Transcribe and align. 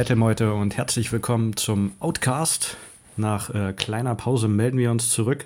Metal-Meute 0.00 0.54
und 0.54 0.78
herzlich 0.78 1.12
willkommen 1.12 1.56
zum 1.56 1.92
Outcast. 2.00 2.78
Nach 3.18 3.50
äh, 3.50 3.74
kleiner 3.74 4.14
Pause 4.14 4.48
melden 4.48 4.78
wir 4.78 4.90
uns 4.90 5.10
zurück 5.10 5.44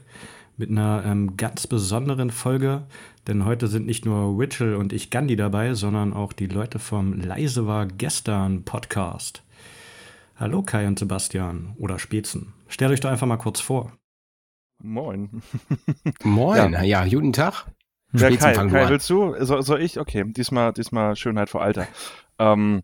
mit 0.56 0.70
einer 0.70 1.02
ähm, 1.04 1.36
ganz 1.36 1.66
besonderen 1.66 2.30
Folge, 2.30 2.84
denn 3.26 3.46
heute 3.46 3.66
sind 3.66 3.84
nicht 3.84 4.04
nur 4.04 4.40
Rachel 4.40 4.76
und 4.76 4.92
ich 4.92 5.10
Gandhi 5.10 5.34
dabei, 5.34 5.74
sondern 5.74 6.12
auch 6.12 6.32
die 6.32 6.46
Leute 6.46 6.78
vom 6.78 7.14
Leise 7.14 7.66
war 7.66 7.86
gestern 7.86 8.62
Podcast. 8.62 9.42
Hallo 10.36 10.62
Kai 10.62 10.86
und 10.86 11.00
Sebastian 11.00 11.74
oder 11.76 11.98
Spätzen. 11.98 12.52
Stellt 12.68 12.92
euch 12.92 13.00
doch 13.00 13.10
einfach 13.10 13.26
mal 13.26 13.38
kurz 13.38 13.58
vor. 13.58 13.90
Moin. 14.80 15.42
Moin, 16.22 16.74
ja, 16.74 16.82
ja 16.84 17.04
guten 17.08 17.32
Tag. 17.32 17.66
Ja, 18.12 18.30
Kai, 18.30 18.52
Kai 18.52 18.88
willst 18.88 19.10
du? 19.10 19.34
So, 19.40 19.62
soll 19.62 19.82
ich? 19.82 19.98
Okay, 19.98 20.22
diesmal, 20.28 20.72
diesmal 20.72 21.16
Schönheit 21.16 21.50
vor 21.50 21.62
Alter. 21.62 21.88
Ähm, 22.38 22.82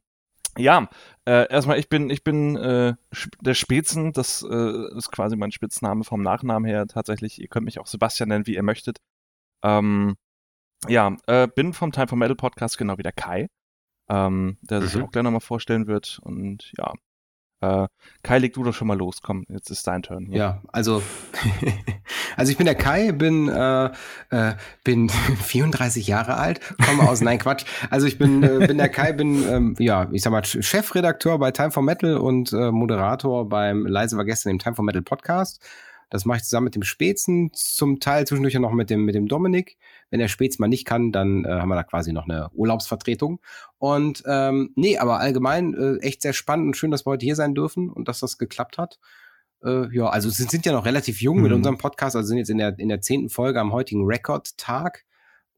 ja, 0.59 0.89
äh, 1.31 1.47
erstmal, 1.49 1.79
ich 1.79 1.89
bin, 1.89 2.11
ich 2.11 2.25
bin 2.25 2.57
äh, 2.57 2.95
der 3.41 3.55
Spätzen, 3.55 4.13
das 4.13 4.43
äh, 4.43 4.97
ist 4.97 5.13
quasi 5.13 5.37
mein 5.37 5.53
Spitzname 5.53 6.03
vom 6.03 6.23
Nachnamen 6.23 6.69
her 6.69 6.89
tatsächlich. 6.89 7.41
Ihr 7.41 7.47
könnt 7.47 7.67
mich 7.67 7.79
auch 7.79 7.87
Sebastian 7.87 8.31
nennen, 8.31 8.49
wie 8.49 8.57
ihr 8.57 8.65
möchtet. 8.65 8.99
Ähm, 9.63 10.17
ja, 10.89 11.17
äh, 11.29 11.47
bin 11.47 11.73
vom 11.73 11.93
Time 11.93 12.09
for 12.09 12.19
Metal 12.19 12.35
Podcast 12.35 12.79
genau 12.79 12.99
wie 12.99 13.05
der 13.05 13.13
Kai, 13.13 13.47
ähm, 14.09 14.59
der 14.63 14.83
sich 14.83 14.97
mhm. 14.97 15.05
auch 15.05 15.13
gleich 15.13 15.23
nochmal 15.23 15.41
vorstellen 15.41 15.87
wird. 15.87 16.19
Und 16.25 16.73
ja, 16.77 16.93
äh, 17.61 17.87
Kai, 18.23 18.39
leg 18.39 18.53
du 18.55 18.65
doch 18.65 18.75
schon 18.75 18.89
mal 18.89 18.97
los. 18.97 19.23
Komm, 19.23 19.45
jetzt 19.49 19.71
ist 19.71 19.87
dein 19.87 20.03
Turn. 20.03 20.27
Hier. 20.27 20.37
Ja, 20.37 20.63
also, 20.73 21.03
also 22.37 22.53
ich 22.53 22.59
bin 22.59 22.67
der 22.67 22.75
Kai, 22.75 23.13
bin, 23.13 23.49
äh, 23.49 23.91
äh, 24.31 24.55
bin 24.85 25.09
34 25.43 26.07
Jahre 26.07 26.37
alt, 26.37 26.61
komme 26.87 27.09
aus, 27.09 27.21
nein 27.21 27.39
Quatsch. 27.39 27.65
Also 27.91 28.07
ich 28.07 28.19
bin, 28.19 28.43
äh, 28.43 28.67
bin 28.67 28.79
der 28.79 28.89
Kai, 28.89 29.13
bin, 29.13 29.47
ähm, 29.49 29.75
ja, 29.79 30.09
ich 30.13 30.23
sag 30.23 30.31
mal, 30.31 30.45
Chefredakteur 30.45 31.39
bei 31.39 31.51
Time 31.51 31.71
for 31.71 31.83
Metal 31.83 32.17
und 32.17 32.53
äh, 32.53 32.71
Moderator 32.71 33.49
beim 33.49 33.87
Leise 33.87 34.17
war 34.17 34.25
gestern 34.25 34.51
im 34.51 34.59
Time 34.59 34.75
for 34.75 34.85
Metal 34.85 35.03
Podcast. 35.03 35.61
Das 36.11 36.25
mache 36.25 36.39
ich 36.39 36.45
zusammen 36.45 36.65
mit 36.65 36.75
dem 36.75 36.83
Spätzen, 36.83 37.51
zum 37.55 38.01
Teil 38.01 38.27
zwischendurch 38.27 38.55
noch 38.55 38.73
mit 38.73 38.91
dem, 38.91 39.05
mit 39.05 39.15
dem 39.15 39.29
Dominik. 39.29 39.79
Wenn 40.11 40.19
der 40.19 40.29
Spätz 40.29 40.59
mal 40.59 40.69
nicht 40.69 40.85
kann, 40.85 41.13
dann 41.13 41.45
äh, 41.45 41.49
haben 41.49 41.69
wir 41.69 41.77
da 41.77 41.85
quasi 41.85 42.13
noch 42.13 42.29
eine 42.29 42.51
Urlaubsvertretung. 42.53 43.41
Und 43.79 44.23
ähm, 44.27 44.73
nee, 44.75 44.99
aber 44.99 45.21
allgemein 45.21 45.75
äh, 45.75 45.97
echt 45.99 46.23
sehr 46.23 46.33
spannend 46.33 46.67
und 46.67 46.77
schön, 46.77 46.91
dass 46.91 47.07
wir 47.07 47.13
heute 47.13 47.25
hier 47.25 47.37
sein 47.37 47.55
dürfen 47.55 47.89
und 47.89 48.09
dass 48.09 48.21
das 48.21 48.39
geklappt 48.39 48.77
hat. 48.77 48.99
Äh, 49.65 49.95
ja, 49.95 50.09
also 50.09 50.29
sind, 50.31 50.51
sind 50.51 50.67
ja 50.67 50.73
noch 50.73 50.85
relativ 50.85 51.23
jung 51.23 51.39
mhm. 51.39 51.43
mit 51.45 51.53
unserem 51.53 51.79
Podcast, 51.79 52.17
also 52.17 52.27
sind 52.27 52.39
jetzt 52.39 52.51
in 52.51 52.59
der, 52.59 52.79
in 52.79 52.89
der 52.89 53.01
zehnten 53.01 53.29
Folge 53.29 53.61
am 53.61 53.73
heutigen 53.73 54.05
Rekordtag 54.05 55.05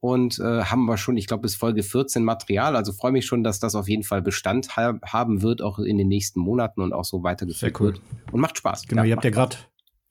und 0.03 0.37
äh, 0.39 0.63
haben 0.65 0.85
wir 0.85 0.97
schon, 0.97 1.15
ich 1.15 1.27
glaube, 1.27 1.43
bis 1.43 1.55
Folge 1.55 1.81
14 1.81 2.25
Material. 2.25 2.75
Also 2.75 2.91
freue 2.91 3.13
mich 3.13 3.25
schon, 3.25 3.41
dass 3.41 3.61
das 3.61 3.73
auf 3.73 3.87
jeden 3.87 4.03
Fall 4.03 4.21
Bestand 4.21 4.75
ha 4.75 4.99
haben 5.01 5.41
wird, 5.41 5.61
auch 5.61 5.79
in 5.79 5.97
den 5.97 6.09
nächsten 6.09 6.41
Monaten 6.41 6.81
und 6.81 6.91
auch 6.91 7.05
so 7.05 7.23
weitergeführt 7.23 7.79
cool. 7.79 7.85
wird. 7.87 8.01
Und 8.33 8.41
macht 8.41 8.57
Spaß. 8.57 8.85
Genau, 8.89 9.03
ja, 9.03 9.07
ihr 9.07 9.15
habt 9.15 9.23
ja 9.23 9.29
gerade 9.29 9.55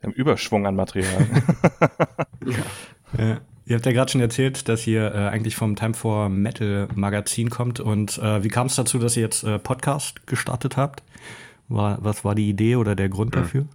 im 0.02 0.12
Überschwung 0.12 0.66
an 0.66 0.76
Material. 0.76 1.26
ja. 2.46 3.24
ja. 3.24 3.40
Ihr 3.64 3.76
habt 3.76 3.86
ja 3.86 3.92
gerade 3.92 4.10
schon 4.10 4.20
erzählt, 4.20 4.68
dass 4.68 4.86
ihr 4.86 5.14
äh, 5.14 5.28
eigentlich 5.28 5.54
vom 5.54 5.76
Time 5.76 5.94
for 5.94 6.28
Metal 6.28 6.88
Magazin 6.94 7.48
kommt. 7.48 7.78
Und 7.78 8.18
äh, 8.18 8.42
wie 8.42 8.48
kam 8.48 8.66
es 8.66 8.74
dazu, 8.74 8.98
dass 8.98 9.16
ihr 9.16 9.22
jetzt 9.22 9.44
äh, 9.44 9.58
Podcast 9.58 10.26
gestartet 10.26 10.76
habt? 10.76 11.02
War, 11.68 11.98
was 12.02 12.24
war 12.24 12.34
die 12.34 12.48
Idee 12.48 12.76
oder 12.76 12.96
der 12.96 13.08
Grund 13.08 13.34
mhm. 13.34 13.40
dafür? 13.40 13.66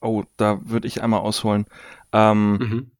Oh, 0.00 0.22
da 0.36 0.60
würde 0.64 0.86
ich 0.86 1.02
einmal 1.02 1.20
ausholen. 1.20 1.66
Ähm, 2.12 2.52
mhm. 2.52 2.90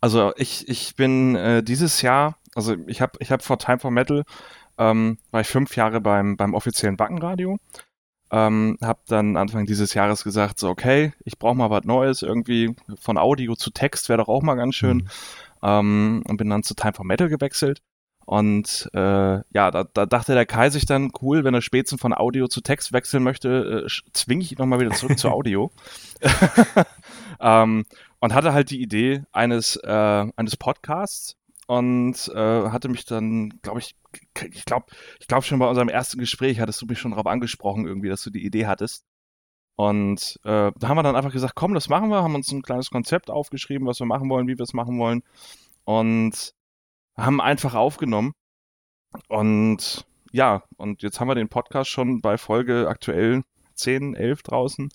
Also 0.00 0.32
ich, 0.36 0.68
ich 0.68 0.96
bin 0.96 1.36
äh, 1.36 1.62
dieses 1.62 2.00
Jahr, 2.02 2.38
also 2.54 2.74
ich 2.86 3.00
habe 3.00 3.12
ich 3.20 3.30
hab 3.30 3.42
vor 3.42 3.58
Time 3.58 3.78
for 3.78 3.90
Metal, 3.90 4.24
ähm, 4.78 5.18
war 5.30 5.42
ich 5.42 5.46
fünf 5.46 5.76
Jahre 5.76 6.00
beim, 6.00 6.36
beim 6.36 6.54
offiziellen 6.54 6.98
Wackenradio 6.98 7.58
ähm, 8.30 8.78
habe 8.82 9.00
dann 9.06 9.36
Anfang 9.36 9.66
dieses 9.66 9.94
Jahres 9.94 10.24
gesagt, 10.24 10.58
so 10.58 10.68
okay, 10.68 11.12
ich 11.24 11.38
brauche 11.38 11.54
mal 11.54 11.70
was 11.70 11.84
Neues, 11.84 12.22
irgendwie 12.22 12.74
von 13.00 13.18
Audio 13.18 13.54
zu 13.54 13.70
Text 13.70 14.08
wäre 14.08 14.18
doch 14.18 14.28
auch 14.28 14.42
mal 14.42 14.54
ganz 14.54 14.74
schön. 14.74 14.98
Mhm. 14.98 15.08
Ähm, 15.62 16.22
und 16.26 16.36
bin 16.36 16.50
dann 16.50 16.62
zu 16.62 16.74
Time 16.74 16.92
for 16.92 17.04
Metal 17.06 17.28
gewechselt. 17.28 17.80
Und 18.26 18.88
äh, 18.94 18.98
ja, 18.98 19.70
da, 19.70 19.84
da 19.84 20.06
dachte 20.06 20.34
der 20.34 20.46
Kai 20.46 20.70
sich 20.70 20.86
dann, 20.86 21.10
cool, 21.20 21.44
wenn 21.44 21.54
er 21.54 21.60
Spätzen 21.60 21.98
von 21.98 22.14
Audio 22.14 22.48
zu 22.48 22.62
Text 22.62 22.92
wechseln 22.92 23.22
möchte, 23.22 23.84
äh, 23.86 24.12
zwinge 24.12 24.42
ich 24.42 24.52
ihn 24.52 24.58
nochmal 24.58 24.80
wieder 24.80 24.92
zurück 24.92 25.18
zu 25.18 25.28
Audio. 25.30 25.70
ähm, 27.40 27.84
und 28.20 28.34
hatte 28.34 28.54
halt 28.54 28.70
die 28.70 28.80
Idee 28.80 29.22
eines, 29.32 29.76
äh, 29.76 30.26
eines 30.36 30.56
Podcasts 30.56 31.36
und 31.66 32.28
äh, 32.34 32.68
hatte 32.68 32.88
mich 32.88 33.04
dann, 33.04 33.60
glaube 33.62 33.80
ich, 33.80 33.96
ich 34.52 34.64
glaube, 34.64 34.86
ich 35.20 35.26
glaube 35.26 35.42
schon 35.44 35.58
bei 35.58 35.68
unserem 35.68 35.88
ersten 35.88 36.18
Gespräch 36.18 36.60
hattest 36.60 36.82
du 36.82 36.86
mich 36.86 36.98
schon 36.98 37.12
darauf 37.12 37.26
angesprochen, 37.26 37.86
irgendwie, 37.86 38.08
dass 38.08 38.22
du 38.22 38.30
die 38.30 38.44
Idee 38.44 38.66
hattest. 38.66 39.04
Und 39.76 40.38
äh, 40.44 40.70
da 40.76 40.88
haben 40.88 40.96
wir 40.96 41.02
dann 41.02 41.16
einfach 41.16 41.32
gesagt, 41.32 41.54
komm, 41.56 41.74
das 41.74 41.88
machen 41.88 42.08
wir, 42.10 42.22
haben 42.22 42.34
uns 42.34 42.52
ein 42.52 42.62
kleines 42.62 42.90
Konzept 42.90 43.30
aufgeschrieben, 43.30 43.86
was 43.86 43.98
wir 43.98 44.06
machen 44.06 44.30
wollen, 44.30 44.46
wie 44.46 44.56
wir 44.58 44.62
es 44.62 44.72
machen 44.72 44.98
wollen. 44.98 45.22
Und 45.84 46.54
haben 47.16 47.40
einfach 47.40 47.74
aufgenommen. 47.74 48.34
Und 49.28 50.06
ja, 50.32 50.64
und 50.76 51.02
jetzt 51.02 51.20
haben 51.20 51.28
wir 51.28 51.34
den 51.34 51.48
Podcast 51.48 51.90
schon 51.90 52.20
bei 52.20 52.38
Folge 52.38 52.88
aktuell 52.88 53.42
10, 53.74 54.14
11 54.14 54.42
draußen. 54.42 54.90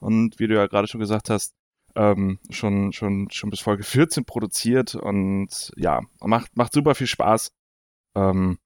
Und 0.00 0.38
wie 0.38 0.46
du 0.46 0.54
ja 0.54 0.66
gerade 0.66 0.88
schon 0.88 1.00
gesagt 1.00 1.30
hast, 1.30 1.54
ähm, 1.98 2.38
schon, 2.48 2.92
schon, 2.92 3.28
schon 3.30 3.50
bis 3.50 3.60
Folge 3.60 3.82
14 3.82 4.24
produziert 4.24 4.94
und 4.94 5.72
ja, 5.76 6.00
macht, 6.20 6.56
macht 6.56 6.72
super 6.72 6.94
viel 6.94 7.08
Spaß. 7.08 7.50
Ähm, 8.14 8.58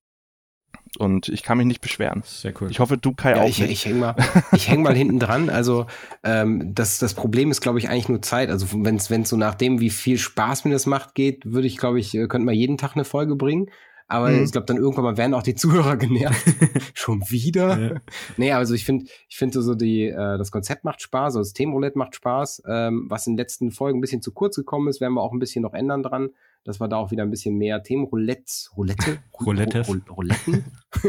und 0.98 1.31
ich 1.31 1.43
kann 1.43 1.56
mich 1.56 1.66
nicht 1.66 1.81
beschweren. 1.81 2.22
Sehr 2.26 2.53
cool. 2.60 2.70
Ich 2.70 2.78
hoffe, 2.78 2.98
du 2.98 3.15
Kai 3.15 3.31
ja, 3.31 3.43
auch. 3.43 3.48
Ich, 3.48 3.59
nicht. 3.59 3.70
ich 3.70 3.87
hänge 3.87 3.98
mal, 3.98 4.16
ich 4.53 4.69
häng 4.69 4.82
mal 4.82 4.94
hinten 4.94 5.19
dran. 5.19 5.48
Also 5.48 5.87
ähm, 6.22 6.75
das, 6.75 6.98
das 6.98 7.15
Problem 7.15 7.50
ist, 7.50 7.62
glaube 7.62 7.78
ich, 7.78 7.88
eigentlich 7.88 8.10
nur 8.10 8.20
Zeit. 8.20 8.50
Also 8.50 8.66
wenn 8.72 8.97
es 8.97 9.28
so 9.28 9.37
nach 9.37 9.54
dem, 9.54 9.81
wie 9.81 9.91
viel 9.91 10.19
Spaß 10.19 10.66
mir 10.66 10.72
das 10.72 10.84
macht, 10.84 11.14
geht, 11.14 11.47
würde 11.47 11.66
ich, 11.66 11.78
glaube 11.78 11.99
ich, 11.99 12.14
äh, 12.14 12.26
könnte 12.28 12.44
man 12.44 12.54
jeden 12.54 12.76
Tag 12.76 12.94
eine 12.94 13.06
Folge 13.06 13.37
bringen. 13.37 13.70
Aber 14.12 14.28
mhm. 14.28 14.44
ich 14.44 14.52
glaube, 14.52 14.66
dann 14.66 14.76
irgendwann 14.76 15.04
mal 15.04 15.16
werden 15.16 15.32
auch 15.32 15.42
die 15.42 15.54
Zuhörer 15.54 15.96
genervt. 15.98 16.44
Schon 16.94 17.22
wieder? 17.30 17.78
Ja. 17.78 18.00
Nee, 18.36 18.52
also 18.52 18.74
ich 18.74 18.84
finde, 18.84 19.06
ich 19.28 19.36
finde 19.38 19.62
so 19.62 19.74
die, 19.74 20.06
äh, 20.06 20.38
das 20.38 20.50
Konzept 20.50 20.84
macht 20.84 21.00
Spaß, 21.00 21.32
so 21.32 21.38
das 21.38 21.54
Themenroulette 21.54 21.98
macht 21.98 22.14
Spaß. 22.14 22.62
Ähm, 22.68 23.06
was 23.08 23.26
in 23.26 23.32
den 23.32 23.38
letzten 23.38 23.70
Folgen 23.70 23.98
ein 23.98 24.00
bisschen 24.02 24.20
zu 24.20 24.32
kurz 24.32 24.56
gekommen 24.56 24.88
ist, 24.88 25.00
werden 25.00 25.14
wir 25.14 25.22
auch 25.22 25.32
ein 25.32 25.38
bisschen 25.38 25.62
noch 25.62 25.72
ändern 25.72 26.02
dran 26.02 26.30
dass 26.64 26.80
wir 26.80 26.88
da 26.88 26.96
auch 26.96 27.10
wieder 27.10 27.24
ein 27.24 27.30
bisschen 27.30 27.56
mehr 27.56 27.82
Themenroulette, 27.82 28.70
Roulette, 28.76 29.18
Roulette, 29.40 29.84
Rouletten, 30.08 30.64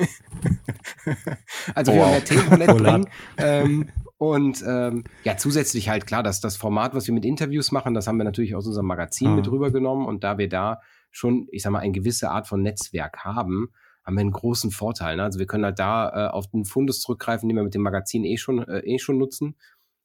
also 1.75 1.92
oh. 1.92 1.96
wieder 1.96 2.08
mehr 2.08 2.25
Themenroulette 2.25 2.74
bringen. 2.74 3.09
Ähm, 3.38 3.90
und 4.18 4.63
ähm, 4.68 5.03
ja, 5.24 5.38
zusätzlich 5.38 5.90
halt 5.90 6.08
klar, 6.08 6.24
dass 6.24 6.42
das 6.42 6.56
Format, 6.56 6.96
was 6.96 7.08
wir 7.08 7.13
mit 7.13 7.25
Interviews 7.25 7.72
machen, 7.72 7.94
das 7.94 8.08
haben 8.08 8.18
wir 8.18 8.24
natürlich 8.24 8.56
aus 8.56 8.66
unserem 8.66 8.88
Magazin 8.88 9.31
mhm. 9.31 9.36
mit 9.36 9.52
rübergenommen 9.52 10.08
und 10.08 10.24
da 10.24 10.38
wir 10.38 10.50
da 10.50 10.81
schon, 11.13 11.47
ich 11.51 11.63
sag 11.63 11.72
mal, 11.72 11.79
eine 11.79 11.94
gewisse 11.94 12.29
Art 12.29 12.47
von 12.47 12.62
Netzwerk 12.62 13.24
haben, 13.24 13.69
haben 14.03 14.16
wir 14.16 14.22
einen 14.22 14.31
großen 14.31 14.72
Vorteil. 14.72 15.16
Ne? 15.16 15.24
Also 15.24 15.40
wir 15.40 15.47
können 15.47 15.63
halt 15.63 15.79
da 15.79 16.09
äh, 16.09 16.29
auf 16.29 16.47
den 16.47 16.66
Fundus 16.66 17.00
zurückgreifen, 17.00 17.47
den 17.47 17.56
wir 17.56 17.63
mit 17.63 17.74
dem 17.74 17.81
Magazin 17.84 18.25
eh 18.25 18.35
schon, 18.35 18.68
äh, 18.68 18.79
eh 18.79 19.00
schon 19.00 19.18
nutzen 19.18 19.56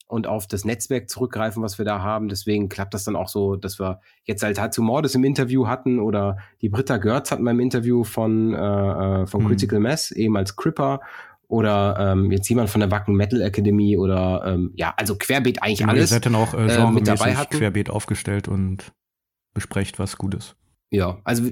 und 0.06 0.26
auf 0.26 0.46
das 0.46 0.64
Netzwerk 0.64 1.10
zurückgreifen, 1.10 1.62
was 1.62 1.78
wir 1.78 1.84
da 1.84 2.00
haben. 2.00 2.28
Deswegen 2.28 2.68
klappt 2.68 2.94
das 2.94 3.04
dann 3.04 3.16
auch 3.16 3.28
so, 3.28 3.56
dass 3.56 3.80
wir 3.80 4.00
jetzt 4.24 4.42
halt 4.42 4.60
Hatsu 4.60 4.82
Mordes 4.82 5.14
im 5.14 5.24
Interview 5.24 5.66
hatten 5.66 5.98
oder 5.98 6.38
die 6.62 6.68
Britta 6.68 6.98
Görz 6.98 7.30
hatten 7.30 7.44
beim 7.44 7.60
Interview 7.60 8.04
von, 8.04 8.54
äh, 8.54 9.22
äh 9.22 9.26
von 9.26 9.42
mhm. 9.42 9.48
Critical 9.48 9.80
Mass, 9.80 10.10
eben 10.10 10.36
als 10.36 10.56
Cripper 10.56 11.00
oder 11.48 11.96
ähm, 11.98 12.30
jetzt 12.30 12.48
jemand 12.48 12.70
von 12.70 12.80
der 12.80 12.90
Wacken 12.90 13.14
Metal 13.14 13.40
Academy 13.40 13.96
oder 13.96 14.42
ähm, 14.46 14.72
ja, 14.76 14.94
also 14.96 15.16
querbeet 15.16 15.62
eigentlich 15.62 15.78
genau, 15.78 15.92
alles. 15.92 16.10
Ihr 16.10 16.14
seid 16.14 16.26
dann 16.26 16.34
auch 16.34 16.54
äh, 16.54 16.66
äh 16.66 16.90
mit 16.90 17.08
dabei 17.08 17.36
hatten. 17.36 17.56
querbeet 17.56 17.90
aufgestellt 17.90 18.48
und 18.48 18.92
besprecht 19.54 19.98
was 19.98 20.18
Gutes. 20.18 20.56
Ja, 20.90 21.20
also 21.24 21.50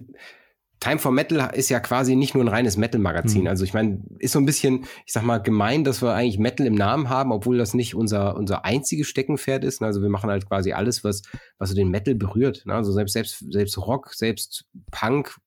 Time 0.81 0.99
for 0.99 1.11
Metal 1.11 1.55
ist 1.55 1.71
ja 1.71 1.81
quasi 1.81 2.17
nicht 2.17 2.35
nur 2.35 2.45
ein 2.45 2.49
reines 2.49 2.77
Metal-Magazin. 2.77 3.43
Mhm. 3.43 3.47
Also 3.49 3.65
ich 3.65 3.73
meine, 3.73 4.03
ist 4.19 4.33
so 4.33 4.39
ein 4.39 4.45
bisschen, 4.45 4.85
ich 5.07 5.13
sag 5.13 5.23
mal, 5.23 5.39
gemein, 5.39 5.85
dass 5.85 6.03
wir 6.03 6.13
eigentlich 6.13 6.39
Metal 6.39 6.67
im 6.67 6.75
Namen 6.75 7.09
haben, 7.09 7.33
obwohl 7.33 7.57
das 7.57 7.73
nicht 7.73 7.95
unser, 7.95 8.37
unser 8.37 8.65
einziges 8.65 9.09
Steckenpferd 9.09 9.65
ist. 9.65 9.83
Also 9.83 10.03
wir 10.03 10.11
machen 10.11 10.29
halt 10.29 10.47
quasi 10.47 10.73
alles, 10.73 11.03
was, 11.03 11.23
was 11.59 11.71
so 11.71 11.75
den 11.75 11.89
Metal 11.89 12.15
berührt. 12.15 12.65
Also 12.69 12.93
selbst, 12.93 13.15
selbst, 13.15 13.45
selbst 13.51 13.79
Rock, 13.79 14.13
selbst 14.13 14.67
Punk, 14.91 15.39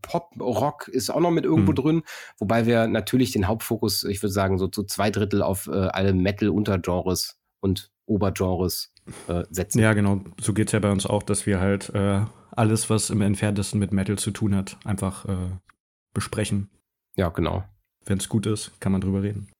Pop, 0.00 0.30
Rock 0.40 0.88
ist 0.88 1.10
auch 1.10 1.20
noch 1.20 1.30
mit 1.30 1.44
irgendwo 1.44 1.72
mhm. 1.72 1.76
drin, 1.76 2.02
wobei 2.38 2.64
wir 2.64 2.86
natürlich 2.86 3.32
den 3.32 3.46
Hauptfokus, 3.46 4.04
ich 4.04 4.22
würde 4.22 4.32
sagen, 4.32 4.56
so 4.56 4.68
zu 4.68 4.84
zwei 4.84 5.10
Drittel 5.10 5.42
auf 5.42 5.66
äh, 5.66 5.72
alle 5.72 6.14
Metal-Untergenres 6.14 7.36
und 7.60 7.90
Obergenres 8.06 8.93
äh, 9.28 9.44
setzen. 9.50 9.80
Ja, 9.80 9.92
genau. 9.92 10.20
So 10.40 10.52
geht's 10.52 10.72
ja 10.72 10.78
bei 10.78 10.90
uns 10.90 11.06
auch, 11.06 11.22
dass 11.22 11.46
wir 11.46 11.60
halt 11.60 11.90
äh, 11.94 12.22
alles, 12.52 12.90
was 12.90 13.10
im 13.10 13.20
entferntesten 13.20 13.78
mit 13.78 13.92
Metal 13.92 14.18
zu 14.18 14.30
tun 14.30 14.54
hat, 14.54 14.76
einfach 14.84 15.26
äh, 15.26 15.50
besprechen. 16.12 16.70
Ja, 17.16 17.28
genau. 17.28 17.64
Wenn 18.04 18.18
es 18.18 18.28
gut 18.28 18.46
ist, 18.46 18.80
kann 18.80 18.92
man 18.92 19.00
drüber 19.00 19.22
reden. 19.22 19.50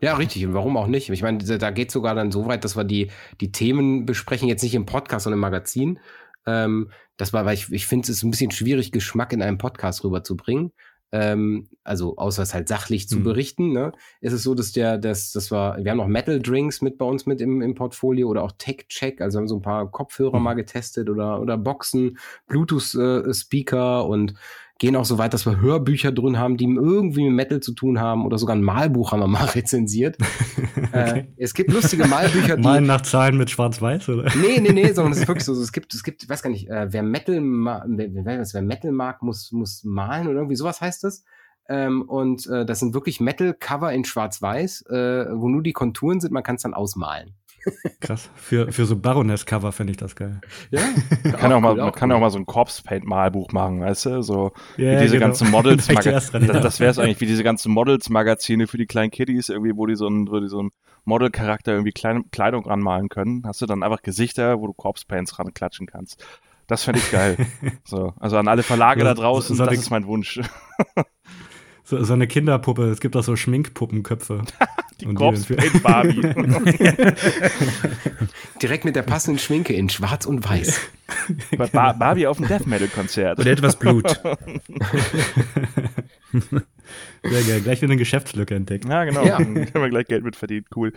Ja, 0.00 0.14
richtig. 0.16 0.44
Und 0.46 0.54
warum 0.54 0.76
auch 0.76 0.86
nicht? 0.86 1.10
Ich 1.10 1.22
meine, 1.22 1.38
da 1.38 1.70
geht 1.70 1.90
sogar 1.90 2.14
dann 2.14 2.32
so 2.32 2.46
weit, 2.46 2.64
dass 2.64 2.76
wir 2.76 2.84
die, 2.84 3.10
die 3.40 3.52
Themen 3.52 4.06
besprechen, 4.06 4.48
jetzt 4.48 4.62
nicht 4.62 4.74
im 4.74 4.86
Podcast, 4.86 5.24
sondern 5.24 5.36
im 5.36 5.42
Magazin. 5.42 5.98
Ähm, 6.46 6.90
das 7.18 7.34
war, 7.34 7.44
weil 7.44 7.54
ich, 7.54 7.70
ich 7.70 7.86
finde, 7.86 8.04
es 8.04 8.16
ist 8.16 8.22
ein 8.22 8.30
bisschen 8.30 8.50
schwierig, 8.50 8.92
Geschmack 8.92 9.32
in 9.32 9.42
einem 9.42 9.58
Podcast 9.58 10.02
rüberzubringen. 10.02 10.72
Ähm, 11.12 11.68
also 11.82 12.16
außer 12.16 12.42
es 12.42 12.54
halt 12.54 12.68
sachlich 12.68 13.08
zu 13.08 13.18
mhm. 13.18 13.24
berichten, 13.24 13.72
ne, 13.72 13.92
ist 14.20 14.32
es 14.32 14.42
so, 14.42 14.54
dass 14.54 14.72
der, 14.72 14.98
dass 14.98 15.32
das 15.32 15.50
war, 15.50 15.82
wir 15.82 15.90
haben 15.90 15.98
noch 15.98 16.06
Metal 16.06 16.40
Drinks 16.40 16.82
mit 16.82 16.98
bei 16.98 17.04
uns 17.04 17.26
mit 17.26 17.40
im, 17.40 17.62
im 17.62 17.74
Portfolio 17.74 18.28
oder 18.28 18.42
auch 18.42 18.52
Tech 18.58 18.86
Check, 18.88 19.20
also 19.20 19.38
haben 19.38 19.48
so 19.48 19.56
ein 19.56 19.62
paar 19.62 19.90
Kopfhörer 19.90 20.38
mhm. 20.38 20.44
mal 20.44 20.54
getestet 20.54 21.10
oder 21.10 21.40
oder 21.40 21.58
Boxen, 21.58 22.18
Bluetooth 22.46 22.94
äh, 22.94 23.34
Speaker 23.34 24.06
und 24.06 24.34
gehen 24.80 24.96
auch 24.96 25.04
so 25.04 25.18
weit, 25.18 25.34
dass 25.34 25.46
wir 25.46 25.60
Hörbücher 25.60 26.10
drin 26.10 26.38
haben, 26.38 26.56
die 26.56 26.64
irgendwie 26.64 27.24
mit 27.24 27.34
Metal 27.34 27.60
zu 27.60 27.74
tun 27.74 28.00
haben 28.00 28.24
oder 28.24 28.38
sogar 28.38 28.56
ein 28.56 28.62
Malbuch 28.62 29.12
haben 29.12 29.20
wir 29.20 29.28
mal 29.28 29.44
rezensiert. 29.54 30.16
Äh, 30.92 31.10
okay. 31.10 31.18
äh, 31.36 31.42
es 31.44 31.54
gibt 31.54 31.72
lustige 31.72 32.06
Malbücher, 32.06 32.56
die. 32.56 32.62
Malen 32.62 32.86
nach 32.86 33.02
Zahlen 33.02 33.36
mit 33.36 33.48
Schwarz-Weiß, 33.50 34.08
oder? 34.08 34.30
Nee, 34.36 34.60
nee, 34.60 34.72
nee, 34.72 34.92
sondern 34.92 35.12
es 35.12 35.20
ist 35.20 35.28
wirklich 35.28 35.44
so. 35.44 35.52
Es 35.52 35.72
gibt, 35.72 35.94
es 35.94 36.02
gibt, 36.02 36.22
ich 36.22 36.28
weiß 36.28 36.42
gar 36.42 36.50
nicht, 36.50 36.68
äh, 36.68 36.92
wer 36.92 37.02
Metal, 37.02 37.36
wer, 37.36 38.44
wer 38.52 38.62
Metal 38.62 38.90
mag, 38.90 39.22
muss, 39.22 39.52
muss 39.52 39.84
malen 39.84 40.26
oder 40.26 40.38
irgendwie 40.38 40.56
sowas 40.56 40.80
heißt 40.80 41.04
das. 41.04 41.24
Ähm, 41.68 42.02
und 42.02 42.46
äh, 42.48 42.64
das 42.64 42.80
sind 42.80 42.94
wirklich 42.94 43.20
Metal-Cover 43.20 43.92
in 43.92 44.04
Schwarz-Weiß, 44.04 44.86
äh, 44.86 45.26
wo 45.32 45.48
nur 45.48 45.62
die 45.62 45.72
Konturen 45.72 46.18
sind, 46.18 46.32
man 46.32 46.42
kann 46.42 46.56
es 46.56 46.62
dann 46.62 46.74
ausmalen. 46.74 47.34
Krass. 48.00 48.30
Für, 48.34 48.72
für 48.72 48.86
so 48.86 48.96
Baroness-Cover 48.96 49.72
fände 49.72 49.92
ich 49.92 49.96
das 49.96 50.16
geil. 50.16 50.40
Ja. 50.70 50.80
Man 51.24 51.32
kann, 51.32 51.52
auch, 51.52 51.60
mal, 51.60 51.74
man 51.76 51.92
kann 51.92 52.12
auch 52.12 52.20
mal 52.20 52.30
so 52.30 52.38
ein 52.38 52.46
Corpse-Paint-Malbuch 52.46 53.52
machen, 53.52 53.80
weißt 53.80 54.06
du? 54.06 54.22
So 54.22 54.52
yeah, 54.78 54.96
wie 54.96 55.02
diese 55.02 55.14
genau. 55.14 55.26
ganzen 55.26 55.50
Models. 55.52 55.86
da 55.86 55.94
das 55.94 56.30
das 56.30 56.80
wäre 56.80 56.90
es 56.90 56.98
eigentlich, 56.98 57.20
wie 57.20 57.26
diese 57.26 57.44
ganzen 57.44 57.72
Models-Magazine 57.72 58.66
für 58.66 58.78
die 58.78 58.86
kleinen 58.86 59.10
Kiddies, 59.10 59.48
irgendwie, 59.48 59.76
wo 59.76 59.86
die 59.86 59.96
so 59.96 60.08
ein, 60.08 60.28
wo 60.28 60.40
die 60.40 60.48
so 60.48 60.62
ein 60.62 60.70
Model-Charakter 61.04 61.72
irgendwie 61.72 61.92
Kleid 61.92 62.22
Kleidung 62.32 62.66
ranmalen 62.66 63.08
können. 63.08 63.42
Hast 63.46 63.60
du 63.62 63.66
dann 63.66 63.82
einfach 63.82 64.02
Gesichter, 64.02 64.60
wo 64.60 64.66
du 64.66 64.72
Corpse-Paints 64.72 65.38
ranklatschen 65.38 65.86
kannst. 65.86 66.24
Das 66.66 66.84
fände 66.84 67.00
ich 67.00 67.10
geil. 67.10 67.36
so, 67.84 68.14
also 68.20 68.36
an 68.36 68.46
alle 68.46 68.62
Verlage 68.62 69.02
da 69.02 69.14
draußen, 69.14 69.56
so, 69.56 69.64
so 69.64 69.70
das 69.70 69.78
ist 69.78 69.90
mein 69.90 70.06
Wunsch. 70.06 70.40
So, 71.90 72.04
so 72.04 72.12
eine 72.12 72.28
Kinderpuppe. 72.28 72.84
Es 72.84 73.00
gibt 73.00 73.16
auch 73.16 73.24
so 73.24 73.34
Schminkpuppenköpfe. 73.34 74.42
die 75.00 75.12
Corpse 75.12 75.56
Barbie. 75.82 76.20
Direkt 78.62 78.84
mit 78.84 78.94
der 78.94 79.02
passenden 79.02 79.40
Schminke 79.40 79.72
in 79.72 79.88
Schwarz 79.88 80.24
und 80.24 80.48
Weiß. 80.48 80.80
Bar 81.72 81.94
Barbie 81.94 82.28
auf 82.28 82.36
dem 82.36 82.46
Death 82.46 82.68
Metal 82.68 82.86
Konzert. 82.86 83.40
Und 83.40 83.46
etwas 83.48 83.74
Blut. 83.74 84.06
Sehr 87.24 87.42
geil. 87.42 87.60
Gleich 87.60 87.82
wieder 87.82 87.90
eine 87.90 87.96
Geschäftslücke 87.96 88.54
entdeckt. 88.54 88.84
Ja, 88.84 89.02
genau. 89.02 89.24
Ja. 89.24 89.38
Können 89.38 89.66
wir 89.72 89.88
gleich 89.88 90.06
Geld 90.06 90.22
mit 90.22 90.36
verdient. 90.36 90.68
Cool. 90.76 90.92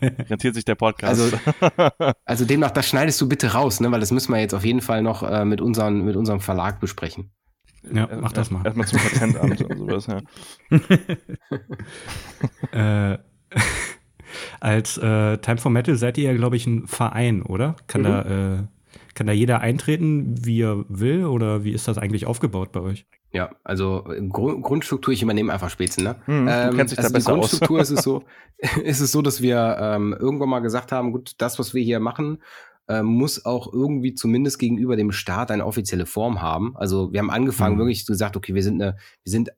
Rentiert 0.00 0.54
sich 0.54 0.64
der 0.64 0.76
Podcast. 0.76 1.20
Also, 1.20 2.14
also 2.24 2.46
demnach, 2.46 2.70
das 2.70 2.88
schneidest 2.88 3.20
du 3.20 3.28
bitte 3.28 3.48
raus, 3.52 3.80
ne? 3.80 3.92
weil 3.92 4.00
das 4.00 4.12
müssen 4.12 4.32
wir 4.32 4.40
jetzt 4.40 4.54
auf 4.54 4.64
jeden 4.64 4.80
Fall 4.80 5.02
noch 5.02 5.22
äh, 5.22 5.44
mit, 5.44 5.60
unseren, 5.60 6.06
mit 6.06 6.16
unserem 6.16 6.40
Verlag 6.40 6.80
besprechen. 6.80 7.32
Ja, 7.90 8.08
mach 8.20 8.32
das 8.32 8.50
mal. 8.50 8.64
Erstmal 8.64 8.86
zum 8.86 8.98
Patentamt 9.00 9.62
und 9.62 9.78
sowas, 9.78 10.06
ja. 10.06 10.20
äh, 13.14 13.18
als 14.60 14.98
äh, 14.98 15.38
Time 15.38 15.58
for 15.58 15.70
Metal 15.70 15.96
seid 15.96 16.18
ihr 16.18 16.24
ja, 16.24 16.36
glaube 16.36 16.56
ich, 16.56 16.66
ein 16.66 16.86
Verein, 16.86 17.42
oder? 17.42 17.76
Kann, 17.86 18.02
mhm. 18.02 18.04
da, 18.04 18.22
äh, 18.22 18.62
kann 19.14 19.26
da 19.26 19.32
jeder 19.32 19.60
eintreten, 19.60 20.34
wie 20.44 20.62
er 20.62 20.84
will? 20.88 21.26
Oder 21.26 21.64
wie 21.64 21.72
ist 21.72 21.88
das 21.88 21.98
eigentlich 21.98 22.26
aufgebaut 22.26 22.72
bei 22.72 22.80
euch? 22.80 23.06
Ja, 23.32 23.50
also 23.64 24.04
Grund, 24.28 24.62
Grundstruktur, 24.62 25.12
ich 25.14 25.22
übernehme 25.22 25.52
einfach 25.52 25.70
Spätzen, 25.70 26.04
ne? 26.04 26.16
Hm, 26.26 26.46
du 26.46 26.52
ähm, 26.52 26.76
kennst 26.76 26.92
dich 26.92 26.98
also 26.98 27.10
da 27.10 27.18
besser 27.18 27.32
Grundstruktur 27.32 27.80
aus. 27.80 27.90
ist 27.90 27.98
es 27.98 28.04
so, 28.04 28.24
ist 28.84 29.00
es 29.00 29.10
so, 29.10 29.22
dass 29.22 29.40
wir 29.40 29.78
ähm, 29.80 30.14
irgendwann 30.18 30.50
mal 30.50 30.60
gesagt 30.60 30.92
haben, 30.92 31.12
gut, 31.12 31.32
das, 31.38 31.58
was 31.58 31.72
wir 31.72 31.82
hier 31.82 31.98
machen, 31.98 32.42
äh, 32.88 33.02
muss 33.02 33.44
auch 33.44 33.72
irgendwie 33.72 34.14
zumindest 34.14 34.58
gegenüber 34.58 34.96
dem 34.96 35.12
Staat 35.12 35.50
eine 35.50 35.66
offizielle 35.66 36.06
Form 36.06 36.42
haben. 36.42 36.76
Also 36.76 37.12
wir 37.12 37.20
haben 37.20 37.30
angefangen, 37.30 37.76
mhm. 37.76 37.80
wirklich 37.80 38.06
gesagt, 38.06 38.36
okay, 38.36 38.54
wir 38.54 38.62
sind 38.62 38.82
eine, 38.82 38.96
wir 39.24 39.30
sind 39.30 39.50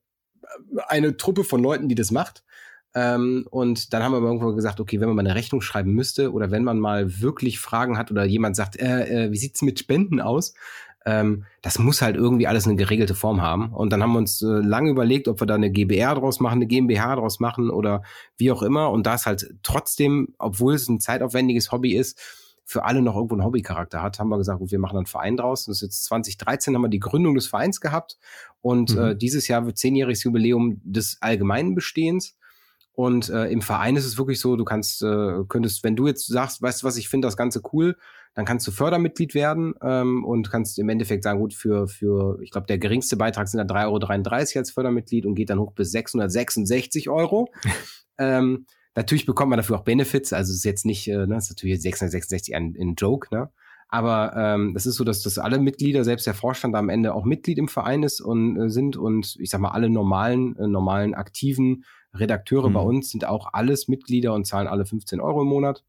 eine 0.88 1.17
Truppe 1.17 1.44
von 1.44 1.62
Leuten, 1.62 1.88
die 1.88 1.94
das 1.94 2.11
macht. 2.11 2.44
Ähm, 2.94 3.47
und 3.50 3.93
dann 3.93 4.03
haben 4.03 4.12
wir 4.12 4.21
irgendwo 4.21 4.55
gesagt, 4.55 4.79
okay, 4.79 5.00
wenn 5.00 5.09
man 5.09 5.17
mal 5.17 5.26
eine 5.26 5.35
Rechnung 5.35 5.61
schreiben 5.61 5.93
müsste 5.93 6.32
oder 6.32 6.50
wenn 6.50 6.62
man 6.62 6.79
mal 6.79 7.21
wirklich 7.21 7.59
Fragen 7.59 7.99
hat 7.99 8.11
oder 8.11 8.25
jemand 8.25 8.55
sagt, 8.55 8.76
äh, 8.76 9.27
äh, 9.27 9.32
wie 9.32 9.37
sieht's 9.37 9.62
mit 9.62 9.81
Spenden 9.81 10.20
aus? 10.20 10.55
Ähm, 11.06 11.44
das 11.61 11.79
muss 11.79 12.00
halt 12.00 12.17
irgendwie 12.17 12.47
alles 12.47 12.67
eine 12.67 12.77
geregelte 12.77 13.15
Form 13.15 13.43
haben. 13.43 13.73
Und 13.73 13.93
dann 13.93 14.03
haben 14.03 14.12
wir 14.12 14.19
uns 14.19 14.41
äh, 14.43 14.47
lange 14.47 14.91
überlegt, 14.91 15.29
ob 15.29 15.41
wir 15.41 15.47
da 15.47 15.56
eine 15.56 15.70
GBR 15.70 16.15
draus 16.15 16.41
machen, 16.41 16.56
eine 16.56 16.67
GmbH 16.67 17.17
draus 17.17 17.41
machen 17.41 17.69
oder 17.69 18.03
wie 18.37 18.53
auch 18.53 18.62
immer. 18.62 18.91
Und 18.91 19.06
da 19.06 19.15
es 19.15 19.27
halt 19.27 19.55
trotzdem, 19.62 20.35
obwohl 20.38 20.75
es 20.75 20.88
ein 20.88 21.00
zeitaufwendiges 21.00 21.73
Hobby 21.73 21.94
ist, 21.94 22.20
für 22.65 22.85
alle 22.85 23.03
noch 23.03 23.17
irgendwo 23.17 23.35
einen 23.35 23.45
Hobbycharakter 23.45 24.03
hat, 24.03 24.19
haben 24.19 24.29
wir 24.29 24.39
gesagt, 24.39 24.59
gut, 24.59 24.71
wir 24.71 24.79
machen 24.79 24.97
einen 24.97 25.07
Verein 25.07 25.37
draus. 25.37 25.67
Das 25.67 25.77
ist 25.77 25.83
jetzt 25.83 26.05
2013 26.05 26.75
haben 26.75 26.83
wir 26.83 26.89
die 26.89 27.01
Gründung 27.01 27.35
des 27.35 27.47
Vereins 27.47 27.81
gehabt 27.81 28.19
und 28.61 28.95
mhm. 28.95 29.03
äh, 29.03 29.17
dieses 29.17 29.49
Jahr 29.49 29.67
wird 29.67 29.79
zehnjähriges 29.79 30.25
Jubiläum 30.25 30.81
des 30.85 31.19
allgemeinen 31.21 31.75
Bestehens. 31.75 32.37
Und 32.97 33.29
äh, 33.29 33.47
im 33.47 33.61
Verein 33.61 33.97
ist 33.97 34.07
es 34.07 34.19
wirklich 34.19 34.39
so, 34.39 34.55
du 34.55 34.65
kannst, 34.65 35.03
äh, 35.03 35.43
könntest, 35.49 35.83
wenn 35.83 35.97
du 35.97 36.07
jetzt 36.07 36.27
sagst, 36.27 36.63
weißt 36.63 36.83
du 36.83 36.87
was, 36.87 36.97
ich 36.97 37.09
finde 37.09 37.27
das 37.27 37.37
Ganze 37.37 37.61
cool, 37.73 37.97
dann 38.35 38.45
kannst 38.45 38.67
du 38.67 38.71
Fördermitglied 38.71 39.35
werden 39.35 39.75
ähm, 39.83 40.25
und 40.25 40.51
kannst 40.51 40.79
im 40.79 40.89
Endeffekt 40.89 41.25
sagen, 41.25 41.41
gut, 41.41 41.55
für, 41.55 41.89
für 41.89 42.41
ich 42.41 42.51
glaube, 42.51 42.69
der 42.69 42.79
geringste 42.79 43.17
Beitrag 43.17 43.49
sind 43.49 43.59
da 43.59 43.75
3,33 43.75 43.87
Euro 43.89 44.59
als 44.59 44.71
Fördermitglied 44.71 45.27
und 45.27 45.35
geht 45.35 45.51
dann 45.51 45.59
hoch 45.59 45.73
bis 45.73 45.91
666 45.91 47.09
Euro. 47.11 47.49
ähm, 48.19 48.67
Natürlich 48.96 49.26
bekommt 49.26 49.50
man 49.50 49.56
dafür 49.56 49.79
auch 49.79 49.85
Benefits, 49.85 50.32
also 50.32 50.50
es 50.50 50.58
ist 50.58 50.64
jetzt 50.64 50.87
nicht, 50.87 51.08
äh, 51.08 51.26
ne, 51.26 51.37
ist 51.37 51.50
natürlich 51.50 51.82
666 51.82 52.55
ein, 52.55 52.76
ein 52.79 52.94
Joke, 52.94 53.35
ne? 53.35 53.50
Aber 53.88 54.35
ähm, 54.37 54.75
das 54.75 54.87
ist 54.87 54.96
so, 54.96 55.05
dass, 55.05 55.23
dass 55.23 55.38
alle 55.38 55.58
Mitglieder, 55.58 56.05
selbst 56.05 56.26
der 56.26 56.35
Vorstand 56.35 56.75
am 56.75 56.88
Ende 56.88 57.14
auch 57.14 57.25
Mitglied 57.25 57.58
im 57.58 57.69
Verein 57.69 58.02
ist 58.02 58.20
und 58.20 58.56
äh, 58.56 58.69
sind 58.69 58.96
und 58.96 59.37
ich 59.38 59.50
sag 59.50 59.61
mal, 59.61 59.70
alle 59.70 59.88
normalen, 59.88 60.56
äh, 60.56 60.67
normalen 60.67 61.14
aktiven 61.14 61.85
Redakteure 62.12 62.70
mhm. 62.70 62.73
bei 62.73 62.81
uns 62.81 63.11
sind 63.11 63.25
auch 63.25 63.52
alles 63.52 63.87
Mitglieder 63.87 64.35
und 64.35 64.46
zahlen 64.46 64.67
alle 64.67 64.87
15 64.87 65.20
Euro 65.20 65.43
im 65.43 65.49
Monat. 65.49 65.85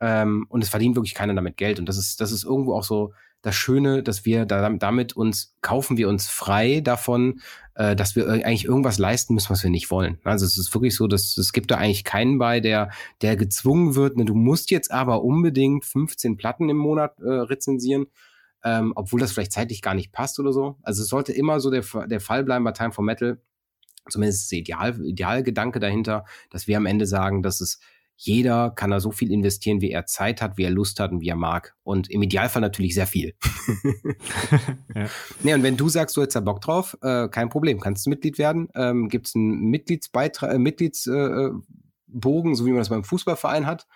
Ähm, 0.00 0.46
und 0.48 0.62
es 0.62 0.70
verdient 0.70 0.96
wirklich 0.96 1.14
keiner 1.14 1.34
damit 1.34 1.56
Geld. 1.56 1.78
Und 1.78 1.88
das 1.88 1.98
ist, 1.98 2.20
das 2.20 2.32
ist 2.32 2.44
irgendwo 2.44 2.74
auch 2.74 2.84
so 2.84 3.12
das 3.42 3.54
Schöne, 3.54 4.02
dass 4.02 4.24
wir 4.24 4.44
da, 4.44 4.68
damit 4.70 5.14
uns, 5.16 5.56
kaufen 5.62 5.96
wir 5.96 6.08
uns 6.08 6.28
frei 6.28 6.80
davon, 6.80 7.40
äh, 7.74 7.96
dass 7.96 8.14
wir 8.16 8.28
eigentlich 8.28 8.64
irgendwas 8.64 8.98
leisten 8.98 9.34
müssen, 9.34 9.50
was 9.50 9.62
wir 9.62 9.70
nicht 9.70 9.90
wollen. 9.90 10.18
Also 10.24 10.44
es 10.44 10.58
ist 10.58 10.74
wirklich 10.74 10.94
so, 10.94 11.06
dass 11.06 11.36
es 11.38 11.52
gibt 11.52 11.70
da 11.70 11.76
eigentlich 11.76 12.04
keinen 12.04 12.38
bei, 12.38 12.60
der, 12.60 12.90
der 13.22 13.36
gezwungen 13.36 13.94
wird, 13.94 14.16
ne, 14.16 14.24
du 14.24 14.34
musst 14.34 14.70
jetzt 14.70 14.90
aber 14.90 15.22
unbedingt 15.22 15.84
15 15.84 16.36
Platten 16.36 16.68
im 16.68 16.76
Monat 16.76 17.18
äh, 17.20 17.28
rezensieren. 17.28 18.06
Ähm, 18.62 18.92
obwohl 18.94 19.20
das 19.20 19.32
vielleicht 19.32 19.52
zeitlich 19.52 19.80
gar 19.80 19.94
nicht 19.94 20.12
passt 20.12 20.38
oder 20.38 20.52
so. 20.52 20.76
Also 20.82 21.02
es 21.02 21.08
sollte 21.08 21.32
immer 21.32 21.60
so 21.60 21.70
der, 21.70 21.82
der 22.08 22.20
Fall 22.20 22.44
bleiben 22.44 22.62
bei 22.62 22.72
Time 22.72 22.92
for 22.92 23.02
Metal, 23.02 23.40
zumindest 24.10 24.42
ist 24.42 24.52
der 24.52 24.58
Ideal, 24.58 25.00
Idealgedanke 25.02 25.80
dahinter, 25.80 26.26
dass 26.50 26.66
wir 26.66 26.76
am 26.76 26.84
Ende 26.84 27.06
sagen, 27.06 27.42
dass 27.42 27.62
es 27.62 27.80
jeder 28.22 28.70
kann 28.70 28.90
da 28.90 29.00
so 29.00 29.12
viel 29.12 29.32
investieren, 29.32 29.80
wie 29.80 29.90
er 29.90 30.04
Zeit 30.04 30.42
hat, 30.42 30.58
wie 30.58 30.64
er 30.64 30.70
Lust 30.70 31.00
hat 31.00 31.10
und 31.10 31.22
wie 31.22 31.28
er 31.28 31.36
mag. 31.36 31.74
Und 31.82 32.10
im 32.10 32.20
Idealfall 32.20 32.60
natürlich 32.60 32.94
sehr 32.94 33.06
viel. 33.06 33.34
ja. 34.94 35.06
Nee, 35.42 35.54
und 35.54 35.62
wenn 35.62 35.78
du 35.78 35.88
sagst, 35.88 36.18
du 36.18 36.20
hättest 36.20 36.36
da 36.36 36.40
Bock 36.40 36.60
drauf, 36.60 36.98
äh, 37.00 37.28
kein 37.28 37.48
Problem, 37.48 37.80
kannst 37.80 38.04
du 38.04 38.10
Mitglied 38.10 38.36
werden. 38.36 38.68
Ähm, 38.74 39.08
Gibt 39.08 39.28
es 39.28 39.34
einen 39.34 39.70
Mitgliedsbeitrag, 39.70 40.52
äh, 40.52 40.58
Mitgliedsbogen, 40.58 41.62
äh, 42.52 42.54
so 42.54 42.66
wie 42.66 42.72
man 42.72 42.80
das 42.80 42.90
beim 42.90 43.04
Fußballverein 43.04 43.64
hat. 43.64 43.86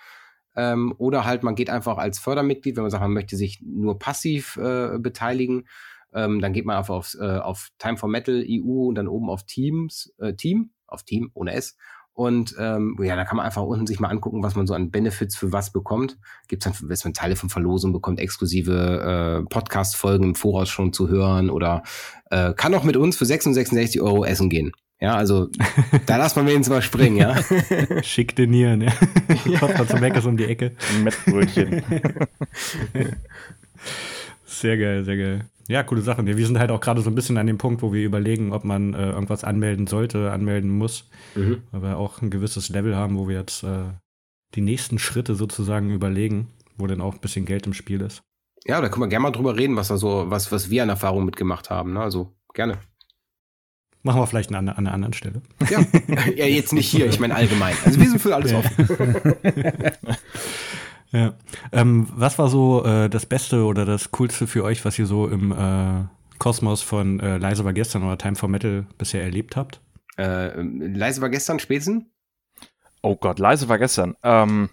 Ähm, 0.57 0.95
oder 0.97 1.26
halt, 1.26 1.43
man 1.43 1.54
geht 1.54 1.69
einfach 1.69 1.99
als 1.99 2.19
Fördermitglied, 2.19 2.76
wenn 2.76 2.85
man 2.85 2.90
sagt, 2.90 3.02
man 3.02 3.12
möchte 3.12 3.37
sich 3.37 3.61
nur 3.61 3.99
passiv 3.99 4.57
äh, 4.57 4.97
beteiligen. 4.99 5.69
Ähm, 6.14 6.40
dann 6.40 6.54
geht 6.54 6.64
man 6.64 6.78
einfach 6.78 6.95
auf, 6.95 7.14
äh, 7.21 7.38
auf 7.38 7.69
Time 7.76 7.99
for 7.99 8.09
Metal 8.09 8.43
EU 8.49 8.88
und 8.88 8.95
dann 8.95 9.09
oben 9.09 9.28
auf 9.28 9.45
Teams, 9.45 10.14
äh, 10.16 10.33
Team, 10.33 10.71
auf 10.87 11.02
Team 11.02 11.31
ohne 11.35 11.52
S 11.52 11.76
und 12.14 12.54
ähm, 12.61 12.97
ja, 13.02 13.16
da 13.16 13.25
kann 13.25 13.37
man 13.37 13.44
einfach 13.44 13.62
unten 13.62 13.88
sich 13.88 13.99
mal 13.99 14.09
angucken, 14.09 14.42
was 14.44 14.54
man 14.54 14.68
so 14.68 14.75
an 14.75 14.92
Benefits 14.92 15.35
für 15.35 15.52
was 15.52 15.73
bekommt. 15.73 16.16
Gibt 16.47 16.64
es 16.64 16.73
dann, 16.73 16.88
wenn 16.88 16.97
man 17.02 17.12
Teile 17.12 17.35
von 17.35 17.50
Verlosung 17.50 17.92
bekommt, 17.92 18.21
exklusive 18.21 19.42
äh, 19.42 19.49
Podcast-Folgen 19.49 20.25
im 20.25 20.35
Voraus 20.37 20.68
schon 20.68 20.92
zu 20.92 21.09
hören 21.09 21.50
oder 21.50 21.83
äh, 22.30 22.52
kann 22.54 22.73
auch 22.75 22.85
mit 22.85 22.97
uns 22.97 23.16
für 23.16 23.26
66 23.26 24.00
Euro 24.00 24.25
essen 24.25 24.49
gehen. 24.49 24.71
Ja, 25.00 25.16
also 25.16 25.49
da 26.06 26.16
lass 26.16 26.37
man 26.37 26.47
wenigstens 26.47 26.73
mal 26.73 26.83
springen, 26.83 27.16
ja. 27.16 27.35
Schick 28.02 28.37
denieren, 28.37 28.83
ja. 28.83 28.92
Kommt 29.59 29.76
man 29.76 29.88
zum 29.88 30.00
Meckers 30.00 30.25
um 30.25 30.37
die 30.37 30.44
Ecke. 30.44 30.76
Mettbrötchen. 31.02 31.83
sehr 34.47 34.78
geil, 34.78 35.04
sehr 35.04 35.16
geil. 35.16 35.44
Ja, 35.68 35.83
coole 35.83 36.02
Sache. 36.02 36.26
Wir 36.26 36.47
sind 36.47 36.59
halt 36.59 36.71
auch 36.71 36.80
gerade 36.80 37.00
so 37.00 37.11
ein 37.11 37.14
bisschen 37.14 37.38
an 37.38 37.47
dem 37.47 37.59
Punkt, 37.59 37.83
wo 37.83 37.92
wir 37.92 38.04
überlegen, 38.04 38.52
ob 38.52 38.64
man 38.64 38.92
äh, 38.94 39.11
irgendwas 39.11 39.44
anmelden 39.44 39.87
sollte, 39.87 40.30
anmelden 40.30 40.71
muss. 40.71 41.09
Mhm. 41.35 41.62
Weil 41.71 41.83
wir 41.83 41.97
auch 41.97 42.21
ein 42.21 42.30
gewisses 42.30 42.68
Level 42.68 42.94
haben, 42.97 43.18
wo 43.18 43.28
wir 43.28 43.38
jetzt 43.38 43.62
äh, 43.62 43.85
die 44.54 44.61
nächsten 44.61 44.99
Schritte 44.99 45.35
sozusagen 45.35 45.90
überlegen, 45.90 46.49
wo 46.76 46.87
dann 46.87 47.00
auch 47.00 47.14
ein 47.14 47.21
bisschen 47.21 47.47
Geld 47.47 47.66
im 47.66 47.73
Spiel 47.73 48.02
ist. 48.02 48.23
Ja, 48.66 48.80
da 48.80 48.88
können 48.88 49.02
wir 49.02 49.09
gerne 49.09 49.25
mal 49.25 49.30
drüber 49.30 49.56
reden, 49.56 49.76
was 49.76 49.88
da 49.88 49.97
so, 49.97 50.25
was, 50.28 50.52
was 50.52 50.71
wir 50.71 50.83
an 50.83 50.88
Erfahrung 50.88 51.25
mitgemacht 51.25 51.71
haben. 51.71 51.94
Ne? 51.94 52.00
Also 52.00 52.35
gerne. 52.52 52.78
Machen 54.02 54.21
wir 54.21 54.26
vielleicht 54.26 54.54
an, 54.54 54.68
an 54.68 54.76
einer 54.76 54.92
anderen 54.92 55.14
Stelle. 55.14 55.40
Ja. 55.71 55.83
ja, 56.37 56.44
jetzt 56.44 56.75
nicht 56.75 56.88
hier, 56.88 57.06
ich 57.06 57.21
meine 57.21 57.35
allgemein. 57.35 57.75
Also 57.87 57.99
wir 57.99 58.09
sind 58.09 58.21
für 58.21 58.35
alles 58.35 58.52
offen. 58.52 58.87
Ja. 61.14 61.33
Ähm, 61.71 62.09
was 62.12 62.38
war 62.40 62.49
so 62.49 62.85
äh, 62.85 63.09
das 63.09 63.25
Beste 63.25 63.64
oder 63.64 63.85
das 63.85 64.11
Coolste 64.11 64.49
für 64.49 64.64
euch, 64.64 64.85
was 64.85 64.99
ihr 64.99 65.06
so 65.06 65.28
im, 65.28 65.52
äh, 65.52 66.04
Kosmos 66.38 66.83
von 66.83 67.21
äh, 67.21 67.38
Leise 67.38 67.64
war 67.64 67.73
gestern 67.73 68.02
oder 68.02 68.18
Time 68.18 68.35
for 68.35 68.49
Metal 68.49 68.85
bisher 68.99 69.23
erlebt 69.23 69.54
habt? 69.54 69.80
Äh, 70.18 70.61
leise 70.61 71.21
war 71.21 71.28
gestern 71.28 71.61
Spätzen? 71.61 72.11
Oh 73.00 73.14
Gott, 73.14 73.38
leise 73.38 73.68
war 73.68 73.78
gestern. 73.78 74.16
Ähm, 74.25 74.71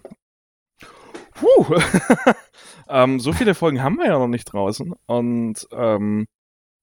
puh. 1.34 1.80
ähm, 2.88 3.20
so 3.20 3.32
viele 3.32 3.54
Folgen 3.54 3.82
haben 3.82 3.98
wir 3.98 4.06
ja 4.06 4.18
noch 4.18 4.26
nicht 4.26 4.52
draußen. 4.52 4.94
Und 5.06 5.68
ähm, 5.70 6.26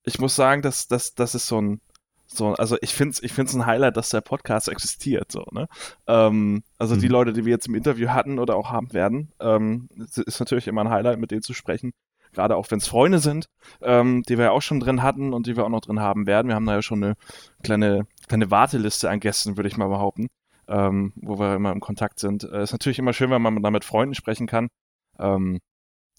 ich 0.03 0.19
muss 0.19 0.37
sagen, 0.37 0.61
dass 0.61 0.87
das, 0.87 1.15
das 1.15 1.35
ist 1.35 1.47
so 1.47 1.61
ein, 1.61 1.81
so, 2.31 2.53
also 2.53 2.77
ich 2.81 2.93
finde 2.93 3.13
es 3.13 3.23
ich 3.23 3.33
find's 3.33 3.53
ein 3.55 3.65
Highlight, 3.65 3.97
dass 3.97 4.09
der 4.09 4.21
Podcast 4.21 4.69
existiert. 4.69 5.31
So, 5.31 5.45
ne? 5.51 5.67
Ähm, 6.07 6.63
also 6.77 6.95
mhm. 6.95 6.99
die 6.99 7.07
Leute, 7.07 7.33
die 7.33 7.45
wir 7.45 7.51
jetzt 7.51 7.67
im 7.67 7.75
Interview 7.75 8.09
hatten 8.09 8.39
oder 8.39 8.55
auch 8.55 8.71
haben 8.71 8.93
werden, 8.93 9.31
ähm, 9.39 9.89
ist 9.97 10.39
natürlich 10.39 10.67
immer 10.67 10.81
ein 10.81 10.89
Highlight, 10.89 11.19
mit 11.19 11.31
denen 11.31 11.41
zu 11.41 11.53
sprechen. 11.53 11.91
Gerade 12.31 12.55
auch 12.55 12.69
wenn 12.69 12.77
es 12.77 12.87
Freunde 12.87 13.17
sind, 13.19 13.47
ähm, 13.81 14.23
die 14.29 14.37
wir 14.37 14.45
ja 14.45 14.51
auch 14.51 14.61
schon 14.61 14.79
drin 14.79 15.01
hatten 15.01 15.33
und 15.33 15.47
die 15.47 15.57
wir 15.57 15.65
auch 15.65 15.69
noch 15.69 15.81
drin 15.81 15.99
haben 15.99 16.27
werden. 16.27 16.47
Wir 16.47 16.55
haben 16.55 16.67
da 16.67 16.75
ja 16.75 16.81
schon 16.83 17.03
eine 17.03 17.15
kleine, 17.63 18.05
kleine 18.27 18.51
Warteliste 18.51 19.09
an 19.09 19.19
Gästen, 19.19 19.57
würde 19.57 19.67
ich 19.67 19.77
mal 19.77 19.87
behaupten 19.87 20.27
ähm, 20.69 21.13
wo 21.15 21.39
wir 21.39 21.55
immer 21.55 21.71
im 21.71 21.79
Kontakt 21.79 22.19
sind. 22.19 22.43
Äh, 22.43 22.63
ist 22.63 22.71
natürlich 22.71 22.99
immer 22.99 23.13
schön, 23.13 23.31
wenn 23.31 23.41
man 23.41 23.61
da 23.61 23.71
mit 23.71 23.83
Freunden 23.83 24.15
sprechen 24.15 24.47
kann. 24.47 24.69
Ähm, 25.17 25.59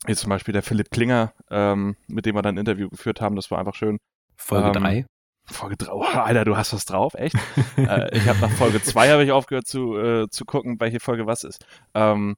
jetzt 0.07 0.21
zum 0.21 0.31
Beispiel 0.31 0.53
der 0.53 0.63
Philipp 0.63 0.91
Klinger, 0.91 1.33
ähm, 1.51 1.97
mit 2.09 2.27
dem 2.27 2.35
wir 2.35 2.43
dann 2.43 2.57
ein 2.57 2.59
Interview 2.59 2.89
geführt 2.89 3.21
haben, 3.21 3.37
das 3.37 3.51
war 3.51 3.59
einfach 3.59 3.75
schön. 3.75 3.99
Folge 4.37 4.73
3. 4.73 4.97
Ähm, 4.97 5.07
Folge 5.53 5.77
3, 5.77 5.93
oh, 5.93 6.03
Alter, 6.03 6.45
du 6.45 6.57
hast 6.57 6.73
was 6.73 6.85
drauf, 6.85 7.15
echt? 7.15 7.37
äh, 7.77 8.17
ich 8.17 8.29
habe 8.29 8.41
nach 8.41 8.51
Folge 8.51 8.83
2 8.83 9.11
habe 9.11 9.25
ich 9.25 9.33
aufgehört 9.33 9.67
zu, 9.67 9.97
äh, 9.97 10.29
zu 10.29 10.45
gucken, 10.45 10.81
welche 10.81 11.01
Folge 11.01 11.27
was 11.27 11.45
ist. 11.45 11.65
Ähm, 11.95 12.37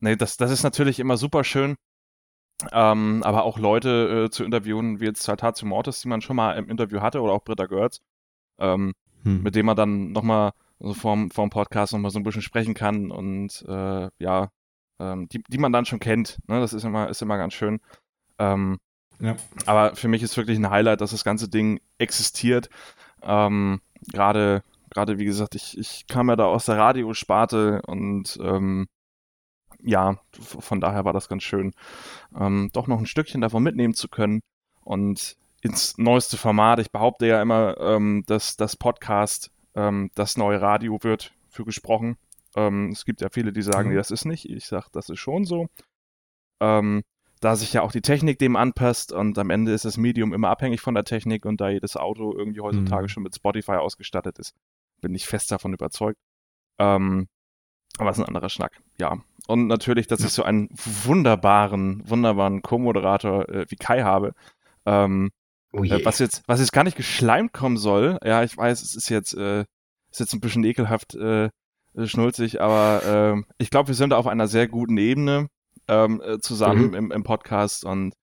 nee, 0.00 0.16
das, 0.16 0.36
das 0.36 0.50
ist 0.50 0.62
natürlich 0.62 1.00
immer 1.00 1.16
super 1.16 1.44
schön. 1.44 1.76
Ähm, 2.72 3.22
aber 3.24 3.44
auch 3.44 3.58
Leute 3.58 4.26
äh, 4.26 4.30
zu 4.30 4.44
interviewen, 4.44 5.00
wie 5.00 5.06
jetzt 5.06 5.22
Saltatio 5.22 5.66
Mortis, 5.66 6.00
die 6.00 6.08
man 6.08 6.20
schon 6.20 6.36
mal 6.36 6.52
im 6.52 6.68
Interview 6.68 7.00
hatte, 7.00 7.20
oder 7.20 7.32
auch 7.32 7.44
Britta 7.44 7.66
Görz, 7.66 8.00
ähm, 8.58 8.94
hm. 9.24 9.42
mit 9.42 9.54
dem 9.56 9.66
man 9.66 9.76
dann 9.76 10.12
nochmal 10.12 10.52
also 10.80 10.94
vorm, 10.94 11.30
vorm 11.30 11.50
Podcast 11.50 11.92
nochmal 11.92 12.10
so 12.10 12.18
ein 12.18 12.22
bisschen 12.22 12.42
sprechen 12.42 12.74
kann 12.74 13.10
und 13.10 13.64
äh, 13.68 14.08
ja, 14.18 14.50
ähm, 15.00 15.28
die, 15.28 15.42
die 15.48 15.58
man 15.58 15.72
dann 15.72 15.84
schon 15.84 16.00
kennt. 16.00 16.38
Ne? 16.46 16.60
Das 16.60 16.72
ist 16.72 16.84
immer, 16.84 17.08
ist 17.08 17.22
immer 17.22 17.36
ganz 17.36 17.54
schön. 17.54 17.80
Ähm, 18.38 18.78
ja. 19.20 19.36
Aber 19.66 19.96
für 19.96 20.08
mich 20.08 20.22
ist 20.22 20.36
wirklich 20.36 20.58
ein 20.58 20.70
Highlight, 20.70 21.00
dass 21.00 21.12
das 21.12 21.24
ganze 21.24 21.48
Ding 21.48 21.80
existiert. 21.98 22.68
Ähm, 23.22 23.80
Gerade, 24.12 24.62
gerade 24.90 25.18
wie 25.18 25.24
gesagt, 25.24 25.54
ich, 25.54 25.78
ich 25.78 26.06
kam 26.06 26.28
ja 26.28 26.36
da 26.36 26.44
aus 26.44 26.66
der 26.66 26.76
Radiosparte 26.76 27.80
und 27.86 28.38
ähm, 28.42 28.86
ja, 29.82 30.18
von 30.32 30.80
daher 30.80 31.04
war 31.04 31.12
das 31.12 31.28
ganz 31.28 31.42
schön, 31.42 31.72
ähm, 32.38 32.70
doch 32.72 32.86
noch 32.86 32.98
ein 32.98 33.06
Stückchen 33.06 33.40
davon 33.40 33.62
mitnehmen 33.62 33.94
zu 33.94 34.08
können 34.08 34.40
und 34.82 35.36
ins 35.62 35.96
neueste 35.98 36.36
Format. 36.36 36.78
Ich 36.78 36.90
behaupte 36.90 37.26
ja 37.26 37.40
immer, 37.40 37.78
ähm, 37.80 38.24
dass 38.26 38.56
das 38.56 38.76
Podcast 38.76 39.50
ähm, 39.74 40.10
das 40.14 40.36
neue 40.36 40.60
Radio 40.60 40.98
wird 41.02 41.32
für 41.48 41.64
gesprochen. 41.64 42.16
Ähm, 42.54 42.90
es 42.90 43.04
gibt 43.04 43.20
ja 43.20 43.28
viele, 43.30 43.52
die 43.52 43.62
sagen, 43.62 43.90
mhm. 43.90 43.96
das 43.96 44.10
ist 44.10 44.24
nicht. 44.24 44.48
Ich 44.48 44.66
sage, 44.66 44.86
das 44.92 45.08
ist 45.08 45.18
schon 45.18 45.44
so. 45.44 45.68
Ähm, 46.60 47.02
da 47.44 47.56
sich 47.56 47.72
ja 47.74 47.82
auch 47.82 47.92
die 47.92 48.00
Technik 48.00 48.38
dem 48.38 48.56
anpasst 48.56 49.12
und 49.12 49.38
am 49.38 49.50
Ende 49.50 49.72
ist 49.72 49.84
das 49.84 49.98
Medium 49.98 50.32
immer 50.32 50.48
abhängig 50.48 50.80
von 50.80 50.94
der 50.94 51.04
Technik 51.04 51.44
und 51.44 51.60
da 51.60 51.68
jedes 51.68 51.96
Auto 51.96 52.34
irgendwie 52.36 52.60
heutzutage 52.60 53.04
mhm. 53.04 53.08
schon 53.08 53.22
mit 53.22 53.34
Spotify 53.34 53.72
ausgestattet 53.72 54.38
ist, 54.38 54.54
bin 55.00 55.14
ich 55.14 55.26
fest 55.26 55.52
davon 55.52 55.74
überzeugt. 55.74 56.18
Ähm, 56.78 57.28
aber 57.98 58.10
es 58.10 58.18
ist 58.18 58.24
ein 58.24 58.28
anderer 58.28 58.48
Schnack, 58.48 58.80
ja. 58.98 59.18
Und 59.46 59.66
natürlich, 59.66 60.06
dass 60.06 60.24
ich 60.24 60.30
so 60.30 60.42
einen 60.42 60.68
wunderbaren, 60.72 62.02
wunderbaren 62.08 62.62
Co-Moderator 62.62 63.48
äh, 63.48 63.66
wie 63.68 63.76
Kai 63.76 64.02
habe, 64.02 64.32
ähm, 64.86 65.30
Oh 65.74 65.82
äh, 65.82 66.04
was 66.04 66.20
jetzt, 66.20 66.42
was 66.46 66.60
jetzt 66.60 66.72
gar 66.72 66.84
nicht 66.84 66.96
geschleimt 66.96 67.52
kommen 67.52 67.76
soll. 67.76 68.18
Ja, 68.24 68.42
ich 68.44 68.56
weiß, 68.56 68.80
es 68.80 68.94
ist 68.94 69.08
jetzt, 69.08 69.34
äh, 69.34 69.64
ist 70.10 70.20
jetzt 70.20 70.32
ein 70.32 70.40
bisschen 70.40 70.64
ekelhaft 70.64 71.14
äh, 71.16 71.50
schnulzig, 72.04 72.60
aber 72.60 73.36
äh, 73.36 73.42
ich 73.58 73.70
glaube, 73.70 73.88
wir 73.88 73.94
sind 73.94 74.12
auf 74.12 74.26
einer 74.26 74.46
sehr 74.46 74.68
guten 74.68 74.96
Ebene 74.96 75.48
ähm, 75.88 76.22
äh, 76.24 76.38
zusammen 76.38 76.88
mhm. 76.88 76.94
im, 76.94 77.10
im 77.12 77.22
Podcast 77.22 77.84
und 77.84 78.14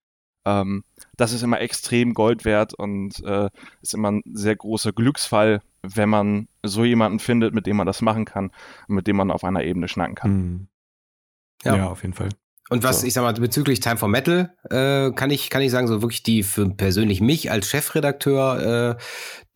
ähm, 0.45 0.83
das 1.17 1.33
ist 1.33 1.43
immer 1.43 1.61
extrem 1.61 2.13
Gold 2.13 2.45
wert 2.45 2.73
und 2.73 3.23
äh, 3.23 3.49
ist 3.81 3.93
immer 3.93 4.11
ein 4.11 4.23
sehr 4.25 4.55
großer 4.55 4.91
Glücksfall, 4.91 5.61
wenn 5.83 6.09
man 6.09 6.47
so 6.63 6.83
jemanden 6.83 7.19
findet, 7.19 7.53
mit 7.53 7.67
dem 7.67 7.77
man 7.77 7.87
das 7.87 8.01
machen 8.01 8.25
kann 8.25 8.51
und 8.87 8.95
mit 8.95 9.07
dem 9.07 9.17
man 9.17 9.31
auf 9.31 9.43
einer 9.43 9.63
Ebene 9.63 9.87
schnacken 9.87 10.15
kann. 10.15 10.31
Mhm. 10.31 10.67
Ja. 11.63 11.75
ja, 11.75 11.89
auf 11.89 12.01
jeden 12.01 12.15
Fall. 12.15 12.29
Und 12.71 12.83
was, 12.83 13.01
so. 13.01 13.07
ich 13.07 13.11
sag 13.11 13.23
mal, 13.23 13.33
bezüglich 13.33 13.81
Time 13.81 13.97
for 13.97 14.07
Metal, 14.07 14.55
äh, 14.69 15.11
kann 15.11 15.29
ich, 15.29 15.49
kann 15.49 15.61
ich 15.61 15.71
sagen, 15.71 15.87
so 15.87 16.01
wirklich 16.01 16.23
die 16.23 16.41
für 16.41 16.69
persönlich 16.69 17.19
mich 17.19 17.51
als 17.51 17.67
Chefredakteur, 17.67 18.95
äh, 18.97 19.01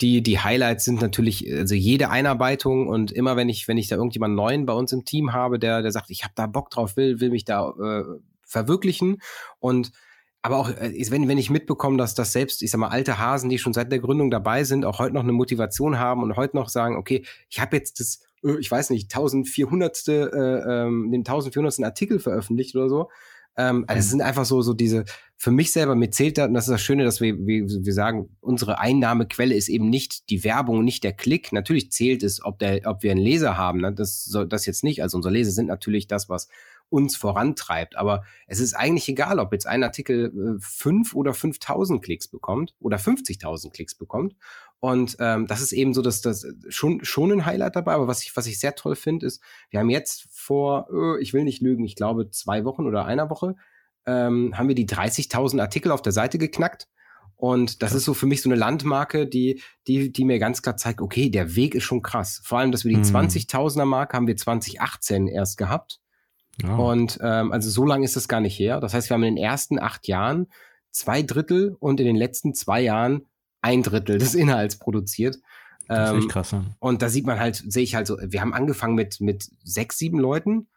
die, 0.02 0.22
die 0.22 0.40
Highlights 0.40 0.84
sind 0.84 1.02
natürlich, 1.02 1.50
also 1.50 1.76
jede 1.76 2.10
Einarbeitung 2.10 2.90
und 2.90 3.14
immer 3.14 3.38
wenn 3.38 3.48
ich, 3.48 3.70
wenn 3.70 3.78
ich 3.78 3.88
da 3.88 3.96
irgendjemand 3.96 4.36
neuen 4.36 4.66
bei 4.66 4.74
uns 4.74 4.92
im 4.92 5.06
Team 5.06 5.32
habe, 5.32 5.60
der, 5.60 5.82
der 5.82 5.94
sagt, 5.94 6.10
ich 6.10 6.26
habe 6.26 6.34
da 6.36 6.46
Bock 6.46 6.70
drauf, 6.70 6.98
will, 6.98 7.22
will 7.22 7.30
mich 7.30 7.46
da 7.46 7.70
äh, 7.70 8.04
verwirklichen 8.46 9.22
und 9.60 9.94
aber 10.42 10.58
auch, 10.58 10.70
äh, 10.70 10.92
wenn, 11.10 11.30
wenn 11.30 11.38
ich 11.38 11.50
mitbekomme, 11.50 11.98
dass 11.98 12.16
das 12.16 12.34
selbst, 12.34 12.64
ich 12.64 12.70
sag 12.70 12.80
mal, 12.80 12.90
alte 12.90 13.18
Hasen, 13.18 13.50
die 13.50 13.60
schon 13.60 13.72
seit 13.72 13.94
der 13.94 14.00
Gründung 14.00 14.30
dabei 14.30 14.66
sind, 14.66 14.84
auch 14.84 15.00
heute 15.00 15.14
noch 15.14 15.24
eine 15.24 15.32
Motivation 15.32 16.00
haben 16.00 16.22
und 16.22 16.36
heute 16.36 16.58
noch 16.58 16.68
sagen, 16.68 16.98
okay, 16.98 17.24
ich 17.50 17.62
habe 17.62 17.78
jetzt 17.78 18.02
das 18.02 18.20
ich 18.60 18.70
weiß 18.70 18.90
nicht, 18.92 19.14
1400. 19.14 20.08
Äh, 20.08 20.12
ähm, 20.14 21.12
den 21.12 21.22
1400. 21.22 21.84
Artikel 21.84 22.20
veröffentlicht 22.20 22.76
oder 22.76 22.90
so. 22.90 23.10
Ähm, 23.58 23.86
also 23.88 24.00
es 24.00 24.06
mhm. 24.08 24.10
sind 24.10 24.22
einfach 24.22 24.46
so, 24.46 24.62
so 24.62 24.74
diese, 24.74 25.06
für 25.38 25.52
mich 25.52 25.72
selber, 25.72 25.96
mir 25.96 26.10
zählt 26.10 26.38
da, 26.38 26.46
und 26.46 26.54
das 26.54 26.66
ist 26.68 26.72
das 26.72 26.82
Schöne, 26.82 27.04
dass 27.04 27.22
wir, 27.22 27.38
wir, 27.38 27.68
wir 27.68 27.94
sagen, 27.94 28.30
unsere 28.42 28.80
Einnahmequelle 28.80 29.56
ist 29.56 29.70
eben 29.70 29.90
nicht 29.90 30.30
die 30.30 30.44
Werbung, 30.44 30.84
nicht 30.84 31.04
der 31.04 31.14
Klick. 31.14 31.52
Natürlich 31.52 31.92
zählt 31.92 32.24
es, 32.24 32.44
ob 32.44 32.60
der, 32.60 32.82
ob 32.86 33.04
wir 33.04 33.12
einen 33.12 33.22
Leser 33.22 33.58
haben, 33.58 33.80
ne? 33.80 33.94
das 33.94 34.26
soll 34.26 34.48
das 34.48 34.66
jetzt 34.66 34.84
nicht. 34.84 35.02
Also 35.02 35.18
unsere 35.18 35.34
Leser 35.34 35.52
sind 35.52 35.68
natürlich 35.68 36.08
das, 36.08 36.30
was 36.30 36.50
uns 36.90 37.16
vorantreibt. 37.16 37.96
Aber 37.96 38.24
es 38.48 38.60
ist 38.60 38.74
eigentlich 38.74 39.08
egal, 39.10 39.40
ob 39.40 39.52
jetzt 39.54 39.68
ein 39.68 39.84
Artikel 39.84 40.32
äh, 40.58 40.60
fünf 40.60 41.16
oder 41.16 41.34
5000 41.34 42.04
Klicks 42.04 42.28
bekommt 42.28 42.76
oder 42.80 42.98
50.000 42.98 43.72
Klicks 43.72 43.96
bekommt. 43.96 44.36
Und 44.80 45.18
ähm, 45.20 45.48
das 45.48 45.62
ist 45.62 45.72
eben 45.72 45.94
so, 45.94 46.02
dass 46.02 46.22
das 46.22 46.46
schon, 46.70 47.04
schon 47.04 47.32
ein 47.32 47.46
Highlight 47.46 47.76
dabei. 47.76 47.94
Aber 47.94 48.08
was 48.08 48.22
ich, 48.24 48.36
was 48.36 48.46
ich 48.46 48.60
sehr 48.60 48.76
toll 48.76 48.96
finde, 48.96 49.26
ist, 49.26 49.42
wir 49.70 49.80
haben 49.80 49.90
jetzt 49.90 50.28
vor, 50.32 50.88
äh, 50.92 51.22
ich 51.22 51.34
will 51.34 51.44
nicht 51.44 51.62
lügen, 51.62 51.86
ich 51.86 51.96
glaube 51.96 52.30
zwei 52.30 52.66
Wochen 52.66 52.86
oder 52.86 53.06
einer 53.06 53.30
Woche, 53.30 53.56
ähm, 54.06 54.58
haben 54.58 54.68
wir 54.68 54.76
die 54.76 54.88
30.000 54.88 55.60
Artikel 55.60 55.92
auf 55.92 56.02
der 56.02 56.12
Seite 56.12 56.38
geknackt. 56.38 56.88
Und 57.38 57.82
das 57.82 57.92
ja. 57.92 57.98
ist 57.98 58.06
so 58.06 58.14
für 58.14 58.28
mich 58.28 58.42
so 58.42 58.50
eine 58.50 58.58
Landmarke, 58.58 59.28
die, 59.28 59.62
die, 59.88 60.12
die 60.12 60.26
mir 60.26 60.40
ganz 60.40 60.62
klar 60.62 60.78
zeigt, 60.78 61.02
okay, 61.02 61.30
der 61.30 61.56
Weg 61.56 61.76
ist 61.76 61.84
schon 61.84 62.02
krass. 62.02 62.42
Vor 62.44 62.60
allem, 62.60 62.72
dass 62.72 62.86
wir 62.86 62.92
die 62.92 62.98
mhm. 62.98 63.16
20.000er 63.16 63.86
Marke 63.86 64.16
haben 64.16 64.28
wir 64.28 64.38
2018 64.38 65.28
erst 65.28 65.58
gehabt. 65.58 66.00
Oh. 66.64 66.92
Und 66.92 67.20
ähm, 67.22 67.52
also 67.52 67.70
so 67.70 67.86
lange 67.86 68.06
ist 68.06 68.16
das 68.16 68.28
gar 68.28 68.40
nicht 68.40 68.58
her. 68.58 68.80
Das 68.80 68.94
heißt, 68.94 69.10
wir 69.10 69.16
haben 69.16 69.24
in 69.24 69.36
den 69.36 69.44
ersten 69.44 69.80
acht 69.80 70.08
Jahren 70.08 70.48
zwei 70.92 71.22
Drittel 71.22 71.76
und 71.80 72.00
in 72.00 72.06
den 72.06 72.16
letzten 72.16 72.54
zwei 72.54 72.82
Jahren 72.82 73.26
ein 73.66 73.82
Drittel 73.82 74.20
des 74.20 74.36
Inhalts 74.36 74.78
produziert. 74.78 75.40
Das 75.88 76.12
ist 76.12 76.16
echt 76.16 76.24
ähm, 76.24 76.30
krass. 76.30 76.56
Und 76.80 77.02
da 77.02 77.10
sieht 77.10 77.26
man 77.26 77.40
halt, 77.40 77.64
sehe 77.68 77.84
ich 77.84 77.96
halt 77.96 78.08
so, 78.08 78.18
wir 78.22 78.42
haben 78.42 78.54
angefangen 78.54 78.96
mit, 78.96 79.20
mit 79.22 79.50
sechs, 79.64 79.98
sieben 79.98 80.20
Leuten 80.20 80.68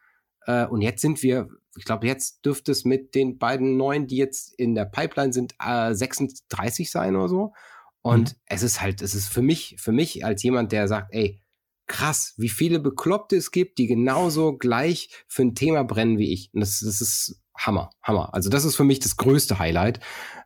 äh, 0.45 0.65
und 0.65 0.81
jetzt 0.81 1.01
sind 1.01 1.21
wir, 1.21 1.49
ich 1.77 1.85
glaube, 1.85 2.07
jetzt 2.07 2.45
dürfte 2.45 2.71
es 2.71 2.83
mit 2.83 3.13
den 3.13 3.37
beiden 3.37 3.77
neuen, 3.77 4.07
die 4.07 4.17
jetzt 4.17 4.53
in 4.59 4.73
der 4.73 4.85
Pipeline 4.85 5.31
sind, 5.31 5.53
äh, 5.59 5.93
36 5.93 6.89
sein 6.89 7.15
oder 7.15 7.29
so. 7.29 7.53
Und 8.01 8.31
mhm. 8.31 8.35
es 8.45 8.63
ist 8.63 8.81
halt, 8.81 9.01
es 9.01 9.13
ist 9.13 9.29
für 9.29 9.41
mich, 9.41 9.75
für 9.79 9.91
mich 9.91 10.25
als 10.25 10.41
jemand, 10.41 10.71
der 10.71 10.87
sagt, 10.87 11.13
ey, 11.13 11.41
krass, 11.85 12.33
wie 12.37 12.49
viele 12.49 12.79
Bekloppte 12.79 13.35
es 13.35 13.51
gibt, 13.51 13.77
die 13.77 13.87
genauso 13.87 14.57
gleich 14.57 15.09
für 15.27 15.43
ein 15.43 15.55
Thema 15.55 15.83
brennen 15.83 16.17
wie 16.17 16.33
ich. 16.33 16.49
Und 16.53 16.61
das, 16.61 16.79
das 16.79 17.01
ist 17.01 17.41
Hammer, 17.57 17.89
Hammer. 18.01 18.33
Also 18.33 18.49
das 18.49 18.65
ist 18.65 18.75
für 18.75 18.83
mich 18.83 18.99
das 18.99 19.17
größte 19.17 19.59
Highlight. 19.59 19.99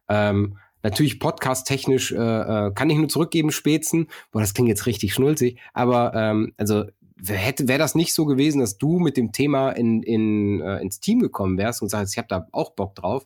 Ähm, 0.09 0.57
natürlich 0.83 1.19
podcast-technisch 1.19 2.11
äh, 2.11 2.17
äh, 2.17 2.71
kann 2.73 2.89
ich 2.89 2.97
nur 2.97 3.09
zurückgeben, 3.09 3.51
Spätzen. 3.51 4.07
Boah, 4.31 4.41
das 4.41 4.53
klingt 4.53 4.69
jetzt 4.69 4.85
richtig 4.85 5.13
schnulzig. 5.13 5.59
Aber 5.73 6.13
ähm, 6.13 6.53
also 6.57 6.85
hätte 7.25 7.67
wäre 7.67 7.79
das 7.79 7.95
nicht 7.95 8.13
so 8.13 8.25
gewesen, 8.25 8.59
dass 8.59 8.77
du 8.77 8.99
mit 8.99 9.17
dem 9.17 9.31
Thema 9.31 9.71
in, 9.71 10.03
in, 10.03 10.61
äh, 10.61 10.79
ins 10.81 10.99
Team 10.99 11.19
gekommen 11.19 11.57
wärst 11.57 11.81
und 11.81 11.89
sagst, 11.89 12.13
ich 12.13 12.17
habe 12.17 12.27
da 12.27 12.47
auch 12.51 12.71
Bock 12.71 12.95
drauf, 12.95 13.25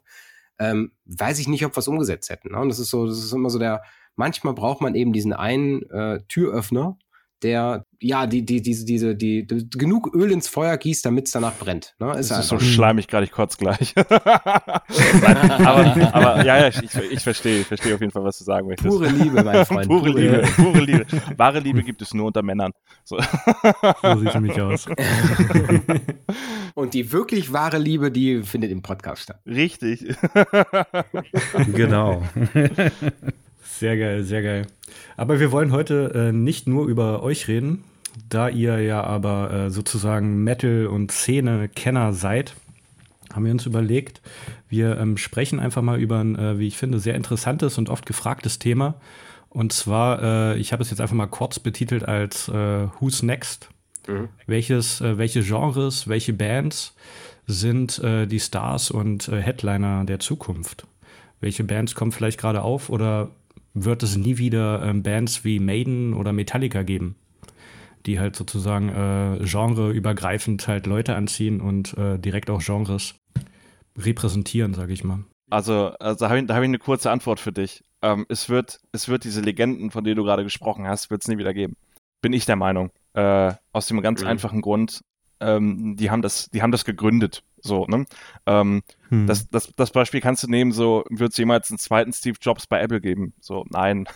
ähm, 0.59 0.91
weiß 1.05 1.39
ich 1.39 1.47
nicht, 1.47 1.65
ob 1.65 1.75
wir 1.75 1.79
es 1.79 1.87
umgesetzt 1.87 2.29
hätten. 2.29 2.51
Ne? 2.51 2.59
Und 2.59 2.69
das 2.69 2.79
ist 2.79 2.89
so, 2.89 3.07
das 3.07 3.17
ist 3.17 3.33
immer 3.33 3.49
so 3.49 3.59
der, 3.59 3.81
manchmal 4.15 4.53
braucht 4.53 4.81
man 4.81 4.95
eben 4.95 5.13
diesen 5.13 5.33
einen 5.33 5.83
äh, 5.89 6.21
Türöffner, 6.27 6.97
der 7.43 7.85
ja, 7.99 8.27
die, 8.27 8.45
die, 8.45 8.61
diese, 8.61 8.85
diese, 8.85 9.15
die, 9.15 9.47
die, 9.47 9.69
genug 9.71 10.13
Öl 10.13 10.31
ins 10.31 10.47
Feuer 10.47 10.77
gießt, 10.77 11.05
damit 11.05 11.25
es 11.25 11.31
danach 11.31 11.55
brennt. 11.55 11.95
Ne? 11.99 12.11
Ist 12.17 12.29
das 12.29 12.41
ist 12.41 12.49
so 12.49 12.59
schleimig 12.59 13.07
gerade, 13.07 13.25
ich 13.25 13.31
kurz 13.31 13.57
gleich. 13.57 13.95
aber, 14.07 14.83
aber 16.13 16.45
ja, 16.45 16.59
ja, 16.59 16.67
ich, 16.67 16.83
ich 16.83 17.21
verstehe, 17.21 17.61
ich 17.61 17.67
verstehe 17.67 17.95
auf 17.95 18.01
jeden 18.01 18.11
Fall, 18.11 18.23
was 18.23 18.37
du 18.37 18.43
sagen 18.43 18.67
möchtest. 18.67 18.87
Pure 18.87 19.09
Liebe, 19.09 19.43
mein 19.43 19.65
Freund. 19.65 19.87
pure, 19.87 20.11
pure 20.11 20.19
Liebe, 20.19 20.47
pure 20.55 20.79
Liebe. 20.79 21.05
Wahre 21.37 21.59
Liebe 21.59 21.81
gibt 21.81 22.01
es 22.01 22.13
nur 22.13 22.27
unter 22.27 22.43
Männern. 22.43 22.71
So, 23.03 23.17
so 24.03 24.19
sieht 24.19 24.29
es 24.29 24.33
nämlich 24.35 24.61
aus. 24.61 24.85
Und 26.75 26.93
die 26.93 27.11
wirklich 27.11 27.51
wahre 27.51 27.79
Liebe, 27.79 28.11
die 28.11 28.43
findet 28.43 28.71
im 28.71 28.83
Podcast 28.83 29.23
statt. 29.23 29.39
Richtig. 29.45 30.05
genau. 31.73 32.21
Sehr 33.79 33.95
geil, 33.95 34.23
sehr 34.23 34.41
geil. 34.41 34.67
Aber 35.17 35.39
wir 35.39 35.51
wollen 35.51 35.71
heute 35.71 36.11
äh, 36.15 36.31
nicht 36.31 36.67
nur 36.67 36.87
über 36.87 37.21
euch 37.21 37.47
reden, 37.47 37.83
da 38.27 38.49
ihr 38.49 38.81
ja 38.81 39.03
aber 39.03 39.51
äh, 39.51 39.69
sozusagen 39.69 40.43
Metal- 40.43 40.87
und 40.87 41.11
Szene-Kenner 41.11 42.13
seid, 42.13 42.55
haben 43.31 43.45
wir 43.45 43.51
uns 43.51 43.67
überlegt, 43.67 44.21
wir 44.67 44.97
ähm, 44.97 45.17
sprechen 45.17 45.59
einfach 45.59 45.83
mal 45.83 45.99
über 45.99 46.19
ein, 46.19 46.35
äh, 46.35 46.57
wie 46.57 46.67
ich 46.67 46.75
finde, 46.75 46.99
sehr 46.99 47.13
interessantes 47.13 47.77
und 47.77 47.89
oft 47.89 48.07
gefragtes 48.07 48.57
Thema. 48.57 48.95
Und 49.49 49.73
zwar, 49.73 50.23
äh, 50.23 50.57
ich 50.57 50.73
habe 50.73 50.81
es 50.81 50.89
jetzt 50.89 50.99
einfach 50.99 51.15
mal 51.15 51.27
kurz 51.27 51.59
betitelt 51.59 52.03
als 52.03 52.47
äh, 52.49 52.87
Who's 52.99 53.21
Next? 53.21 53.69
Mhm. 54.07 54.29
Welches, 54.47 55.01
äh, 55.01 55.19
welche 55.19 55.43
Genres, 55.43 56.07
welche 56.07 56.33
Bands 56.33 56.95
sind 57.49 58.01
die 58.03 58.41
Stars 58.41 58.91
und 58.91 59.29
Headliner 59.29 60.03
der 60.03 60.19
Zukunft? 60.19 60.85
Welche 61.39 61.63
Bands 61.63 61.95
kommen 61.95 62.11
vielleicht 62.11 62.37
gerade 62.37 62.61
auf 62.61 62.89
oder 62.89 63.29
wird 63.83 64.03
es 64.03 64.17
nie 64.17 64.37
wieder 64.37 64.83
ähm, 64.83 65.03
Bands 65.03 65.43
wie 65.43 65.59
Maiden 65.59 66.13
oder 66.13 66.33
Metallica 66.33 66.83
geben, 66.83 67.15
die 68.05 68.19
halt 68.19 68.35
sozusagen 68.35 68.89
äh, 68.89 69.43
genreübergreifend 69.43 70.67
halt 70.67 70.87
Leute 70.87 71.15
anziehen 71.15 71.61
und 71.61 71.97
äh, 71.97 72.17
direkt 72.17 72.49
auch 72.49 72.63
Genres 72.63 73.15
repräsentieren, 73.97 74.73
sage 74.73 74.93
ich 74.93 75.03
mal. 75.03 75.23
Also, 75.49 75.91
also 75.99 76.19
da 76.19 76.29
habe 76.29 76.39
ich, 76.39 76.49
hab 76.49 76.61
ich, 76.61 76.65
eine 76.65 76.79
kurze 76.79 77.09
Antwort 77.09 77.39
für 77.39 77.51
dich. 77.51 77.83
Ähm, 78.01 78.25
es, 78.29 78.49
wird, 78.49 78.79
es 78.91 79.07
wird 79.07 79.23
diese 79.23 79.41
Legenden, 79.41 79.91
von 79.91 80.03
denen 80.03 80.17
du 80.17 80.23
gerade 80.23 80.43
gesprochen 80.43 80.87
hast, 80.87 81.09
wird 81.09 81.21
es 81.21 81.27
nie 81.27 81.37
wieder 81.37 81.53
geben. 81.53 81.75
Bin 82.21 82.33
ich 82.33 82.45
der 82.45 82.57
Meinung. 82.57 82.91
Äh, 83.13 83.53
aus 83.71 83.87
dem 83.87 84.01
ganz 84.01 84.21
mhm. 84.21 84.27
einfachen 84.27 84.61
Grund, 84.61 85.01
ähm, 85.39 85.95
die, 85.95 86.11
haben 86.11 86.21
das, 86.21 86.49
die 86.49 86.61
haben 86.61 86.71
das 86.71 86.85
gegründet. 86.85 87.43
So, 87.61 87.85
ne? 87.87 88.05
Ähm, 88.45 88.83
hm. 89.09 89.27
das, 89.27 89.49
das, 89.49 89.73
das 89.75 89.91
Beispiel 89.91 90.21
kannst 90.21 90.43
du 90.43 90.47
nehmen, 90.47 90.71
so, 90.71 91.03
wird 91.09 91.31
es 91.31 91.37
jemals 91.37 91.69
einen 91.69 91.79
zweiten 91.79 92.13
Steve 92.13 92.37
Jobs 92.41 92.67
bei 92.67 92.79
Apple 92.79 93.01
geben? 93.01 93.33
So, 93.39 93.65
nein. 93.69 94.07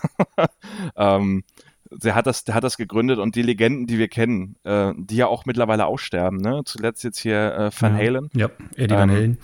ähm, 0.96 1.44
der 1.92 2.16
hat 2.16 2.28
das, 2.28 2.44
der 2.46 2.56
hat 2.56 2.64
das 2.64 2.78
gegründet 2.78 3.20
und 3.20 3.36
die 3.36 3.42
Legenden, 3.42 3.86
die 3.86 3.98
wir 3.98 4.08
kennen, 4.08 4.56
äh, 4.64 4.94
die 4.96 5.18
ja 5.18 5.28
auch 5.28 5.46
mittlerweile 5.46 5.86
aussterben, 5.86 6.38
ne? 6.38 6.62
Zuletzt 6.66 7.04
jetzt 7.04 7.20
hier 7.20 7.54
äh, 7.54 7.72
Van 7.78 7.96
Halen. 7.96 8.30
Ja, 8.34 8.50
Eddie 8.76 8.96
Van 8.96 9.10
ähm, 9.10 9.16
Halen. 9.16 9.38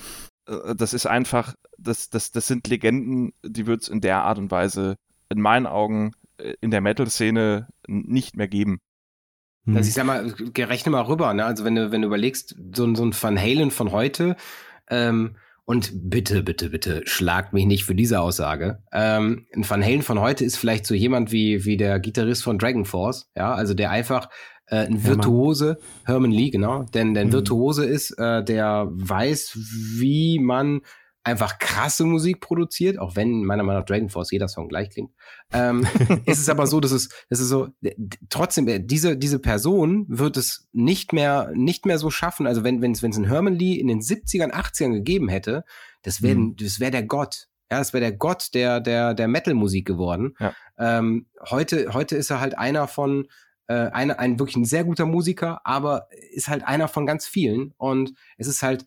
Äh, 0.47 0.75
das 0.75 0.93
ist 0.93 1.05
einfach, 1.05 1.55
das, 1.77 2.09
das, 2.09 2.31
das 2.31 2.47
sind 2.47 2.67
Legenden, 2.67 3.33
die 3.43 3.67
wird 3.67 3.81
es 3.81 3.89
in 3.89 4.01
der 4.01 4.23
Art 4.23 4.37
und 4.37 4.49
Weise 4.49 4.95
in 5.29 5.41
meinen 5.41 5.67
Augen 5.67 6.13
äh, 6.37 6.53
in 6.61 6.71
der 6.71 6.81
Metal-Szene 6.81 7.67
nicht 7.87 8.37
mehr 8.37 8.47
geben. 8.47 8.79
Also 9.67 9.79
hm. 9.79 9.87
ich 9.87 9.93
sag 9.93 10.05
mal, 10.05 10.33
rechne 10.57 10.91
mal 10.91 11.01
rüber, 11.01 11.33
ne? 11.33 11.45
Also 11.45 11.65
wenn 11.65 11.75
du, 11.75 11.91
wenn 11.91 12.01
du 12.01 12.07
überlegst, 12.07 12.55
so, 12.73 12.93
so 12.95 13.03
ein 13.03 13.13
Van 13.19 13.39
Halen 13.39 13.71
von 13.71 13.91
heute, 13.91 14.35
ähm, 14.89 15.35
und 15.65 15.91
bitte, 16.09 16.43
bitte, 16.43 16.69
bitte, 16.69 17.01
schlagt 17.03 17.51
mich 17.51 17.65
nicht 17.65 17.83
für 17.83 17.93
diese 17.93 18.21
Aussage. 18.21 18.81
Ähm, 18.93 19.47
ein 19.53 19.69
Van 19.69 19.83
Halen 19.83 20.01
von 20.01 20.21
heute 20.21 20.45
ist 20.45 20.55
vielleicht 20.55 20.85
so 20.85 20.95
jemand 20.95 21.33
wie, 21.33 21.65
wie 21.65 21.75
der 21.75 21.99
Gitarrist 21.99 22.41
von 22.41 22.57
Dragon 22.57 22.85
Force, 22.85 23.29
ja, 23.35 23.53
also 23.53 23.73
der 23.73 23.91
einfach 23.91 24.29
äh, 24.67 24.85
ein 24.85 25.03
Virtuose, 25.03 25.77
Herman 26.05 26.31
Lee, 26.31 26.51
genau, 26.51 26.83
denn 26.83 27.13
der 27.13 27.23
ein 27.23 27.27
mhm. 27.27 27.33
Virtuose 27.33 27.85
ist, 27.85 28.11
äh, 28.11 28.45
der 28.45 28.87
weiß, 28.89 29.57
wie 29.97 30.39
man 30.39 30.81
einfach 31.27 31.59
krasse 31.59 32.05
Musik 32.05 32.39
produziert, 32.39 32.97
auch 32.97 33.17
wenn 33.17 33.43
meiner 33.43 33.63
Meinung 33.63 33.81
nach 33.81 33.85
Dragon 33.85 34.09
Force 34.09 34.31
jeder 34.31 34.47
Song 34.47 34.69
gleich 34.69 34.89
klingt. 34.89 35.11
Ähm, 35.51 35.85
ist 36.25 36.39
es 36.39 36.47
aber 36.47 36.67
so, 36.67 36.79
dass 36.79 36.91
es, 36.91 37.09
dass 37.29 37.41
es 37.41 37.49
so, 37.49 37.67
trotzdem, 38.29 38.65
äh, 38.69 38.79
diese, 38.79 39.17
diese 39.17 39.39
Person 39.39 40.05
wird 40.07 40.37
es 40.37 40.69
nicht 40.71 41.11
mehr, 41.11 41.51
nicht 41.53 41.85
mehr 41.85 41.97
so 41.97 42.09
schaffen. 42.09 42.47
Also 42.47 42.63
wenn, 42.63 42.81
wenn 42.81 42.93
es, 42.93 43.03
wenn 43.03 43.11
es 43.11 43.17
einen 43.17 43.27
Herman 43.27 43.55
Lee 43.55 43.75
in 43.75 43.87
den 43.87 43.99
70ern, 43.99 44.53
80ern 44.53 44.93
gegeben 44.93 45.27
hätte, 45.27 45.65
das 46.01 46.21
wäre, 46.21 46.37
mhm. 46.37 46.55
das 46.55 46.79
wäre 46.79 46.91
der 46.91 47.03
Gott. 47.03 47.49
Ja, 47.69 47.79
das 47.79 47.91
wäre 47.91 48.01
der 48.01 48.13
Gott 48.13 48.53
der, 48.53 48.79
der, 48.79 49.13
der 49.13 49.27
Metal-Musik 49.27 49.85
geworden. 49.85 50.33
Ja. 50.39 50.53
Ähm, 50.79 51.27
heute, 51.49 51.93
heute 51.93 52.15
ist 52.15 52.29
er 52.29 52.39
halt 52.39 52.57
einer 52.57 52.87
von, 52.87 53.27
äh, 53.67 53.73
eine, 53.73 54.17
ein 54.17 54.39
wirklich 54.39 54.55
ein 54.55 54.63
sehr 54.63 54.85
guter 54.85 55.05
Musiker, 55.05 55.59
aber 55.65 56.07
ist 56.31 56.47
halt 56.47 56.65
einer 56.65 56.87
von 56.87 57.05
ganz 57.05 57.27
vielen. 57.27 57.73
Und 57.75 58.13
es 58.37 58.47
ist 58.47 58.63
halt, 58.63 58.85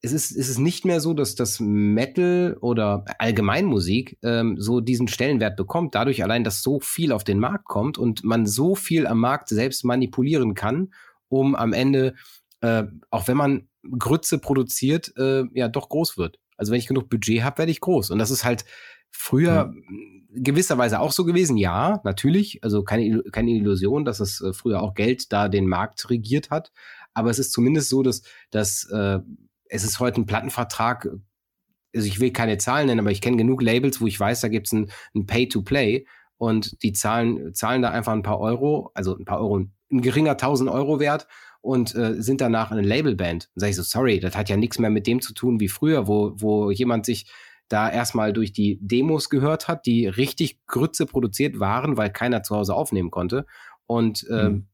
es 0.00 0.12
ist, 0.12 0.30
es 0.30 0.48
ist 0.48 0.58
nicht 0.58 0.84
mehr 0.84 1.00
so, 1.00 1.12
dass 1.12 1.34
das 1.34 1.58
Metal 1.58 2.56
oder 2.60 3.04
Allgemeinmusik 3.18 4.18
ähm, 4.22 4.56
so 4.58 4.80
diesen 4.80 5.08
Stellenwert 5.08 5.56
bekommt, 5.56 5.94
dadurch 5.94 6.22
allein, 6.22 6.44
dass 6.44 6.62
so 6.62 6.78
viel 6.78 7.10
auf 7.10 7.24
den 7.24 7.40
Markt 7.40 7.64
kommt 7.64 7.98
und 7.98 8.22
man 8.22 8.46
so 8.46 8.74
viel 8.76 9.06
am 9.06 9.18
Markt 9.18 9.48
selbst 9.48 9.84
manipulieren 9.84 10.54
kann, 10.54 10.92
um 11.28 11.56
am 11.56 11.72
Ende, 11.72 12.14
äh, 12.60 12.84
auch 13.10 13.26
wenn 13.26 13.36
man 13.36 13.68
Grütze 13.98 14.38
produziert, 14.38 15.12
äh, 15.16 15.44
ja 15.52 15.68
doch 15.68 15.88
groß 15.88 16.16
wird. 16.16 16.38
Also 16.56 16.72
wenn 16.72 16.78
ich 16.78 16.86
genug 16.86 17.08
Budget 17.08 17.42
habe, 17.42 17.58
werde 17.58 17.72
ich 17.72 17.80
groß. 17.80 18.10
Und 18.10 18.18
das 18.18 18.30
ist 18.30 18.44
halt 18.44 18.64
früher 19.10 19.66
mhm. 19.66 20.26
gewisserweise 20.30 21.00
auch 21.00 21.12
so 21.12 21.24
gewesen. 21.24 21.56
Ja, 21.56 22.00
natürlich. 22.04 22.62
Also 22.62 22.84
keine, 22.84 23.22
keine 23.32 23.50
Illusion, 23.50 24.04
dass 24.04 24.20
es 24.20 24.40
äh, 24.40 24.52
früher 24.52 24.82
auch 24.82 24.94
Geld 24.94 25.32
da 25.32 25.48
den 25.48 25.66
Markt 25.66 26.08
regiert 26.10 26.50
hat. 26.50 26.72
Aber 27.14 27.30
es 27.30 27.38
ist 27.38 27.52
zumindest 27.52 27.88
so, 27.88 28.02
dass, 28.02 28.22
dass 28.50 28.88
äh, 28.90 29.18
es 29.68 29.84
ist 29.84 30.00
heute 30.00 30.20
ein 30.20 30.26
Plattenvertrag, 30.26 31.08
also 31.94 32.06
ich 32.06 32.20
will 32.20 32.32
keine 32.32 32.58
Zahlen 32.58 32.86
nennen, 32.86 33.00
aber 33.00 33.10
ich 33.10 33.20
kenne 33.20 33.36
genug 33.36 33.62
Labels, 33.62 34.00
wo 34.00 34.06
ich 34.06 34.18
weiß, 34.18 34.40
da 34.40 34.48
gibt 34.48 34.66
es 34.66 34.72
ein, 34.72 34.90
ein 35.14 35.26
Pay-to-Play 35.26 36.06
und 36.36 36.82
die 36.82 36.92
zahlen, 36.92 37.54
zahlen 37.54 37.82
da 37.82 37.90
einfach 37.90 38.12
ein 38.12 38.22
paar 38.22 38.40
Euro, 38.40 38.90
also 38.94 39.16
ein 39.16 39.24
paar 39.24 39.40
Euro, 39.40 39.58
ein 39.90 40.00
geringer 40.00 40.32
1000 40.32 40.70
Euro 40.70 41.00
wert 41.00 41.26
und 41.60 41.94
äh, 41.94 42.22
sind 42.22 42.40
danach 42.40 42.70
eine 42.70 42.82
Labelband. 42.82 43.50
Und 43.54 43.60
sage 43.60 43.70
ich 43.70 43.76
so, 43.76 43.82
sorry, 43.82 44.20
das 44.20 44.36
hat 44.36 44.48
ja 44.48 44.56
nichts 44.56 44.78
mehr 44.78 44.90
mit 44.90 45.06
dem 45.06 45.20
zu 45.20 45.34
tun 45.34 45.60
wie 45.60 45.68
früher, 45.68 46.06
wo, 46.06 46.32
wo 46.36 46.70
jemand 46.70 47.06
sich 47.06 47.30
da 47.68 47.90
erstmal 47.90 48.32
durch 48.32 48.52
die 48.52 48.78
Demos 48.80 49.28
gehört 49.28 49.68
hat, 49.68 49.84
die 49.84 50.06
richtig 50.06 50.64
Grütze 50.66 51.04
produziert 51.04 51.58
waren, 51.60 51.96
weil 51.96 52.10
keiner 52.10 52.42
zu 52.42 52.56
Hause 52.56 52.74
aufnehmen 52.74 53.10
konnte. 53.10 53.44
Und 53.86 54.26
ähm, 54.30 54.52
mhm 54.52 54.66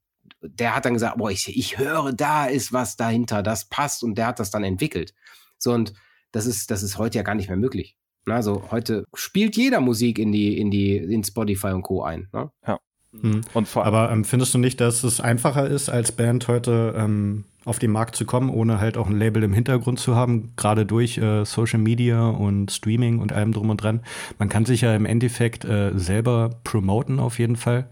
der 0.49 0.75
hat 0.77 0.85
dann 0.85 0.95
gesagt, 0.95 1.19
boah, 1.19 1.31
ich, 1.31 1.57
ich 1.57 1.79
höre, 1.79 2.13
da 2.13 2.47
ist 2.47 2.73
was 2.73 2.97
dahinter, 2.97 3.43
das 3.43 3.69
passt 3.69 4.05
und 4.05 4.17
der 4.17 4.29
hat 4.29 4.39
das 4.39 4.51
dann 4.51 4.65
entwickelt. 4.65 5.15
So 5.59 5.73
und 5.73 5.95
das 6.33 6.47
ist, 6.47 6.71
das 6.71 6.83
ist 6.83 6.99
heute 6.99 7.19
ja 7.19 7.23
gar 7.23 7.35
nicht 7.35 7.49
mehr 7.49 7.57
möglich. 7.57 7.97
Also 8.27 8.71
heute 8.71 9.05
spielt 9.15 9.57
jeder 9.57 9.81
Musik 9.81 10.19
in 10.19 10.33
die, 10.33 10.59
in 10.59 10.71
die, 10.71 10.97
in 10.97 11.23
Spotify 11.23 11.69
und 11.69 11.83
Co. 11.83 12.03
ein. 12.03 12.29
Ne? 12.33 12.51
Ja. 12.67 12.79
Mhm. 13.13 13.43
Und 13.53 13.69
vor 13.69 13.85
Aber 13.85 14.11
ähm, 14.11 14.25
findest 14.25 14.55
du 14.55 14.59
nicht, 14.59 14.81
dass 14.81 15.05
es 15.05 15.21
einfacher 15.21 15.67
ist, 15.67 15.89
als 15.89 16.13
Band 16.13 16.49
heute 16.49 16.95
ähm, 16.97 17.45
auf 17.65 17.79
den 17.79 17.93
Markt 17.93 18.17
zu 18.17 18.25
kommen, 18.25 18.51
ohne 18.51 18.81
halt 18.81 18.97
auch 18.97 19.09
ein 19.09 19.19
Label 19.19 19.43
im 19.43 19.53
Hintergrund 19.53 19.99
zu 19.99 20.17
haben, 20.17 20.53
gerade 20.57 20.85
durch 20.85 21.19
äh, 21.19 21.45
Social 21.45 21.79
Media 21.79 22.29
und 22.29 22.73
Streaming 22.73 23.21
und 23.21 23.33
allem 23.33 23.53
drum 23.53 23.71
und 23.71 23.83
dran? 23.83 24.01
Man 24.39 24.49
kann 24.49 24.65
sich 24.65 24.83
ja 24.83 24.95
im 24.95 25.07
Endeffekt 25.07 25.65
äh, 25.65 25.93
selber 25.97 26.51
promoten 26.65 27.21
auf 27.21 27.39
jeden 27.39 27.57
Fall. 27.57 27.89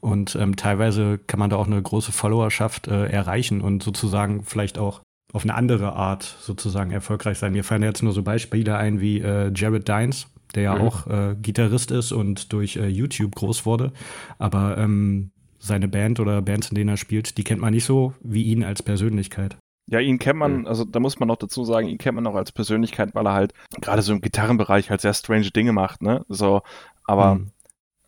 Und 0.00 0.34
ähm, 0.36 0.56
teilweise 0.56 1.18
kann 1.18 1.38
man 1.38 1.50
da 1.50 1.56
auch 1.56 1.66
eine 1.66 1.80
große 1.80 2.12
Followerschaft 2.12 2.88
äh, 2.88 3.06
erreichen 3.06 3.60
und 3.60 3.82
sozusagen 3.82 4.44
vielleicht 4.44 4.78
auch 4.78 5.00
auf 5.32 5.44
eine 5.44 5.54
andere 5.54 5.92
Art 5.92 6.22
sozusagen 6.22 6.90
erfolgreich 6.90 7.38
sein. 7.38 7.52
Mir 7.52 7.64
fallen 7.64 7.82
jetzt 7.82 8.02
nur 8.02 8.12
so 8.12 8.22
Beispiele 8.22 8.76
ein 8.76 9.00
wie 9.00 9.20
äh, 9.20 9.52
Jared 9.54 9.86
Dines, 9.86 10.26
der 10.54 10.62
ja 10.64 10.74
mhm. 10.74 10.80
auch 10.80 11.06
äh, 11.06 11.36
Gitarrist 11.40 11.90
ist 11.90 12.12
und 12.12 12.52
durch 12.52 12.76
äh, 12.76 12.88
YouTube 12.88 13.34
groß 13.34 13.66
wurde. 13.66 13.92
Aber 14.38 14.78
ähm, 14.78 15.30
seine 15.58 15.88
Band 15.88 16.18
oder 16.18 16.40
Bands, 16.42 16.70
in 16.70 16.74
denen 16.74 16.88
er 16.88 16.96
spielt, 16.96 17.36
die 17.36 17.44
kennt 17.44 17.60
man 17.60 17.72
nicht 17.72 17.84
so 17.84 18.14
wie 18.22 18.44
ihn 18.44 18.64
als 18.64 18.82
Persönlichkeit. 18.82 19.56
Ja, 19.86 19.98
ihn 19.98 20.18
kennt 20.18 20.38
man, 20.38 20.66
also 20.66 20.84
da 20.84 21.00
muss 21.00 21.18
man 21.18 21.26
noch 21.26 21.36
dazu 21.36 21.64
sagen, 21.64 21.88
ihn 21.88 21.98
kennt 21.98 22.14
man 22.14 22.26
auch 22.26 22.36
als 22.36 22.52
Persönlichkeit, 22.52 23.14
weil 23.14 23.26
er 23.26 23.32
halt 23.32 23.52
gerade 23.80 24.02
so 24.02 24.12
im 24.12 24.20
Gitarrenbereich 24.20 24.88
halt 24.88 25.00
sehr 25.00 25.14
strange 25.14 25.50
Dinge 25.50 25.72
macht, 25.72 26.00
ne? 26.00 26.24
So, 26.28 26.62
aber 27.04 27.34
mhm. 27.34 27.50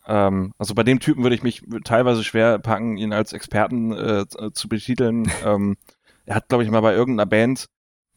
Ähm, 0.07 0.53
also 0.59 0.75
bei 0.75 0.83
dem 0.83 1.01
Typen 1.01 1.23
würde 1.23 1.37
ich 1.37 1.43
mich 1.43 1.63
teilweise 1.85 2.25
schwer 2.25 2.59
packen, 2.59 2.97
ihn 2.97 3.13
als 3.13 3.33
Experten 3.33 3.93
äh, 3.93 4.25
zu 4.53 4.69
betiteln. 4.69 5.31
ähm, 5.45 5.77
er 6.27 6.37
hat, 6.37 6.49
glaube 6.49 6.65
ich, 6.65 6.71
mal 6.71 6.81
bei 6.81 6.95
irgendeiner 6.95 7.27
Band, 7.27 7.67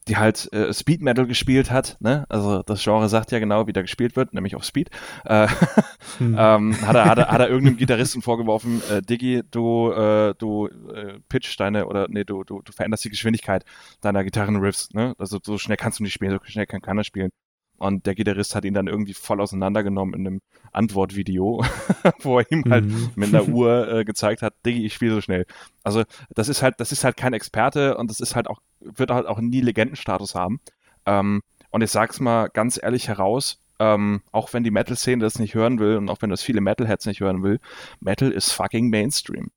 die 0.08 0.16
halt 0.16 0.52
äh, 0.52 0.72
Speed 0.72 1.02
Metal 1.02 1.26
gespielt 1.26 1.70
hat, 1.70 1.96
ne? 2.00 2.26
Also 2.28 2.62
das 2.62 2.82
Genre 2.82 3.08
sagt 3.08 3.32
ja 3.32 3.40
genau, 3.40 3.66
wie 3.66 3.72
da 3.72 3.82
gespielt 3.82 4.14
wird, 4.14 4.34
nämlich 4.34 4.54
auf 4.54 4.64
Speed. 4.64 4.90
Äh, 5.24 5.48
hm. 6.18 6.36
ähm, 6.38 6.86
hat, 6.86 6.94
er, 6.94 7.04
hat, 7.06 7.18
er, 7.18 7.28
hat 7.28 7.40
er 7.40 7.48
irgendeinem 7.50 7.76
Gitarristen 7.76 8.22
vorgeworfen, 8.22 8.82
äh, 8.88 9.02
Diggi, 9.02 9.42
du, 9.50 9.90
äh, 9.90 10.34
du 10.38 10.68
äh, 10.68 11.18
pitch 11.28 11.58
deine 11.58 11.86
oder 11.86 12.06
nee, 12.08 12.24
du, 12.24 12.44
du, 12.44 12.62
du 12.62 12.72
veränderst 12.72 13.04
die 13.04 13.10
Geschwindigkeit 13.10 13.64
deiner 14.00 14.22
Gitarrenriffs, 14.22 14.90
ne? 14.92 15.14
Also 15.18 15.38
so 15.42 15.58
schnell 15.58 15.76
kannst 15.76 15.98
du 15.98 16.04
nicht 16.04 16.12
spielen, 16.12 16.30
so 16.30 16.38
schnell 16.44 16.66
kann 16.66 16.80
keiner 16.80 17.02
spielen. 17.02 17.30
Und 17.78 18.06
der 18.06 18.14
Gitarrist 18.14 18.54
hat 18.54 18.64
ihn 18.64 18.74
dann 18.74 18.86
irgendwie 18.86 19.14
voll 19.14 19.40
auseinandergenommen 19.40 20.14
in 20.14 20.26
einem 20.26 20.40
Antwortvideo, 20.72 21.64
wo 22.20 22.38
er 22.38 22.50
ihm 22.50 22.64
halt 22.68 22.86
mhm. 22.86 23.10
mit 23.16 23.34
einer 23.34 23.48
Uhr 23.48 23.88
äh, 23.92 24.04
gezeigt 24.04 24.42
hat, 24.42 24.54
Diggi, 24.64 24.86
ich 24.86 24.94
spiele 24.94 25.14
so 25.14 25.20
schnell. 25.20 25.46
Also 25.82 26.04
das 26.34 26.48
ist 26.48 26.62
halt, 26.62 26.76
das 26.78 26.92
ist 26.92 27.04
halt 27.04 27.16
kein 27.16 27.34
Experte 27.34 27.96
und 27.96 28.10
das 28.10 28.20
ist 28.20 28.34
halt 28.34 28.48
auch, 28.48 28.60
wird 28.80 29.10
halt 29.10 29.26
auch 29.26 29.40
nie 29.40 29.60
Legendenstatus 29.60 30.34
haben. 30.34 30.60
Ähm, 31.04 31.42
und 31.70 31.82
ich 31.82 31.90
sag's 31.90 32.20
mal 32.20 32.48
ganz 32.48 32.80
ehrlich 32.82 33.08
heraus, 33.08 33.60
ähm, 33.78 34.22
auch 34.32 34.52
wenn 34.52 34.64
die 34.64 34.70
Metal-Szene 34.70 35.22
das 35.22 35.38
nicht 35.38 35.54
hören 35.54 35.78
will 35.78 35.96
und 35.96 36.08
auch 36.08 36.22
wenn 36.22 36.30
das 36.30 36.42
viele 36.42 36.60
Metalheads 36.60 37.06
nicht 37.06 37.20
hören 37.20 37.42
will, 37.42 37.60
Metal 38.00 38.30
ist 38.30 38.52
fucking 38.52 38.88
Mainstream. 38.88 39.50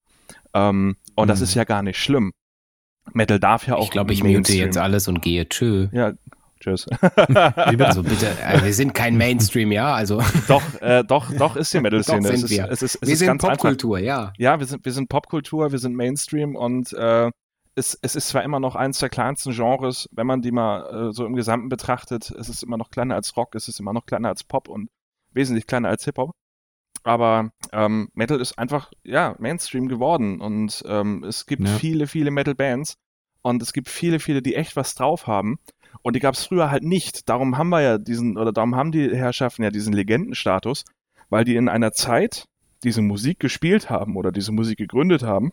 Ähm, 0.54 0.98
und 1.16 1.28
mhm. 1.28 1.30
das 1.30 1.42
ist 1.42 1.54
ja 1.54 1.64
gar 1.64 1.84
nicht 1.84 1.98
schlimm. 1.98 2.34
Metal 3.14 3.40
darf 3.40 3.66
ja 3.68 3.76
auch. 3.76 3.86
Ich 3.86 3.92
glaube, 3.92 4.14
ich 4.14 4.24
mute 4.24 4.54
jetzt 4.54 4.78
alles 4.78 5.08
und 5.08 5.22
gehe. 5.22 5.48
Tschö. 5.48 5.88
Ja, 5.92 6.14
tschüss. 6.60 6.88
also 7.02 8.04
bitte, 8.04 8.28
äh, 8.42 8.64
wir 8.64 8.74
sind 8.74 8.94
kein 8.94 9.18
Mainstream, 9.18 9.72
ja, 9.72 9.94
also. 9.94 10.22
Doch, 10.48 10.64
äh, 10.82 11.04
doch, 11.04 11.32
doch 11.34 11.56
ist 11.56 11.74
die 11.74 11.80
Metal-Szene. 11.80 12.22
Doch 12.30 12.36
sind 12.36 12.50
wir. 12.50 12.70
Es 12.70 12.82
ist, 12.82 12.96
es 12.96 13.08
wir 13.08 13.14
ist 13.14 13.20
sind 13.20 13.38
Popkultur, 13.40 14.00
ja. 14.00 14.34
Ja, 14.38 14.60
wir 14.60 14.66
sind, 14.66 14.84
wir 14.86 14.92
sind 14.92 15.10
Popkultur, 15.10 15.72
wir 15.72 15.80
sind 15.80 15.96
Mainstream 15.96 16.56
und 16.56 16.94
äh, 16.94 17.30
es, 17.76 17.98
es 18.02 18.16
ist 18.16 18.28
zwar 18.30 18.44
immer 18.44 18.60
noch 18.60 18.76
eines 18.76 19.00
der 19.00 19.10
kleinsten 19.10 19.54
Genres, 19.54 20.10
wenn 20.12 20.28
man 20.28 20.42
die 20.42 20.52
mal 20.52 21.10
äh, 21.10 21.14
so 21.14 21.26
im 21.26 21.36
Gesamten 21.36 21.70
betrachtet, 21.70 22.30
es 22.32 22.50
ist 22.50 22.64
immer 22.64 22.78
noch 22.78 22.92
kleiner 22.92 23.16
als 23.16 23.36
Rock, 23.38 23.56
es 23.56 23.68
ist 23.68 23.80
immer 23.80 23.94
noch 23.94 24.06
kleiner 24.06 24.30
als 24.30 24.44
Pop 24.44 24.68
und 24.68 24.90
wesentlich 25.32 25.66
kleiner 25.68 25.90
als 25.90 26.04
Hip-Hop. 26.06 26.32
Aber 27.04 27.52
ähm, 27.72 28.10
Metal 28.14 28.42
ist 28.42 28.58
einfach, 28.60 28.92
ja, 29.04 29.36
Mainstream 29.40 29.88
geworden 29.88 30.42
und 30.42 30.84
ähm, 30.86 31.24
es 31.24 31.46
gibt 31.46 31.66
ja. 31.66 31.78
viele, 31.78 32.08
viele 32.08 32.32
Metal-Bands 32.32 32.96
und 33.42 33.62
es 33.62 33.72
gibt 33.74 33.90
viele, 33.90 34.20
viele, 34.20 34.42
die 34.42 34.56
echt 34.56 34.76
was 34.76 34.96
drauf 34.96 35.28
haben. 35.28 35.60
Und 36.02 36.16
die 36.16 36.20
gab 36.20 36.36
es 36.36 36.46
früher 36.46 36.72
halt 36.72 36.84
nicht. 36.84 37.30
Darum 37.30 37.58
haben 37.58 37.70
wir 37.70 37.82
ja 37.82 37.98
diesen, 37.98 38.38
oder 38.38 38.52
darum 38.52 38.76
haben 38.76 38.92
die 38.92 39.16
Herrschaften 39.16 39.64
ja 39.64 39.72
diesen 39.72 39.94
Legendenstatus, 39.94 40.86
weil 41.30 41.44
die 41.44 41.56
in 41.56 41.70
einer 41.70 41.92
Zeit 41.92 42.46
diese 42.84 43.02
Musik 43.02 43.40
gespielt 43.40 43.90
haben 43.90 44.16
oder 44.16 44.32
diese 44.32 44.52
Musik 44.52 44.78
gegründet 44.78 45.24
haben, 45.24 45.52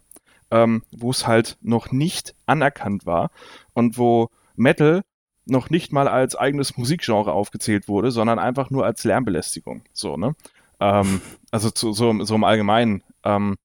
ähm, 0.51 0.83
wo 0.92 1.11
es 1.11 1.27
halt 1.27 1.59
noch 1.61 1.90
nicht 1.90 2.35
anerkannt 2.46 3.07
war 3.07 3.31
und 3.72 3.99
wo 3.99 4.31
Metal 4.55 5.03
noch 5.44 5.70
nicht 5.70 5.92
mal 5.92 6.09
als 6.09 6.35
eigenes 6.37 6.77
Musikgenre 6.77 7.33
aufgezählt 7.33 7.88
wurde, 7.88 8.11
sondern 8.11 8.38
einfach 8.38 8.70
nur 8.70 8.85
als 8.85 9.05
Lärmbelästigung. 9.05 9.83
So, 9.92 10.16
ne? 10.16 10.35
Ähm, 10.81 11.20
also 11.51 11.70
zu, 11.70 11.92
so, 11.92 12.25
so 12.25 12.35
im 12.35 12.44
Allgemeinen. 12.44 13.03
Ähm, 13.25 13.57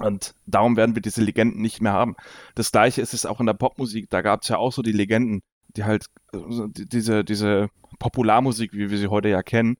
und 0.00 0.34
darum 0.46 0.76
werden 0.76 0.94
wir 0.94 1.02
diese 1.02 1.22
Legenden 1.22 1.60
nicht 1.60 1.82
mehr 1.82 1.92
haben. 1.92 2.16
Das 2.54 2.72
gleiche 2.72 3.02
ist 3.02 3.12
es 3.12 3.26
auch 3.26 3.38
in 3.40 3.46
der 3.46 3.54
Popmusik. 3.54 4.08
Da 4.08 4.22
gab 4.22 4.42
es 4.42 4.48
ja 4.48 4.56
auch 4.56 4.72
so 4.72 4.80
die 4.80 4.92
Legenden, 4.92 5.42
die 5.76 5.84
halt 5.84 6.06
also 6.32 6.66
die, 6.66 6.86
diese, 6.86 7.24
diese 7.24 7.68
Popularmusik, 7.98 8.72
wie 8.72 8.90
wir 8.90 8.98
sie 8.98 9.08
heute 9.08 9.28
ja 9.28 9.42
kennen, 9.42 9.76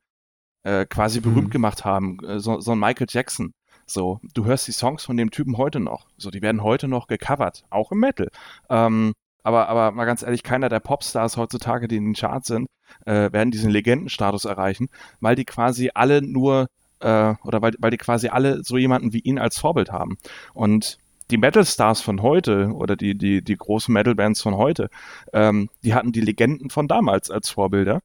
äh, 0.62 0.87
quasi 0.87 1.20
berühmt 1.20 1.48
mhm. 1.48 1.53
gemacht 1.53 1.85
haben. 1.85 2.18
Äh, 2.24 2.40
so, 2.40 2.61
so 2.61 2.72
ein 2.72 2.79
Michael 2.79 3.07
Jackson. 3.09 3.53
So, 3.87 4.20
du 4.35 4.44
hörst 4.44 4.68
die 4.68 4.72
Songs 4.72 5.05
von 5.05 5.16
dem 5.16 5.31
Typen 5.31 5.57
heute 5.57 5.81
noch. 5.81 6.07
So, 6.16 6.31
die 6.31 6.42
werden 6.42 6.62
heute 6.62 6.87
noch 6.87 7.09
gecovert, 7.09 7.64
auch 7.70 7.90
im 7.92 7.98
Metal. 7.98 8.29
Ähm, 8.68 9.14
aber, 9.42 9.68
aber 9.68 9.90
mal 9.92 10.05
ganz 10.05 10.22
ehrlich, 10.22 10.42
keiner 10.42 10.68
der 10.68 10.81
Popstars 10.81 11.37
heutzutage, 11.37 11.88
die 11.88 11.96
in 11.96 12.05
den 12.05 12.14
Charts 12.14 12.48
sind, 12.48 12.68
äh, 13.07 13.33
werden 13.33 13.50
diesen 13.50 13.70
Legendenstatus 13.70 14.44
erreichen, 14.44 14.88
weil 15.20 15.35
die 15.35 15.44
quasi 15.44 15.90
alle 15.94 16.22
nur 16.22 16.68
äh, 17.00 17.35
oder 17.42 17.62
weil, 17.62 17.72
weil 17.79 17.90
die 17.90 17.96
quasi 17.96 18.29
alle 18.29 18.62
so 18.62 18.76
jemanden 18.76 19.12
wie 19.12 19.20
ihn 19.20 19.38
als 19.38 19.59
Vorbild 19.59 19.90
haben. 19.90 20.18
Und 20.55 20.98
die 21.31 21.38
Metal-Stars 21.38 22.01
von 22.01 22.23
heute 22.23 22.73
oder 22.73 22.97
die, 22.97 23.16
die, 23.16 23.43
die 23.43 23.57
großen 23.57 23.93
Metal-Bands 23.93 24.43
von 24.43 24.57
heute, 24.57 24.90
ähm, 25.33 25.71
die 25.83 25.95
hatten 25.95 26.12
die 26.12 26.21
Legenden 26.21 26.71
von 26.71 26.88
damals 26.88 27.31
als 27.31 27.51
Vorbilder. 27.51 28.01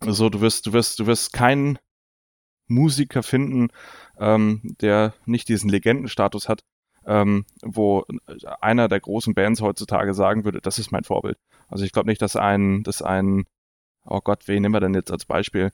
Also 0.00 0.28
du 0.28 0.40
wirst, 0.40 0.66
du 0.66 0.72
wirst, 0.72 0.98
du 0.98 1.06
wirst 1.06 1.32
keinen 1.32 1.78
Musiker 2.66 3.22
finden, 3.22 3.68
ähm, 4.18 4.60
der 4.80 5.14
nicht 5.26 5.48
diesen 5.48 5.70
Legendenstatus 5.70 6.48
hat, 6.48 6.62
ähm, 7.06 7.44
wo 7.62 8.04
einer 8.60 8.88
der 8.88 9.00
großen 9.00 9.34
Bands 9.34 9.60
heutzutage 9.60 10.14
sagen 10.14 10.44
würde, 10.44 10.60
das 10.60 10.78
ist 10.78 10.92
mein 10.92 11.04
Vorbild. 11.04 11.38
Also 11.68 11.84
ich 11.84 11.92
glaube 11.92 12.08
nicht, 12.08 12.22
dass 12.22 12.36
ein, 12.36 12.82
dass 12.82 13.02
ein, 13.02 13.44
oh 14.04 14.20
Gott, 14.20 14.46
wen 14.46 14.62
nehmen 14.62 14.74
wir 14.74 14.80
denn 14.80 14.94
jetzt 14.94 15.10
als 15.10 15.24
Beispiel? 15.24 15.72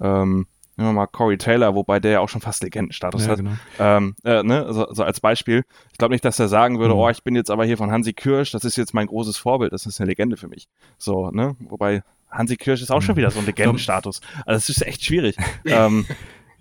Ähm, 0.00 0.46
nehmen 0.76 0.90
wir 0.90 0.92
mal 0.92 1.06
Corey 1.06 1.38
Taylor, 1.38 1.74
wobei 1.74 2.00
der 2.00 2.12
ja 2.12 2.20
auch 2.20 2.28
schon 2.28 2.40
fast 2.40 2.62
Legendenstatus 2.62 3.26
ja, 3.26 3.32
hat. 3.32 3.38
Genau. 3.38 3.52
Ähm, 3.78 4.14
äh, 4.24 4.42
ne? 4.42 4.72
so, 4.72 4.86
so 4.92 5.04
als 5.04 5.20
Beispiel. 5.20 5.64
Ich 5.92 5.98
glaube 5.98 6.14
nicht, 6.14 6.24
dass 6.24 6.38
er 6.38 6.48
sagen 6.48 6.78
würde, 6.78 6.94
mhm. 6.94 7.00
oh, 7.00 7.10
ich 7.10 7.22
bin 7.22 7.34
jetzt 7.36 7.50
aber 7.50 7.64
hier 7.64 7.76
von 7.76 7.90
Hansi 7.90 8.12
Kirsch, 8.12 8.52
das 8.52 8.64
ist 8.64 8.76
jetzt 8.76 8.94
mein 8.94 9.06
großes 9.06 9.36
Vorbild, 9.36 9.72
das 9.72 9.86
ist 9.86 10.00
eine 10.00 10.08
Legende 10.08 10.36
für 10.36 10.48
mich. 10.48 10.68
So, 10.98 11.30
ne? 11.30 11.56
Wobei 11.60 12.02
Hansi 12.30 12.56
Kirsch 12.56 12.82
ist 12.82 12.90
auch 12.90 13.02
schon 13.02 13.14
mhm. 13.14 13.18
wieder 13.18 13.30
so 13.30 13.38
ein 13.38 13.46
Legendenstatus. 13.46 14.20
Also 14.46 14.58
es 14.58 14.68
ist 14.68 14.86
echt 14.86 15.04
schwierig. 15.04 15.36
ähm, 15.64 16.06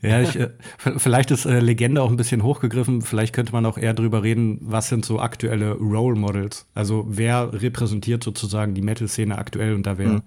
ja, 0.04 0.22
ich, 0.22 0.38
äh, 0.38 0.50
vielleicht 0.98 1.32
ist 1.32 1.46
äh, 1.46 1.60
Legende 1.60 2.02
auch 2.02 2.10
ein 2.10 2.18
bisschen 2.18 2.44
hochgegriffen. 2.44 3.02
Vielleicht 3.02 3.34
könnte 3.34 3.54
man 3.54 3.66
auch 3.66 3.78
eher 3.78 3.94
drüber 3.94 4.22
reden, 4.22 4.60
was 4.62 4.90
sind 4.90 5.06
so 5.06 5.20
aktuelle 5.20 5.72
Role 5.76 6.20
Models? 6.20 6.68
Also 6.76 7.06
wer 7.08 7.54
repräsentiert 7.54 8.22
sozusagen 8.22 8.74
die 8.74 8.82
Metal-Szene 8.82 9.38
aktuell? 9.38 9.74
Und 9.74 9.88
da 9.88 9.98
wäre 9.98 10.16
mhm. 10.16 10.22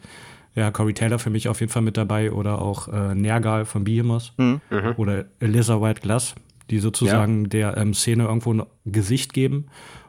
Ja 0.57 0.71
Corey 0.71 0.95
Taylor 0.95 1.19
für 1.19 1.31
mich 1.31 1.49
auf 1.49 1.61
jeden 1.61 1.71
Fall 1.71 1.83
mit 1.83 1.97
dabei 1.97 2.33
oder 2.33 2.61
auch 2.61 2.89
äh, 2.89 3.15
Nergal 3.15 3.65
von 3.65 3.85
Behemoth 3.85 4.33
mhm. 4.39 4.61
mhm. 4.71 4.95
oder 4.97 5.27
Elisa 5.39 5.81
White 5.81 6.01
Glass, 6.01 6.35
die 6.71 6.79
sozusagen 6.79 7.43
ja. 7.45 7.49
der 7.49 7.77
ähm, 7.77 7.95
Szene 7.95 8.25
irgendwo 8.25 8.53
ein 8.53 8.63
Gesicht 8.85 9.33
geben 9.33 9.67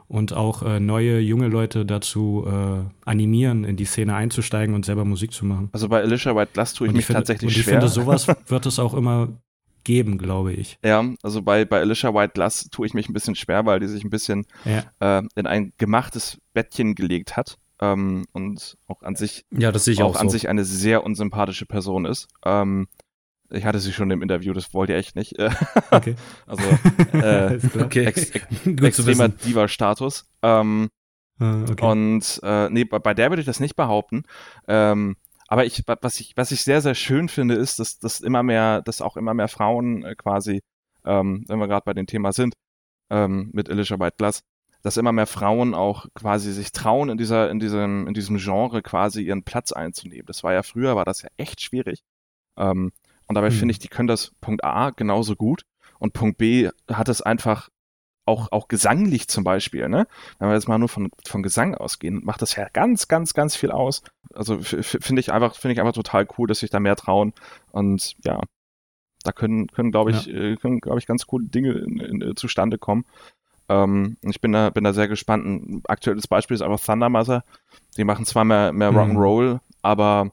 und 0.08 0.32
auch 0.32 0.62
äh, 0.62 0.80
neue 0.80 1.20
junge 1.20 1.48
Leute 1.48 1.84
dazu 1.84 2.46
äh, 2.46 2.80
animieren, 3.04 3.64
in 3.64 3.76
die 3.76 3.84
Szene 3.84 4.14
einzusteigen 4.14 4.74
und 4.74 4.84
selber 4.84 5.04
Musik 5.04 5.32
zu 5.32 5.44
machen. 5.44 5.68
Also 5.72 5.88
bei 5.88 6.00
Alicia 6.00 6.34
White 6.34 6.52
Glass 6.54 6.72
tue 6.72 6.88
ich 6.88 6.94
mich 6.94 7.04
finde, 7.04 7.20
tatsächlich 7.20 7.48
und 7.48 7.56
ich 7.56 7.64
schwer. 7.64 7.74
Ich 7.74 7.80
finde, 7.80 7.88
sowas 7.88 8.26
wird 8.46 8.66
es 8.66 8.78
auch 8.78 8.94
immer 8.94 9.28
geben, 9.84 10.18
glaube 10.18 10.52
ich. 10.52 10.78
Ja, 10.84 11.04
also 11.22 11.42
bei, 11.42 11.64
bei 11.64 11.80
Alicia 11.80 12.14
White 12.14 12.32
Glass 12.34 12.68
tue 12.70 12.86
ich 12.86 12.94
mich 12.94 13.08
ein 13.08 13.12
bisschen 13.12 13.34
schwer, 13.34 13.66
weil 13.66 13.80
die 13.80 13.86
sich 13.86 14.02
ein 14.02 14.10
bisschen 14.10 14.46
ja. 14.64 15.18
äh, 15.18 15.22
in 15.34 15.46
ein 15.46 15.72
gemachtes 15.76 16.38
Bettchen 16.54 16.94
gelegt 16.94 17.36
hat. 17.36 17.58
Ähm, 17.80 18.26
und 18.32 18.76
auch 18.86 19.02
an 19.02 19.14
sich, 19.14 19.46
ja, 19.50 19.70
das 19.70 19.88
auch, 19.88 20.00
auch 20.00 20.16
an 20.16 20.28
so. 20.28 20.32
sich 20.32 20.48
eine 20.48 20.64
sehr 20.64 21.04
unsympathische 21.04 21.66
Person 21.66 22.04
ist. 22.04 22.28
Ähm, 22.44 22.88
ich 23.50 23.64
hatte 23.64 23.78
sie 23.78 23.92
schon 23.92 24.10
im 24.10 24.22
Interview, 24.22 24.52
das 24.52 24.74
wollt 24.74 24.90
ihr 24.90 24.96
echt 24.96 25.16
nicht. 25.16 25.34
Okay. 25.90 26.16
also 26.46 26.62
äh, 27.12 27.58
okay. 27.80 28.04
ex, 28.04 28.30
ex, 28.30 28.46
extremer 28.82 29.28
Diva-Status. 29.28 30.28
Ähm, 30.42 30.90
ah, 31.38 31.62
okay. 31.62 31.84
Und 31.86 32.40
äh, 32.42 32.68
nee, 32.70 32.84
bei, 32.84 32.98
bei 32.98 33.14
der 33.14 33.30
würde 33.30 33.40
ich 33.40 33.46
das 33.46 33.60
nicht 33.60 33.76
behaupten. 33.76 34.24
Ähm, 34.66 35.16
aber 35.46 35.64
ich, 35.64 35.82
was 35.86 36.20
ich, 36.20 36.36
was 36.36 36.52
ich 36.52 36.62
sehr, 36.62 36.82
sehr 36.82 36.94
schön 36.94 37.28
finde, 37.28 37.54
ist, 37.54 37.78
dass, 37.78 37.98
dass 37.98 38.20
immer 38.20 38.42
mehr, 38.42 38.82
dass 38.82 39.00
auch 39.00 39.16
immer 39.16 39.32
mehr 39.32 39.48
Frauen 39.48 40.04
äh, 40.04 40.14
quasi, 40.14 40.60
ähm, 41.06 41.44
wenn 41.48 41.58
wir 41.58 41.68
gerade 41.68 41.84
bei 41.86 41.94
dem 41.94 42.06
Thema 42.06 42.32
sind, 42.32 42.54
ähm, 43.08 43.50
mit 43.54 43.70
Alicia 43.70 43.98
White 43.98 44.16
Glass, 44.18 44.42
dass 44.82 44.96
immer 44.96 45.12
mehr 45.12 45.26
Frauen 45.26 45.74
auch 45.74 46.06
quasi 46.14 46.52
sich 46.52 46.72
trauen, 46.72 47.08
in 47.08 47.18
dieser, 47.18 47.50
in 47.50 47.60
diesem, 47.60 48.06
in 48.06 48.14
diesem 48.14 48.38
Genre 48.38 48.82
quasi 48.82 49.22
ihren 49.22 49.42
Platz 49.42 49.72
einzunehmen. 49.72 50.26
Das 50.26 50.44
war 50.44 50.52
ja 50.52 50.62
früher, 50.62 50.96
war 50.96 51.04
das 51.04 51.22
ja 51.22 51.28
echt 51.36 51.60
schwierig. 51.60 52.02
Ähm, 52.56 52.92
und 53.26 53.34
dabei 53.34 53.50
hm. 53.50 53.56
finde 53.56 53.72
ich, 53.72 53.78
die 53.78 53.88
können 53.88 54.08
das 54.08 54.32
Punkt 54.40 54.64
A 54.64 54.90
genauso 54.90 55.36
gut 55.36 55.62
und 55.98 56.12
Punkt 56.12 56.38
B 56.38 56.70
hat 56.90 57.08
es 57.08 57.22
einfach 57.22 57.68
auch, 58.28 58.52
auch 58.52 58.68
gesanglich 58.68 59.26
zum 59.28 59.42
Beispiel, 59.42 59.88
ne? 59.88 60.06
Wenn 60.38 60.48
wir 60.48 60.54
jetzt 60.54 60.68
mal 60.68 60.78
nur 60.78 60.90
von, 60.90 61.10
von 61.26 61.42
Gesang 61.42 61.74
ausgehen, 61.74 62.20
macht 62.24 62.42
das 62.42 62.54
ja 62.56 62.68
ganz, 62.68 63.08
ganz, 63.08 63.32
ganz 63.32 63.56
viel 63.56 63.70
aus. 63.70 64.02
Also 64.34 64.58
finde 64.60 65.20
ich 65.20 65.32
einfach, 65.32 65.56
finde 65.56 65.72
ich 65.72 65.80
einfach 65.80 65.94
total 65.94 66.28
cool, 66.36 66.46
dass 66.46 66.58
sich 66.58 66.70
da 66.70 66.78
mehr 66.78 66.94
trauen. 66.94 67.32
Und 67.72 68.16
ja, 68.24 68.40
da 69.24 69.32
können, 69.32 69.66
können 69.68 69.90
glaube 69.90 70.10
ich, 70.10 70.26
ja. 70.26 70.34
Äh, 70.34 70.56
können, 70.56 70.80
glaube 70.80 70.98
ich, 70.98 71.06
ganz 71.06 71.26
coole 71.26 71.46
Dinge 71.46 71.72
in, 71.72 71.98
in, 71.98 72.20
in, 72.20 72.36
zustande 72.36 72.76
kommen. 72.78 73.04
Ähm, 73.68 74.16
ich 74.22 74.40
bin 74.40 74.52
da, 74.52 74.70
bin 74.70 74.84
da 74.84 74.92
sehr 74.92 75.08
gespannt. 75.08 75.44
Ein 75.44 75.82
aktuelles 75.86 76.26
Beispiel 76.26 76.54
ist 76.54 76.62
einfach 76.62 76.80
Thunder 76.80 77.08
Mother. 77.08 77.44
Die 77.96 78.04
machen 78.04 78.24
zwar 78.24 78.44
mehr, 78.44 78.72
mehr 78.72 78.92
mhm. 78.92 78.98
Rock'n'Roll, 78.98 79.60
aber 79.82 80.30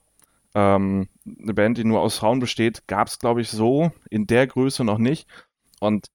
ähm, 0.53 1.09
eine 1.25 1.53
Band, 1.53 1.77
die 1.77 1.83
nur 1.83 2.01
aus 2.01 2.17
Frauen 2.17 2.39
besteht, 2.39 2.87
gab 2.87 3.07
es, 3.07 3.19
glaube 3.19 3.41
ich, 3.41 3.49
so 3.49 3.91
in 4.09 4.27
der 4.27 4.47
Größe 4.47 4.83
noch 4.83 4.97
nicht. 4.97 5.27
Und 5.79 6.07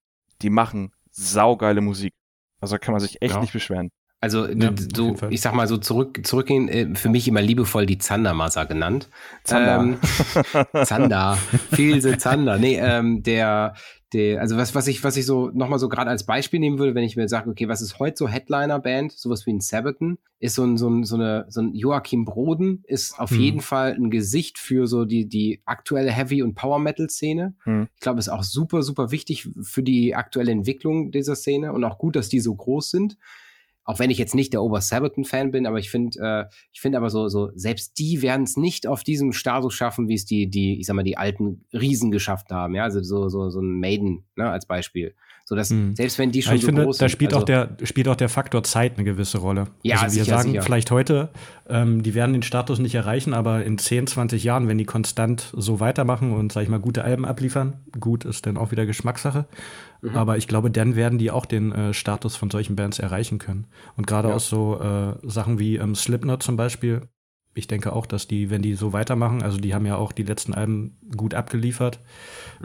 die 0.43 0.51
machen 0.51 0.93
saugeile 1.11 1.81
Musik. 1.81 2.15
Also 2.61 2.79
kann 2.79 2.93
man 2.93 3.01
sich 3.01 3.21
echt 3.23 3.35
ja. 3.35 3.41
nicht 3.41 3.53
beschweren. 3.53 3.91
Also 4.23 4.47
ja, 4.47 4.71
so, 4.95 5.17
ich 5.31 5.41
sag 5.41 5.55
mal 5.55 5.67
so 5.67 5.79
zurück, 5.79 6.21
zurückgehen, 6.25 6.69
äh, 6.69 6.95
für 6.95 7.09
mich 7.09 7.27
immer 7.27 7.41
liebevoll 7.41 7.87
die 7.87 7.97
Zandermaser 7.97 8.67
genannt. 8.67 9.09
Zander. 9.45 9.81
Ähm, 9.81 9.99
Zander. 10.85 11.39
Filse 11.71 12.19
Zander. 12.19 12.59
Nee, 12.59 12.79
ähm, 12.79 13.23
der, 13.23 13.75
der, 14.13 14.41
also 14.41 14.57
was, 14.57 14.75
was 14.75 14.89
ich, 14.89 15.03
was 15.05 15.17
ich 15.17 15.27
so 15.27 15.51
nochmal 15.53 15.79
so 15.79 15.89
gerade 15.89 16.11
als 16.11 16.25
Beispiel 16.25 16.61
nehmen 16.61 16.79
würde, 16.79 16.95
wenn 16.95 17.05
ich 17.05 17.17
mir 17.17 17.29
sage, 17.29 17.51
okay, 17.51 17.69
was 17.69 17.83
ist 17.83 17.99
heute 17.99 18.17
so 18.17 18.29
Headliner-Band, 18.29 19.13
sowas 19.13 19.47
wie 19.47 19.53
ein 19.53 19.61
Sabaton, 19.61 20.19
ist 20.39 20.55
so 20.55 20.65
ein, 20.65 20.77
so 20.77 20.89
ein, 20.89 21.05
so 21.05 21.17
eine, 21.17 21.47
so 21.49 21.61
ein 21.61 21.75
Joachim 21.75 22.25
Broden, 22.25 22.83
ist 22.87 23.19
auf 23.19 23.31
hm. 23.31 23.41
jeden 23.41 23.61
Fall 23.61 23.95
ein 23.95 24.11
Gesicht 24.11 24.59
für 24.59 24.87
so 24.87 25.05
die, 25.05 25.29
die 25.29 25.63
aktuelle 25.65 26.11
Heavy- 26.11 26.43
und 26.43 26.55
Power-Metal-Szene. 26.55 27.55
Hm. 27.65 27.89
Ich 27.95 28.01
glaube, 28.01 28.19
ist 28.19 28.29
auch 28.29 28.43
super, 28.43 28.83
super 28.83 29.11
wichtig 29.11 29.49
für 29.61 29.83
die 29.83 30.15
aktuelle 30.15 30.53
Entwicklung 30.53 31.11
dieser 31.13 31.37
Szene 31.37 31.73
und 31.73 31.85
auch 31.85 31.99
gut, 31.99 32.17
dass 32.17 32.29
die 32.29 32.41
so 32.41 32.55
groß 32.55 32.91
sind. 32.91 33.17
Auch 33.85 33.99
wenn 33.99 34.11
ich 34.11 34.19
jetzt 34.19 34.35
nicht 34.35 34.53
der 34.53 34.63
Ober 34.63 34.81
Sabaton-Fan 34.81 35.51
bin, 35.51 35.67
aber 35.67 35.79
ich 35.79 35.91
finde, 35.91 36.19
äh, 36.21 36.55
ich 36.73 36.81
finde 36.81 36.99
aber 36.99 37.11
so, 37.11 37.29
so, 37.29 37.51
selbst 37.55 37.99
die 37.99 38.23
werden 38.23 38.43
es 38.45 38.57
nicht 38.57 38.87
auf 38.87 39.03
diesem 39.03 39.33
Status 39.33 39.75
schaffen, 39.75 40.09
wie 40.09 40.15
es 40.15 40.25
die, 40.25 40.49
die, 40.49 40.79
ich 40.81 40.87
sag 40.87 40.95
mal, 40.95 41.03
die 41.03 41.17
alten 41.17 41.65
Riesen 41.73 42.11
geschafft 42.11 42.51
haben, 42.51 42.75
ja, 42.75 42.85
also 42.85 43.03
so, 43.03 43.29
so, 43.29 43.51
so 43.51 43.61
ein 43.61 43.81
Maiden, 43.81 44.25
ne, 44.37 44.51
als 44.51 44.67
Beispiel. 44.67 45.15
So 45.51 45.57
dass, 45.57 45.71
hm. 45.71 45.97
selbst 45.97 46.17
wenn 46.21 46.31
die 46.31 46.43
schon 46.43 46.55
ich 46.55 46.61
so 46.61 46.69
finde, 46.69 46.85
groß 46.85 46.99
da 46.99 47.01
sind, 47.01 47.11
spielt 47.11 47.33
also, 47.35 47.41
auch 47.43 47.45
der 47.45 47.77
spielt 47.83 48.07
auch 48.07 48.15
der 48.15 48.29
Faktor 48.29 48.63
Zeit 48.63 48.95
eine 48.95 49.03
gewisse 49.03 49.39
Rolle. 49.39 49.67
Ja, 49.83 49.97
also 49.97 50.15
wir 50.15 50.23
sicher, 50.23 50.37
sagen 50.37 50.51
sicher. 50.53 50.63
vielleicht 50.63 50.93
heute, 50.93 51.31
ähm, 51.69 52.05
die 52.05 52.15
werden 52.15 52.35
den 52.35 52.45
Status 52.45 52.79
nicht 52.79 52.95
erreichen, 52.95 53.35
aber 53.35 53.65
in 53.65 53.77
10, 53.77 54.07
20 54.07 54.45
Jahren, 54.45 54.69
wenn 54.69 54.79
die 54.79 54.85
konstant 54.85 55.53
so 55.53 55.81
weitermachen 55.81 56.35
und 56.35 56.53
sag 56.53 56.63
ich 56.63 56.69
mal 56.69 56.79
gute 56.79 57.03
Alben 57.03 57.25
abliefern, 57.25 57.79
gut 57.99 58.25
ist 58.25 58.47
dann 58.47 58.57
auch 58.57 58.71
wieder 58.71 58.87
Geschmackssache. 58.87 59.47
Mhm. 60.03 60.17
Aber 60.17 60.37
ich 60.37 60.47
glaube, 60.47 60.71
dann 60.71 60.95
werden 60.95 61.19
die 61.19 61.33
auch 61.33 61.47
den 61.47 61.73
äh, 61.73 61.95
Status 61.95 62.37
von 62.37 62.49
solchen 62.49 62.77
Bands 62.77 63.01
erreichen 63.01 63.41
können. 63.41 63.67
Und 63.97 64.07
gerade 64.07 64.29
Ja. 64.29 64.37
auch 64.37 64.41
so 64.41 64.79
äh, 64.81 65.15
Sachen 65.29 65.59
wie 65.59 65.79
ähm, 65.79 65.97
Slipknot 65.97 66.45
zum 66.45 66.57
Beispiel. 66.57 67.01
Ich 67.55 67.67
denke 67.67 67.93
auch, 67.93 68.07
dass 68.07 68.29
die, 68.29 68.49
wenn 68.51 68.63
die 68.63 68.75
so 68.75 68.93
weitermachen, 68.93 69.43
also 69.43 69.59
die 69.59 69.75
haben 69.75 69.87
ja 69.87 69.97
auch 69.97 70.13
die 70.13 70.23
letzten 70.23 70.55
Alben 70.55 70.97
gut 71.17 71.35
abgeliefert. 71.35 71.99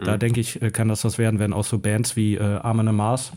Da 0.04 0.14
Mhm. 0.14 0.20
denke 0.20 0.40
ich, 0.40 0.62
äh, 0.62 0.70
kann 0.70 0.88
das 0.88 1.04
was 1.04 1.18
werden, 1.18 1.38
wenn 1.40 1.52
auch 1.52 1.64
so 1.64 1.78
Bands 1.78 2.16
wie 2.16 2.36
äh, 2.36 2.42
Armin 2.58 2.94
Mars, 2.94 3.32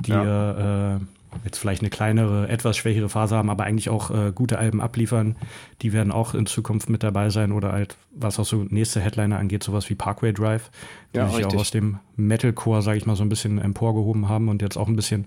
die 0.00 0.12
äh, 0.12 0.94
äh, 0.94 0.98
jetzt 1.44 1.58
vielleicht 1.58 1.82
eine 1.82 1.90
kleinere, 1.90 2.48
etwas 2.48 2.76
schwächere 2.76 3.08
Phase 3.08 3.36
haben, 3.36 3.50
aber 3.50 3.64
eigentlich 3.64 3.88
auch 3.90 4.10
äh, 4.10 4.32
gute 4.34 4.58
Alben 4.58 4.80
abliefern, 4.80 5.36
die 5.82 5.92
werden 5.92 6.10
auch 6.12 6.34
in 6.34 6.46
Zukunft 6.46 6.88
mit 6.90 7.02
dabei 7.02 7.30
sein 7.30 7.52
oder 7.52 7.72
halt, 7.72 7.96
was 8.10 8.38
auch 8.40 8.44
so 8.46 8.64
nächste 8.68 9.00
Headliner 9.00 9.38
angeht, 9.38 9.62
sowas 9.62 9.88
wie 9.90 9.94
Parkway 9.94 10.32
Drive, 10.32 10.70
die 11.14 11.18
Ja, 11.18 11.26
sich 11.26 11.36
richtig. 11.36 11.46
auch 11.46 11.60
aus 11.60 11.70
dem 11.70 11.98
Metalcore, 12.16 12.82
sage 12.82 12.98
ich 12.98 13.06
mal, 13.06 13.16
so 13.16 13.22
ein 13.22 13.28
bisschen 13.28 13.58
emporgehoben 13.58 14.28
haben 14.28 14.48
und 14.48 14.62
jetzt 14.62 14.76
auch 14.76 14.88
ein 14.88 14.96
bisschen 14.96 15.26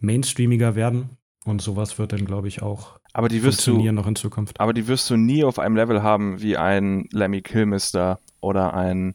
mainstreamiger 0.00 0.74
werden. 0.74 1.10
Und 1.44 1.62
sowas 1.62 1.98
wird 1.98 2.12
dann, 2.12 2.24
glaube 2.26 2.48
ich, 2.48 2.60
auch 2.62 2.97
Aber 3.12 3.28
die 3.28 3.42
wirst 3.42 3.66
du, 3.66 3.80
noch 3.92 4.06
in 4.06 4.16
Zukunft. 4.16 4.60
aber 4.60 4.72
die 4.72 4.86
wirst 4.86 5.08
du 5.10 5.16
nie 5.16 5.44
auf 5.44 5.58
einem 5.58 5.76
Level 5.76 6.02
haben 6.02 6.40
wie 6.40 6.56
ein 6.56 7.08
Lemmy 7.10 7.42
Kilmister 7.42 8.20
oder 8.40 8.74
ein 8.74 9.14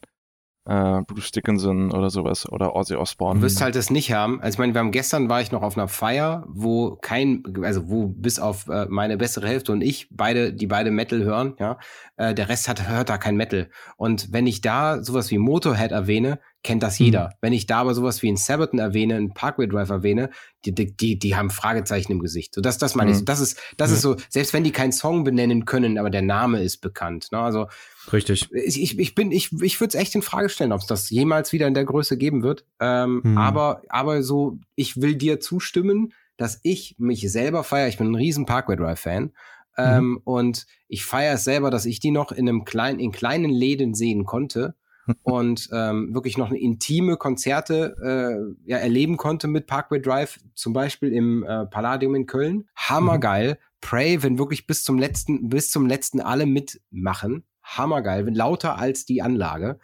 äh, 0.66 1.02
Bruce 1.02 1.30
Dickinson 1.32 1.92
oder 1.92 2.10
sowas 2.10 2.50
oder 2.50 2.74
Ozzy 2.74 2.94
Osbourne. 2.94 3.40
Du 3.40 3.44
wirst 3.44 3.60
halt 3.60 3.76
das 3.76 3.90
nicht 3.90 4.12
haben. 4.12 4.40
Also 4.40 4.56
ich 4.56 4.58
meine, 4.58 4.74
wir 4.74 4.80
haben 4.80 4.92
gestern 4.92 5.28
war 5.28 5.40
ich 5.40 5.52
noch 5.52 5.62
auf 5.62 5.76
einer 5.76 5.88
Feier, 5.88 6.44
wo 6.48 6.96
kein, 6.96 7.42
also 7.62 7.88
wo 7.88 8.08
bis 8.08 8.38
auf 8.38 8.68
äh, 8.68 8.86
meine 8.88 9.16
bessere 9.16 9.46
Hälfte 9.46 9.72
und 9.72 9.82
ich 9.82 10.08
beide, 10.10 10.54
die 10.54 10.66
beide 10.66 10.90
Metal 10.90 11.22
hören, 11.22 11.54
ja, 11.58 11.78
äh, 12.16 12.34
der 12.34 12.48
Rest 12.48 12.68
hat 12.68 12.88
hört 12.88 13.10
da 13.10 13.18
kein 13.18 13.36
Metal. 13.36 13.68
Und 13.96 14.32
wenn 14.32 14.46
ich 14.46 14.60
da 14.60 15.02
sowas 15.02 15.30
wie 15.30 15.38
Motorhead 15.38 15.92
erwähne, 15.92 16.38
kennt 16.62 16.82
das 16.82 16.98
jeder. 16.98 17.34
Wenn 17.42 17.52
ich 17.52 17.66
da 17.66 17.80
aber 17.80 17.94
sowas 17.94 18.22
wie 18.22 18.32
ein 18.32 18.36
Sabaton 18.36 18.78
erwähne, 18.78 19.16
ein 19.16 19.34
Parkway 19.34 19.68
Drive 19.68 19.90
erwähne, 19.90 20.30
die, 20.64 20.74
die, 20.74 20.96
die, 20.96 21.18
die 21.18 21.36
haben 21.36 21.50
Fragezeichen 21.50 22.10
im 22.10 22.20
Gesicht. 22.20 22.54
So 22.54 22.62
das, 22.62 22.78
das 22.78 22.94
meine 22.94 23.10
ich. 23.10 23.16
Mhm. 23.16 23.20
So, 23.20 23.24
das 23.26 23.40
ist, 23.40 23.60
das 23.76 23.90
ist 23.90 24.00
so. 24.00 24.16
Selbst 24.30 24.54
wenn 24.54 24.64
die 24.64 24.72
keinen 24.72 24.92
Song 24.92 25.24
benennen 25.24 25.66
können, 25.66 25.98
aber 25.98 26.08
der 26.08 26.22
Name 26.22 26.62
ist 26.62 26.78
bekannt. 26.78 27.28
Ne? 27.32 27.38
Also 27.38 27.66
Richtig. 28.12 28.50
ich, 28.52 28.98
ich, 28.98 29.14
bin, 29.14 29.32
ich, 29.32 29.52
ich 29.62 29.80
würde 29.80 29.88
es 29.88 30.00
echt 30.00 30.14
in 30.14 30.22
Frage 30.22 30.48
stellen, 30.48 30.72
ob 30.72 30.80
es 30.80 30.86
das 30.86 31.10
jemals 31.10 31.52
wieder 31.52 31.66
in 31.66 31.74
der 31.74 31.84
Größe 31.84 32.18
geben 32.18 32.42
wird. 32.42 32.64
Ähm, 32.80 33.22
Hm. 33.24 33.38
Aber, 33.38 33.82
aber 33.88 34.22
so, 34.22 34.58
ich 34.74 35.00
will 35.00 35.16
dir 35.16 35.40
zustimmen, 35.40 36.12
dass 36.36 36.60
ich 36.62 36.96
mich 36.98 37.30
selber 37.30 37.64
feiere. 37.64 37.88
Ich 37.88 37.98
bin 37.98 38.10
ein 38.10 38.14
riesen 38.14 38.46
Parkway 38.46 38.76
Drive 38.76 39.00
Fan. 39.00 39.32
Ähm, 39.76 40.20
und 40.24 40.66
ich 40.88 41.04
feiere 41.04 41.34
es 41.34 41.44
selber, 41.44 41.70
dass 41.70 41.86
ich 41.86 41.98
die 41.98 42.10
noch 42.10 42.30
in 42.32 42.48
einem 42.48 42.64
kleinen, 42.64 43.00
in 43.00 43.12
kleinen 43.12 43.50
Läden 43.50 43.94
sehen 43.94 44.24
konnte 44.24 44.74
und 45.22 45.68
ähm, 45.72 46.14
wirklich 46.14 46.38
noch 46.38 46.48
eine 46.48 46.60
intime 46.60 47.16
Konzerte 47.16 47.96
äh, 48.02 48.70
ja, 48.70 48.78
erleben 48.78 49.16
konnte 49.16 49.48
mit 49.48 49.66
Parkway 49.66 50.00
Drive, 50.00 50.38
zum 50.54 50.72
Beispiel 50.72 51.12
im 51.12 51.44
äh, 51.44 51.66
Palladium 51.66 52.14
in 52.14 52.26
Köln. 52.26 52.68
Hammergeil. 52.76 53.58
Pray, 53.80 54.22
wenn 54.22 54.38
wirklich 54.38 54.66
bis 54.66 54.82
zum 54.82 54.98
letzten, 54.98 55.48
bis 55.48 55.70
zum 55.70 55.86
letzten 55.86 56.20
alle 56.20 56.46
mitmachen. 56.46 57.44
Hammergeil, 57.64 58.28
lauter 58.34 58.78
als 58.78 59.04
die 59.04 59.22
Anlage. 59.22 59.78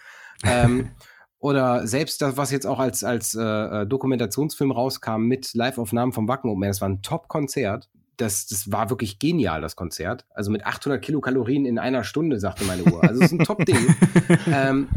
Ähm, 0.45 0.90
oder 1.38 1.87
selbst 1.87 2.23
das, 2.23 2.37
was 2.37 2.51
jetzt 2.51 2.66
auch 2.66 2.79
als, 2.79 3.03
als 3.03 3.35
äh, 3.35 3.43
äh, 3.43 3.87
Dokumentationsfilm 3.87 4.71
rauskam 4.71 5.23
mit 5.23 5.55
Live-Aufnahmen 5.55 6.12
vom 6.12 6.29
Wacken 6.29 6.51
Open 6.51 6.62
Air, 6.62 6.71
das 6.71 6.81
war 6.81 6.88
ein 6.88 7.03
Top-Konzert. 7.03 7.88
Das, 8.19 8.47
das 8.47 8.71
war 8.71 8.90
wirklich 8.90 9.19
genial, 9.19 9.62
das 9.62 9.77
Konzert. 9.77 10.27
Also 10.35 10.51
mit 10.51 10.66
800 10.66 11.03
Kilokalorien 11.03 11.64
in 11.64 11.79
einer 11.79 12.05
Stunde, 12.05 12.38
sagte 12.38 12.64
meine 12.64 12.85
Uhr. 12.85 13.03
Also 13.03 13.21
es 13.23 13.33
ist 13.33 13.40
ein 13.40 13.45
Top-Ding. 13.47 13.95
ähm, 14.53 14.88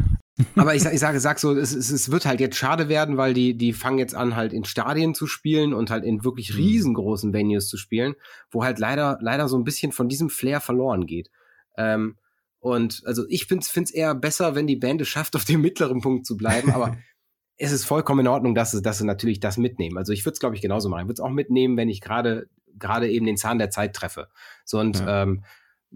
aber 0.56 0.74
ich, 0.74 0.84
ich 0.84 1.00
sage, 1.00 1.20
sag 1.20 1.38
so, 1.38 1.56
es, 1.56 1.74
es, 1.74 1.90
es 1.90 2.10
wird 2.10 2.26
halt 2.26 2.40
jetzt 2.40 2.56
schade 2.56 2.90
werden, 2.90 3.16
weil 3.16 3.32
die, 3.32 3.56
die 3.56 3.72
fangen 3.72 3.98
jetzt 3.98 4.14
an, 4.14 4.36
halt 4.36 4.52
in 4.52 4.64
Stadien 4.64 5.14
zu 5.14 5.26
spielen 5.26 5.72
und 5.72 5.90
halt 5.90 6.04
in 6.04 6.24
wirklich 6.24 6.56
riesengroßen 6.56 7.32
Venues 7.32 7.68
zu 7.68 7.78
spielen, 7.78 8.14
wo 8.50 8.64
halt 8.64 8.78
leider, 8.78 9.18
leider 9.22 9.48
so 9.48 9.56
ein 9.56 9.64
bisschen 9.64 9.92
von 9.92 10.08
diesem 10.08 10.28
Flair 10.28 10.60
verloren 10.60 11.06
geht. 11.06 11.30
Ähm, 11.78 12.16
und 12.64 13.02
also 13.04 13.24
ich 13.28 13.46
finde 13.46 13.64
es 13.66 13.90
eher 13.90 14.14
besser, 14.14 14.54
wenn 14.54 14.66
die 14.66 14.76
Band 14.76 15.00
es 15.02 15.08
schafft, 15.08 15.36
auf 15.36 15.44
dem 15.44 15.60
mittleren 15.60 16.00
Punkt 16.00 16.24
zu 16.26 16.36
bleiben, 16.36 16.72
aber 16.72 16.96
es 17.58 17.72
ist 17.72 17.84
vollkommen 17.84 18.20
in 18.20 18.28
Ordnung, 18.28 18.54
dass 18.54 18.70
sie, 18.72 18.80
dass 18.82 18.98
sie 18.98 19.04
natürlich 19.06 19.38
das 19.38 19.58
mitnehmen. 19.58 19.98
Also 19.98 20.12
ich 20.12 20.24
würde 20.24 20.32
es, 20.34 20.40
glaube 20.40 20.56
ich, 20.56 20.62
genauso 20.62 20.88
machen. 20.88 21.02
Ich 21.02 21.06
würde 21.08 21.20
es 21.20 21.20
auch 21.20 21.30
mitnehmen, 21.30 21.76
wenn 21.76 21.88
ich 21.88 22.00
gerade 22.00 22.48
gerade 22.78 23.08
eben 23.10 23.26
den 23.26 23.36
Zahn 23.36 23.58
der 23.58 23.70
Zeit 23.70 23.94
treffe. 23.94 24.28
So 24.64 24.80
und 24.80 24.98
Ja. 24.98 25.22
ähm, 25.22 25.44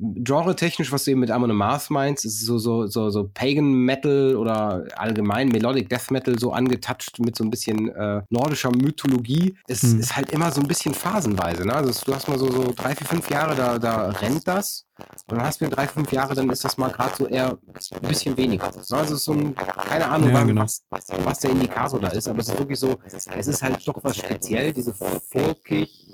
genre-technisch, 0.00 0.92
was 0.92 1.04
du 1.04 1.10
eben 1.10 1.20
mit 1.20 1.30
Amon 1.30 1.50
Amarth 1.50 1.90
meinst, 1.90 2.24
ist 2.24 2.44
so, 2.44 2.58
so, 2.58 2.86
so, 2.86 3.10
so 3.10 3.28
Pagan 3.34 3.72
Metal 3.72 4.36
oder 4.36 4.86
allgemein 4.96 5.48
Melodic 5.48 5.88
Death 5.88 6.10
Metal 6.12 6.38
so 6.38 6.52
angetouched 6.52 7.18
mit 7.18 7.34
so 7.36 7.42
ein 7.44 7.50
bisschen 7.50 7.88
äh, 7.88 8.22
nordischer 8.30 8.70
Mythologie. 8.70 9.56
Es 9.66 9.82
Hm. 9.82 9.98
ist 10.00 10.16
halt 10.16 10.30
immer 10.30 10.52
so 10.52 10.60
ein 10.60 10.68
bisschen 10.68 10.94
phasenweise. 10.94 11.66
Ne? 11.66 11.74
Also 11.74 12.04
du 12.04 12.14
hast 12.14 12.28
mal 12.28 12.38
so, 12.38 12.50
so 12.50 12.72
drei, 12.76 12.94
vier, 12.94 13.06
fünf 13.08 13.28
Jahre, 13.30 13.56
da, 13.56 13.78
da 13.78 14.10
rennt 14.10 14.46
das. 14.46 14.84
Und 14.98 15.36
dann 15.38 15.42
hast 15.46 15.60
du 15.60 15.66
wieder 15.66 15.76
drei, 15.76 15.86
fünf 15.86 16.12
Jahre, 16.12 16.34
dann 16.34 16.50
ist 16.50 16.64
das 16.64 16.76
mal 16.76 16.90
gerade 16.90 17.14
so 17.16 17.26
eher 17.26 17.50
ein 17.52 18.08
bisschen 18.08 18.36
weniger. 18.36 18.70
Also 18.90 19.16
so 19.16 19.32
ein, 19.32 19.54
keine 19.54 20.08
Ahnung, 20.08 20.30
Ja, 20.30 20.42
genau. 20.42 20.62
was, 20.62 20.84
was 20.90 21.38
der 21.40 21.50
Indikator 21.50 22.00
da 22.00 22.08
ist, 22.08 22.28
aber 22.28 22.40
es 22.40 22.48
ist 22.48 22.58
wirklich 22.58 22.78
so, 22.78 22.98
es 23.04 23.46
ist 23.46 23.62
halt 23.62 23.86
doch 23.86 24.02
was 24.02 24.16
speziell, 24.16 24.72
diese 24.72 24.92
folkig, 24.94 26.06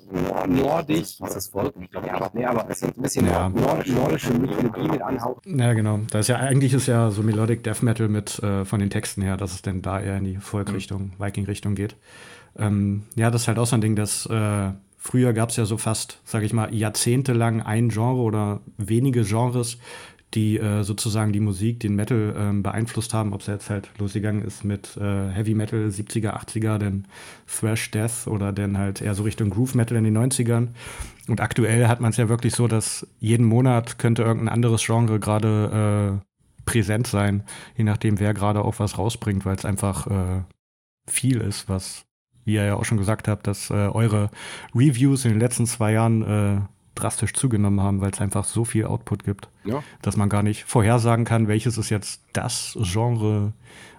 nordisch, 0.46 1.16
was 1.18 1.30
ist 1.30 1.36
das 1.36 1.46
Volk? 1.48 1.74
Ich 1.80 1.90
glaube, 1.90 2.06
ja, 2.08 2.30
nee, 2.34 2.44
aber 2.44 2.66
es 2.68 2.82
ist 2.82 2.96
ein 2.96 3.02
bisschen 3.02 3.26
Ja. 3.26 3.48
nord 3.48 3.86
nordische 3.86 4.32
Mythologie 4.34 4.88
mit 4.88 5.02
Anhauch. 5.02 5.40
Ja, 5.46 5.72
genau. 5.72 6.00
Da 6.10 6.18
ist 6.20 6.28
ja 6.28 6.36
eigentlich 6.36 6.74
ist 6.74 6.86
ja 6.86 7.10
so 7.10 7.22
Melodic 7.22 7.64
Death 7.64 7.82
Metal 7.82 8.08
mit 8.08 8.38
äh, 8.40 8.64
von 8.64 8.80
den 8.80 8.90
Texten 8.90 9.22
her, 9.22 9.36
dass 9.36 9.54
es 9.54 9.62
denn 9.62 9.82
da 9.82 10.00
eher 10.00 10.18
in 10.18 10.24
die 10.24 10.36
Volkrichtung, 10.36 11.12
Viking-Richtung 11.18 11.74
geht. 11.74 11.96
Ähm, 12.56 13.04
ja, 13.16 13.30
das 13.30 13.42
ist 13.42 13.48
halt 13.48 13.58
auch 13.58 13.66
so 13.66 13.74
ein 13.76 13.80
Ding, 13.80 13.96
dass 13.96 14.26
äh, 14.26 14.70
früher 15.04 15.34
gab 15.34 15.50
es 15.50 15.56
ja 15.56 15.66
so 15.66 15.76
fast, 15.76 16.18
sage 16.24 16.46
ich 16.46 16.54
mal, 16.54 16.74
jahrzehntelang 16.74 17.60
ein 17.60 17.90
Genre 17.90 18.22
oder 18.22 18.60
wenige 18.78 19.22
Genres, 19.22 19.76
die 20.32 20.58
äh, 20.58 20.82
sozusagen 20.82 21.32
die 21.32 21.40
Musik, 21.40 21.78
den 21.80 21.94
Metal 21.94 22.34
ähm, 22.36 22.62
beeinflusst 22.62 23.12
haben, 23.12 23.34
ob 23.34 23.42
es 23.42 23.46
jetzt 23.46 23.70
halt 23.70 23.90
losgegangen 23.98 24.42
ist 24.42 24.64
mit 24.64 24.96
äh, 24.96 25.28
Heavy 25.28 25.54
Metal 25.54 25.88
70er, 25.88 26.34
80er, 26.34 26.78
dann 26.78 27.06
Thrash 27.46 27.90
Death 27.90 28.26
oder 28.26 28.52
dann 28.52 28.78
halt 28.78 29.02
eher 29.02 29.14
so 29.14 29.22
Richtung 29.22 29.50
Groove 29.50 29.74
Metal 29.74 29.96
in 29.96 30.04
den 30.04 30.16
90ern. 30.16 30.68
Und 31.28 31.40
aktuell 31.40 31.86
hat 31.86 32.00
man 32.00 32.10
es 32.10 32.16
ja 32.16 32.28
wirklich 32.30 32.54
so, 32.54 32.66
dass 32.66 33.06
jeden 33.20 33.44
Monat 33.44 33.98
könnte 33.98 34.22
irgendein 34.22 34.54
anderes 34.54 34.84
Genre 34.84 35.20
gerade 35.20 36.20
äh, 36.22 36.64
präsent 36.64 37.06
sein, 37.06 37.44
je 37.76 37.84
nachdem, 37.84 38.18
wer 38.20 38.32
gerade 38.32 38.64
auch 38.64 38.78
was 38.78 38.96
rausbringt, 38.96 39.44
weil 39.44 39.56
es 39.56 39.66
einfach 39.66 40.06
äh, 40.06 40.42
viel 41.06 41.42
ist, 41.42 41.68
was, 41.68 42.03
wie 42.44 42.54
ihr 42.54 42.64
ja 42.64 42.74
auch 42.76 42.85
schon 42.85 42.98
gesagt 42.98 43.28
habt, 43.28 43.46
dass 43.46 43.70
äh, 43.70 43.74
eure 43.74 44.30
Reviews 44.74 45.24
in 45.24 45.33
den 45.33 45.40
letzten 45.40 45.66
zwei 45.66 45.92
Jahren 45.92 46.22
äh, 46.22 46.61
drastisch 46.94 47.33
zugenommen 47.33 47.80
haben, 47.80 48.00
weil 48.00 48.11
es 48.12 48.20
einfach 48.20 48.44
so 48.44 48.64
viel 48.64 48.85
Output 48.87 49.24
gibt, 49.24 49.48
Ja. 49.64 49.83
dass 50.02 50.16
man 50.16 50.28
gar 50.28 50.42
nicht 50.42 50.64
vorhersagen 50.64 51.24
kann, 51.24 51.48
welches 51.48 51.76
ist 51.78 51.90
jetzt 51.90 52.22
das 52.33 52.78
Genre, 52.80 53.52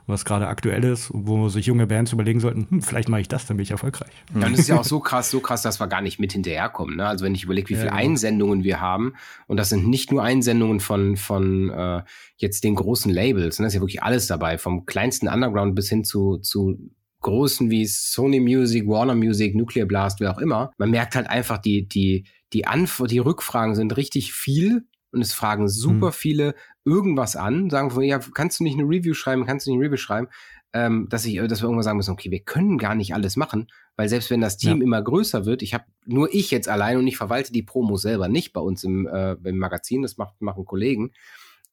was 0.07 0.23
gerade 0.23 0.47
aktuell 0.47 0.83
ist, 0.83 1.09
wo 1.13 1.49
sich 1.49 1.65
junge 1.65 1.87
Bands 1.87 2.13
überlegen 2.13 2.39
sollten, 2.39 2.67
hm, 2.69 2.81
vielleicht 2.83 3.09
mache 3.09 3.21
ich 3.21 3.27
das, 3.27 3.47
dann 3.47 3.57
bin 3.57 3.63
ich 3.63 3.71
erfolgreich. 3.71 4.11
Ja, 4.39 4.45
und 4.45 4.53
es 4.53 4.59
ist 4.59 4.67
ja 4.69 4.79
auch 4.79 4.83
so 4.85 4.99
krass, 5.01 5.29
so 5.31 5.39
krass, 5.41 5.61
dass 5.63 5.79
wir 5.81 5.87
gar 5.87 6.01
nicht 6.01 6.19
mit 6.19 6.31
hinterherkommen. 6.31 6.95
Ne? 6.95 7.05
Also 7.07 7.25
wenn 7.25 7.33
ich 7.35 7.43
überlege, 7.43 7.67
wie 7.69 7.73
Ja, 7.73 7.79
viele 7.79 7.89
genau. 7.91 8.01
Einsendungen 8.03 8.63
wir 8.63 8.79
haben, 8.79 9.13
und 9.47 9.57
das 9.57 9.69
sind 9.69 9.87
nicht 9.89 10.11
nur 10.11 10.23
Einsendungen 10.23 10.79
von, 10.79 11.17
von 11.17 11.69
äh, 11.71 12.03
jetzt 12.37 12.63
den 12.63 12.75
großen 12.75 13.11
Labels, 13.11 13.59
ne? 13.59 13.65
das 13.65 13.73
ist 13.73 13.75
ja 13.75 13.81
wirklich 13.81 14.03
alles 14.03 14.27
dabei, 14.27 14.57
vom 14.59 14.85
kleinsten 14.85 15.27
Underground 15.27 15.73
bis 15.75 15.89
hin 15.89 16.03
zu, 16.05 16.37
zu 16.37 16.77
großen 17.25 17.71
wie 17.71 17.85
Sony 17.87 18.39
Music, 18.39 18.87
Warner 18.87 19.15
Music, 19.15 19.55
Nuclear 19.55 19.87
Blast, 19.87 20.19
wer 20.19 20.31
auch 20.31 20.37
immer. 20.37 20.71
Man 20.77 20.91
merkt 20.91 21.15
halt 21.15 21.27
einfach, 21.27 21.57
die, 21.57 21.87
die, 21.87 22.25
die 22.53 22.67
Anf 22.67 23.01
die 23.09 23.17
Rückfragen 23.17 23.73
sind 23.73 23.97
richtig 23.97 24.31
viel 24.31 24.85
und 25.11 25.21
es 25.21 25.33
fragen 25.33 25.67
super 25.67 26.07
Hm. 26.07 26.13
viele 26.13 26.55
irgendwas 26.85 27.35
an, 27.35 27.71
sagen 27.71 27.89
von, 27.89 28.03
ja, 28.03 28.19
kannst 28.19 28.59
du 28.59 28.63
nicht 28.63 28.77
eine 28.77 28.87
Review 28.87 29.15
schreiben, 29.15 29.45
kannst 29.45 29.65
du 29.65 29.71
nicht 29.71 29.77
eine 29.79 29.85
Review 29.87 29.97
schreiben, 29.97 30.27
ähm, 30.71 31.07
dass 31.09 31.25
ich, 31.25 31.37
dass 31.37 31.61
wir 31.61 31.65
irgendwann 31.65 31.83
sagen 31.83 31.97
müssen, 31.97 32.11
okay, 32.11 32.29
wir 32.29 32.41
können 32.41 32.77
gar 32.77 32.93
nicht 32.93 33.15
alles 33.15 33.37
machen, 33.37 33.69
weil 33.95 34.07
selbst 34.07 34.29
wenn 34.29 34.41
das 34.41 34.57
Team 34.57 34.77
Ja. 34.77 34.83
immer 34.83 35.01
größer 35.01 35.45
wird, 35.45 35.63
ich 35.63 35.73
habe 35.73 35.85
nur 36.05 36.31
ich 36.31 36.51
jetzt 36.51 36.69
allein 36.69 36.97
und 36.97 37.07
ich 37.07 37.17
verwalte 37.17 37.51
die 37.51 37.63
Promos 37.63 38.03
selber 38.03 38.27
nicht 38.27 38.53
bei 38.53 38.61
uns 38.61 38.83
im, 38.83 39.07
äh, 39.07 39.31
im 39.43 39.57
Magazin, 39.57 40.03
das 40.03 40.17
macht, 40.17 40.39
machen 40.41 40.65
Kollegen. 40.65 41.11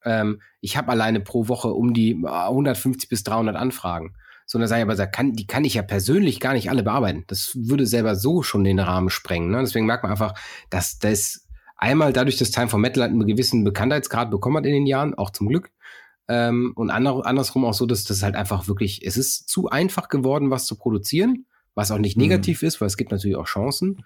Ähm, 0.03 0.41
ich 0.61 0.77
habe 0.77 0.89
alleine 0.89 1.19
pro 1.19 1.47
Woche 1.47 1.67
um 1.73 1.93
die 1.93 2.11
äh, 2.23 2.27
150 2.27 3.07
bis 3.07 3.23
300 3.23 3.55
Anfragen. 3.55 4.15
Sondern 4.45 4.67
sage 4.67 4.81
ich 4.81 4.89
aber, 4.89 5.07
kann, 5.07 5.33
die 5.33 5.47
kann 5.47 5.65
ich 5.65 5.75
ja 5.75 5.81
persönlich 5.81 6.39
gar 6.39 6.53
nicht 6.53 6.69
alle 6.69 6.83
bearbeiten. 6.83 7.23
Das 7.27 7.51
würde 7.55 7.85
selber 7.85 8.15
so 8.15 8.43
schon 8.43 8.63
den 8.63 8.79
Rahmen 8.79 9.09
sprengen. 9.09 9.51
Ne? 9.51 9.59
Deswegen 9.59 9.85
merkt 9.85 10.03
man 10.03 10.11
einfach, 10.11 10.33
dass 10.69 10.99
das 10.99 11.47
einmal 11.77 12.13
dadurch, 12.13 12.37
dass 12.37 12.51
Time 12.51 12.69
for 12.69 12.79
Metal 12.79 13.03
halt 13.03 13.11
einen 13.11 13.27
gewissen 13.27 13.63
Bekanntheitsgrad 13.63 14.31
bekommen 14.31 14.57
hat 14.57 14.65
in 14.65 14.73
den 14.73 14.85
Jahren, 14.85 15.13
auch 15.15 15.31
zum 15.31 15.47
Glück. 15.47 15.71
Ähm, 16.27 16.71
und 16.75 16.89
ander, 16.89 17.25
andersrum 17.25 17.65
auch 17.65 17.73
so, 17.73 17.85
dass 17.85 18.05
das 18.05 18.23
halt 18.23 18.35
einfach 18.35 18.67
wirklich, 18.67 19.05
es 19.05 19.17
ist 19.17 19.49
zu 19.49 19.69
einfach 19.69 20.07
geworden, 20.07 20.51
was 20.51 20.65
zu 20.65 20.77
produzieren, 20.77 21.45
was 21.75 21.91
auch 21.91 21.97
nicht 21.97 22.15
mhm. 22.15 22.23
negativ 22.23 22.63
ist, 22.63 22.79
weil 22.79 22.87
es 22.87 22.97
gibt 22.97 23.11
natürlich 23.11 23.35
auch 23.35 23.45
Chancen. 23.45 24.05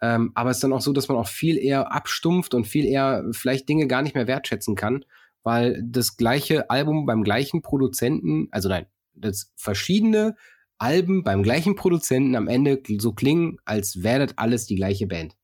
Ähm, 0.00 0.32
aber 0.34 0.50
es 0.50 0.58
ist 0.58 0.64
dann 0.64 0.72
auch 0.72 0.80
so, 0.80 0.92
dass 0.92 1.08
man 1.08 1.16
auch 1.16 1.26
viel 1.26 1.56
eher 1.56 1.92
abstumpft 1.92 2.54
und 2.54 2.66
viel 2.66 2.84
eher 2.84 3.24
vielleicht 3.32 3.68
Dinge 3.68 3.86
gar 3.86 4.02
nicht 4.02 4.14
mehr 4.14 4.26
wertschätzen 4.26 4.76
kann, 4.76 5.04
weil 5.42 5.82
das 5.84 6.16
gleiche 6.16 6.70
Album 6.70 7.06
beim 7.06 7.22
gleichen 7.22 7.62
Produzenten, 7.62 8.48
also 8.50 8.68
nein, 8.68 8.86
dass 9.16 9.52
verschiedene 9.56 10.36
Alben 10.78 11.22
beim 11.22 11.42
gleichen 11.42 11.74
Produzenten 11.74 12.36
am 12.36 12.48
Ende 12.48 12.82
so 12.98 13.12
klingen, 13.12 13.58
als 13.64 14.02
wäre 14.02 14.26
das 14.26 14.38
alles 14.38 14.66
die 14.66 14.76
gleiche 14.76 15.06
Band. 15.06 15.36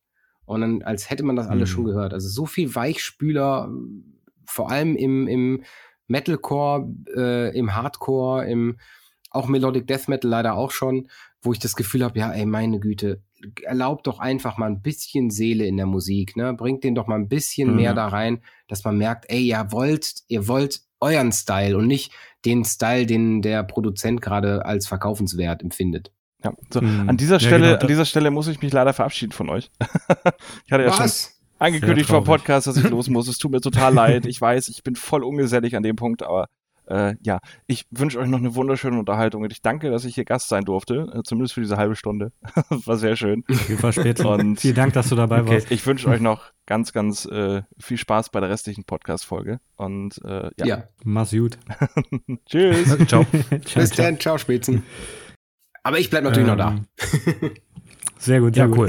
Und 0.45 0.61
dann, 0.61 0.83
als 0.83 1.09
hätte 1.09 1.23
man 1.23 1.37
das 1.37 1.47
alles 1.47 1.71
mhm. 1.71 1.75
schon 1.75 1.85
gehört. 1.85 2.13
Also 2.13 2.29
so 2.29 2.47
viel 2.47 2.75
Weichspüler, 2.75 3.73
vor 4.45 4.71
allem 4.71 4.97
im, 4.97 5.29
im 5.29 5.63
Metalcore, 6.09 6.93
äh, 7.17 7.57
im 7.57 7.75
Hardcore, 7.75 8.47
im 8.47 8.77
auch 9.31 9.49
Melodic 9.49 9.87
Death 9.87 10.09
Metal 10.09 10.31
leider 10.31 10.55
auch 10.55 10.71
schon, 10.71 11.09
wo 11.41 11.53
ich 11.53 11.59
das 11.59 11.75
Gefühl 11.75 12.05
habe, 12.05 12.19
ja, 12.19 12.33
ey, 12.33 12.45
meine 12.45 12.79
Güte, 12.79 13.23
erlaubt 13.63 14.07
doch 14.07 14.19
einfach 14.19 14.59
mal 14.59 14.67
ein 14.67 14.83
bisschen 14.83 15.31
Seele 15.31 15.67
in 15.67 15.77
der 15.77 15.87
Musik, 15.87 16.37
ne? 16.37 16.55
Bringt 16.55 16.85
den 16.85 16.95
doch 16.95 17.07
mal 17.07 17.17
ein 17.17 17.29
bisschen 17.29 17.71
mhm. 17.71 17.77
mehr 17.77 17.95
da 17.95 18.09
rein, 18.09 18.43
dass 18.69 18.85
man 18.85 18.99
merkt, 18.99 19.25
ey, 19.29 19.41
ihr 19.41 19.67
wollt, 19.71 20.23
ihr 20.29 20.47
wollt 20.49 20.83
euren 21.03 21.33
Style 21.33 21.77
und 21.77 21.87
nicht 21.87 22.13
den 22.45 22.65
Style, 22.65 23.07
den 23.07 23.43
der 23.43 23.63
Produzent 23.63 24.23
gerade 24.23 24.65
als 24.65 24.87
verkaufenswert 24.87 25.63
empfindet. 25.63 26.11
Ja, 26.45 26.53
so, 26.71 26.81
hm. 26.81 27.09
an 27.09 27.17
dieser 27.17 27.39
Stelle, 27.39 27.65
ja, 27.67 27.71
genau. 27.73 27.83
an 27.83 27.89
dieser 27.89 28.05
Stelle 28.05 28.31
muss 28.31 28.49
ich 28.49 28.63
mich 28.63 28.73
leider 28.73 28.93
verabschieden 28.93 29.33
von 29.33 29.49
euch. 29.49 29.71
ich 30.67 30.73
hatte 30.73 30.85
ja 30.85 30.93
schon 30.93 31.11
angekündigt 31.59 32.09
vor 32.09 32.25
Podcast, 32.25 32.67
dass 32.67 32.77
ich 32.77 32.89
los 32.89 33.09
muss. 33.09 33.29
Es 33.29 33.39
tut 33.39 33.53
mir 33.53 33.61
total 33.61 33.95
leid. 33.95 34.27
Ich 34.27 34.41
weiß, 34.41 34.69
ich 34.69 34.83
bin 34.83 34.97
voll 34.97 35.23
ungesellig 35.23 35.77
an 35.77 35.85
dem 35.85 35.95
Punkt, 35.95 36.23
aber 36.23 36.49
äh, 36.87 37.15
ja, 37.23 37.39
ich 37.69 37.87
wünsche 37.91 38.19
euch 38.19 38.29
noch 38.29 38.41
eine 38.41 38.57
wunderschöne 38.57 38.99
Unterhaltung 38.99 39.43
und 39.43 39.53
ich 39.53 39.63
danke, 39.63 39.91
dass 39.91 40.05
ich 40.05 40.17
hier 40.17 40.25
Gast 40.25 40.49
sein 40.49 40.65
durfte, 40.65 41.13
äh, 41.15 41.23
zumindest 41.23 41.55
für 41.55 41.61
diese 41.61 41.77
halbe 41.77 41.95
Stunde. 41.95 42.33
War 42.69 42.97
sehr 42.97 43.15
schön. 43.15 43.45
Viel 43.49 43.77
verspätet. 43.77 44.27
Und 44.27 44.61
Vielen 44.61 44.75
Dank, 44.75 44.93
dass 44.95 45.09
du 45.09 45.15
dabei 45.15 45.43
okay. 45.43 45.55
warst. 45.55 45.71
Ich 45.71 45.87
wünsche 45.87 46.09
euch 46.09 46.21
noch 46.21 46.52
ganz, 46.67 46.93
ganz 46.93 47.27
äh, 47.27 47.63
viel 47.79 47.97
Spaß 47.97 48.31
bei 48.31 48.41
der 48.41 48.51
restlichen 48.51 48.85
Podcast-Folge 48.85 49.61
und 49.77 50.21
äh, 50.25 50.51
ja. 50.59 50.67
ja. 50.67 50.89
Mach's 51.05 51.33
gut. 51.33 51.59
Tschüss. 52.47 52.97
ciao. 53.07 53.27
Bis 53.75 53.91
dann. 53.91 54.19
Ciao, 54.19 54.39
Spätzen. 54.39 54.83
Aber 55.83 55.99
ich 55.99 56.11
bleib 56.11 56.25
natürlich 56.25 56.49
ähm, 56.49 56.57
noch 56.57 56.65
da. 56.65 56.71
Ähm, 56.71 57.51
sehr 58.19 58.41
gut, 58.41 58.55
sehr 58.55 58.69
ja, 58.69 58.77
cool. 58.77 58.89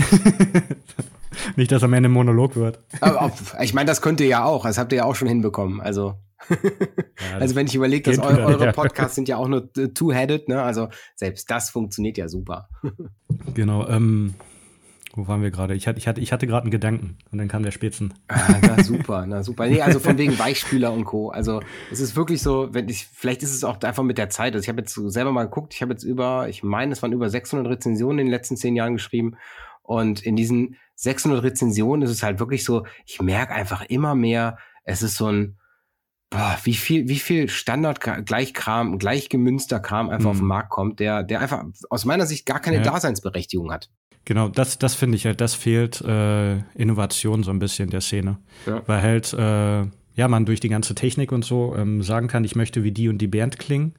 Nicht, 1.55 1.71
dass 1.71 1.83
am 1.83 1.93
Ende 1.93 2.09
ein 2.09 2.13
Monolog 2.13 2.55
wird. 2.55 2.79
Aber, 3.01 3.31
ich 3.61 3.73
meine, 3.73 3.87
das 3.87 4.01
könnt 4.01 4.21
ihr 4.21 4.27
ja 4.27 4.45
auch. 4.45 4.65
Das 4.65 4.77
habt 4.77 4.91
ihr 4.91 4.99
ja 4.99 5.05
auch 5.05 5.15
schon 5.15 5.27
hinbekommen. 5.27 5.81
Also 5.81 6.15
ja, 6.49 7.37
also 7.39 7.55
wenn 7.55 7.67
ich 7.67 7.73
überlege, 7.73 8.11
dass 8.11 8.19
eu 8.19 8.43
eure 8.43 8.71
Podcasts 8.73 9.15
sind 9.15 9.27
ja 9.27 9.37
auch 9.37 9.47
nur 9.47 9.71
two-headed, 9.71 10.49
ne? 10.49 10.61
Also 10.61 10.89
selbst 11.15 11.49
das 11.49 11.69
funktioniert 11.69 12.17
ja 12.17 12.27
super. 12.27 12.69
genau. 13.53 13.87
Ähm, 13.87 14.35
wo 15.15 15.27
waren 15.27 15.43
wir 15.43 15.51
gerade? 15.51 15.75
Ich 15.75 15.87
hatte, 15.87 15.99
ich 15.99 16.07
hatte, 16.07 16.21
ich 16.21 16.33
hatte 16.33 16.47
gerade 16.47 16.63
einen 16.63 16.71
Gedanken 16.71 17.17
und 17.31 17.37
dann 17.37 17.47
kam 17.47 17.61
der 17.61 17.71
Spätzen. 17.71 18.15
Ah, 18.29 18.55
na 18.61 18.83
super, 18.83 19.25
na 19.27 19.43
super. 19.43 19.67
Nee, 19.67 19.81
also 19.81 19.99
von 19.99 20.17
wegen 20.17 20.37
Weichspüler 20.39 20.91
und 20.91 21.05
Co. 21.05 21.29
Also 21.29 21.61
es 21.91 21.99
ist 21.99 22.15
wirklich 22.15 22.41
so, 22.41 22.73
wenn 22.73 22.89
ich, 22.89 23.05
vielleicht 23.05 23.43
ist 23.43 23.53
es 23.53 23.63
auch 23.63 23.79
einfach 23.81 24.03
mit 24.03 24.17
der 24.17 24.29
Zeit. 24.29 24.55
Also 24.55 24.63
ich 24.63 24.69
habe 24.69 24.81
jetzt 24.81 24.93
selber 24.93 25.31
mal 25.31 25.43
geguckt, 25.43 25.75
ich 25.75 25.83
habe 25.83 25.93
jetzt 25.93 26.03
über, 26.03 26.49
ich 26.49 26.63
meine, 26.63 26.93
es 26.93 27.03
waren 27.03 27.13
über 27.13 27.29
600 27.29 27.67
Rezensionen 27.71 28.19
in 28.19 28.25
den 28.25 28.31
letzten 28.31 28.57
zehn 28.57 28.75
Jahren 28.75 28.93
geschrieben. 28.93 29.35
Und 29.83 30.23
in 30.23 30.35
diesen 30.35 30.77
600 30.95 31.43
Rezensionen 31.43 32.01
ist 32.01 32.11
es 32.11 32.23
halt 32.23 32.39
wirklich 32.39 32.63
so, 32.63 32.85
ich 33.05 33.21
merke 33.21 33.53
einfach 33.53 33.83
immer 33.83 34.15
mehr, 34.15 34.57
es 34.83 35.03
ist 35.03 35.15
so 35.15 35.27
ein, 35.27 35.59
boah, 36.31 36.57
wie 36.63 36.73
viel, 36.73 37.07
wie 37.07 37.19
viel 37.19 37.49
Standard 37.49 37.99
Gleichkram, 38.25 38.97
gleichgemünster 38.97 39.79
Kram 39.79 40.09
einfach 40.09 40.25
hm. 40.25 40.31
auf 40.31 40.37
den 40.37 40.43
mhm. 40.43 40.47
Markt 40.47 40.69
kommt, 40.71 40.99
der, 40.99 41.21
der 41.21 41.39
einfach 41.39 41.65
aus 41.91 42.05
meiner 42.05 42.25
Sicht 42.25 42.47
gar 42.47 42.59
keine 42.59 42.77
ja. 42.77 42.83
Daseinsberechtigung 42.83 43.71
hat. 43.71 43.91
Genau, 44.25 44.47
das, 44.47 44.79
das 44.79 44.95
finde 44.95 45.17
ich 45.17 45.25
halt, 45.25 45.41
das 45.41 45.53
fehlt 45.53 46.01
äh, 46.01 46.57
Innovation 46.75 47.43
so 47.43 47.51
ein 47.51 47.59
bisschen 47.59 47.89
der 47.89 48.01
Szene. 48.01 48.37
Ja. 48.65 48.81
Weil 48.85 49.01
halt, 49.01 49.33
äh, 49.33 49.85
ja, 50.15 50.27
man 50.27 50.45
durch 50.45 50.59
die 50.59 50.69
ganze 50.69 50.95
Technik 50.95 51.31
und 51.31 51.43
so 51.43 51.75
ähm, 51.77 52.03
sagen 52.03 52.27
kann, 52.27 52.43
ich 52.43 52.55
möchte 52.55 52.83
wie 52.83 52.91
die 52.91 53.09
und 53.09 53.17
die 53.17 53.27
Band 53.27 53.59
klingen. 53.59 53.93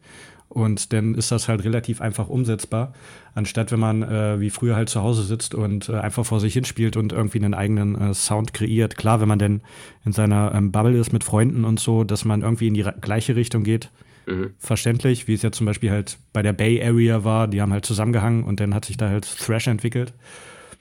Und 0.48 0.92
dann 0.92 1.16
ist 1.16 1.32
das 1.32 1.48
halt 1.48 1.64
relativ 1.64 2.00
einfach 2.00 2.28
umsetzbar, 2.28 2.92
anstatt 3.34 3.72
wenn 3.72 3.80
man 3.80 4.02
äh, 4.04 4.38
wie 4.38 4.50
früher 4.50 4.76
halt 4.76 4.88
zu 4.88 5.02
Hause 5.02 5.24
sitzt 5.24 5.52
und 5.52 5.88
äh, 5.88 5.94
einfach 5.94 6.24
vor 6.24 6.38
sich 6.38 6.52
hinspielt 6.52 6.96
und 6.96 7.12
irgendwie 7.12 7.38
einen 7.38 7.54
eigenen 7.54 8.00
äh, 8.00 8.14
Sound 8.14 8.54
kreiert. 8.54 8.96
Klar, 8.96 9.20
wenn 9.20 9.26
man 9.26 9.40
denn 9.40 9.62
in 10.04 10.12
seiner 10.12 10.54
ähm, 10.54 10.70
Bubble 10.70 10.96
ist 10.96 11.12
mit 11.12 11.24
Freunden 11.24 11.64
und 11.64 11.80
so, 11.80 12.04
dass 12.04 12.24
man 12.24 12.42
irgendwie 12.42 12.68
in 12.68 12.74
die 12.74 12.86
gleiche 13.00 13.34
Richtung 13.34 13.64
geht. 13.64 13.90
Mhm. 14.26 14.54
Verständlich, 14.58 15.28
wie 15.28 15.34
es 15.34 15.42
ja 15.42 15.52
zum 15.52 15.66
Beispiel 15.66 15.90
halt 15.90 16.18
bei 16.32 16.42
der 16.42 16.52
Bay 16.52 16.82
Area 16.82 17.24
war, 17.24 17.48
die 17.48 17.60
haben 17.60 17.72
halt 17.72 17.84
zusammengehangen 17.84 18.44
und 18.44 18.60
dann 18.60 18.74
hat 18.74 18.84
sich 18.84 18.96
da 18.96 19.08
halt 19.08 19.24
Thrash 19.24 19.66
entwickelt. 19.66 20.12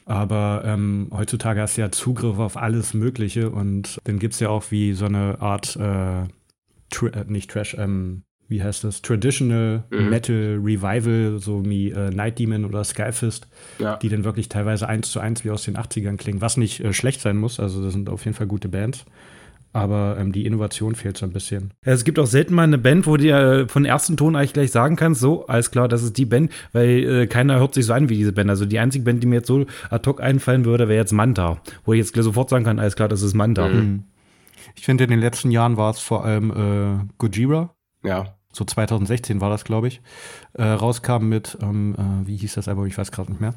Aber 0.06 0.63
ähm, 0.65 1.08
heutzutage 1.13 1.62
hast 1.62 1.77
du 1.77 1.82
ja 1.82 1.91
Zugriff 1.91 2.38
auf 2.38 2.58
alles 2.58 2.93
Mögliche 2.93 3.49
und 3.49 3.99
dann 4.03 4.19
gibt 4.19 4.34
es 4.34 4.39
ja 4.39 4.49
auch 4.49 4.65
wie 4.69 4.93
so 4.93 5.06
eine 5.06 5.39
Art, 5.39 5.75
äh, 5.77 6.23
äh 6.23 6.27
nicht 7.27 7.49
Trash, 7.49 7.75
ähm, 7.79 8.23
wie 8.49 8.62
heißt 8.62 8.84
das, 8.84 9.01
Traditional 9.01 9.86
mhm. 9.89 10.10
Metal 10.10 10.60
Revival, 10.62 11.39
so 11.39 11.65
wie 11.65 11.91
äh, 11.91 12.10
Night 12.12 12.38
Demon 12.39 12.65
oder 12.65 12.84
Skyfist, 12.84 13.47
ja. 13.79 13.95
die 13.97 14.10
dann 14.10 14.25
wirklich 14.25 14.49
teilweise 14.49 14.89
eins 14.89 15.10
zu 15.10 15.19
eins 15.19 15.45
wie 15.45 15.51
aus 15.51 15.63
den 15.63 15.77
80ern 15.77 16.17
klingen, 16.17 16.41
was 16.41 16.58
nicht 16.58 16.82
äh, 16.82 16.91
schlecht 16.91 17.21
sein 17.21 17.38
muss, 17.38 17.60
also 17.60 17.82
das 17.82 17.93
sind 17.93 18.10
auf 18.10 18.25
jeden 18.25 18.36
Fall 18.36 18.47
gute 18.47 18.67
Bands. 18.67 19.06
Aber 19.74 20.18
ähm, 20.20 20.32
die 20.32 20.46
Innovation 20.46 20.96
fehlt 20.96 21.18
so 21.18 21.26
ein 21.26 21.34
bisschen. 21.34 21.74
Es 21.82 22.04
gibt 22.04 22.20
auch 22.20 22.28
selten 22.28 22.54
mal 22.54 22.64
eine 22.64 22.78
Band, 22.78 23.08
wo 23.08 23.18
du 23.18 23.28
äh, 23.28 23.68
von 23.68 23.86
ersten 23.86 24.18
Ton 24.18 24.36
eigentlich 24.36 24.54
gleich 24.54 24.72
sagen 24.72 24.96
kannst, 24.96 25.20
so, 25.20 25.48
alles 25.48 25.72
klar, 25.72 25.88
das 25.88 26.04
ist 26.04 26.18
die 26.18 26.26
Band, 26.26 26.52
weil 26.72 27.04
äh, 27.04 27.28
keiner 27.28 27.60
hört 27.60 27.74
sich 27.74 27.86
so 27.86 27.94
an 27.94 28.08
wie 28.08 28.16
diese 28.16 28.34
Band. 28.34 28.50
Also 28.50 28.66
die 28.66 28.80
einzige 28.80 29.04
Band, 29.04 29.22
die 29.24 29.28
mir 29.28 29.38
jetzt 29.38 29.48
so 29.48 29.66
ad 29.90 30.08
hoc 30.08 30.22
einfallen 30.22 30.64
würde, 30.66 30.88
wäre 30.88 31.00
jetzt 31.00 31.12
Manta, 31.12 31.60
wo 31.86 31.94
ich 31.94 32.00
jetzt 32.00 32.16
sofort 32.16 32.50
sagen 32.50 32.64
kann, 32.64 32.80
alles 32.80 32.96
klar, 32.96 33.10
das 33.10 33.22
ist 33.22 33.34
Manta. 33.34 33.68
Mhm. 33.68 34.04
Ich 34.76 34.86
finde, 34.86 35.04
in 35.04 35.10
den 35.10 35.20
letzten 35.20 35.52
Jahren 35.52 35.76
war 35.76 35.92
es 35.92 36.00
vor 36.00 36.24
allem 36.24 36.52
äh, 36.52 37.06
Gojira. 37.18 37.74
Ja 38.04 38.36
so 38.54 38.64
2016 38.64 39.42
war 39.42 39.50
das, 39.50 39.66
glaube 39.66 39.88
ich, 39.88 40.02
äh, 40.54 40.64
rauskam 40.64 41.28
mit, 41.28 41.58
ähm, 41.62 41.96
äh, 41.98 42.28
wie 42.28 42.38
hieß 42.38 42.54
das 42.54 42.68
Album, 42.68 42.86
ich 42.86 42.98
weiß 42.98 43.12
gerade 43.12 43.32
nicht 43.32 43.42
mehr, 43.42 43.56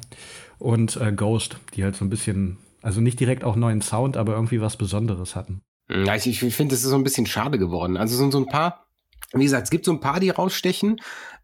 und 0.59 0.97
äh, 0.97 1.13
Ghost, 1.13 1.57
die 1.75 1.83
halt 1.83 1.95
so 1.95 2.03
ein 2.03 2.09
bisschen, 2.09 2.57
also 2.81 2.99
nicht 2.99 3.19
direkt 3.19 3.43
auch 3.43 3.55
neuen 3.55 3.81
Sound, 3.81 4.17
aber 4.17 4.33
irgendwie 4.33 4.59
was 4.59 4.75
Besonderes 4.75 5.35
hatten. 5.35 5.61
Ja, 5.89 6.15
ich, 6.15 6.27
ich 6.27 6.55
finde, 6.55 6.73
das 6.73 6.83
ist 6.83 6.89
so 6.89 6.95
ein 6.95 7.03
bisschen 7.03 7.25
schade 7.25 7.57
geworden. 7.57 7.97
Also 7.97 8.17
sind 8.17 8.31
so 8.31 8.39
ein 8.39 8.47
paar, 8.47 8.87
wie 9.33 9.43
gesagt, 9.43 9.63
es 9.63 9.69
gibt 9.69 9.85
so 9.85 9.91
ein 9.91 9.99
paar, 9.99 10.19
die 10.19 10.29
rausstechen, 10.29 10.97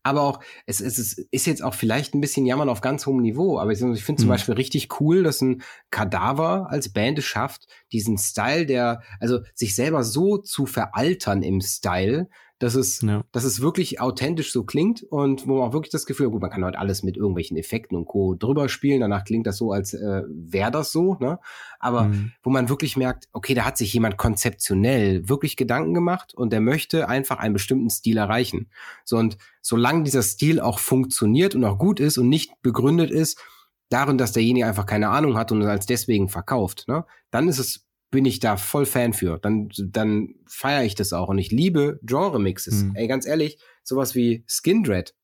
aber 0.03 0.21
auch, 0.21 0.39
es, 0.65 0.81
es, 0.81 0.97
es 0.97 1.17
ist 1.31 1.47
jetzt 1.47 1.63
auch 1.63 1.73
vielleicht 1.73 2.13
ein 2.13 2.21
bisschen 2.21 2.45
Jammern 2.45 2.67
auf 2.67 2.81
ganz 2.81 3.05
hohem 3.05 3.21
Niveau, 3.21 3.57
aber 3.57 3.71
ich, 3.71 3.81
ich 3.81 4.03
finde 4.03 4.19
zum 4.21 4.27
mhm. 4.27 4.33
Beispiel 4.33 4.55
richtig 4.55 4.99
cool, 4.99 5.23
dass 5.23 5.41
ein 5.41 5.63
Kadaver 5.91 6.67
als 6.69 6.91
Band 6.91 7.19
es 7.19 7.25
schafft, 7.25 7.67
diesen 7.93 8.17
Style, 8.17 8.65
der, 8.65 9.01
also 9.21 9.39
sich 9.55 9.75
selber 9.75 10.03
so 10.03 10.37
zu 10.37 10.65
veraltern 10.65 11.41
im 11.41 11.61
Style, 11.61 12.27
dass 12.63 12.75
es, 12.75 13.01
ja. 13.01 13.25
dass 13.33 13.43
es 13.43 13.59
wirklich 13.59 13.99
authentisch 13.99 14.53
so 14.53 14.63
klingt 14.63 15.03
und 15.03 15.45
wo 15.47 15.57
man 15.57 15.67
auch 15.67 15.73
wirklich 15.73 15.91
das 15.91 16.05
Gefühl 16.05 16.27
hat, 16.27 16.31
gut, 16.31 16.41
man 16.41 16.49
kann 16.49 16.63
heute 16.63 16.79
alles 16.79 17.03
mit 17.03 17.17
irgendwelchen 17.17 17.57
Effekten 17.57 17.97
und 17.97 18.05
Co. 18.05 18.35
drüber 18.35 18.69
spielen, 18.69 19.01
danach 19.01 19.25
klingt 19.25 19.45
das 19.45 19.57
so, 19.57 19.73
als 19.73 19.93
äh, 19.93 20.21
wäre 20.29 20.71
das 20.71 20.93
so, 20.93 21.17
ne? 21.19 21.39
Aber 21.79 22.03
mhm. 22.03 22.31
wo 22.41 22.49
man 22.49 22.69
wirklich 22.69 22.95
merkt, 22.95 23.27
okay, 23.33 23.53
da 23.53 23.65
hat 23.65 23.77
sich 23.77 23.93
jemand 23.93 24.17
konzeptionell 24.17 25.27
wirklich 25.27 25.57
Gedanken 25.57 25.93
gemacht 25.93 26.33
und 26.33 26.53
der 26.53 26.61
möchte 26.61 27.09
einfach 27.09 27.39
einen 27.39 27.53
bestimmten 27.53 27.89
Stil 27.89 28.15
erreichen. 28.15 28.69
So 29.03 29.17
und 29.17 29.37
solange 29.61 30.03
dieser 30.03 30.23
Stil 30.23 30.61
auch 30.61 30.79
funktioniert 30.79 31.55
und 31.55 31.65
auch 31.65 31.77
gut 31.77 31.99
ist 31.99 32.17
und 32.17 32.29
nicht 32.29 32.61
begründet 32.61 33.11
ist, 33.11 33.41
darin, 33.89 34.17
dass 34.17 34.31
derjenige 34.31 34.65
einfach 34.65 34.85
keine 34.85 35.09
Ahnung 35.09 35.35
hat 35.35 35.51
und 35.51 35.61
als 35.63 35.85
deswegen 35.85 36.29
verkauft, 36.29 36.85
ne? 36.87 37.03
Dann 37.29 37.49
ist 37.49 37.59
es 37.59 37.85
bin 38.13 38.25
ich 38.25 38.39
da 38.39 38.57
voll 38.57 38.85
Fan 38.85 39.11
für. 39.11 39.39
Dann, 39.39 39.69
dann 39.75 40.35
feiere 40.45 40.83
ich 40.83 40.93
das 40.93 41.13
auch. 41.13 41.29
Und 41.29 41.39
ich 41.39 41.51
liebe 41.51 41.99
Genre-Mixes. 42.03 42.83
Mhm. 42.83 42.95
Ey, 42.95 43.07
ganz 43.07 43.25
ehrlich, 43.25 43.57
sowas 43.83 44.13
wie 44.13 44.45
Skindred. 44.47 45.15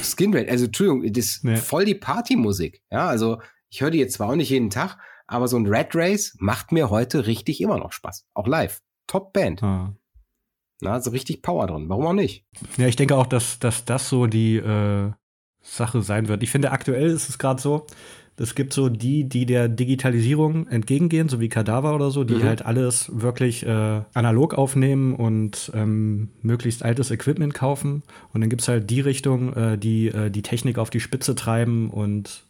Skindred, 0.00 0.48
also 0.48 0.66
Entschuldigung, 0.66 1.12
das 1.12 1.24
ist 1.24 1.44
ja. 1.44 1.56
voll 1.56 1.84
die 1.84 1.96
Partymusik. 1.96 2.82
Ja, 2.88 3.08
also 3.08 3.42
ich 3.68 3.80
höre 3.80 3.90
die 3.90 3.98
jetzt 3.98 4.14
zwar 4.14 4.30
auch 4.30 4.36
nicht 4.36 4.50
jeden 4.50 4.70
Tag, 4.70 4.96
aber 5.26 5.48
so 5.48 5.56
ein 5.56 5.66
Red 5.66 5.88
Race 5.94 6.36
macht 6.38 6.70
mir 6.70 6.88
heute 6.88 7.26
richtig 7.26 7.60
immer 7.60 7.78
noch 7.78 7.90
Spaß. 7.90 8.26
Auch 8.32 8.46
live. 8.46 8.80
Top 9.08 9.32
Band. 9.32 9.64
Ah. 9.64 9.96
Na, 10.80 11.00
so 11.00 11.10
richtig 11.10 11.42
Power 11.42 11.66
drin. 11.66 11.88
Warum 11.88 12.06
auch 12.06 12.12
nicht? 12.12 12.46
Ja, 12.76 12.86
ich 12.86 12.96
denke 12.96 13.16
auch, 13.16 13.26
dass, 13.26 13.58
dass 13.58 13.84
das 13.84 14.08
so 14.08 14.26
die 14.26 14.56
äh, 14.56 15.10
Sache 15.62 16.00
sein 16.02 16.28
wird. 16.28 16.44
Ich 16.44 16.50
finde, 16.52 16.70
aktuell 16.70 17.08
ist 17.08 17.28
es 17.28 17.38
gerade 17.38 17.60
so, 17.60 17.88
Es 18.38 18.54
gibt 18.54 18.72
so 18.74 18.88
die, 18.90 19.24
die 19.24 19.46
der 19.46 19.68
Digitalisierung 19.68 20.66
entgegengehen, 20.68 21.28
so 21.28 21.40
wie 21.40 21.48
Kadaver 21.48 21.94
oder 21.94 22.10
so, 22.10 22.22
die 22.24 22.34
Mhm. 22.34 22.42
halt 22.42 22.66
alles 22.66 23.10
wirklich 23.14 23.64
äh, 23.64 24.02
analog 24.12 24.52
aufnehmen 24.54 25.14
und 25.14 25.72
ähm, 25.74 26.28
möglichst 26.42 26.82
altes 26.82 27.10
Equipment 27.10 27.54
kaufen. 27.54 28.02
Und 28.34 28.42
dann 28.42 28.50
gibt's 28.50 28.68
halt 28.68 28.90
die 28.90 29.00
Richtung, 29.00 29.54
äh, 29.54 29.78
die 29.78 30.08
äh, 30.08 30.30
die 30.30 30.42
Technik 30.42 30.76
auf 30.78 30.90
die 30.90 31.00
Spitze 31.00 31.34
treiben 31.34 31.88
und 31.88 32.42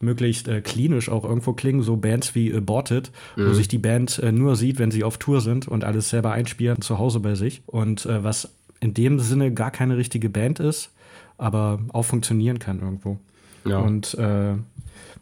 möglichst 0.00 0.48
äh, 0.48 0.60
klinisch 0.60 1.08
auch 1.08 1.24
irgendwo 1.24 1.52
klingen, 1.52 1.82
so 1.82 1.96
Bands 1.96 2.34
wie 2.34 2.52
Aborted, 2.52 3.10
wo 3.36 3.52
sich 3.54 3.68
die 3.68 3.78
Band 3.78 4.18
äh, 4.18 4.32
nur 4.32 4.56
sieht, 4.56 4.78
wenn 4.78 4.90
sie 4.90 5.04
auf 5.04 5.18
Tour 5.18 5.40
sind 5.40 5.68
und 5.68 5.84
alles 5.84 6.10
selber 6.10 6.32
einspielen, 6.32 6.80
zu 6.82 6.98
Hause 6.98 7.20
bei 7.20 7.34
sich. 7.36 7.62
Und 7.66 8.04
äh, 8.06 8.22
was 8.24 8.50
in 8.80 8.92
dem 8.92 9.18
Sinne 9.20 9.52
gar 9.52 9.70
keine 9.70 9.96
richtige 9.96 10.28
Band 10.28 10.58
ist, 10.58 10.90
aber 11.38 11.78
auch 11.92 12.02
funktionieren 12.04 12.58
kann 12.58 12.80
irgendwo. 12.80 13.18
Ja. 13.64 13.78
Und 13.78 14.14
äh, 14.14 14.54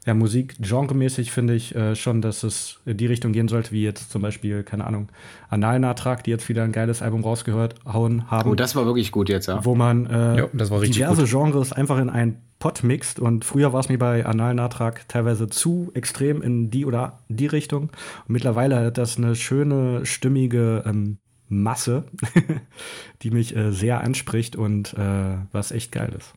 ja, 0.04 0.14
Musik 0.14 0.56
genremäßig 0.58 1.30
finde 1.30 1.54
ich 1.54 1.74
äh, 1.76 1.94
schon, 1.94 2.22
dass 2.22 2.42
es 2.42 2.80
in 2.84 2.96
die 2.96 3.06
Richtung 3.06 3.32
gehen 3.32 3.46
sollte, 3.46 3.70
wie 3.70 3.84
jetzt 3.84 4.10
zum 4.10 4.20
Beispiel, 4.20 4.64
keine 4.64 4.84
Ahnung, 4.84 5.08
Analnatrag, 5.48 6.24
die 6.24 6.30
jetzt 6.30 6.48
wieder 6.48 6.64
ein 6.64 6.72
geiles 6.72 7.02
Album 7.02 7.22
rausgehört 7.22 7.76
hauen 7.84 8.28
haben, 8.28 8.50
Oh, 8.50 8.54
das 8.56 8.74
war 8.74 8.84
wirklich 8.84 9.12
gut 9.12 9.28
jetzt, 9.28 9.46
ja. 9.46 9.64
wo 9.64 9.76
man 9.76 10.06
äh, 10.06 10.38
Ja, 10.38 10.48
das 10.52 10.70
war 10.70 10.80
richtig 10.80 10.96
diverse 10.96 11.24
Genres 11.24 11.72
einfach 11.72 11.98
in 11.98 12.10
einen 12.10 12.42
Pot 12.58 12.82
mixt. 12.82 13.20
Und 13.20 13.44
früher 13.44 13.72
war 13.72 13.80
es 13.80 13.88
mir 13.88 13.98
bei 13.98 14.26
Analnatrag 14.26 15.08
teilweise 15.08 15.48
zu 15.48 15.92
extrem 15.94 16.42
in 16.42 16.70
die 16.70 16.84
oder 16.84 17.20
die 17.28 17.46
Richtung. 17.46 17.82
Und 17.82 18.28
mittlerweile 18.28 18.84
hat 18.84 18.98
das 18.98 19.18
eine 19.18 19.36
schöne, 19.36 20.04
stimmige 20.04 20.82
ähm, 20.84 21.18
Masse, 21.48 22.04
die 23.22 23.30
mich 23.30 23.54
äh, 23.54 23.70
sehr 23.70 24.00
anspricht 24.00 24.56
und 24.56 24.94
äh, 24.94 25.36
was 25.52 25.70
echt 25.70 25.92
geil 25.92 26.12
ist. 26.16 26.34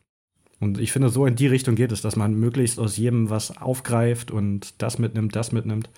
Und 0.58 0.78
ich 0.78 0.92
finde, 0.92 1.10
so 1.10 1.26
in 1.26 1.36
die 1.36 1.46
Richtung 1.46 1.74
geht 1.74 1.92
es, 1.92 2.00
dass 2.00 2.16
man 2.16 2.34
möglichst 2.34 2.78
aus 2.78 2.96
jedem 2.96 3.28
was 3.28 3.56
aufgreift 3.56 4.30
und 4.30 4.80
das 4.80 4.98
mitnimmt, 4.98 5.36
das 5.36 5.52
mitnimmt 5.52 5.90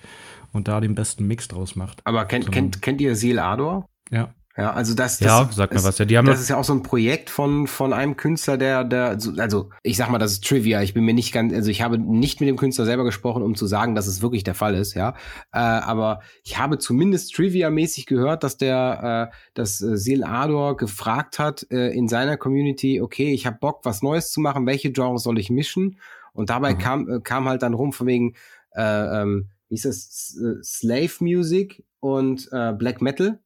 und 0.51 0.67
da 0.67 0.81
den 0.81 0.95
besten 0.95 1.27
Mix 1.27 1.47
draus 1.47 1.75
macht. 1.75 2.01
Aber 2.03 2.25
kennt, 2.25 2.45
So. 2.45 2.51
kennt, 2.51 2.81
kennt 2.81 2.99
ihr 2.99 3.15
Seal 3.15 3.39
Ador? 3.39 3.85
Ja. 4.11 4.33
Ja, 4.59 4.73
also 4.73 4.93
das, 4.93 5.19
das 5.19 5.25
Ja, 5.25 5.49
sag 5.51 5.71
mir 5.71 5.77
ist, 5.77 5.83
was. 5.85 5.97
Ja, 5.97 6.05
die 6.05 6.17
haben 6.17 6.25
das 6.25 6.41
ist 6.41 6.49
ja 6.49 6.57
auch 6.57 6.63
so 6.63 6.73
ein 6.73 6.83
Projekt 6.83 7.29
von 7.29 7.65
von 7.67 7.93
einem 7.93 8.17
Künstler, 8.17 8.57
der 8.57 8.83
der 8.83 9.19
so- 9.19 9.31
also 9.37 9.69
ich 9.83 9.95
sag 9.97 10.09
mal, 10.09 10.17
das 10.19 10.33
ist 10.33 10.43
Trivia. 10.47 10.81
Ich 10.81 10.93
bin 10.93 11.05
mir 11.05 11.13
nicht 11.13 11.31
ganz, 11.31 11.53
also 11.53 11.69
ich 11.71 11.81
habe 11.81 11.97
nicht 11.97 12.39
mit 12.39 12.49
dem 12.49 12.57
Künstler 12.57 12.85
selber 12.85 13.03
gesprochen, 13.05 13.41
um 13.43 13.55
zu 13.55 13.67
sagen, 13.67 13.95
dass 13.95 14.07
es 14.07 14.21
wirklich 14.21 14.43
der 14.43 14.55
Fall 14.55 14.75
ist, 14.75 14.95
ja. 14.95 15.15
Äh, 15.53 15.59
aber 15.59 16.21
ich 16.43 16.57
habe 16.57 16.77
zumindest 16.77 17.33
Trivia-mäßig 17.35 18.05
gehört, 18.05 18.43
dass 18.43 18.57
der, 18.57 19.31
äh, 19.31 19.35
dass 19.53 19.81
äh, 19.81 19.97
Seal 19.97 20.23
Ador 20.23 20.77
gefragt 20.77 21.39
hat 21.39 21.65
äh, 21.71 21.89
in 21.95 22.07
seiner 22.07 22.37
Community, 22.37 23.01
okay, 23.01 23.33
ich 23.33 23.45
habe 23.45 23.57
Bock, 23.59 23.81
was 23.83 24.01
Neues 24.01 24.31
zu 24.31 24.41
machen. 24.41 24.65
Welche 24.65 24.91
Genres 24.91 25.23
soll 25.23 25.39
ich 25.39 25.49
mischen? 25.49 25.99
Und 26.33 26.49
dabei 26.49 26.73
Mhm. 26.73 26.77
kam 26.79 27.09
äh, 27.09 27.19
kam 27.21 27.47
halt 27.47 27.61
dann 27.63 27.73
rum 27.73 27.93
von 27.93 28.07
wegen, 28.07 28.35
äh, 28.75 29.21
ähm, 29.21 29.47
wie 29.69 29.75
ist 29.75 29.85
das, 29.85 30.37
äh, 30.41 30.61
Slave 30.63 31.11
Music 31.21 31.83
und 31.99 32.47
äh, 32.51 32.73
Black 32.73 33.01
Metal. 33.01 33.39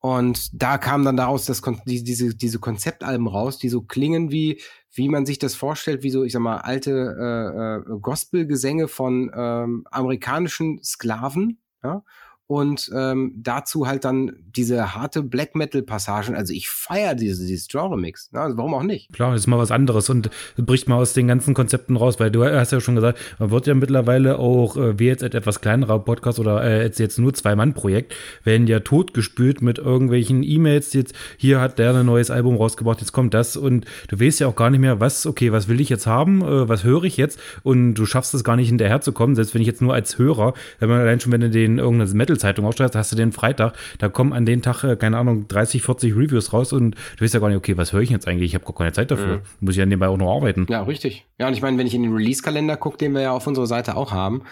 Und 0.00 0.50
da 0.62 0.78
kam 0.78 1.04
dann 1.04 1.16
daraus 1.16 1.46
das, 1.46 1.62
die, 1.86 2.04
diese, 2.04 2.34
diese 2.34 2.58
Konzeptalben 2.58 3.26
raus, 3.26 3.58
die 3.58 3.68
so 3.68 3.82
klingen 3.82 4.30
wie, 4.30 4.60
wie 4.92 5.08
man 5.08 5.26
sich 5.26 5.38
das 5.38 5.54
vorstellt, 5.54 6.02
wie 6.02 6.10
so, 6.10 6.22
ich 6.22 6.32
sag 6.32 6.40
mal, 6.40 6.58
alte 6.58 6.90
äh, 7.18 7.92
äh, 7.94 7.98
Gospelgesänge 8.00 8.88
von 8.88 9.30
ähm, 9.34 9.84
amerikanischen 9.90 10.82
Sklaven, 10.82 11.60
ja. 11.82 12.02
Und 12.48 12.90
ähm, 12.94 13.32
dazu 13.36 13.88
halt 13.88 14.04
dann 14.04 14.32
diese 14.56 14.94
harte 14.94 15.22
Black 15.22 15.56
Metal-Passagen. 15.56 16.36
Also 16.36 16.52
ich 16.52 16.68
feiere 16.68 17.14
diese, 17.14 17.44
dieses 17.44 17.66
Genre-Mix. 17.66 18.30
Ne? 18.32 18.40
Also 18.40 18.56
warum 18.56 18.74
auch 18.74 18.84
nicht? 18.84 19.12
Klar, 19.12 19.32
das 19.32 19.40
ist 19.42 19.46
mal 19.48 19.58
was 19.58 19.72
anderes 19.72 20.08
und 20.10 20.30
bricht 20.56 20.88
mal 20.88 20.96
aus 20.96 21.12
den 21.12 21.26
ganzen 21.26 21.54
Konzepten 21.54 21.96
raus, 21.96 22.20
weil 22.20 22.30
du 22.30 22.44
hast 22.44 22.72
ja 22.72 22.80
schon 22.80 22.94
gesagt, 22.94 23.18
man 23.38 23.50
wird 23.50 23.66
ja 23.66 23.74
mittlerweile 23.74 24.38
auch, 24.38 24.76
äh, 24.76 24.98
wie 24.98 25.06
jetzt 25.06 25.24
ein 25.24 25.32
etwas 25.32 25.60
kleinerer 25.60 25.98
Podcast 25.98 26.38
oder 26.38 26.62
äh, 26.62 26.84
jetzt, 26.84 27.00
jetzt 27.00 27.18
nur 27.18 27.34
Zwei-Mann-Projekt, 27.34 28.14
werden 28.44 28.66
ja 28.66 28.80
totgespült 28.80 29.60
mit 29.60 29.78
irgendwelchen 29.78 30.42
E-Mails, 30.42 30.92
jetzt 30.92 31.14
hier 31.36 31.60
hat 31.60 31.78
der 31.78 31.94
ein 31.94 32.06
neues 32.06 32.30
Album 32.30 32.56
rausgebracht, 32.56 33.00
jetzt 33.00 33.12
kommt 33.12 33.34
das 33.34 33.56
und 33.56 33.86
du 34.08 34.20
weißt 34.20 34.40
ja 34.40 34.46
auch 34.46 34.56
gar 34.56 34.70
nicht 34.70 34.80
mehr, 34.80 35.00
was, 35.00 35.26
okay, 35.26 35.50
was 35.52 35.68
will 35.68 35.80
ich 35.80 35.88
jetzt 35.88 36.06
haben, 36.06 36.42
äh, 36.42 36.68
was 36.68 36.84
höre 36.84 37.04
ich 37.04 37.16
jetzt 37.16 37.40
und 37.64 37.94
du 37.94 38.06
schaffst 38.06 38.34
es 38.34 38.44
gar 38.44 38.56
nicht 38.56 38.68
hinterherzukommen, 38.68 39.34
selbst 39.34 39.54
wenn 39.54 39.62
ich 39.62 39.68
jetzt 39.68 39.82
nur 39.82 39.94
als 39.94 40.18
Hörer, 40.18 40.54
wenn 40.78 40.88
man 40.88 41.00
allein 41.00 41.18
schon, 41.18 41.32
wenn 41.32 41.40
du 41.40 41.50
den 41.50 41.78
irgendeine 41.78 42.08
Metal-Zeitung 42.36 42.64
aufschreibst, 42.66 42.94
hast 42.94 43.12
du 43.12 43.16
den 43.16 43.32
Freitag, 43.32 43.74
da 43.98 44.08
kommen 44.08 44.32
an 44.32 44.46
den 44.46 44.62
Tag, 44.62 44.84
äh, 44.84 44.96
keine 44.96 45.18
Ahnung, 45.18 45.48
30, 45.48 45.82
40 45.82 46.14
Reviews 46.14 46.52
raus 46.52 46.72
und 46.72 46.94
du 47.16 47.24
weißt 47.24 47.34
ja 47.34 47.40
gar 47.40 47.48
nicht, 47.48 47.56
okay, 47.56 47.76
was 47.76 47.92
höre 47.92 48.00
ich 48.00 48.10
jetzt 48.10 48.28
eigentlich? 48.28 48.50
Ich 48.50 48.54
habe 48.54 48.64
gar 48.64 48.74
keine 48.74 48.92
Zeit 48.92 49.10
dafür. 49.10 49.42
Muss 49.60 49.74
ich 49.74 49.78
ja 49.78 49.86
nebenbei 49.86 50.08
auch 50.08 50.16
noch 50.16 50.34
arbeiten. 50.34 50.66
Ja, 50.68 50.82
richtig. 50.82 51.26
Ja, 51.38 51.48
und 51.48 51.54
ich 51.54 51.62
meine, 51.62 51.78
wenn 51.78 51.86
ich 51.86 51.94
in 51.94 52.02
den 52.02 52.12
Release-Kalender 52.12 52.76
gucke, 52.76 52.98
den 52.98 53.12
wir 53.12 53.22
ja 53.22 53.32
auf 53.32 53.46
unserer 53.46 53.66
Seite 53.66 53.96
auch 53.96 54.12
haben, 54.12 54.42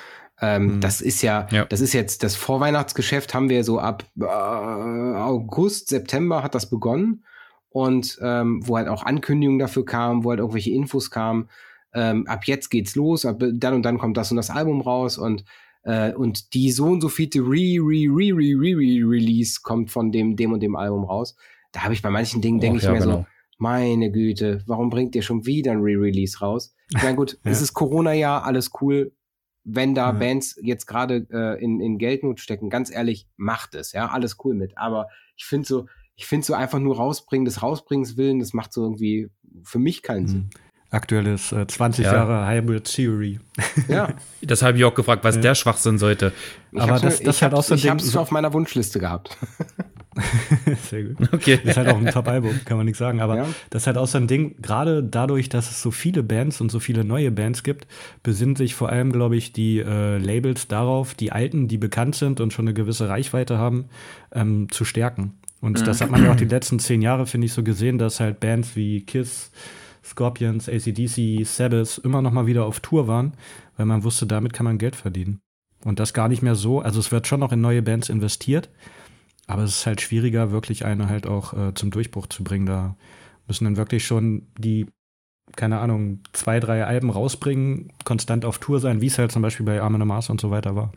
ähm, 0.41 0.80
das 0.80 1.01
ist 1.01 1.22
ja, 1.22 1.47
Ja. 1.53 1.64
das 1.66 1.80
ist 1.80 1.93
jetzt 1.93 2.22
das 2.24 2.35
Vorweihnachtsgeschäft 2.35 3.35
haben 3.35 3.49
wir 3.49 3.62
so 3.62 3.78
ab 3.78 4.05
äh, 4.20 4.24
August, 4.24 5.89
September 5.89 6.43
hat 6.43 6.55
das 6.55 6.68
begonnen 6.68 7.24
und 7.68 8.18
ähm, 8.20 8.61
wo 8.66 8.76
halt 8.76 8.89
auch 8.89 9.05
Ankündigungen 9.05 9.61
dafür 9.61 9.85
kamen, 9.85 10.24
wo 10.24 10.30
halt 10.30 10.41
irgendwelche 10.41 10.70
Infos 10.70 11.11
kamen. 11.11 11.49
Ähm, 11.93 12.26
ab 12.26 12.45
jetzt 12.47 12.70
geht's 12.70 12.97
los, 12.97 13.24
ab 13.24 13.37
dann 13.41 13.74
und 13.74 13.82
dann 13.85 13.99
kommt 13.99 14.16
das 14.16 14.32
und 14.32 14.37
das 14.37 14.51
Album 14.51 14.80
raus 14.80 15.18
und 15.18 15.45
äh, 15.85 16.12
und 16.12 16.55
die 16.55 16.72
so 16.72 16.87
und 16.87 17.01
so 17.01 17.09
viele 17.09 17.30
Re, 17.37 17.78
Re, 17.78 18.09
Re, 18.09 18.32
Re, 18.37 18.55
Re, 18.59 18.76
Re 18.76 19.09
Release 19.09 19.61
kommt 19.62 19.91
von 19.91 20.11
dem, 20.11 20.37
dem 20.37 20.53
und 20.53 20.61
dem 20.61 20.76
Album 20.76 21.05
raus. 21.05 21.37
Da 21.72 21.85
habe 21.85 21.95
ich 21.95 22.03
bei 22.03 22.11
manchen 22.11 22.41
Dingen, 22.41 22.61
denke 22.61 22.78
ich 22.78 22.85
ja, 22.85 22.93
mir 22.93 23.03
so, 23.03 23.11
genau. 23.11 23.26
meine 23.59 24.11
Güte, 24.11 24.62
warum 24.66 24.91
bringt 24.91 25.14
ihr 25.14 25.22
schon 25.22 25.45
wieder 25.47 25.72
ein 25.72 25.80
Re-Release 25.80 26.39
raus? 26.39 26.74
Ich 26.95 27.03
meine, 27.03 27.16
gut, 27.16 27.39
Ja. 27.45 27.51
es 27.51 27.61
ist 27.61 27.74
Corona-Jahr, 27.74 28.45
alles 28.45 28.70
cool. 28.80 29.12
Wenn 29.64 29.95
da 29.95 30.07
Ja. 30.07 30.12
Bands 30.12 30.59
jetzt 30.62 30.87
gerade 30.87 31.26
äh, 31.30 31.62
in, 31.62 31.80
in 31.80 31.99
Geldnot 31.99 32.39
stecken, 32.41 32.70
ganz 32.70 32.91
ehrlich, 32.91 33.26
macht 33.37 33.74
es, 33.74 33.93
ja, 33.93 34.09
alles 34.09 34.37
cool 34.45 34.55
mit. 34.55 34.76
Aber 34.78 35.09
ich 35.37 35.45
finde 35.47 35.66
so, 35.66 35.87
ich 36.16 36.26
finde 36.26 36.47
so 36.47 36.55
einfach 36.55 36.78
nur 36.78 36.97
rausbringen, 36.97 37.45
des 37.45 37.62
Rausbringens 37.62 38.16
willen, 38.16 38.39
das 38.39 38.53
macht 38.53 38.72
so 38.72 38.82
irgendwie 38.82 39.30
für 39.64 39.78
mich 39.78 40.03
keinen 40.03 40.28
Sinn. 40.28 40.51
Aktuelles 40.95 41.53
äh, 41.53 41.67
20 41.67 42.05
Ja. 42.05 42.15
Jahre 42.15 42.49
Hybrid 42.49 42.85
Theory. 42.85 43.41
Ja, 43.89 44.09
Das 44.43 44.63
habe 44.63 44.79
ich 44.79 44.85
auch 44.85 44.95
gefragt, 44.95 45.25
was 45.25 45.41
der 45.41 45.55
Schwachsinn 45.55 45.99
sollte. 45.99 46.33
ich 46.73 46.81
Aber 46.81 46.93
das- 46.93 47.03
das 47.03 47.21
ich 47.21 47.27
ist 47.27 47.43
halt 47.43 47.55
auch 47.55 47.63
so 47.63 47.75
ein 47.75 47.77
Ich 47.77 47.83
Ding, 47.83 47.91
habe 47.91 48.01
es 48.01 48.11
so- 48.13 48.21
auf 48.21 48.31
meiner 48.31 48.53
Wunschliste 48.53 48.99
gehabt. 48.99 49.37
Sehr 50.91 51.03
gut. 51.05 51.33
Okay. 51.33 51.59
Ist 51.65 51.77
halt 51.77 51.89
auch 51.89 51.97
ein 51.99 52.07
Top-Album, 52.07 52.61
kann 52.65 52.77
man 52.77 52.87
nichts 52.87 52.99
sagen. 53.01 53.21
Aber 53.21 53.37
Ja. 53.37 53.47
das 53.71 53.83
ist 53.83 53.87
halt 53.89 53.99
auch 53.99 54.07
so 54.07 54.19
ein 54.19 54.29
Ding, 54.29 54.55
gerade 54.63 55.03
dadurch, 55.03 55.49
dass 55.49 55.71
es 55.71 55.83
so 55.83 55.91
viele 55.91 56.23
Bands 56.23 56.61
und 56.61 56.71
so 56.71 56.79
viele 56.79 57.05
neue 57.05 57.31
Bands 57.33 57.63
gibt, 57.65 57.87
besinnen 58.23 58.55
sich 58.55 58.75
vor 58.77 58.91
allem, 58.91 59.11
glaube 59.13 59.35
ich, 59.37 59.53
die 59.53 59.81
äh, 59.81 60.19
Labels 60.19 60.69
darauf, 60.69 61.15
die 61.15 61.33
alten, 61.33 61.67
die 61.67 61.79
bekannt 61.79 62.15
sind 62.15 62.41
und 62.41 62.53
schon 62.53 62.67
eine 62.67 62.75
gewisse 62.75 63.09
Reichweite 63.09 63.59
haben, 63.59 63.87
ähm, 64.33 64.69
zu 64.71 64.85
stärken. 64.85 65.33
Und 65.61 65.85
das 65.87 66.01
hat 66.03 66.11
man 66.11 66.23
ja 66.23 66.31
auch 66.31 66.37
die 66.37 66.45
letzten 66.45 66.79
zehn 66.79 67.01
Jahre, 67.03 67.27
finde 67.27 67.47
ich, 67.47 67.53
so 67.55 67.63
gesehen, 67.63 67.97
dass 67.99 68.21
halt 68.21 68.39
Bands 68.39 68.77
wie 68.77 69.01
Kiss, 69.01 69.51
Scorpions, 70.05 70.69
ACDC, 70.69 71.45
Sabbath 71.47 72.01
immer 72.05 72.23
noch 72.23 72.33
mal 72.33 72.47
wieder 72.47 72.67
auf 72.67 72.81
Tour 72.81 73.09
waren, 73.09 73.33
weil 73.77 73.87
man 73.87 74.05
wusste, 74.05 74.27
damit 74.27 74.53
kann 74.53 74.65
man 74.65 74.79
Geld 74.79 74.97
verdienen. 74.97 75.41
Und 75.85 75.99
das 75.99 76.15
gar 76.15 76.29
nicht 76.29 76.43
mehr 76.43 76.55
so. 76.55 76.81
Also 76.81 77.01
es 77.01 77.11
wird 77.11 77.27
schon 77.27 77.41
noch 77.41 77.53
in 77.53 77.61
neue 77.61 77.83
Bands 77.83 78.09
investiert, 78.09 78.71
aber 79.47 79.63
es 79.63 79.79
ist 79.79 79.87
halt 79.87 80.01
schwieriger, 80.01 80.51
wirklich 80.51 80.85
eine 80.85 81.09
halt 81.09 81.27
auch 81.27 81.53
äh, 81.55 81.75
zum 81.75 81.91
Durchbruch 81.91 82.27
zu 82.27 82.45
bringen. 82.45 82.67
Da 82.67 82.97
müssen 83.47 83.65
dann 83.65 83.77
wirklich 83.77 84.07
schon 84.07 84.47
die, 84.59 84.87
keine 85.57 85.79
Ahnung, 85.79 86.21
zwei, 86.33 86.61
drei 86.61 86.85
Alben 86.85 87.11
rausbringen, 87.11 87.93
konstant 88.05 88.45
auf 88.45 88.59
Tour 88.59 88.81
sein, 88.81 89.01
wie 89.01 89.07
es 89.07 89.19
halt 89.19 89.33
zum 89.33 89.43
Beispiel 89.43 89.65
bei 89.67 89.81
Armin 89.81 90.07
Mars 90.07 90.31
und 90.31 90.41
so 90.41 90.51
weiter 90.51 90.75
war. 90.77 90.93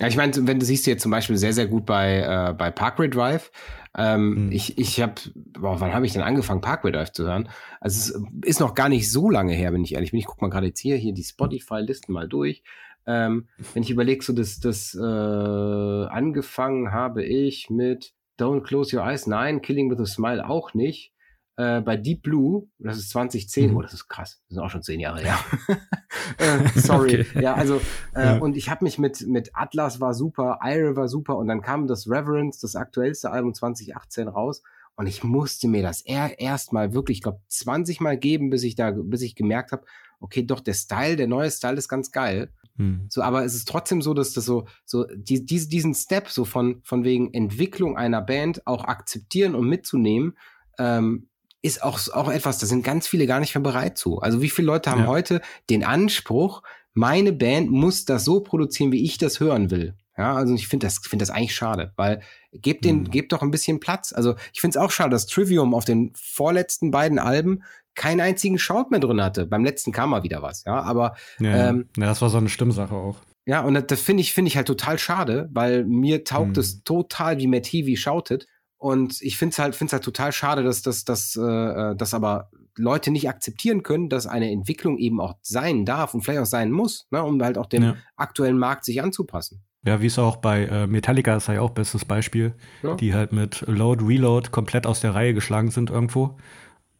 Ja, 0.00 0.06
ich 0.06 0.16
meine, 0.16 0.32
wenn 0.46 0.58
du 0.58 0.64
siehst 0.66 0.86
jetzt 0.86 1.02
zum 1.02 1.10
Beispiel 1.10 1.36
sehr, 1.36 1.52
sehr 1.52 1.66
gut 1.66 1.86
bei, 1.86 2.20
äh, 2.20 2.54
bei 2.54 2.70
Parkway 2.70 3.08
Drive. 3.08 3.50
Ähm, 3.96 4.46
Mhm. 4.46 4.52
Ich, 4.52 4.78
ich 4.78 5.00
habe, 5.00 5.14
wann 5.58 5.92
habe 5.94 6.06
ich 6.06 6.12
denn 6.12 6.22
angefangen, 6.22 6.60
Parkway 6.60 6.92
Drive 6.92 7.12
zu 7.12 7.24
hören? 7.24 7.48
Also 7.80 8.18
es 8.42 8.48
ist 8.48 8.60
noch 8.60 8.74
gar 8.74 8.88
nicht 8.88 9.10
so 9.10 9.30
lange 9.30 9.54
her, 9.54 9.72
wenn 9.72 9.82
ich 9.82 9.94
ehrlich 9.94 10.12
bin. 10.12 10.20
Ich 10.20 10.26
guck 10.26 10.40
mal 10.40 10.50
gerade 10.50 10.66
jetzt 10.66 10.80
hier, 10.80 10.96
hier 10.96 11.12
die 11.14 11.24
Spotify-Listen 11.24 12.12
mal 12.12 12.28
durch. 12.28 12.62
Ähm, 13.06 13.48
wenn 13.72 13.82
ich 13.82 13.90
überlege, 13.90 14.22
so 14.22 14.32
das, 14.34 14.60
das 14.60 14.94
äh, 14.94 15.02
angefangen 15.02 16.92
habe 16.92 17.24
ich 17.24 17.70
mit 17.70 18.12
Don't 18.38 18.62
Close 18.62 18.96
Your 18.96 19.04
Eyes, 19.04 19.26
nein, 19.26 19.62
Killing 19.62 19.90
with 19.90 19.98
a 20.00 20.06
Smile 20.06 20.48
auch 20.48 20.74
nicht. 20.74 21.12
Äh, 21.60 21.80
bei 21.80 21.96
Deep 21.96 22.22
Blue, 22.22 22.68
das 22.78 22.98
ist 22.98 23.10
2010, 23.10 23.70
Mhm. 23.72 23.76
oh, 23.76 23.82
das 23.82 23.92
ist 23.92 24.06
krass, 24.08 24.40
das 24.48 24.54
sind 24.54 24.62
auch 24.62 24.70
schon 24.70 24.82
zehn 24.84 25.00
Jahre 25.00 25.20
her. 25.20 25.38
äh, 26.38 26.78
sorry. 26.78 27.26
Okay. 27.32 27.42
Ja, 27.42 27.54
also, 27.54 27.80
äh, 28.14 28.22
Ja. 28.22 28.38
und 28.38 28.56
ich 28.56 28.70
habe 28.70 28.84
mich 28.84 28.96
mit, 28.98 29.26
mit 29.26 29.50
Atlas 29.54 30.00
war 30.00 30.14
super, 30.14 30.60
Ire 30.62 30.94
war 30.94 31.08
super 31.08 31.36
und 31.36 31.48
dann 31.48 31.60
kam 31.60 31.88
das 31.88 32.08
Reverence, 32.08 32.60
das 32.60 32.76
aktuellste 32.76 33.30
Album 33.32 33.54
2018 33.54 34.28
raus 34.28 34.62
und 34.94 35.08
ich 35.08 35.24
musste 35.24 35.66
mir 35.66 35.82
das 35.82 36.00
er 36.00 36.38
erst 36.38 36.72
mal 36.72 36.92
wirklich, 36.94 37.18
ich 37.18 37.22
glaube, 37.22 37.40
20 37.48 38.00
Mal 38.00 38.16
geben, 38.18 38.50
bis 38.50 38.62
ich 38.62 38.76
da, 38.76 38.92
bis 38.92 39.22
ich 39.22 39.34
gemerkt 39.34 39.72
habe, 39.72 39.84
okay, 40.20 40.44
doch, 40.44 40.60
der 40.60 40.74
Style, 40.74 41.16
der 41.16 41.26
neue 41.26 41.50
Style 41.50 41.76
ist 41.76 41.88
ganz 41.88 42.12
geil. 42.12 42.52
Hm. 42.76 43.06
So, 43.08 43.22
aber 43.22 43.44
es 43.44 43.54
ist 43.56 43.68
trotzdem 43.68 44.00
so, 44.02 44.14
dass 44.14 44.32
das 44.32 44.44
so, 44.44 44.66
so 44.84 45.06
die, 45.12 45.44
die, 45.44 45.68
diesen 45.68 45.94
Step 45.94 46.28
so 46.28 46.44
von, 46.44 46.80
von 46.84 47.02
wegen 47.02 47.34
Entwicklung 47.34 47.96
einer 47.96 48.22
Band 48.22 48.64
auch 48.64 48.84
akzeptieren 48.84 49.54
und 49.56 49.68
mitzunehmen, 49.68 50.36
ähm, 50.78 51.28
ist 51.62 51.82
auch, 51.82 51.98
auch 52.12 52.30
etwas, 52.30 52.58
da 52.58 52.66
sind 52.66 52.82
ganz 52.82 53.06
viele 53.06 53.26
gar 53.26 53.40
nicht 53.40 53.54
mehr 53.54 53.62
bereit 53.62 53.98
zu. 53.98 54.20
Also 54.20 54.42
wie 54.42 54.50
viele 54.50 54.66
Leute 54.66 54.90
haben 54.90 55.02
Ja. 55.02 55.06
heute 55.06 55.40
den 55.70 55.84
Anspruch, 55.84 56.62
meine 56.94 57.32
Band 57.32 57.70
muss 57.70 58.04
das 58.04 58.24
so 58.24 58.40
produzieren, 58.40 58.92
wie 58.92 59.04
ich 59.04 59.18
das 59.18 59.40
hören 59.40 59.70
will. 59.70 59.94
Ja, 60.16 60.34
also 60.34 60.52
ich 60.54 60.66
finde 60.66 60.86
das, 60.86 60.98
finde 60.98 61.22
das 61.22 61.30
eigentlich 61.30 61.54
schade, 61.54 61.92
weil 61.94 62.22
gebt 62.52 62.84
den, 62.84 63.00
mhm. 63.00 63.10
gebt 63.10 63.32
doch 63.32 63.42
ein 63.42 63.52
bisschen 63.52 63.78
Platz. 63.78 64.12
Also 64.12 64.34
ich 64.52 64.60
finde 64.60 64.76
es 64.76 64.84
auch 64.84 64.90
schade, 64.90 65.10
dass 65.10 65.26
Trivium 65.26 65.74
auf 65.74 65.84
den 65.84 66.12
vorletzten 66.16 66.90
beiden 66.90 67.20
Alben 67.20 67.62
keinen 67.94 68.20
einzigen 68.20 68.58
Shout 68.58 68.86
mehr 68.90 69.00
drin 69.00 69.22
hatte. 69.22 69.46
Beim 69.46 69.64
letzten 69.64 69.92
kam 69.92 70.10
mal 70.10 70.24
wieder 70.24 70.42
was, 70.42 70.64
ja, 70.64 70.80
aber 70.82 71.16
ja, 71.38 71.70
ähm, 71.70 71.88
ja, 71.96 72.06
das 72.06 72.20
war 72.20 72.30
so 72.30 72.38
eine 72.38 72.48
Stimmsache 72.48 72.94
auch. 72.94 73.16
Ja, 73.46 73.62
und 73.62 73.74
das, 73.74 73.86
das 73.86 74.00
finde 74.00 74.20
ich, 74.20 74.34
finde 74.34 74.48
ich 74.48 74.56
halt 74.56 74.66
total 74.66 74.98
schade, 74.98 75.48
weil 75.52 75.84
mir 75.84 76.24
taugt 76.24 76.56
mhm. 76.56 76.60
es 76.60 76.82
total, 76.82 77.38
wie 77.38 77.46
Matt 77.46 77.66
Heavy 77.66 77.96
shoutet. 77.96 78.46
Und 78.78 79.20
ich 79.22 79.36
finde 79.36 79.52
es 79.52 79.58
halt, 79.58 79.74
finde 79.74 79.88
es 79.88 79.92
halt 79.92 80.04
total 80.04 80.32
schade, 80.32 80.62
dass, 80.62 80.82
dass, 80.82 81.04
dass, 81.04 81.36
äh, 81.36 81.96
dass 81.96 82.14
aber 82.14 82.50
Leute 82.76 83.10
nicht 83.10 83.28
akzeptieren 83.28 83.82
können, 83.82 84.08
dass 84.08 84.26
eine 84.26 84.50
Entwicklung 84.50 84.98
eben 84.98 85.20
auch 85.20 85.34
sein 85.42 85.84
darf 85.84 86.14
und 86.14 86.22
vielleicht 86.22 86.40
auch 86.40 86.46
sein 86.46 86.70
muss, 86.70 87.06
ne, 87.10 87.22
um 87.22 87.42
halt 87.42 87.58
auch 87.58 87.66
dem 87.66 87.82
ja. 87.82 87.96
aktuellen 88.16 88.58
Markt 88.58 88.84
sich 88.84 89.02
anzupassen. 89.02 89.64
Ja, 89.84 90.00
wie 90.00 90.06
es 90.06 90.18
auch 90.18 90.36
bei 90.36 90.64
äh, 90.64 90.86
Metallica 90.86 91.36
ist 91.36 91.48
ja 91.48 91.60
auch 91.60 91.70
bestes 91.70 92.04
Beispiel, 92.04 92.54
ja. 92.82 92.94
die 92.94 93.14
halt 93.14 93.32
mit 93.32 93.62
Load, 93.66 94.04
Reload 94.04 94.50
komplett 94.50 94.86
aus 94.86 95.00
der 95.00 95.14
Reihe 95.14 95.34
geschlagen 95.34 95.70
sind 95.70 95.90
irgendwo 95.90 96.36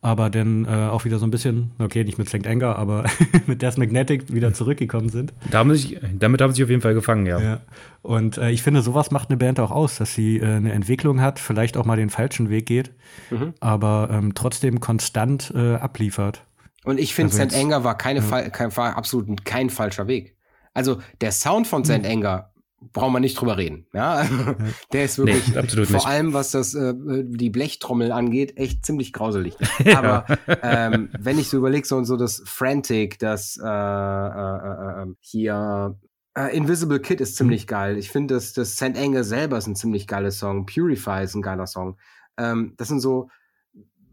aber 0.00 0.30
dann 0.30 0.64
äh, 0.64 0.68
auch 0.68 1.04
wieder 1.04 1.18
so 1.18 1.26
ein 1.26 1.30
bisschen, 1.30 1.72
okay, 1.78 2.04
nicht 2.04 2.18
mit 2.18 2.28
St. 2.28 2.46
Anger, 2.46 2.76
aber 2.76 3.04
mit 3.46 3.62
Death 3.62 3.78
Magnetic 3.78 4.32
wieder 4.32 4.52
zurückgekommen 4.52 5.08
sind. 5.08 5.32
Da 5.50 5.58
haben 5.58 5.74
sich, 5.74 5.98
damit 6.18 6.40
haben 6.40 6.52
sie 6.52 6.62
auf 6.62 6.70
jeden 6.70 6.82
Fall 6.82 6.94
gefangen, 6.94 7.26
ja. 7.26 7.40
ja. 7.40 7.60
Und 8.02 8.38
äh, 8.38 8.50
ich 8.50 8.62
finde, 8.62 8.82
sowas 8.82 9.10
macht 9.10 9.28
eine 9.30 9.36
Band 9.36 9.58
auch 9.58 9.72
aus, 9.72 9.96
dass 9.96 10.14
sie 10.14 10.38
äh, 10.38 10.44
eine 10.44 10.72
Entwicklung 10.72 11.20
hat, 11.20 11.40
vielleicht 11.40 11.76
auch 11.76 11.84
mal 11.84 11.96
den 11.96 12.10
falschen 12.10 12.48
Weg 12.48 12.66
geht, 12.66 12.92
mhm. 13.30 13.54
aber 13.58 14.08
ähm, 14.12 14.34
trotzdem 14.34 14.78
konstant 14.78 15.52
äh, 15.54 15.74
abliefert. 15.74 16.42
Und 16.84 17.00
ich 17.00 17.14
finde, 17.14 17.36
also 17.36 17.48
St. 17.48 17.56
Anger 17.56 17.82
war, 17.82 17.98
keine 17.98 18.20
ja. 18.20 18.48
kein, 18.50 18.74
war 18.76 18.96
absolut 18.96 19.44
kein 19.44 19.68
falscher 19.68 20.06
Weg. 20.06 20.36
Also 20.74 20.98
der 21.20 21.32
Sound 21.32 21.66
von 21.66 21.84
St. 21.84 21.98
Mhm. 21.98 22.04
Anger 22.04 22.50
brauchen 22.92 23.12
wir 23.12 23.20
nicht 23.20 23.40
drüber 23.40 23.56
reden. 23.56 23.86
Ja, 23.92 24.26
der 24.92 25.04
ist 25.04 25.18
wirklich 25.18 25.46
nee, 25.48 25.84
vor 25.84 25.96
nicht. 25.96 26.06
allem, 26.06 26.32
was 26.32 26.50
das 26.50 26.74
äh, 26.74 26.94
die 26.96 27.50
Blechtrommel 27.50 28.12
angeht, 28.12 28.56
echt 28.56 28.86
ziemlich 28.86 29.12
grauselig. 29.12 29.56
ja. 29.84 29.98
Aber 29.98 30.38
ähm, 30.62 31.10
wenn 31.18 31.38
ich 31.38 31.48
so 31.48 31.56
überlege, 31.56 31.86
so 31.86 31.96
und 31.96 32.04
so 32.04 32.16
das 32.16 32.42
Frantic, 32.44 33.18
das 33.18 33.58
äh, 33.62 33.66
äh, 33.66 33.68
äh, 33.68 35.02
ähm, 35.02 35.16
hier 35.20 35.98
äh, 36.36 36.56
Invisible 36.56 37.00
Kid 37.00 37.20
ist 37.20 37.36
ziemlich 37.36 37.62
mhm. 37.62 37.68
geil. 37.68 37.98
Ich 37.98 38.10
finde, 38.10 38.34
das, 38.34 38.52
das 38.52 38.76
St. 38.76 38.96
Anger 38.96 39.24
selber 39.24 39.58
ist 39.58 39.66
ein 39.66 39.76
ziemlich 39.76 40.06
geiler 40.06 40.30
Song. 40.30 40.66
Purify 40.66 41.24
ist 41.24 41.34
ein 41.34 41.42
geiler 41.42 41.66
Song. 41.66 41.98
Ähm, 42.36 42.74
das 42.76 42.88
sind 42.88 43.00
so, 43.00 43.28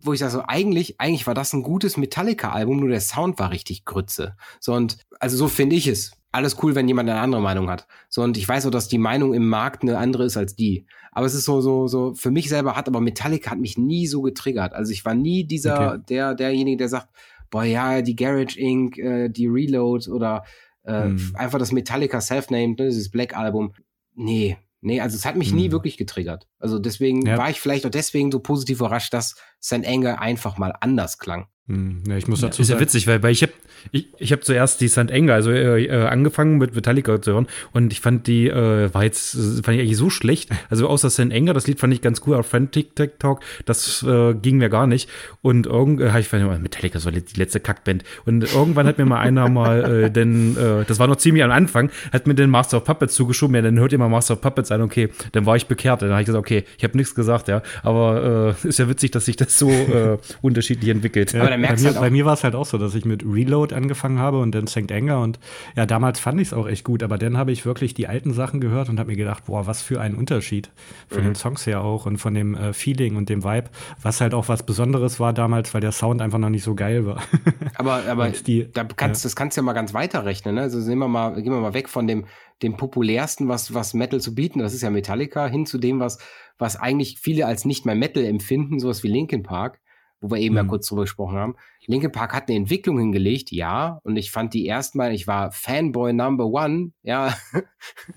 wo 0.01 0.13
ich 0.13 0.19
sage 0.19 0.31
so, 0.31 0.43
eigentlich, 0.47 0.99
eigentlich 0.99 1.27
war 1.27 1.33
das 1.33 1.53
ein 1.53 1.63
gutes 1.63 1.97
Metallica-Album, 1.97 2.77
nur 2.77 2.89
der 2.89 3.01
Sound 3.01 3.39
war 3.39 3.51
richtig 3.51 3.85
Grütze. 3.85 4.35
So 4.59 4.73
und, 4.73 4.97
also 5.19 5.37
so 5.37 5.47
finde 5.47 5.75
ich 5.75 5.87
es 5.87 6.11
alles 6.35 6.61
cool, 6.61 6.75
wenn 6.75 6.87
jemand 6.87 7.09
eine 7.09 7.19
andere 7.19 7.41
Meinung 7.41 7.69
hat. 7.69 7.87
So, 8.09 8.21
und 8.21 8.37
ich 8.37 8.47
weiß 8.47 8.65
auch, 8.65 8.71
dass 8.71 8.87
die 8.87 8.97
Meinung 8.97 9.33
im 9.33 9.47
Markt 9.47 9.81
eine 9.81 9.97
andere 9.97 10.25
ist 10.25 10.37
als 10.37 10.55
die. 10.55 10.85
Aber 11.11 11.25
es 11.25 11.33
ist 11.33 11.45
so, 11.45 11.61
so, 11.61 11.87
so, 11.87 12.13
für 12.13 12.29
mich 12.29 12.49
selber 12.49 12.75
hat 12.75 12.87
aber 12.87 12.99
Metallica 12.99 13.51
hat 13.51 13.59
mich 13.59 13.77
nie 13.77 14.05
so 14.05 14.21
getriggert. 14.21 14.73
Also 14.73 14.91
ich 14.91 15.05
war 15.05 15.15
nie 15.15 15.45
dieser, 15.45 15.93
okay. 15.93 16.03
der, 16.09 16.35
derjenige, 16.35 16.77
der 16.77 16.89
sagt, 16.89 17.07
boah, 17.49 17.63
ja, 17.63 18.01
die 18.01 18.15
Garage 18.15 18.59
Inc., 18.59 18.97
äh, 18.97 19.29
die 19.29 19.47
Reload 19.47 20.09
oder 20.11 20.43
äh, 20.83 21.03
hm. 21.03 21.31
einfach 21.35 21.57
das 21.57 21.71
Metallica 21.71 22.19
Self-Named, 22.19 22.79
ne, 22.79 22.85
dieses 22.85 23.09
Black 23.09 23.35
Album. 23.35 23.73
Nee, 24.13 24.57
nee, 24.81 24.99
also 24.99 25.15
es 25.15 25.25
hat 25.25 25.37
mich 25.37 25.49
hm. 25.51 25.55
nie 25.55 25.71
wirklich 25.71 25.97
getriggert. 25.97 26.47
Also 26.59 26.79
deswegen 26.79 27.25
ja. 27.25 27.37
war 27.37 27.49
ich 27.49 27.59
vielleicht 27.59 27.85
auch 27.85 27.91
deswegen 27.91 28.31
so 28.31 28.39
positiv 28.39 28.79
überrascht, 28.79 29.13
dass 29.13 29.35
St. 29.61 29.85
Anger 29.85 30.21
einfach 30.21 30.57
mal 30.57 30.73
anders 30.79 31.17
klang. 31.17 31.47
Hm, 31.67 32.03
ja, 32.07 32.15
ich 32.15 32.27
muss 32.27 32.41
dazu 32.41 32.61
ist 32.61 32.69
ja 32.69 32.79
witzig, 32.79 33.07
weil, 33.07 33.23
weil 33.23 33.31
ich 33.31 33.41
habe 33.41 33.53
ich, 33.91 34.07
ich 34.19 34.31
hab 34.31 34.43
zuerst 34.43 34.81
die 34.81 34.87
St. 34.87 35.11
Anger, 35.11 35.33
also 35.33 35.51
äh, 35.51 35.85
äh, 35.85 36.05
angefangen 36.05 36.57
mit 36.57 36.75
Metallica 36.75 37.21
zu 37.21 37.33
hören 37.33 37.47
und 37.71 37.91
ich 37.91 38.01
fand 38.01 38.27
die, 38.27 38.47
äh, 38.47 38.93
war 38.93 39.03
jetzt, 39.03 39.31
fand 39.31 39.69
ich 39.69 39.81
eigentlich 39.81 39.97
so 39.97 40.09
schlecht. 40.09 40.49
Also 40.69 40.87
außer 40.87 41.09
St. 41.09 41.31
Anger, 41.31 41.53
das 41.53 41.67
Lied 41.67 41.79
fand 41.79 41.93
ich 41.93 42.01
ganz 42.01 42.21
cool, 42.25 42.35
auch 42.35 42.45
Friend 42.45 42.71
Tic 42.71 42.95
Talk, 43.19 43.41
das 43.65 44.03
äh, 44.03 44.33
ging 44.35 44.57
mir 44.57 44.69
gar 44.69 44.87
nicht. 44.87 45.09
Und 45.41 45.65
irgendwann, 45.65 46.15
äh, 46.15 46.19
ich 46.19 46.27
fand, 46.27 46.61
Metallica 46.61 46.99
so 46.99 47.09
die 47.11 47.23
letzte 47.35 47.59
Kackband. 47.59 48.03
Und 48.25 48.53
irgendwann 48.53 48.87
hat 48.87 48.97
mir 48.97 49.05
mal 49.05 49.19
einer 49.19 49.49
mal, 49.49 50.03
äh, 50.05 50.11
denn, 50.11 50.57
äh, 50.57 50.85
das 50.85 50.99
war 50.99 51.07
noch 51.07 51.17
ziemlich 51.17 51.43
am 51.43 51.51
Anfang, 51.51 51.89
hat 52.11 52.27
mir 52.27 52.35
den 52.35 52.49
Master 52.49 52.77
of 52.77 52.83
Puppets 52.83 53.15
zugeschoben, 53.15 53.55
ja, 53.55 53.61
dann 53.61 53.79
hört 53.79 53.91
ihr 53.91 53.97
mal 53.97 54.09
Master 54.09 54.35
of 54.35 54.41
Puppets 54.41 54.71
an, 54.71 54.81
okay, 54.81 55.09
dann 55.31 55.45
war 55.45 55.55
ich 55.55 55.67
bekehrt. 55.67 56.01
Dann 56.01 56.11
habe 56.11 56.21
ich 56.21 56.25
gesagt, 56.25 56.44
okay, 56.45 56.63
ich 56.77 56.83
habe 56.83 56.95
nichts 56.95 57.15
gesagt, 57.15 57.47
ja, 57.47 57.63
aber 57.81 58.55
äh, 58.63 58.67
ist 58.67 58.77
ja 58.77 58.87
witzig, 58.87 59.11
dass 59.11 59.25
sich 59.25 59.35
das 59.35 59.57
so 59.57 59.69
äh, 59.69 60.17
unterschiedlich 60.41 60.89
entwickelt. 60.91 61.33
Ja 61.33 61.45
bei 61.45 61.57
mir, 61.57 61.69
halt 61.69 61.99
bei 61.99 62.09
mir 62.11 62.25
war 62.25 62.33
es 62.33 62.43
halt 62.43 62.53
auch 62.53 62.65
so, 62.65 62.77
dass 62.77 62.93
ich 62.93 63.03
mit 63.03 63.23
Reload 63.25 63.73
angefangen 63.73 64.19
habe 64.19 64.39
und 64.39 64.53
dann 64.53 64.67
St. 64.67 64.91
Anger 64.91 65.21
und 65.21 65.39
ja, 65.75 65.85
damals 65.85 66.19
fand 66.19 66.39
ich 66.39 66.49
es 66.49 66.53
auch 66.53 66.67
echt 66.67 66.83
gut, 66.83 67.01
aber 67.01 67.17
dann 67.17 67.37
habe 67.37 67.51
ich 67.51 67.65
wirklich 67.65 67.95
die 67.95 68.07
alten 68.07 68.33
Sachen 68.33 68.61
gehört 68.61 68.89
und 68.89 68.99
habe 68.99 69.09
mir 69.09 69.17
gedacht, 69.17 69.45
boah, 69.45 69.65
was 69.65 69.81
für 69.81 69.99
ein 69.99 70.15
Unterschied 70.15 70.69
von 71.09 71.21
mhm. 71.21 71.25
den 71.27 71.35
Songs 71.35 71.65
her 71.65 71.81
auch 71.81 72.05
und 72.05 72.17
von 72.17 72.33
dem 72.33 72.55
äh, 72.55 72.73
Feeling 72.73 73.15
und 73.15 73.29
dem 73.29 73.43
Vibe, 73.43 73.69
was 74.01 74.21
halt 74.21 74.33
auch 74.33 74.47
was 74.47 74.63
Besonderes 74.63 75.19
war 75.19 75.33
damals, 75.33 75.73
weil 75.73 75.81
der 75.81 75.91
Sound 75.91 76.21
einfach 76.21 76.39
noch 76.39 76.49
nicht 76.49 76.63
so 76.63 76.75
geil 76.75 77.05
war. 77.05 77.21
aber 77.75 78.03
aber 78.07 78.29
die, 78.47 78.71
da 78.71 78.83
kannst, 78.83 79.23
ja. 79.23 79.27
das 79.27 79.35
kannst 79.35 79.57
du 79.57 79.61
ja 79.61 79.65
mal 79.65 79.73
ganz 79.73 79.93
weiterrechnen, 79.93 80.55
ne? 80.55 80.61
Also 80.61 80.79
sehen 80.79 80.99
wir 80.99 81.07
mal, 81.07 81.33
gehen 81.41 81.51
wir 81.51 81.59
mal 81.59 81.73
weg 81.73 81.89
von 81.89 82.07
dem 82.07 82.25
dem 82.61 82.77
populärsten, 82.77 83.47
was, 83.47 83.73
was 83.73 83.93
Metal 83.93 84.21
zu 84.21 84.33
bieten, 84.33 84.59
das 84.59 84.73
ist 84.73 84.81
ja 84.81 84.89
Metallica, 84.89 85.47
hin 85.47 85.65
zu 85.65 85.77
dem, 85.77 85.99
was, 85.99 86.19
was 86.57 86.75
eigentlich 86.75 87.19
viele 87.19 87.45
als 87.45 87.65
nicht 87.65 87.85
mehr 87.85 87.95
Metal 87.95 88.23
empfinden, 88.23 88.79
sowas 88.79 89.03
wie 89.03 89.09
Linkin 89.09 89.43
Park 89.43 89.81
wo 90.25 90.31
wir 90.31 90.41
eben 90.41 90.53
mhm. 90.55 90.57
ja 90.57 90.63
kurz 90.63 90.87
drüber 90.87 91.03
gesprochen 91.03 91.37
haben. 91.37 91.55
Linkin 91.85 92.11
Park 92.11 92.33
hat 92.33 92.49
eine 92.49 92.57
Entwicklung 92.57 92.99
hingelegt, 92.99 93.51
ja, 93.51 93.99
und 94.03 94.17
ich 94.17 94.31
fand 94.31 94.53
die 94.53 94.65
erstmal, 94.65 95.13
ich 95.13 95.27
war 95.27 95.51
Fanboy 95.51 96.13
Number 96.13 96.47
One, 96.47 96.91
ja. 97.03 97.35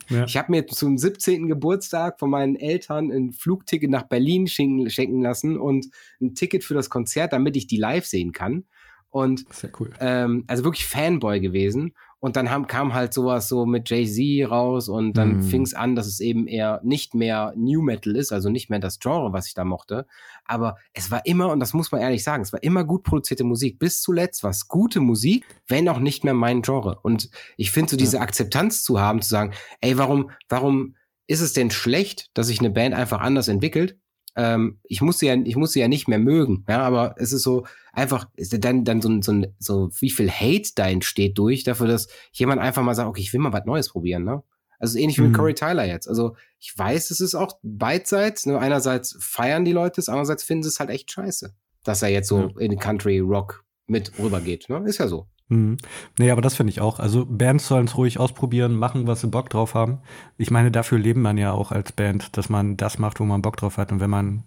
ja. 0.08 0.24
Ich 0.24 0.36
habe 0.36 0.52
mir 0.52 0.66
zum 0.66 0.96
17. 0.96 1.48
Geburtstag 1.48 2.18
von 2.18 2.30
meinen 2.30 2.56
Eltern 2.56 3.10
ein 3.10 3.32
Flugticket 3.32 3.90
nach 3.90 4.04
Berlin 4.04 4.46
schenken 4.46 5.20
lassen 5.20 5.58
und 5.58 5.86
ein 6.20 6.34
Ticket 6.34 6.64
für 6.64 6.74
das 6.74 6.88
Konzert, 6.88 7.32
damit 7.32 7.56
ich 7.56 7.66
die 7.66 7.78
live 7.78 8.06
sehen 8.06 8.32
kann. 8.32 8.64
Und 9.10 9.46
Sehr 9.52 9.70
cool. 9.80 9.90
ähm, 10.00 10.44
also 10.48 10.64
wirklich 10.64 10.86
Fanboy 10.86 11.40
gewesen. 11.40 11.94
Und 12.20 12.34
dann 12.34 12.50
haben, 12.50 12.66
kam 12.66 12.94
halt 12.94 13.14
sowas 13.14 13.48
so 13.48 13.64
mit 13.64 13.88
Jay-Z 13.90 14.50
raus 14.50 14.88
und 14.88 15.12
dann 15.16 15.38
mm. 15.38 15.42
fing 15.42 15.62
es 15.62 15.74
an, 15.74 15.94
dass 15.94 16.08
es 16.08 16.18
eben 16.18 16.48
eher 16.48 16.80
nicht 16.82 17.14
mehr 17.14 17.52
New 17.56 17.80
Metal 17.80 18.16
ist, 18.16 18.32
also 18.32 18.50
nicht 18.50 18.70
mehr 18.70 18.80
das 18.80 18.98
Genre, 18.98 19.32
was 19.32 19.46
ich 19.46 19.54
da 19.54 19.64
mochte. 19.64 20.04
Aber 20.44 20.76
es 20.94 21.12
war 21.12 21.24
immer, 21.26 21.52
und 21.52 21.60
das 21.60 21.74
muss 21.74 21.92
man 21.92 22.00
ehrlich 22.00 22.24
sagen, 22.24 22.42
es 22.42 22.52
war 22.52 22.62
immer 22.62 22.82
gut 22.82 23.04
produzierte 23.04 23.44
Musik. 23.44 23.78
Bis 23.78 24.00
zuletzt 24.00 24.42
war 24.42 24.50
es 24.50 24.66
gute 24.66 24.98
Musik, 24.98 25.44
wenn 25.68 25.88
auch 25.88 26.00
nicht 26.00 26.24
mehr 26.24 26.34
mein 26.34 26.62
Genre. 26.62 26.98
Und 27.02 27.30
ich 27.56 27.70
finde 27.70 27.90
so 27.90 27.96
diese 27.96 28.16
ja. 28.16 28.22
Akzeptanz 28.22 28.82
zu 28.82 29.00
haben, 29.00 29.22
zu 29.22 29.28
sagen, 29.28 29.52
ey, 29.80 29.96
warum, 29.96 30.30
warum 30.48 30.96
ist 31.28 31.40
es 31.40 31.52
denn 31.52 31.70
schlecht, 31.70 32.30
dass 32.34 32.48
sich 32.48 32.58
eine 32.58 32.70
Band 32.70 32.96
einfach 32.96 33.20
anders 33.20 33.46
entwickelt? 33.46 33.96
Ähm, 34.38 34.78
ich 34.84 35.02
muss 35.02 35.18
sie 35.18 35.26
ja, 35.26 35.34
ich 35.34 35.56
muss 35.56 35.72
sie 35.72 35.80
ja 35.80 35.88
nicht 35.88 36.06
mehr 36.06 36.20
mögen, 36.20 36.64
ja, 36.68 36.80
aber 36.80 37.16
es 37.18 37.32
ist 37.32 37.42
so 37.42 37.66
einfach, 37.92 38.28
ist 38.36 38.56
dann, 38.64 38.84
dann 38.84 39.02
so, 39.02 39.20
so, 39.20 39.42
so, 39.58 39.90
wie 39.98 40.10
viel 40.10 40.30
Hate 40.30 40.70
da 40.76 40.88
entsteht 40.88 41.36
durch, 41.36 41.64
dafür, 41.64 41.88
dass 41.88 42.06
jemand 42.32 42.60
einfach 42.60 42.82
mal 42.82 42.94
sagt, 42.94 43.08
okay, 43.08 43.20
ich 43.20 43.32
will 43.32 43.40
mal 43.40 43.52
was 43.52 43.64
Neues 43.66 43.88
probieren, 43.88 44.22
ne? 44.22 44.44
Also 44.78 44.96
ähnlich 44.96 45.18
wie 45.18 45.22
mit 45.22 45.32
mhm. 45.32 45.36
Corey 45.36 45.54
Tyler 45.54 45.84
jetzt. 45.84 46.08
Also 46.08 46.36
ich 46.60 46.72
weiß, 46.76 47.10
es 47.10 47.18
ist 47.18 47.34
auch 47.34 47.58
beidseits. 47.64 48.46
Ne? 48.46 48.60
Einerseits 48.60 49.16
feiern 49.18 49.64
die 49.64 49.72
Leute 49.72 50.00
es, 50.00 50.08
andererseits 50.08 50.44
finden 50.44 50.62
sie 50.62 50.68
es 50.68 50.78
halt 50.78 50.90
echt 50.90 51.10
scheiße, 51.10 51.52
dass 51.82 52.02
er 52.02 52.10
jetzt 52.10 52.28
so 52.28 52.42
ja. 52.42 52.60
in 52.60 52.78
Country 52.78 53.18
Rock 53.18 53.64
mit 53.88 54.16
rübergeht. 54.20 54.68
Ne? 54.68 54.84
Ist 54.86 54.98
ja 54.98 55.08
so. 55.08 55.26
Mhm. 55.48 55.78
Nee, 56.18 56.30
aber 56.30 56.42
das 56.42 56.54
finde 56.54 56.70
ich 56.70 56.80
auch. 56.80 56.98
Also 56.98 57.26
Bands 57.26 57.66
sollen 57.66 57.86
es 57.86 57.96
ruhig 57.96 58.20
ausprobieren, 58.20 58.74
machen, 58.74 59.06
was 59.06 59.22
sie 59.22 59.28
Bock 59.28 59.50
drauf 59.50 59.74
haben. 59.74 59.98
Ich 60.36 60.50
meine, 60.50 60.70
dafür 60.70 60.98
lebt 60.98 61.18
man 61.18 61.38
ja 61.38 61.52
auch 61.52 61.72
als 61.72 61.92
Band, 61.92 62.36
dass 62.36 62.48
man 62.48 62.76
das 62.76 62.98
macht, 62.98 63.20
wo 63.20 63.24
man 63.24 63.42
Bock 63.42 63.56
drauf 63.56 63.78
hat. 63.78 63.90
Und 63.92 64.00
wenn 64.00 64.10
man 64.10 64.42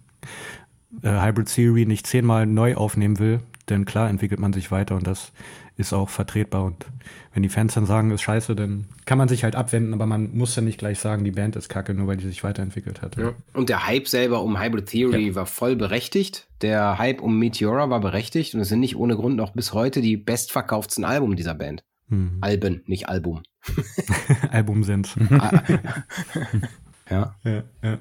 äh, 1.02 1.20
Hybrid 1.20 1.52
Theory 1.52 1.86
nicht 1.86 2.06
zehnmal 2.06 2.46
neu 2.46 2.76
aufnehmen 2.76 3.18
will, 3.18 3.40
dann 3.72 3.84
klar 3.84 4.08
entwickelt 4.08 4.40
man 4.40 4.52
sich 4.52 4.70
weiter 4.70 4.96
und 4.96 5.06
das 5.06 5.32
ist 5.76 5.92
auch 5.92 6.08
vertretbar. 6.08 6.64
Und 6.64 6.86
wenn 7.32 7.42
die 7.42 7.48
Fans 7.48 7.74
dann 7.74 7.86
sagen, 7.86 8.10
ist 8.10 8.22
scheiße, 8.22 8.54
dann 8.54 8.86
kann 9.04 9.18
man 9.18 9.28
sich 9.28 9.44
halt 9.44 9.56
abwenden, 9.56 9.94
aber 9.94 10.06
man 10.06 10.36
muss 10.36 10.54
ja 10.54 10.62
nicht 10.62 10.78
gleich 10.78 10.98
sagen, 10.98 11.24
die 11.24 11.30
Band 11.30 11.56
ist 11.56 11.68
kacke, 11.68 11.94
nur 11.94 12.06
weil 12.06 12.16
die 12.16 12.26
sich 12.26 12.44
weiterentwickelt 12.44 13.02
hat. 13.02 13.16
Ja. 13.16 13.32
Und 13.54 13.68
der 13.68 13.86
Hype 13.86 14.08
selber 14.08 14.42
um 14.42 14.60
Hybrid 14.60 14.86
Theory 14.86 15.28
ja. 15.28 15.34
war 15.34 15.46
voll 15.46 15.76
berechtigt. 15.76 16.46
Der 16.60 16.98
Hype 16.98 17.20
um 17.20 17.38
Meteora 17.38 17.90
war 17.90 18.00
berechtigt 18.00 18.54
und 18.54 18.60
es 18.60 18.68
sind 18.68 18.80
nicht 18.80 18.96
ohne 18.96 19.16
Grund 19.16 19.36
noch 19.36 19.52
bis 19.52 19.72
heute 19.72 20.00
die 20.00 20.16
bestverkauften 20.16 21.04
Alben 21.04 21.34
dieser 21.36 21.54
Band. 21.54 21.82
Mhm. 22.08 22.38
Alben, 22.40 22.82
nicht 22.86 23.08
Album. 23.08 23.42
Album 24.50 24.84
sind. 24.84 25.14
ja. 27.10 27.34
ja, 27.44 27.62
ja. 27.82 27.98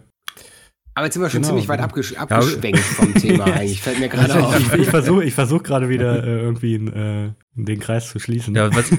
Aber 0.94 1.06
jetzt 1.06 1.14
sind 1.14 1.24
wir 1.24 1.30
schon 1.30 1.42
genau, 1.42 1.50
ziemlich 1.54 1.70
weit 1.70 1.80
abgesch 1.80 2.14
abgeschwenkt 2.16 2.80
ja. 2.80 2.84
vom 2.84 3.14
Thema 3.16 3.46
eigentlich. 3.46 3.82
Fällt 3.82 4.00
mir 4.00 4.10
gerade 4.10 4.34
also 4.34 4.48
auf. 4.48 4.74
Ich, 4.74 4.82
ich 4.82 4.88
versuche 4.89 5.24
ich 5.24 5.34
versuch 5.34 5.64
gerade 5.64 5.89
wieder 5.89 6.24
äh, 6.24 6.42
irgendwie 6.42 6.76
äh, 6.76 7.32
den 7.56 7.80
Kreis 7.80 8.10
zu 8.10 8.20
schließen. 8.20 8.56
Ja, 8.56 8.76
was, 8.76 8.92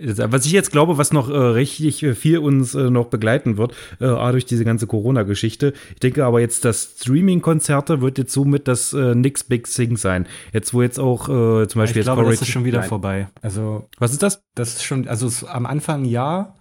Was 0.00 0.44
ich 0.44 0.52
jetzt 0.52 0.72
glaube, 0.72 0.98
was 0.98 1.12
noch 1.12 1.30
äh, 1.30 1.36
richtig 1.36 2.04
viel 2.16 2.38
uns 2.38 2.74
äh, 2.74 2.90
noch 2.90 3.06
begleiten 3.06 3.56
wird, 3.56 3.74
äh, 4.00 4.32
durch 4.32 4.44
diese 4.44 4.64
ganze 4.64 4.88
Corona-Geschichte. 4.88 5.72
Ich 5.94 6.00
denke 6.00 6.24
aber 6.24 6.40
jetzt, 6.40 6.64
das 6.64 6.96
Streaming-Konzerte 6.98 8.00
wird 8.00 8.18
jetzt 8.18 8.32
somit 8.32 8.66
das 8.66 8.92
äh, 8.92 9.14
Nix 9.14 9.44
Big 9.44 9.68
Thing 9.68 9.96
sein. 9.96 10.26
Jetzt, 10.52 10.74
wo 10.74 10.82
jetzt 10.82 10.98
auch 10.98 11.28
äh, 11.28 11.68
zum 11.68 11.80
Beispiel 11.80 12.00
ich 12.00 12.06
jetzt 12.06 12.06
glaube, 12.06 12.28
das 12.28 12.42
ist 12.42 12.48
schon 12.48 12.64
wieder 12.64 12.80
Nein. 12.80 12.88
vorbei. 12.88 13.28
Also, 13.40 13.88
Was 13.98 14.12
ist 14.12 14.22
das? 14.22 14.42
das 14.56 14.74
ist 14.74 14.84
schon, 14.84 15.06
also 15.06 15.30
am 15.46 15.64
Anfang 15.64 16.04
ja, 16.04 16.56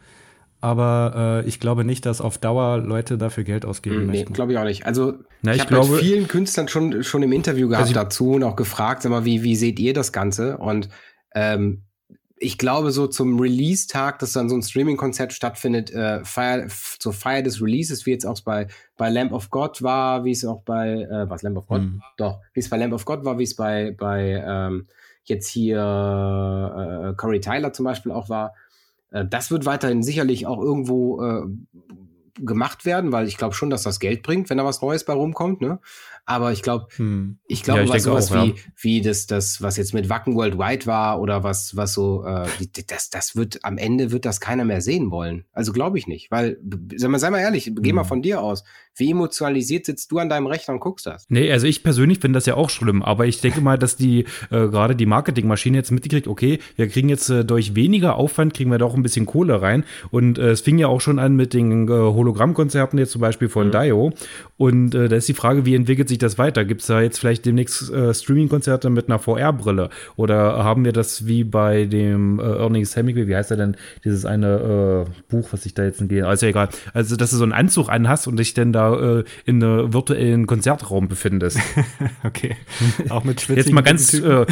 aber 0.63 1.41
äh, 1.43 1.47
ich 1.47 1.59
glaube 1.59 1.83
nicht, 1.83 2.05
dass 2.05 2.21
auf 2.21 2.37
Dauer 2.37 2.77
Leute 2.77 3.17
dafür 3.17 3.43
Geld 3.43 3.65
ausgeben 3.65 4.05
Nee, 4.05 4.19
möchten. 4.19 4.33
glaube 4.33 4.53
ich 4.53 4.57
auch 4.57 4.63
nicht. 4.63 4.85
Also 4.85 5.15
Na, 5.41 5.51
ich 5.51 5.63
ich 5.63 5.69
habe 5.69 5.89
mit 5.89 5.99
vielen 5.99 6.29
Künstlern 6.29 6.69
schon, 6.69 7.03
schon 7.03 7.21
im 7.21 7.33
Interview 7.33 7.67
gehabt 7.67 7.83
Also 7.83 7.93
dazu 7.93 8.31
und 8.31 8.43
auch 8.43 8.55
gefragt, 8.55 9.01
sag 9.01 9.09
mal, 9.09 9.25
wie, 9.25 9.43
wie 9.43 9.57
seht 9.57 9.77
ihr 9.77 9.93
das 9.93 10.13
Ganze? 10.13 10.57
Und 10.57 10.87
ähm, 11.35 11.83
ich 12.37 12.57
glaube, 12.57 12.91
so 12.91 13.07
zum 13.07 13.41
Release-Tag, 13.41 14.19
dass 14.19 14.31
dann 14.31 14.47
so 14.47 14.55
ein 14.55 14.61
Streaming-Konzert 14.61 15.33
stattfindet, 15.33 15.91
äh, 15.91 16.23
Feier, 16.23 16.67
zur 16.97 17.11
Feier 17.11 17.41
des 17.41 17.61
Releases, 17.61 18.05
wie 18.05 18.11
jetzt 18.11 18.25
auch 18.25 18.39
bei, 18.41 18.67
bei 18.95 19.09
Lamp 19.09 19.33
of 19.33 19.49
God 19.49 19.81
war, 19.83 20.23
wie 20.23 20.31
es 20.31 20.45
auch 20.45 20.61
bei, 20.61 20.93
äh, 20.93 21.29
was 21.29 21.41
Lamp 21.41 21.57
of 21.57 21.67
God? 21.67 21.81
Hm. 21.81 22.01
Doch, 22.15 22.39
wie 22.53 22.61
es 22.61 22.69
bei 22.69 22.77
Lamp 22.77 22.93
of 22.93 23.03
God 23.03 23.25
war, 23.25 23.37
wie 23.37 23.43
es 23.43 23.55
bei, 23.57 23.93
bei 23.97 24.41
ähm, 24.45 24.87
jetzt 25.25 25.49
hier 25.49 25.77
äh, 25.79 27.15
Corey 27.15 27.41
Tyler 27.41 27.73
zum 27.73 27.83
Beispiel 27.83 28.13
auch 28.13 28.29
war. 28.29 28.53
Äh, 29.13 29.25
das 29.25 29.51
wird 29.51 29.65
weiterhin 29.65 30.03
sicherlich 30.03 30.45
auch 30.45 30.59
irgendwo 30.59 31.23
äh, 31.23 31.45
gemacht 32.35 32.83
werden, 32.83 33.11
weil 33.11 33.27
ich 33.27 33.37
glaube 33.37 33.53
schon, 33.53 33.69
dass 33.69 33.83
das 33.83 33.99
Geld 33.99 34.23
bringt, 34.23 34.49
wenn 34.49 34.57
da 34.57 34.65
was 34.65 34.81
Neues 34.81 35.05
bei 35.05 35.13
rumkommt. 35.13 35.61
Ne? 35.61 35.79
Aber 36.25 36.53
ich 36.53 36.61
glaube, 36.61 36.87
Hm. 36.95 37.37
ich 37.47 37.63
glaube, 37.63 37.81
Ja, 37.81 37.89
was 37.89 38.03
sowas 38.03 38.31
auch, 38.31 38.45
wie, 38.45 38.49
ja. 38.49 38.55
wie 38.81 39.01
das, 39.01 39.27
das, 39.27 39.61
was 39.61 39.75
jetzt 39.77 39.93
mit 39.93 40.07
Wacken 40.09 40.35
Worldwide 40.35 40.85
war 40.85 41.19
oder 41.19 41.43
was, 41.43 41.75
was 41.75 41.93
so, 41.93 42.23
äh, 42.25 42.45
das, 42.87 43.09
das 43.09 43.35
wird, 43.35 43.59
am 43.63 43.77
Ende 43.77 44.11
wird 44.11 44.23
das 44.25 44.39
keiner 44.39 44.63
mehr 44.63 44.79
sehen 44.81 45.11
wollen. 45.11 45.43
Also 45.51 45.73
glaube 45.73 45.97
ich 45.97 46.07
nicht, 46.07 46.31
weil, 46.31 46.57
sag 46.95 47.09
mal, 47.11 47.19
sei 47.19 47.29
mal 47.29 47.39
ehrlich, 47.39 47.71
geh 47.81 47.91
mal 47.91 48.01
Hm. 48.03 48.07
von 48.07 48.21
dir 48.21 48.41
aus. 48.41 48.63
Wie 48.95 49.09
emotionalisiert 49.11 49.85
sitzt 49.87 50.11
du 50.11 50.19
an 50.19 50.29
deinem 50.29 50.45
Rechner 50.47 50.75
und 50.75 50.79
guckst 50.79 51.07
das? 51.07 51.25
Nee, 51.27 51.51
also 51.51 51.65
ich 51.67 51.83
persönlich 51.83 52.19
finde 52.19 52.37
das 52.37 52.45
ja 52.45 52.53
auch 52.55 52.69
schlimm, 52.69 53.01
aber 53.03 53.25
ich 53.25 53.41
denke 53.41 53.59
mal, 53.59 53.77
dass 53.77 53.95
die 53.97 54.21
äh, 54.51 54.67
gerade 54.67 54.95
die 54.95 55.07
Marketingmaschine 55.07 55.77
jetzt 55.77 55.91
mitgekriegt, 55.91 56.27
okay, 56.27 56.59
wir 56.75 56.87
kriegen 56.87 57.09
jetzt 57.09 57.29
äh, 57.29 57.43
durch 57.43 57.75
weniger 57.75 58.15
Aufwand, 58.15 58.53
kriegen 58.53 58.69
wir 58.71 58.77
doch 58.77 58.93
ein 58.95 59.01
bisschen 59.03 59.25
Kohle 59.25 59.61
rein. 59.61 59.83
Und 60.11 60.37
äh, 60.37 60.51
es 60.51 60.61
fing 60.61 60.77
ja 60.77 60.87
auch 60.87 61.01
schon 61.01 61.17
an 61.19 61.35
mit 61.35 61.53
den 61.55 61.87
äh, 61.87 61.91
Hologrammkonzerten 61.91 62.97
jetzt 62.99 63.11
zum 63.11 63.21
Beispiel 63.21 63.49
von 63.49 63.71
Dio. 63.71 64.13
Und 64.57 64.93
äh, 64.95 65.09
da 65.09 65.15
ist 65.15 65.27
die 65.27 65.33
Frage, 65.33 65.65
wie 65.65 65.75
entwickelt 65.75 66.07
sich 66.07 66.12
das 66.17 66.37
weiter? 66.37 66.65
Gibt 66.65 66.81
es 66.81 66.87
da 66.87 67.01
jetzt 67.01 67.19
vielleicht 67.19 67.45
demnächst 67.45 67.91
äh, 67.91 68.13
Streaming-Konzerte 68.13 68.89
mit 68.89 69.09
einer 69.09 69.19
VR-Brille? 69.19 69.89
Oder 70.15 70.63
haben 70.63 70.85
wir 70.85 70.93
das 70.93 71.25
wie 71.25 71.43
bei 71.43 71.85
dem 71.85 72.39
äh, 72.39 72.43
Ernest 72.43 72.95
Hemingway, 72.95 73.27
wie 73.27 73.35
heißt 73.35 73.51
er 73.51 73.57
denn, 73.57 73.75
dieses 74.03 74.25
eine 74.25 75.05
äh, 75.07 75.11
Buch, 75.29 75.49
was 75.51 75.65
ich 75.65 75.73
da 75.73 75.83
jetzt 75.83 76.07
gehe? 76.07 76.27
Also 76.27 76.45
egal. 76.45 76.69
Also, 76.93 77.15
dass 77.15 77.31
du 77.31 77.37
so 77.37 77.43
einen 77.43 77.53
Anzug 77.53 77.89
anhast 77.89 78.27
und 78.27 78.37
dich 78.37 78.53
dann 78.53 78.73
da 78.73 79.19
äh, 79.19 79.23
in 79.45 79.63
einem 79.63 79.93
virtuellen 79.93 80.47
Konzertraum 80.47 81.07
befindest. 81.07 81.59
Okay. 82.23 82.55
Auch 83.09 83.23
mit 83.23 83.35
Jetzt 83.35 83.45
schwitzigen 83.45 83.75
mal 83.75 83.81
ganz 83.81 84.13
äh, 84.13 84.45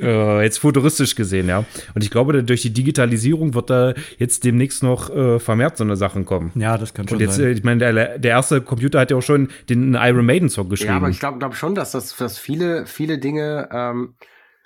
äh, 0.00 0.42
jetzt 0.42 0.58
futuristisch 0.58 1.14
gesehen, 1.14 1.48
ja. 1.48 1.64
Und 1.94 2.02
ich 2.02 2.10
glaube, 2.10 2.42
durch 2.42 2.62
die 2.62 2.72
Digitalisierung 2.72 3.54
wird 3.54 3.70
da 3.70 3.94
jetzt 4.18 4.44
demnächst 4.44 4.82
noch 4.82 5.08
äh, 5.10 5.38
vermehrt 5.38 5.76
so 5.76 5.84
eine 5.84 5.96
Sachen 5.96 6.24
kommen. 6.24 6.50
Ja, 6.54 6.76
das 6.78 6.94
kann 6.94 7.06
schon 7.06 7.16
Und 7.16 7.22
jetzt, 7.22 7.36
sein. 7.36 7.52
ich 7.52 7.64
meine, 7.64 7.78
der, 7.78 8.18
der 8.18 8.30
erste 8.30 8.60
Computer 8.60 9.00
hat 9.00 9.10
ja 9.10 9.16
auch 9.16 9.22
schon 9.22 9.48
den 9.68 9.94
Iron 9.94 10.26
Maiden 10.26 10.48
Song 10.48 10.68
geschrieben. 10.68 10.94
Ja, 10.94 11.01
aber 11.02 11.10
ich 11.10 11.20
glaube 11.20 11.38
glaub 11.38 11.54
schon, 11.54 11.74
dass 11.74 11.92
das 11.92 12.16
dass 12.16 12.38
viele, 12.38 12.86
viele 12.86 13.18
Dinge, 13.18 13.68
ähm, 13.72 14.14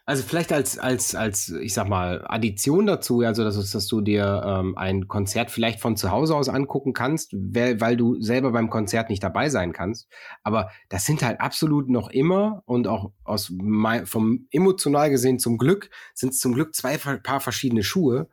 also 0.09 0.22
vielleicht 0.22 0.53
als, 0.53 0.78
als, 0.78 1.16
als, 1.16 1.49
ich 1.49 1.74
sag 1.74 1.89
mal, 1.89 2.24
Addition 2.28 2.87
dazu, 2.87 3.22
also 3.22 3.43
dass, 3.43 3.57
dass 3.72 3.87
du 3.89 4.01
dir 4.01 4.43
ähm, 4.47 4.78
ein 4.78 5.09
Konzert 5.09 5.51
vielleicht 5.51 5.80
von 5.80 5.97
zu 5.97 6.12
Hause 6.12 6.37
aus 6.37 6.49
angucken 6.49 6.93
kannst, 6.93 7.32
weil, 7.34 7.80
weil 7.80 7.97
du 7.97 8.20
selber 8.20 8.53
beim 8.53 8.70
Konzert 8.70 9.11
nicht 9.11 9.22
dabei 9.24 9.49
sein 9.49 9.72
kannst. 9.72 10.09
Aber 10.45 10.70
das 10.89 11.07
sind 11.07 11.24
halt 11.24 11.41
absolut 11.41 11.89
noch 11.89 12.09
immer 12.09 12.62
und 12.66 12.87
auch 12.87 13.11
aus 13.24 13.51
mein, 13.51 14.07
vom 14.07 14.47
emotional 14.53 15.11
gesehen 15.11 15.41
zum 15.41 15.59
Glück 15.59 15.91
sind 16.14 16.34
es 16.34 16.39
zum 16.39 16.55
Glück 16.55 16.74
zwei 16.74 16.99
Paar 16.99 17.41
verschiedene 17.41 17.82
Schuhe. 17.82 18.28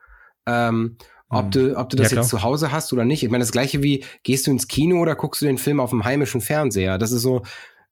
Ähm, 0.46 0.98
ob 1.30 1.46
Mhm. 1.46 1.52
du, 1.52 1.78
ob 1.78 1.90
du 1.90 1.98
das 1.98 2.12
Ja, 2.12 2.18
jetzt 2.18 2.30
zu 2.30 2.44
Hause 2.44 2.72
hast 2.72 2.94
oder 2.94 3.06
nicht. 3.06 3.24
Ich 3.24 3.32
meine, 3.32 3.42
das 3.42 3.52
gleiche 3.52 3.82
wie, 3.82 4.06
gehst 4.22 4.46
du 4.46 4.52
ins 4.52 4.68
Kino 4.68 5.00
oder 5.02 5.16
guckst 5.16 5.42
du 5.42 5.48
den 5.48 5.58
Film 5.58 5.80
auf 5.80 5.90
dem 5.90 6.04
heimischen 6.06 6.42
Fernseher? 6.42 7.00
Das 7.00 7.12
ist 7.12 7.24
so, 7.24 7.42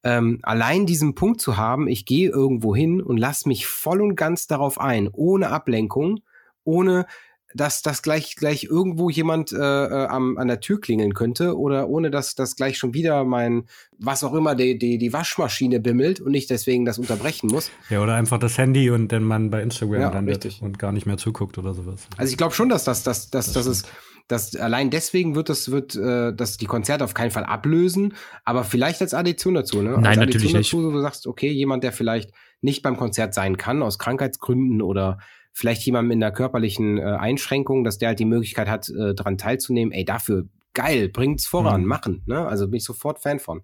ähm, 0.03 0.39
allein 0.41 0.85
diesen 0.85 1.15
Punkt 1.15 1.41
zu 1.41 1.57
haben, 1.57 1.87
ich 1.87 2.05
gehe 2.05 2.29
irgendwo 2.29 2.75
hin 2.75 3.01
und 3.01 3.17
lass 3.17 3.45
mich 3.45 3.67
voll 3.67 4.01
und 4.01 4.15
ganz 4.15 4.47
darauf 4.47 4.79
ein, 4.79 5.09
ohne 5.11 5.49
Ablenkung, 5.49 6.21
ohne 6.63 7.05
dass 7.53 7.81
das 7.81 8.01
gleich 8.01 8.35
gleich 8.35 8.63
irgendwo 8.63 9.09
jemand 9.09 9.51
äh, 9.51 9.57
äh, 9.57 10.07
am, 10.07 10.37
an 10.37 10.47
der 10.47 10.59
Tür 10.61 10.79
klingeln 10.79 11.13
könnte 11.13 11.57
oder 11.57 11.89
ohne 11.89 12.09
dass 12.09 12.35
das 12.35 12.55
gleich 12.55 12.77
schon 12.77 12.93
wieder 12.93 13.23
mein 13.23 13.65
was 13.97 14.23
auch 14.23 14.33
immer 14.33 14.55
die, 14.55 14.77
die, 14.77 14.97
die 14.97 15.13
Waschmaschine 15.13 15.79
bimmelt 15.79 16.19
und 16.21 16.33
ich 16.33 16.47
deswegen 16.47 16.85
das 16.85 16.97
unterbrechen 16.97 17.47
muss. 17.47 17.69
Ja, 17.89 18.01
oder 18.01 18.15
einfach 18.15 18.39
das 18.39 18.57
Handy 18.57 18.89
und 18.89 19.11
dann 19.11 19.23
man 19.23 19.49
bei 19.49 19.61
Instagram 19.61 20.01
Ja, 20.01 20.09
landet 20.11 20.45
richtig. 20.45 20.61
und 20.61 20.79
gar 20.79 20.91
nicht 20.91 21.05
mehr 21.05 21.17
zuguckt 21.17 21.57
oder 21.57 21.73
sowas. 21.73 22.07
Also 22.17 22.31
ich 22.31 22.37
glaube 22.37 22.53
schon, 22.53 22.69
dass 22.69 22.83
das, 22.83 23.03
dass, 23.03 23.29
dass, 23.29 23.51
dass 23.53 23.65
es, 23.65 23.83
dass 24.31 24.55
allein 24.55 24.89
deswegen 24.89 25.35
wird 25.35 25.49
es, 25.49 25.71
wird, 25.71 25.95
äh, 25.95 26.33
dass 26.33 26.57
die 26.57 26.65
Konzerte 26.65 27.03
auf 27.03 27.13
keinen 27.13 27.31
Fall 27.31 27.43
ablösen, 27.43 28.13
aber 28.45 28.63
vielleicht 28.63 29.01
als 29.01 29.13
Addition 29.13 29.53
dazu, 29.53 29.81
ne? 29.81 29.91
Nein, 29.91 30.05
als 30.05 30.17
natürlich 30.17 30.35
Addition 30.37 30.59
nicht. 30.59 30.73
Dazu, 30.73 30.83
wo 30.85 30.91
du 30.91 31.01
sagst, 31.01 31.27
okay, 31.27 31.49
jemand, 31.51 31.83
der 31.83 31.91
vielleicht 31.91 32.31
nicht 32.61 32.81
beim 32.83 32.97
Konzert 32.97 33.33
sein 33.33 33.57
kann, 33.57 33.83
aus 33.83 33.99
Krankheitsgründen 33.99 34.81
oder 34.81 35.19
vielleicht 35.53 35.85
jemand 35.85 36.07
mit 36.07 36.15
einer 36.15 36.31
körperlichen 36.31 36.97
äh, 36.97 37.01
Einschränkung, 37.01 37.83
dass 37.83 37.97
der 37.97 38.09
halt 38.09 38.19
die 38.19 38.25
Möglichkeit 38.25 38.69
hat, 38.69 38.89
äh, 38.89 39.13
daran 39.13 39.37
teilzunehmen, 39.37 39.91
ey, 39.91 40.05
dafür 40.05 40.45
geil, 40.73 41.09
bringt's 41.09 41.45
voran, 41.45 41.81
Mhm. 41.81 41.87
machen, 41.87 42.23
ne? 42.25 42.47
Also 42.47 42.67
bin 42.67 42.77
ich 42.77 42.85
sofort 42.85 43.19
Fan 43.19 43.39
von. 43.39 43.61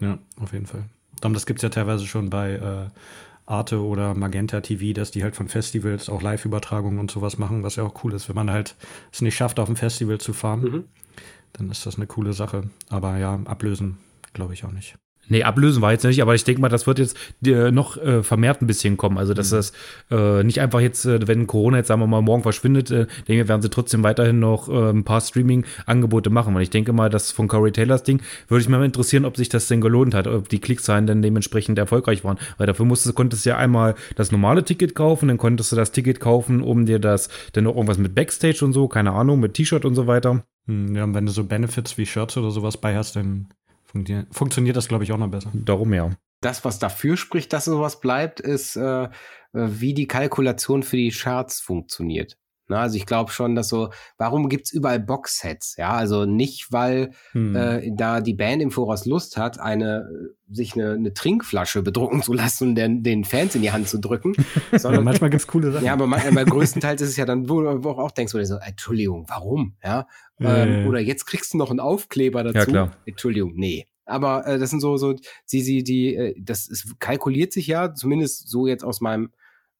Ja, 0.00 0.18
auf 0.40 0.52
jeden 0.52 0.66
Fall. 0.66 0.84
Das 1.20 1.44
gibt 1.44 1.58
es 1.58 1.62
ja 1.62 1.68
teilweise 1.68 2.06
schon 2.06 2.30
bei 2.30 2.52
äh, 2.52 2.88
Arte 3.50 3.82
oder 3.84 4.14
Magenta 4.14 4.60
TV, 4.60 4.92
dass 4.94 5.10
die 5.10 5.22
halt 5.22 5.36
von 5.36 5.48
Festivals 5.48 6.08
auch 6.08 6.22
Live-Übertragungen 6.22 6.98
und 6.98 7.10
sowas 7.10 7.36
machen, 7.38 7.62
was 7.62 7.76
ja 7.76 7.82
auch 7.84 8.04
cool 8.04 8.14
ist. 8.14 8.28
Wenn 8.28 8.36
man 8.36 8.50
halt 8.50 8.76
es 9.12 9.20
nicht 9.22 9.36
schafft, 9.36 9.58
auf 9.58 9.68
ein 9.68 9.76
Festival 9.76 10.18
zu 10.18 10.32
fahren, 10.32 10.60
Mhm. 10.62 10.84
dann 11.52 11.70
ist 11.70 11.84
das 11.84 11.96
eine 11.96 12.06
coole 12.06 12.32
Sache. 12.32 12.70
Aber 12.88 13.18
ja, 13.18 13.34
ablösen 13.44 13.98
glaube 14.32 14.54
ich 14.54 14.64
auch 14.64 14.72
nicht. 14.72 14.96
Nee, 15.30 15.44
ablösen 15.44 15.80
war 15.80 15.92
jetzt 15.92 16.04
nicht, 16.04 16.20
aber 16.20 16.34
ich 16.34 16.44
denke 16.44 16.60
mal, 16.60 16.68
das 16.68 16.86
wird 16.86 16.98
jetzt 16.98 17.16
äh, 17.46 17.70
noch 17.70 17.96
äh, 17.96 18.22
vermehrt 18.22 18.60
ein 18.60 18.66
bisschen 18.66 18.96
kommen. 18.96 19.16
Also, 19.16 19.32
dass 19.32 19.50
Mhm. 19.50 19.56
das 19.56 19.72
äh, 20.10 20.42
nicht 20.44 20.60
einfach 20.60 20.80
jetzt, 20.80 21.06
äh, 21.06 21.26
wenn 21.26 21.46
Corona 21.46 21.78
jetzt, 21.78 21.88
sagen 21.88 22.00
wir 22.02 22.06
mal, 22.06 22.20
morgen 22.20 22.42
verschwindet, 22.42 22.90
äh, 22.90 23.06
denke 23.28 23.42
ich, 23.42 23.48
werden 23.48 23.62
sie 23.62 23.70
trotzdem 23.70 24.02
weiterhin 24.02 24.38
noch 24.40 24.68
ein 24.68 25.04
paar 25.04 25.20
Streaming-Angebote 25.20 26.30
machen. 26.30 26.54
Und 26.54 26.62
ich 26.62 26.70
denke 26.70 26.92
mal, 26.92 27.08
das 27.08 27.32
von 27.32 27.48
Corey 27.48 27.72
Taylors 27.72 28.02
Ding 28.02 28.20
würde 28.48 28.62
ich 28.62 28.68
mal 28.68 28.84
interessieren, 28.84 29.24
ob 29.24 29.36
sich 29.36 29.48
das 29.48 29.68
denn 29.68 29.80
gelohnt 29.80 30.14
hat, 30.14 30.26
ob 30.26 30.48
die 30.48 30.58
Klickzahlen 30.60 31.06
dann 31.06 31.22
dementsprechend 31.22 31.78
erfolgreich 31.78 32.24
waren. 32.24 32.38
Weil 32.58 32.66
dafür 32.66 32.86
musstest, 32.86 33.14
konntest 33.14 33.44
du 33.46 33.50
ja 33.50 33.56
einmal 33.56 33.94
das 34.16 34.32
normale 34.32 34.64
Ticket 34.64 34.94
kaufen, 34.94 35.28
dann 35.28 35.38
konntest 35.38 35.72
du 35.72 35.76
das 35.76 35.92
Ticket 35.92 36.20
kaufen, 36.20 36.60
um 36.62 36.86
dir 36.86 36.98
das, 36.98 37.28
dann 37.52 37.64
noch 37.64 37.74
irgendwas 37.74 37.98
mit 37.98 38.14
Backstage 38.14 38.64
und 38.64 38.72
so, 38.72 38.88
keine 38.88 39.12
Ahnung, 39.12 39.40
mit 39.40 39.54
T-Shirt 39.54 39.84
und 39.84 39.94
so 39.94 40.06
weiter. 40.06 40.42
Hm, 40.66 40.94
ja, 40.94 41.04
und 41.04 41.14
wenn 41.14 41.26
du 41.26 41.32
so 41.32 41.44
Benefits 41.44 41.96
wie 41.98 42.06
Shirts 42.06 42.36
oder 42.36 42.50
sowas 42.50 42.76
bei 42.76 42.96
hast, 42.96 43.16
dann 43.16 43.48
funktio- 43.92 44.26
funktioniert 44.30 44.76
das, 44.76 44.88
glaube 44.88 45.04
ich, 45.04 45.12
auch 45.12 45.18
noch 45.18 45.30
besser. 45.30 45.50
Darum 45.54 45.92
ja. 45.92 46.10
Das, 46.40 46.64
was 46.64 46.78
dafür 46.78 47.16
spricht, 47.16 47.52
dass 47.52 47.66
sowas 47.66 48.00
bleibt, 48.00 48.40
ist, 48.40 48.76
äh, 48.76 49.04
äh, 49.04 49.08
wie 49.52 49.92
die 49.92 50.06
Kalkulation 50.06 50.82
für 50.82 50.96
die 50.96 51.10
Charts 51.10 51.60
funktioniert. 51.60 52.38
Na, 52.70 52.80
also 52.82 52.96
ich 52.96 53.04
glaube 53.04 53.30
schon, 53.32 53.54
dass 53.54 53.68
so, 53.68 53.90
warum 54.16 54.48
gibt's 54.48 54.72
überall 54.72 55.00
Boxsets? 55.00 55.76
Ja, 55.76 55.92
also 55.92 56.24
nicht, 56.24 56.72
weil 56.72 57.10
Hm. 57.32 57.54
äh, 57.54 57.90
da 57.94 58.20
die 58.20 58.34
Band 58.34 58.62
im 58.62 58.70
Voraus 58.70 59.04
Lust 59.06 59.36
hat, 59.36 59.60
eine 59.60 60.08
äh, 60.10 60.54
sich 60.54 60.74
eine, 60.74 60.92
eine 60.92 61.12
Trinkflasche 61.12 61.82
bedrucken 61.82 62.22
zu 62.22 62.32
lassen 62.32 62.68
und 62.70 62.74
den, 62.76 63.02
den 63.02 63.24
Fans 63.24 63.54
in 63.54 63.62
die 63.62 63.70
Hand 63.72 63.88
zu 63.88 63.98
drücken. 63.98 64.34
ja, 64.72 64.78
sondern, 64.78 65.04
manchmal 65.04 65.30
gibt 65.30 65.42
es 65.42 65.46
coole 65.46 65.70
Sachen. 65.72 65.84
ja, 65.84 65.92
aber, 65.92 66.06
ma- 66.06 66.22
aber 66.26 66.44
größtenteils 66.44 67.00
ist 67.02 67.10
es 67.10 67.16
ja 67.16 67.24
dann, 67.26 67.48
wo, 67.48 67.60
du 67.60 67.68
auch 67.90 68.10
denkst, 68.10 68.32
wo 68.34 68.38
du 68.38 68.46
so, 68.46 68.56
Entschuldigung, 68.56 69.24
warum? 69.28 69.74
Ja, 69.84 70.06
Ja, 70.38 70.62
ähm, 70.62 70.72
ja, 70.72 70.78
ja. 70.80 70.86
Oder 70.86 71.00
jetzt 71.00 71.26
kriegst 71.26 71.52
du 71.52 71.58
noch 71.58 71.70
einen 71.70 71.80
Aufkleber 71.80 72.42
dazu. 72.44 72.58
Ja, 72.58 72.64
klar. 72.64 72.96
Entschuldigung, 73.04 73.52
nee. 73.56 73.86
Aber 74.06 74.44
äh, 74.46 74.58
das 74.58 74.70
sind 74.70 74.80
so, 74.80 74.96
so, 74.96 75.14
sie, 75.44 75.60
sie, 75.60 75.84
die, 75.84 76.14
äh, 76.16 76.34
das 76.40 76.66
ist, 76.68 76.98
kalkuliert 76.98 77.52
sich 77.52 77.66
ja, 77.68 77.94
zumindest 77.94 78.48
so 78.48 78.66
jetzt 78.66 78.82
aus 78.84 79.00
meinem, 79.00 79.30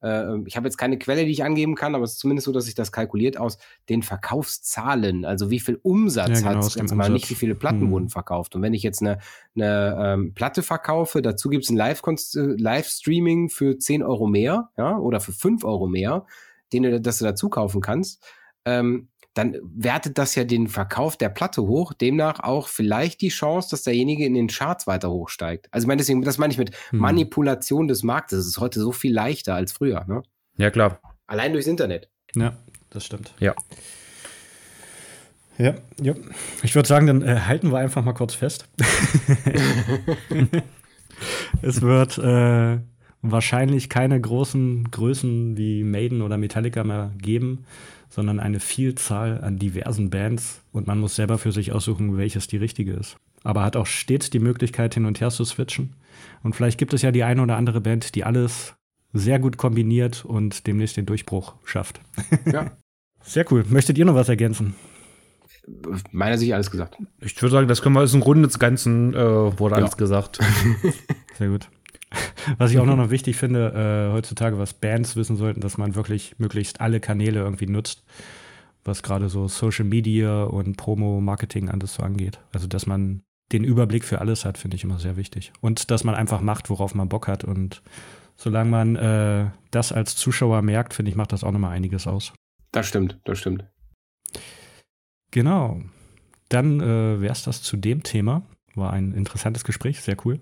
äh, 0.03 0.39
ich 0.47 0.57
habe 0.57 0.67
jetzt 0.67 0.77
keine 0.77 0.99
Quelle, 0.99 1.25
die 1.25 1.31
ich 1.33 1.45
angeben 1.45 1.75
kann, 1.75 1.95
aber 1.95 2.05
es 2.05 2.13
ist 2.13 2.19
zumindest 2.21 2.47
so, 2.47 2.53
dass 2.53 2.65
sich 2.67 2.75
das 2.75 2.93
kalkuliert 2.93 3.37
aus 3.39 3.59
den 3.89 4.03
Verkaufszahlen, 4.03 5.25
also 5.25 5.51
wie 5.51 5.61
viel 5.61 5.79
Umsatz 5.83 6.29
Ja, 6.29 6.35
genau, 6.37 6.49
hat 6.51 6.65
es 6.65 6.75
jetzt 6.75 6.91
mal, 6.95 7.05
Umsatz. 7.07 7.13
nicht 7.13 7.31
wie 7.31 7.35
viele 7.35 7.55
Platten 7.55 7.83
Hm. 7.83 7.91
wurden 7.91 8.09
verkauft. 8.09 8.55
Und 8.57 8.63
wenn 8.63 8.75
ich 8.75 8.83
jetzt 8.83 9.01
eine, 9.03 9.19
eine 9.55 9.97
ähm, 10.01 10.35
Platte 10.35 10.63
verkaufe, 10.63 11.23
dazu 11.23 11.49
gibt 11.49 11.65
es 11.65 11.71
ein 11.71 11.77
Live- 11.77 12.03
äh, 12.07 12.41
Live-Streaming 12.41 13.49
für 13.49 13.79
10 13.79 14.03
Euro 14.03 14.27
mehr, 14.27 14.71
ja, 14.77 14.97
oder 14.97 15.21
für 15.21 15.33
5 15.33 15.65
Euro 15.65 15.87
mehr, 15.87 16.27
den 16.73 16.83
du, 16.85 17.01
dass 17.01 17.19
du 17.19 17.25
dazu 17.25 17.49
kaufen 17.49 17.81
kannst, 17.81 18.23
ähm, 18.65 19.09
dann 19.35 19.57
wertet 19.63 20.19
das 20.19 20.35
ja 20.35 20.45
den 20.45 20.67
Verkauf 20.67 21.17
der 21.17 21.29
Platte 21.29 21.63
hoch, 21.63 21.93
demnach 21.93 22.41
auch 22.41 22.69
vielleicht 22.69 23.21
die 23.21 23.29
Chance, 23.29 23.71
dass 23.71 23.85
derjenige 23.85 24.25
in 24.25 24.35
den 24.35 24.49
Charts 24.49 24.87
weiter 24.87 25.11
hochsteigt. 25.11 25.69
Also 25.71 25.85
ich 25.85 25.89
meine, 25.89 25.99
deswegen, 25.99 26.23
das 26.23 26.39
meine 26.39 26.53
ich 26.53 26.59
mit 26.59 26.75
Hm. 26.91 26.99
Manipulation 26.99 27.87
des 27.87 28.03
Marktes. 28.03 28.41
Es 28.41 28.47
ist 28.47 28.59
heute 28.59 28.81
so 28.81 28.93
viel 28.93 29.15
leichter 29.15 29.55
als 29.55 29.73
früher, 29.73 30.05
ne? 30.07 30.23
Ja, 30.57 30.71
klar. 30.71 31.01
Allein 31.27 31.53
durchs 31.53 31.69
Internet. 31.69 32.09
Ja, 32.35 32.57
das 32.91 33.07
stimmt. 33.07 33.33
Ja. 33.39 33.55
Ja, 35.59 35.75
ja. 36.01 36.15
Ich 36.63 36.75
würde 36.75 36.89
sagen, 36.89 37.07
dann 37.07 37.23
äh, 37.23 37.41
halten 37.41 37.71
wir 37.71 37.79
einfach 37.79 38.03
mal 38.03 38.15
kurz 38.15 38.35
fest. 38.35 38.67
es 41.63 41.83
wird 41.83 42.19
äh, 42.19 42.79
wahrscheinlich 43.23 43.89
keine 43.91 44.21
großen 44.21 44.91
Größen 44.91 45.57
wie 45.57 45.85
Maiden 45.85 46.23
oder 46.23 46.39
Metallica 46.39 46.85
mehr 46.85 47.13
geben, 47.19 47.65
sondern 48.11 48.41
eine 48.41 48.61
Vielzahl 48.61 49.41
an 49.43 49.59
diversen 49.59 50.11
Bands 50.11 50.61
und 50.73 50.87
man 50.87 50.99
muss 50.99 51.17
selber 51.17 51.39
für 51.39 51.53
sich 51.53 51.73
aussuchen, 51.73 52.17
welches 52.19 52.49
die 52.49 52.57
richtige 52.59 52.93
ist. 52.93 53.17
Aber 53.43 53.63
hat 53.63 53.77
auch 53.77 53.87
stets 53.87 54.29
die 54.29 54.41
Möglichkeit, 54.41 54.93
hin 54.95 55.07
und 55.07 55.21
her 55.21 55.31
zu 55.31 55.45
switchen. 55.45 55.95
Und 56.43 56.55
vielleicht 56.55 56.77
gibt 56.77 56.93
es 56.93 57.01
ja 57.03 57.13
die 57.13 57.25
eine 57.25 57.41
oder 57.43 57.57
andere 57.57 57.81
Band, 57.81 58.15
die 58.15 58.25
alles 58.25 58.75
sehr 59.13 59.39
gut 59.39 59.57
kombiniert 59.57 60.25
und 60.25 60.67
demnächst 60.67 60.97
den 60.97 61.07
Durchbruch 61.07 61.55
schafft. 61.65 62.01
Ja. 62.47 62.73
Sehr 63.23 63.45
cool. 63.53 63.65
Möchtet 63.69 63.99
ihr 63.99 64.07
noch 64.07 64.15
was 64.15 64.31
ergänzen? 64.31 64.75
Meiner 66.11 66.39
Sicht 66.39 66.55
alles 66.55 66.71
gesagt. 66.71 66.97
Ich 67.21 67.41
würde 67.43 67.53
sagen, 67.53 67.69
das 67.69 67.83
können 67.83 67.95
wir 67.95 68.01
als 68.01 68.15
im 68.15 68.21
Grunde 68.21 68.49
des 68.49 68.59
Ganzen 68.59 69.13
äh, 69.15 69.59
wurde 69.59 69.75
Ja. 69.75 69.83
alles 69.83 69.97
gesagt. 69.99 70.39
Sehr 71.39 71.49
gut. 71.49 71.69
Was 72.59 72.71
ich 72.71 72.79
auch 72.79 72.87
noch, 72.87 72.97
noch 72.97 73.11
wichtig 73.11 73.37
finde, 73.37 74.09
äh, 74.11 74.13
heutzutage, 74.13 74.59
was 74.59 74.75
Bands 74.75 75.17
wissen 75.17 75.37
sollten, 75.37 75.61
dass 75.61 75.79
man 75.79 75.95
wirklich 75.95 76.35
möglichst 76.39 76.81
alle 76.81 77.01
Kanäle 77.01 77.41
irgendwie 77.41 77.67
nutzt, 77.67 78.05
was 78.85 79.03
gerade 79.03 79.29
so 79.29 79.49
Social 79.49 79.85
Media 79.85 80.45
und 80.45 80.77
Promo, 80.77 81.21
Marketing 81.21 81.69
alles 81.69 81.95
so 81.95 82.03
angeht. 82.03 82.39
Also, 82.53 82.67
dass 82.67 82.87
man 82.87 83.23
den 83.53 83.65
Überblick 83.65 84.05
für 84.05 84.21
alles 84.21 84.45
hat, 84.45 84.59
finde 84.59 84.77
ich 84.77 84.85
immer 84.85 84.99
sehr 84.99 85.17
wichtig. 85.17 85.53
Und 85.61 85.91
dass 85.91 86.05
man 86.05 86.15
einfach 86.15 86.41
macht, 86.41 86.71
worauf 86.71 86.95
man 86.95 87.09
Bock 87.09 87.29
hat. 87.29 87.45
Und 87.45 87.83
solange 88.37 88.71
man 88.71 88.97
äh, 88.97 89.51
das 89.71 89.93
als 89.93 90.17
Zuschauer 90.17 90.63
merkt, 90.63 90.95
finde 90.95 91.11
ich, 91.11 91.17
macht 91.17 91.33
das 91.33 91.45
auch 91.45 91.53
nochmal 91.53 91.73
einiges 91.73 92.07
aus. 92.07 92.33
Das 92.73 92.87
stimmt, 92.87 93.19
das 93.25 93.39
stimmt. 93.39 93.65
Genau. 95.33 95.81
Dann 96.49 96.81
äh, 96.81 97.21
wäre 97.21 97.33
es 97.33 97.43
das 97.43 97.63
zu 97.63 97.77
dem 97.77 98.03
Thema. 98.03 98.43
War 98.81 98.93
ein 98.93 99.13
interessantes 99.13 99.63
Gespräch, 99.65 100.01
sehr 100.01 100.17
cool. 100.25 100.41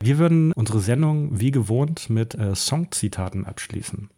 Wir 0.00 0.18
würden 0.18 0.52
unsere 0.52 0.80
Sendung 0.80 1.38
wie 1.40 1.50
gewohnt 1.50 2.08
mit 2.08 2.34
äh, 2.34 2.54
Songzitaten 2.54 3.44
abschließen. 3.44 4.08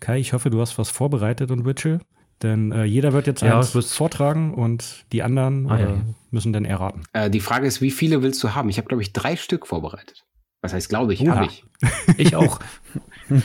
Kai, 0.00 0.18
ich 0.18 0.32
hoffe, 0.34 0.50
du 0.50 0.60
hast 0.60 0.78
was 0.78 0.90
vorbereitet 0.90 1.50
und 1.50 1.64
Witchell. 1.64 2.00
Denn 2.42 2.70
äh, 2.70 2.84
jeder 2.84 3.14
wird 3.14 3.26
jetzt 3.26 3.40
Ja, 3.40 3.56
eins 3.56 3.70
vortragen 3.94 4.52
und 4.52 5.06
die 5.10 5.22
anderen 5.22 5.70
Ah, 5.70 5.78
äh, 5.78 5.82
ja, 5.82 5.88
ja. 5.88 5.96
müssen 6.30 6.52
dann 6.52 6.66
erraten. 6.66 7.02
Äh, 7.14 7.30
die 7.30 7.40
Frage 7.40 7.66
ist, 7.66 7.80
wie 7.80 7.90
viele 7.90 8.20
willst 8.22 8.44
du 8.44 8.54
haben? 8.54 8.68
Ich 8.68 8.76
habe, 8.76 8.88
glaube 8.88 9.02
ich, 9.02 9.14
drei 9.14 9.36
Stück 9.36 9.66
vorbereitet. 9.66 10.26
Was 10.60 10.74
heißt, 10.74 10.90
glaube 10.90 11.14
ich, 11.14 11.26
habe 11.26 11.46
ich. 11.46 11.64
Ich 12.18 12.36
auch. 12.36 12.60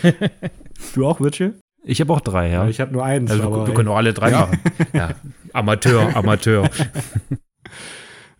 Du 0.93 1.07
auch, 1.07 1.21
Witchell? 1.21 1.53
Ich 1.83 2.01
habe 2.01 2.11
auch 2.13 2.21
drei, 2.21 2.49
ja. 2.49 2.67
Ich 2.67 2.79
habe 2.81 2.91
nur 2.91 3.03
eins. 3.05 3.31
also, 3.31 3.43
aber, 3.43 3.57
wir, 3.61 3.67
wir 3.67 3.73
können 3.73 3.87
auch 3.89 3.97
alle 3.97 4.13
drei 4.13 4.31
Ja. 4.31 4.39
machen. 4.41 4.59
Ja. 4.93 5.15
Amateur, 5.53 6.15
Amateur. 6.15 6.69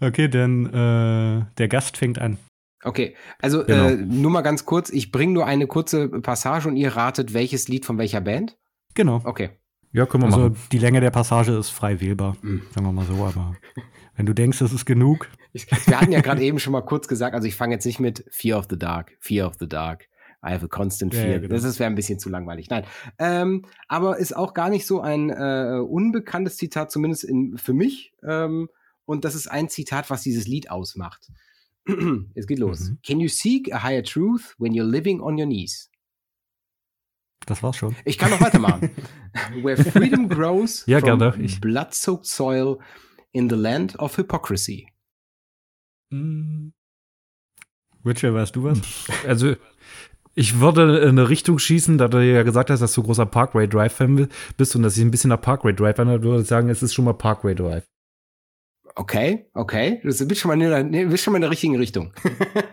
okay, 0.02 0.28
denn 0.28 0.66
äh, 0.68 1.46
der 1.58 1.68
Gast 1.68 1.98
fängt 1.98 2.20
an. 2.20 2.38
Okay, 2.84 3.16
also 3.40 3.64
Genau. 3.64 3.90
äh, 3.90 3.96
nur 3.96 4.32
mal 4.32 4.42
ganz 4.42 4.66
kurz. 4.66 4.90
Ich 4.90 5.12
bringe 5.12 5.34
nur 5.34 5.46
eine 5.46 5.68
kurze 5.68 6.10
Passage 6.10 6.68
und 6.68 6.76
ihr 6.78 6.96
ratet, 6.96 7.34
welches 7.34 7.68
Lied 7.68 7.86
von 7.86 7.98
welcher 8.00 8.22
Band? 8.22 8.58
Genau. 8.96 9.22
Okay. 9.24 9.52
Ja, 9.94 10.06
können 10.06 10.24
wir 10.24 10.28
Also 10.28 10.40
machen. 10.50 10.58
die 10.72 10.78
Länge 10.80 11.00
der 11.02 11.12
Passage 11.12 11.52
ist 11.52 11.70
frei 11.70 12.00
wählbar, 12.02 12.38
Mhm. 12.42 12.62
sagen 12.74 12.88
wir 12.88 12.92
mal 12.94 13.06
so. 13.06 13.14
Aber 13.26 13.56
wenn 14.16 14.26
du 14.26 14.34
denkst, 14.34 14.60
das 14.60 14.74
ist 14.74 14.86
genug, 14.86 15.28
Ich, 15.54 15.68
wir 15.70 16.00
hatten 16.00 16.14
ja 16.14 16.22
gerade 16.22 16.42
eben 16.42 16.60
schon 16.60 16.72
mal 16.72 16.82
kurz 16.82 17.10
gesagt, 17.10 17.36
also 17.36 17.46
ich 17.46 17.56
fange 17.56 17.74
jetzt 17.74 17.86
nicht 17.86 18.00
mit 18.00 18.24
Fear 18.32 18.58
of 18.58 18.68
the 18.70 18.80
Dark, 18.80 19.12
Fear 19.20 19.48
of 19.48 19.56
the 19.60 19.68
Dark. 19.68 20.08
I 20.44 20.52
have 20.54 20.64
a 20.66 20.68
constant 20.70 21.14
Ja, 21.14 21.20
fear. 21.20 21.32
ja, 21.34 21.38
genau. 21.40 21.54
Das 21.54 21.78
wäre 21.78 21.90
ein 21.90 21.96
bisschen 21.96 22.18
zu 22.20 22.30
langweilig. 22.30 22.70
Nein. 22.70 22.86
Ähm, 23.20 23.66
aber 23.90 24.18
ist 24.18 24.36
auch 24.36 24.54
gar 24.56 24.70
nicht 24.70 24.88
so 24.88 25.02
ein 25.02 25.30
äh, 25.30 25.78
unbekanntes 25.86 26.56
Zitat, 26.58 26.90
zumindest 26.90 27.26
in, 27.26 27.58
für 27.58 27.74
mich. 27.74 28.14
Ähm, 28.28 28.70
und 29.12 29.26
das 29.26 29.36
ist 29.36 29.48
ein 29.48 29.70
Zitat, 29.70 30.10
was 30.10 30.24
dieses 30.24 30.48
Lied 30.48 30.72
ausmacht. 30.72 31.32
es 32.36 32.48
geht 32.48 32.60
los. 32.60 32.90
Mhm. 32.90 32.98
Can 33.06 33.20
you 33.20 33.28
seek 33.28 33.74
a 33.74 33.84
higher 33.84 34.04
truth 34.04 34.56
when 34.58 34.74
you're 34.74 34.90
living 34.90 35.20
on 35.22 35.38
your 35.38 35.46
knees? 35.46 35.90
das 37.48 37.64
war's 37.64 37.76
schon. 37.76 37.96
Ich 38.06 38.18
kann 38.18 38.30
noch 38.30 38.40
weitermachen. 38.40 38.92
Where 39.64 39.84
freedom 39.84 40.30
grows 40.30 40.86
Ja, 40.86 41.00
from 41.00 41.20
gerne. 41.20 41.44
Ich- 41.44 41.60
blood-soaked 41.60 42.26
soil 42.26 42.78
in 43.32 43.50
the 43.50 43.56
land 43.56 43.98
of 44.00 44.16
hypocrisy. 44.18 44.88
Mm. 46.12 46.70
Witcher, 48.04 48.34
weißt 48.34 48.56
du 48.56 48.64
was? 48.64 48.80
Also, 49.28 49.56
ich 50.36 50.60
würde 50.60 51.00
in 51.00 51.10
eine 51.10 51.30
Richtung 51.30 51.60
schießen, 51.60 51.98
da 51.98 52.08
du 52.08 52.24
ja 52.24 52.44
gesagt 52.44 52.70
hast, 52.70 52.80
dass 52.80 52.94
du 52.94 53.04
großer 53.04 53.26
Parkway 53.26 53.68
Drive-Fan 53.68 54.30
bist 54.58 54.76
und 54.76 54.84
dass 54.84 54.96
ich 54.98 55.04
ein 55.04 55.12
bisschen 55.12 55.30
nach 55.30 55.42
Parkway 55.42 55.74
Drive 55.74 56.00
an 56.00 56.08
würde 56.08 56.42
ich 56.42 56.48
sagen, 56.48 56.70
es 56.70 56.82
ist 56.84 56.94
schon 56.94 57.06
mal 57.06 57.14
Parkway 57.14 57.56
Drive. 57.56 57.86
Okay, 58.96 59.46
okay. 59.54 60.00
Du 60.04 60.10
bist 60.28 60.42
schon 60.42 60.50
mal 60.50 60.62
in 60.62 60.70
der, 60.70 60.84
nee, 60.84 61.06
bist 61.06 61.24
schon 61.24 61.32
mal 61.34 61.38
in 61.38 61.42
der 61.44 61.52
richtigen 61.52 61.78
Richtung. 61.78 62.14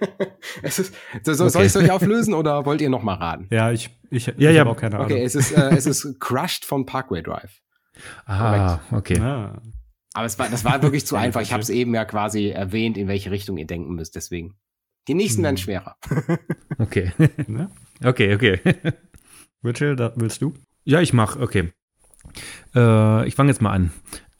es 0.62 0.78
ist, 0.78 0.94
so, 1.22 1.32
so, 1.32 1.48
Soll 1.48 1.60
Okay. 1.62 1.66
ich 1.66 1.74
es 1.74 1.76
euch 1.76 1.90
auflösen 1.90 2.34
oder 2.34 2.64
wollt 2.66 2.80
ihr 2.80 2.90
noch 2.90 3.02
mal 3.02 3.14
raten? 3.14 3.46
Ja, 3.50 3.70
ich, 3.70 3.90
ich, 4.10 4.26
Ja, 4.26 4.32
ich 4.36 4.40
ja. 4.56 4.60
habe 4.60 4.70
auch 4.70 4.76
keine 4.76 4.96
Ahnung. 4.96 5.06
Okay, 5.12 5.22
es 5.22 5.34
ist, 5.34 5.52
äh, 5.52 5.70
es 5.76 5.86
ist 5.86 6.18
Crushed 6.20 6.64
von 6.64 6.86
Parkway 6.86 7.22
Drive. 7.22 7.60
Ah, 8.26 8.80
okay. 8.92 9.18
Ah, 9.20 9.60
Aber 10.14 10.26
es 10.26 10.38
war, 10.38 10.48
das 10.48 10.64
war 10.64 10.82
wirklich 10.82 11.06
zu 11.06 11.14
einfach. 11.24 11.40
Ich 11.40 11.52
habe 11.52 11.62
es 11.62 11.70
eben 11.70 11.94
ja 11.94 12.04
quasi 12.04 12.48
erwähnt, 12.48 12.96
in 12.98 13.06
welche 13.08 13.30
Richtung 13.30 13.56
ihr 13.56 13.66
denken 13.66 13.94
müsst. 13.94 14.16
Deswegen. 14.16 14.56
Die 15.06 15.14
nächsten 15.14 15.38
Hm. 15.38 15.44
werden 15.44 15.56
schwerer. 15.56 15.96
Okay. 16.80 17.10
ne? 17.48 17.70
Okay, 18.04 18.34
okay. 18.34 18.60
Witcher, 19.62 19.96
da 19.96 20.12
willst 20.14 20.40
du? 20.42 20.54
Ja, 20.84 21.00
ich 21.00 21.12
mach, 21.12 21.34
okay. 21.36 21.72
Äh, 22.74 23.26
ich 23.26 23.34
fange 23.34 23.50
jetzt 23.50 23.60
mal 23.60 23.72
an. 23.72 23.90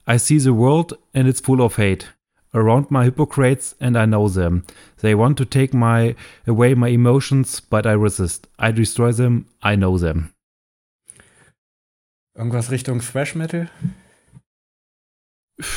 I 0.09 0.17
see 0.17 0.39
the 0.39 0.55
world 0.55 0.97
and 1.13 1.29
it's 1.29 1.41
full 1.41 1.61
of 1.61 1.77
hate. 1.77 2.07
Around 2.55 2.91
my 2.91 3.05
hypocrites 3.05 3.75
and 3.79 3.95
I 3.95 4.07
know 4.07 4.29
them. 4.29 4.65
They 5.03 5.15
want 5.15 5.37
to 5.37 5.45
take 5.45 5.75
my 5.75 6.15
away 6.47 6.75
my 6.75 6.89
emotions, 6.89 7.61
but 7.61 7.87
I 7.87 7.93
resist. 7.93 8.49
I 8.59 8.73
destroy 8.73 9.13
them, 9.13 9.47
I 9.63 9.77
know 9.77 9.99
them. 9.99 10.33
Irgendwas 12.35 12.71
Richtung 12.71 13.01
Thrash 13.01 13.35
Metal? 13.35 13.69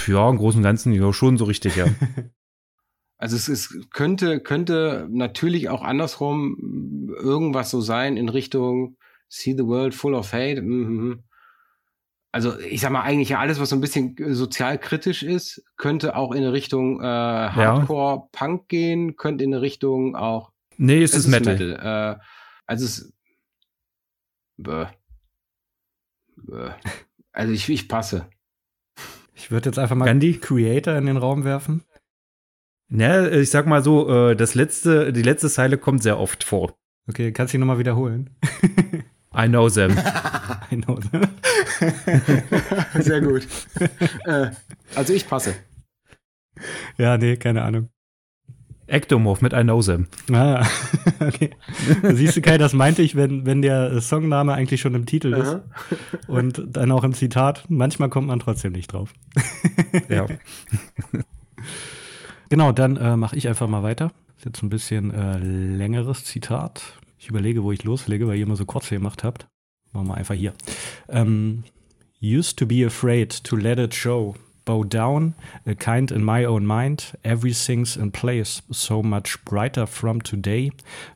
Ja, 0.08 0.30
im 0.30 0.38
Großen 0.38 0.60
und 0.60 0.64
Ganzen, 0.64 0.94
ja, 0.94 1.12
schon 1.12 1.38
so 1.38 1.46
richtig, 1.46 1.76
ja. 1.76 1.88
Also 3.18 3.36
es 3.36 3.48
ist, 3.48 3.92
könnte, 3.92 4.40
könnte 4.40 5.08
natürlich 5.12 5.70
auch 5.70 5.84
andersrum 5.84 7.14
irgendwas 7.20 7.70
so 7.70 7.80
sein 7.80 8.18
in 8.18 8.30
Richtung 8.30 8.98
See 9.30 9.54
the 9.56 9.68
World 9.68 9.94
Full 9.94 10.16
of 10.16 10.34
Hate. 10.34 10.60
Mhm. 10.60 11.22
Also 12.34 12.58
ich 12.60 12.80
sag 12.80 12.92
mal 12.92 13.02
eigentlich 13.02 13.30
ja 13.30 13.40
alles, 13.40 13.60
was 13.60 13.70
so 13.70 13.76
ein 13.76 13.82
bisschen 13.82 14.16
sozial 14.34 14.78
kritisch 14.78 15.22
ist, 15.22 15.64
könnte 15.76 16.16
auch 16.16 16.32
in 16.32 16.40
eine 16.40 16.54
Richtung 16.54 17.02
äh, 17.02 17.04
Hardcore 17.04 18.30
Punk 18.32 18.70
gehen, 18.70 19.18
könnte 19.18 19.44
in 19.44 19.54
eine 19.54 19.62
Richtung 19.62 20.16
auch 20.16 20.52
Nee, 20.78 21.04
es, 21.04 21.14
ist 21.14 21.28
Metal. 21.28 22.18
Äh, 22.20 22.24
also 22.66 22.86
es 22.86 23.14
bäh. 24.58 24.88
Bäh. 26.38 26.72
also 27.34 27.54
ich, 27.54 27.70
ich 27.70 27.88
passe. 27.88 28.30
Ich 29.36 29.52
würde 29.52 29.70
jetzt 29.70 29.78
einfach 29.78 29.96
mal 29.96 30.06
Gandhi? 30.06 30.40
Creator 30.40 30.96
in 30.96 31.06
den 31.06 31.18
Raum 31.18 31.44
werfen. 31.44 31.84
Ne, 32.88 33.30
ich 33.30 33.52
sag 33.52 33.68
mal 33.68 33.84
so, 33.84 34.10
äh, 34.10 34.36
das 34.36 34.56
letzte, 34.56 35.14
die 35.14 35.22
letzte 35.22 35.50
Zeile 35.50 35.78
kommt 35.78 36.02
sehr 36.02 36.20
oft 36.20 36.44
vor. 36.44 36.76
Okay, 37.08 37.32
kannst 37.32 37.54
du 37.54 37.58
ihn 37.58 37.62
nochmal 37.62 37.80
wiederholen? 37.80 38.32
I 39.34 39.48
know 39.48 39.70
them. 39.70 39.92
I 40.72 40.76
know. 40.76 41.00
Sehr 43.00 43.22
gut. 43.22 43.48
äh, 44.26 44.52
also 44.96 45.14
ich 45.14 45.28
passe. 45.28 45.56
ja, 46.98 47.18
nee, 47.18 47.38
keine 47.38 47.64
Ahnung. 47.64 47.90
Ectomorph 48.88 49.42
mit 49.42 49.54
I 49.54 49.64
know 49.64 49.82
them. 49.82 50.08
Ah, 50.34 50.68
okay. 51.22 51.52
Siehst 52.04 52.36
du, 52.36 52.42
Kai, 52.42 52.58
das 52.58 52.74
meinte 52.74 53.02
ich, 53.02 53.16
wenn, 53.16 53.46
wenn 53.46 53.62
der 53.62 54.02
Songname 54.02 54.54
eigentlich 54.54 54.82
schon 54.82 54.96
im 54.96 55.06
Titel 55.06 55.34
ist 55.34 55.48
Aha. 55.48 55.64
und 56.28 56.62
dann 56.68 56.92
auch 56.92 57.06
im 57.06 57.14
Zitat. 57.14 57.64
Manchmal 57.70 58.10
kommt 58.10 58.28
man 58.28 58.40
trotzdem 58.40 58.74
nicht 58.74 58.92
drauf. 58.92 59.14
Ja. 60.10 60.28
Genau, 62.50 62.74
dann 62.74 62.98
äh, 62.98 63.16
mache 63.16 63.38
ich 63.38 63.48
einfach 63.48 63.70
mal 63.70 63.82
weiter. 63.82 64.12
Ist 64.38 64.46
jetzt 64.46 64.62
ein 64.62 64.70
bisschen 64.70 65.14
äh, 65.14 65.38
längeres 65.38 66.26
Zitat. 66.26 67.00
Ich 67.22 67.30
überlege, 67.30 67.64
wo 67.64 67.72
ich 67.72 67.84
loslege, 67.84 68.28
weil 68.28 68.38
ihr 68.38 68.44
immer 68.48 68.56
so 68.56 68.66
kurz 68.66 68.90
gemacht 68.90 69.24
habt. 69.24 69.48
Machen 69.94 70.08
wir 70.08 70.16
einfach 70.16 70.34
hier. 70.34 70.54
Ähm, 71.08 71.64
used 72.20 72.58
to 72.58 72.66
be 72.66 72.84
afraid 72.84 73.44
to 73.44 73.56
let 73.56 73.78
it 73.78 73.94
show. 73.94 74.36
Bow 74.66 74.84
down, 74.84 75.36
a 75.68 75.76
kind 75.76 76.10
in 76.10 76.24
my 76.24 76.46
own 76.48 76.66
mind. 76.66 77.16
Everything's 77.22 77.96
in 77.96 78.12
place, 78.12 78.64
so 78.72 79.04
much 79.04 79.38
brighter 79.46 79.86
from 79.86 80.24
today. 80.24 80.72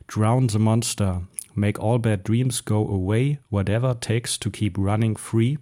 Drown 0.06 0.48
the 0.48 0.60
monster. 0.60 1.22
Make 1.56 1.80
all 1.80 1.98
bad 1.98 2.22
dreams 2.22 2.60
go 2.60 2.86
away. 2.86 3.38
Whatever 3.48 3.94
takes 3.94 4.36
to 4.38 4.50
keep 4.50 4.76
running 4.78 5.16
free. 5.16 5.56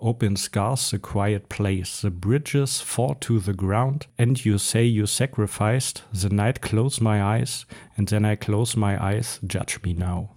Open 0.00 0.36
scars, 0.36 0.92
a 0.92 0.98
quiet 0.98 1.48
place. 1.48 2.00
The 2.00 2.10
bridges 2.10 2.80
fall 2.80 3.16
to 3.20 3.40
the 3.40 3.52
ground, 3.52 4.06
and 4.16 4.42
you 4.44 4.58
say 4.58 4.84
you 4.84 5.06
sacrificed. 5.06 6.04
The 6.12 6.28
night 6.28 6.60
close 6.62 7.00
my 7.02 7.20
eyes, 7.22 7.66
and 7.96 8.06
then 8.08 8.24
I 8.24 8.36
close 8.36 8.76
my 8.78 8.96
eyes. 9.02 9.40
Judge 9.44 9.80
me 9.84 9.92
now. 9.92 10.30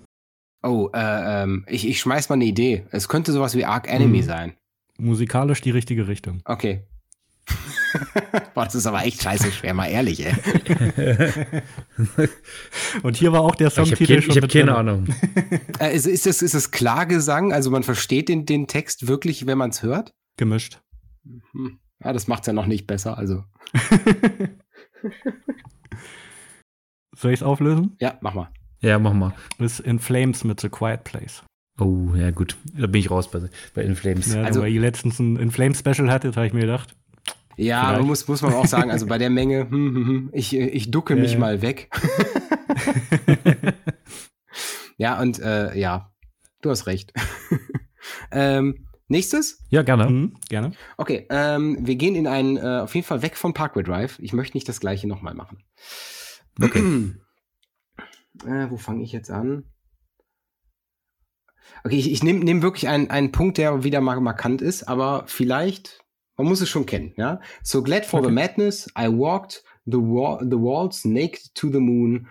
Oh, 0.63 0.89
äh, 0.93 1.43
ähm, 1.43 1.65
ich, 1.67 1.85
ich 1.87 1.99
schmeiß 1.99 2.29
mal 2.29 2.35
eine 2.35 2.45
Idee. 2.45 2.85
Es 2.91 3.07
könnte 3.07 3.31
sowas 3.33 3.53
wie 3.55 3.65
Arc 3.65 3.87
Enemy 3.87 4.19
Hm. 4.19 4.25
sein. 4.25 4.53
Musikalisch 4.97 5.61
die 5.61 5.71
richtige 5.71 6.07
Richtung. 6.07 6.41
Okay. 6.45 6.83
Boah, 8.53 8.65
das 8.65 8.75
ist 8.75 8.85
aber 8.85 9.03
echt 9.05 9.21
scheiße 9.21 9.51
schwer, 9.51 9.73
mal 9.73 9.87
ehrlich, 9.87 10.25
ey. 10.25 10.33
Und 13.03 13.17
hier 13.17 13.31
war 13.31 13.41
auch 13.41 13.55
der 13.55 13.67
Ich 13.67 13.77
habe 13.77 13.87
Songtitel 13.87 14.13
kein, 14.15 14.21
schon 14.23 14.31
ich 14.31 14.37
hab 14.37 14.41
mit 14.43 14.51
keine 14.51 14.65
drin. 14.65 14.75
Ahnung. 14.75 15.07
Äh, 15.79 15.95
ist, 15.95 16.05
ist, 16.07 16.25
das, 16.25 16.41
ist 16.41 16.53
das 16.53 16.71
Klargesang? 16.71 17.51
Also 17.53 17.69
man 17.71 17.83
versteht 17.83 18.29
den, 18.29 18.45
den 18.45 18.67
Text 18.67 19.07
wirklich, 19.07 19.45
wenn 19.47 19.57
man 19.57 19.69
es 19.71 19.81
hört? 19.83 20.13
Gemischt. 20.37 20.81
Hm. 21.51 21.79
Ja, 22.03 22.13
das 22.13 22.27
macht's 22.27 22.47
ja 22.47 22.53
noch 22.53 22.65
nicht 22.67 22.85
besser. 22.87 23.17
Also, 23.17 23.43
Soll 27.15 27.31
ich 27.31 27.39
es 27.39 27.43
auflösen? 27.43 27.95
ja, 27.99 28.17
mach 28.21 28.33
mal. 28.33 28.49
Ja, 28.81 28.99
mach 28.99 29.13
mal. 29.13 29.33
Das 29.59 29.79
ist 29.79 29.85
In 29.85 29.99
Flames 29.99 30.43
mit 30.43 30.59
The 30.59 30.69
Quiet 30.69 31.03
Place. 31.05 31.43
Oh, 31.79 32.09
ja 32.15 32.31
gut. 32.31 32.57
Da 32.77 32.87
bin 32.87 32.99
ich 32.99 33.09
raus 33.09 33.31
bei, 33.31 33.41
bei 33.73 33.83
In 33.83 33.95
Flames. 33.95 34.33
Ja, 34.33 34.43
Also- 34.43 34.61
weil 34.61 34.71
ihr 34.73 34.81
letztens 34.81 35.19
ein 35.19 35.37
In 35.37 35.51
Flames 35.51 35.79
Special 35.79 36.11
hattet, 36.11 36.35
habe 36.35 36.47
ich 36.47 36.53
mir 36.53 36.61
gedacht. 36.61 36.95
Ja, 37.57 37.87
Vielleicht. 37.89 38.05
muss, 38.07 38.27
muss 38.27 38.41
man 38.41 38.53
auch 38.53 38.65
sagen, 38.65 38.91
also 38.91 39.05
bei 39.05 39.17
der 39.17 39.29
Menge, 39.29 39.69
hm, 39.69 39.95
hm, 39.95 40.07
hm, 40.07 40.29
ich, 40.33 40.53
äh, 40.55 40.67
ich 40.67 40.91
ducke 40.91 41.15
mich 41.15 41.33
Ja. 41.33 41.39
mal 41.39 41.61
weg. 41.61 41.89
ja, 44.97 45.19
und 45.21 45.39
äh, 45.39 45.77
ja, 45.77 46.11
du 46.61 46.69
hast 46.69 46.87
recht. 46.87 47.13
ähm, 48.31 48.87
nächstes? 49.07 49.63
Ja, 49.69 49.83
gerne. 49.83 50.09
Mhm, 50.09 50.37
gerne. 50.49 50.71
Okay, 50.97 51.27
ähm, 51.29 51.77
wir 51.81 51.95
gehen 51.95 52.15
in 52.15 52.27
einen, 52.27 52.57
äh, 52.57 52.81
auf 52.81 52.95
jeden 52.95 53.05
Fall 53.05 53.21
weg 53.21 53.37
vom 53.37 53.53
Parkway 53.53 53.83
Drive. 53.83 54.17
Ich 54.19 54.33
möchte 54.33 54.57
nicht 54.57 54.67
das 54.67 54.79
gleiche 54.79 55.07
nochmal 55.07 55.35
machen. 55.35 55.63
Okay. 56.61 56.81
äh, 58.45 58.69
wo 58.69 58.77
fange 58.77 59.03
ich 59.03 59.11
jetzt 59.11 59.29
an? 59.29 59.65
Okay, 61.83 61.97
ich, 61.97 62.11
ich 62.11 62.23
nehme 62.23 62.43
nehm 62.43 62.61
wirklich 62.61 62.87
einen, 62.87 63.09
einen 63.09 63.31
Punkt, 63.31 63.57
der 63.57 63.83
wieder 63.83 64.01
mal 64.01 64.19
markant 64.19 64.61
ist, 64.61 64.83
aber 64.87 65.25
vielleicht, 65.27 66.02
man 66.43 66.49
muss 66.49 66.61
es 66.61 66.69
schon 66.69 66.85
kennen, 66.85 67.13
ja? 67.17 67.39
So 67.63 67.81
glad 67.81 68.05
for 68.05 68.21
the 68.21 68.27
Okay. 68.27 68.35
madness, 68.35 68.87
I 68.97 69.07
walked 69.07 69.63
the, 69.85 69.97
wa 69.97 70.39
the 70.39 70.57
walls 70.57 71.05
naked 71.05 71.53
to 71.55 71.69
the 71.69 71.79
moon 71.79 72.27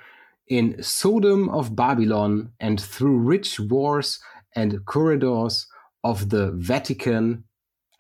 in 0.46 0.76
Sodom 0.82 1.48
of 1.48 1.74
Babylon 1.74 2.52
and 2.60 2.80
through 2.80 3.18
rich 3.26 3.58
wars 3.70 4.20
and 4.54 4.84
corridors 4.84 5.68
of 6.02 6.28
the 6.30 6.52
Vatican, 6.54 7.44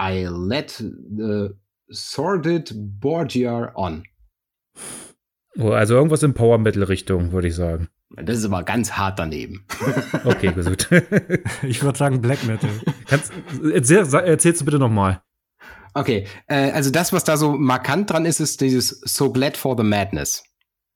I 0.00 0.26
led 0.28 0.68
the 0.68 1.54
sordid 1.90 2.70
Borgia 3.00 3.72
on. 3.74 4.04
Oh, 5.58 5.72
also 5.72 5.94
irgendwas 5.94 6.22
in 6.22 6.32
Power 6.34 6.58
Metal 6.58 6.82
Richtung, 6.82 7.32
würde 7.32 7.48
ich 7.48 7.54
sagen. 7.54 7.88
Das 8.16 8.38
ist 8.38 8.44
aber 8.44 8.62
ganz 8.62 8.92
hart 8.92 9.18
daneben. 9.18 9.64
Okay, 10.24 10.52
gut. 10.52 10.88
Ich 11.62 11.82
würde 11.82 11.96
sagen 11.98 12.20
Black 12.20 12.44
Metal. 12.44 12.70
Kannst, 13.06 13.32
erzähl, 13.72 13.98
erzählst 14.14 14.60
du 14.60 14.64
bitte 14.66 14.78
nochmal. 14.78 15.22
Okay, 15.94 16.26
äh, 16.46 16.70
also 16.72 16.90
das, 16.90 17.12
was 17.12 17.24
da 17.24 17.36
so 17.36 17.52
markant 17.52 18.10
dran 18.10 18.24
ist, 18.24 18.40
ist 18.40 18.60
dieses 18.60 19.00
So 19.04 19.30
Glad 19.30 19.56
for 19.56 19.76
the 19.76 19.82
Madness. 19.82 20.42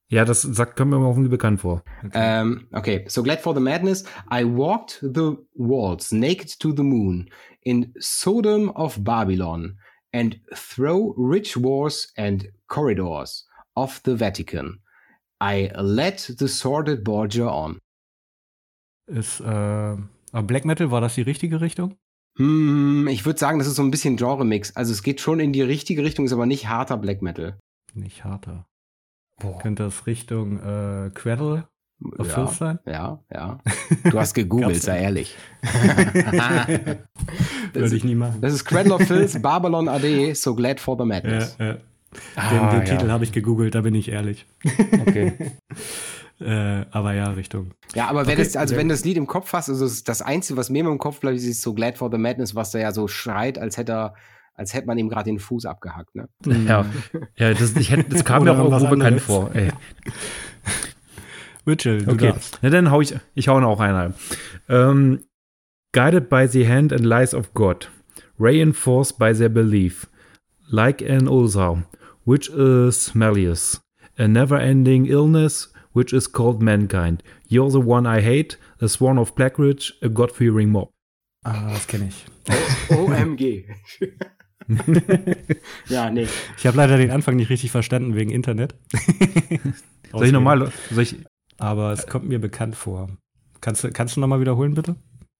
Ja, 0.09 0.25
das 0.25 0.43
sagt, 0.43 0.77
kommt 0.77 0.91
mir 0.93 0.99
mal 0.99 1.09
irgendwie 1.09 1.29
bekannt 1.29 1.61
vor. 1.61 1.83
Ähm, 2.15 2.69
okay, 2.73 3.05
So 3.09 3.23
Glad 3.23 3.41
for 3.41 3.55
the 3.55 3.61
Madness, 3.61 4.05
I 4.33 4.45
walked 4.45 5.01
the 5.03 5.37
walls 5.55 6.13
naked 6.13 6.59
to 6.61 6.73
the 6.75 6.85
moon 6.85 7.29
in 7.63 7.93
Sodom 7.99 8.71
of 8.71 9.03
Babylon 9.03 9.79
and 10.13 10.41
through 10.55 11.15
rich 11.19 11.57
wars 11.57 12.13
and 12.17 12.49
corridors 12.69 13.49
of 13.75 14.01
the 14.05 14.19
Vatican. 14.19 14.81
I 15.41 15.71
led 15.75 16.19
the 16.21 16.49
sordid 16.49 17.03
Borgia 17.05 17.49
on. 17.49 17.81
Ist, 19.07 19.41
äh, 19.41 19.45
aber 19.45 20.47
Black 20.47 20.65
Metal, 20.65 20.91
war 20.91 21.01
das 21.01 21.17
die 21.17 21.23
richtige 21.23 21.61
Richtung? 21.61 21.97
Hm, 22.37 23.09
ich 23.09 23.25
würde 23.25 23.39
sagen, 23.39 23.59
das 23.59 23.69
ist 23.69 23.77
so 23.77 23.83
ein 23.83 23.91
bisschen 23.91 24.17
Genre-Mix. 24.17 24.75
Also 24.77 24.93
es 24.93 25.03
geht 25.03 25.21
schon 25.21 25.41
in 25.41 25.53
die 25.53 25.63
richtige 25.63 26.03
Richtung, 26.03 26.25
ist 26.27 26.33
aber 26.33 26.47
nicht 26.47 26.69
harter 26.69 26.97
Black 26.97 27.23
Metal. 27.23 27.59
Nicht 27.95 28.25
harter. 28.25 28.67
Boah. 29.41 29.59
Könnte 29.59 29.85
das 29.85 30.07
Richtung 30.07 30.59
äh, 30.59 31.11
Cradle 31.15 31.69
of 32.19 32.29
Ja. 32.37 32.47
Sein? 32.49 32.79
Ja, 32.87 33.21
ja. 33.33 33.59
Du 34.11 34.19
hast 34.19 34.35
gegoogelt, 34.35 34.83
sei 34.83 35.01
ehrlich. 35.01 35.35
das, 35.63 35.73
Würde 37.75 37.97
ich 37.97 38.05
nie 38.05 38.15
machen. 38.15 38.41
das 38.41 38.55
ist 38.55 38.65
Cradle 38.65 38.95
of 38.95 39.03
Filth, 39.03 39.41
Babylon 39.43 39.89
AD, 39.89 40.35
So 40.35 40.55
Glad 40.55 40.81
for 40.81 40.97
the 40.97 41.03
Ja, 41.03 41.07
Madness. 41.07 41.57
ja. 41.59 41.73
Den, 41.75 41.81
Ah, 42.37 42.71
den 42.79 42.87
ja. 42.87 42.97
Titel 42.97 43.11
habe 43.11 43.25
ich 43.25 43.33
gegoogelt, 43.33 43.75
da 43.75 43.83
bin 43.83 43.95
ich 43.95 44.11
ehrlich. 44.11 44.47
Okay. 45.07 45.33
Äh, 46.41 46.85
aber 46.91 47.15
ja, 47.15 47.31
Richtung. 47.31 47.73
Ja, 47.95 48.09
aber 48.09 48.27
wenn 48.27 48.35
Okay, 48.35 48.45
das, 48.45 48.57
also 48.57 48.75
okay. 48.75 48.81
wenn 48.81 48.89
das 48.89 49.05
Lied 49.05 49.17
im 49.17 49.27
Kopf 49.27 49.53
hast, 49.53 49.71
also 49.71 49.85
das, 49.87 50.05
das 50.05 50.21
Einzige, 50.23 50.59
was 50.59 50.69
mir 50.69 50.81
im 50.85 50.99
Kopf 50.99 51.21
bleibt, 51.21 51.37
ist 51.39 51.63
So 51.63 51.73
Glad 51.73 51.97
for 51.97 52.11
the 52.11 52.19
Madness, 52.19 52.55
was 52.55 52.71
da 52.73 52.79
ja 52.79 52.93
so 52.93 53.09
schreit, 53.09 53.59
als 53.59 53.79
hätte 53.79 53.93
er, 53.93 54.15
als 54.55 54.75
hätte 54.75 54.87
man 54.87 54.99
ihm 54.99 55.09
gerade 55.09 55.31
den 55.31 55.39
Fuß 55.39 55.65
abgehackt, 55.65 56.15
ne? 56.15 56.29
Ja, 56.45 56.85
ja 57.37 57.55
das, 57.55 57.75
ich 57.77 57.91
hätte, 57.91 58.05
das 58.11 58.25
kam 58.25 58.45
mir 58.45 58.53
auch 58.53 58.59
irgendwo 58.59 58.87
bekannt 58.89 59.21
vor. 59.21 59.51
Ey. 59.55 59.71
Mitchell, 61.65 62.05
du 62.05 62.13
Okay, 62.13 62.29
darfst. 62.29 62.59
na 62.63 62.71
dann 62.71 62.91
hau 62.91 63.01
ich, 63.01 63.15
ich 63.35 63.49
hau 63.49 63.59
noch 63.61 63.69
auch 63.71 63.81
einen. 63.81 64.15
Ähm, 64.69 65.25
guided 65.93 66.29
by 66.29 66.47
the 66.47 66.69
hand 66.69 66.93
and 66.93 67.05
lies 67.05 67.35
of 67.35 67.55
God, 67.55 67.91
reinforced 68.39 69.19
by 69.19 69.33
their 69.33 69.49
belief, 69.49 70.07
like 70.71 71.03
an 71.03 71.27
ulcer, 71.29 71.83
which 72.25 72.49
is 72.51 73.15
malleous, 73.15 73.81
a 74.19 74.29
never-ending 74.29 75.07
illness, 75.07 75.73
which 75.97 76.13
is 76.13 76.31
called 76.31 76.61
mankind. 76.63 77.23
You're 77.49 77.71
the 77.71 77.81
one 77.81 78.07
I 78.07 78.21
hate, 78.21 78.59
a 78.81 78.89
sworn 78.89 79.19
of 79.19 79.35
Blackridge, 79.35 79.95
a 80.03 80.11
God-fearing 80.11 80.71
mob. 80.71 80.91
Ah, 81.43 81.71
das 81.71 81.87
kenne 81.87 82.09
ich. 82.09 82.27
OMG. 82.91 83.65
ja, 85.89 86.11
nee. 86.11 86.27
Ich 86.59 86.67
habe 86.67 86.77
leider 86.77 86.99
den 86.99 87.11
Anfang 87.11 87.37
nicht 87.37 87.49
richtig 87.49 87.71
verstanden 87.71 88.15
wegen 88.15 88.31
Internet. 88.31 88.75
Soll 90.13 90.27
ich 90.27 90.33
nochmal, 90.33 90.71
Aber 91.57 91.93
es 91.93 92.07
kommt 92.07 92.29
mir 92.29 92.41
bekannt 92.41 92.77
vor. 92.77 93.09
Kannst 93.63 93.83
du, 93.83 93.91
kannst 93.91 94.17
du 94.17 94.21
nochmal 94.21 94.41
wiederholen, 94.41 94.75
bitte? 94.75 94.97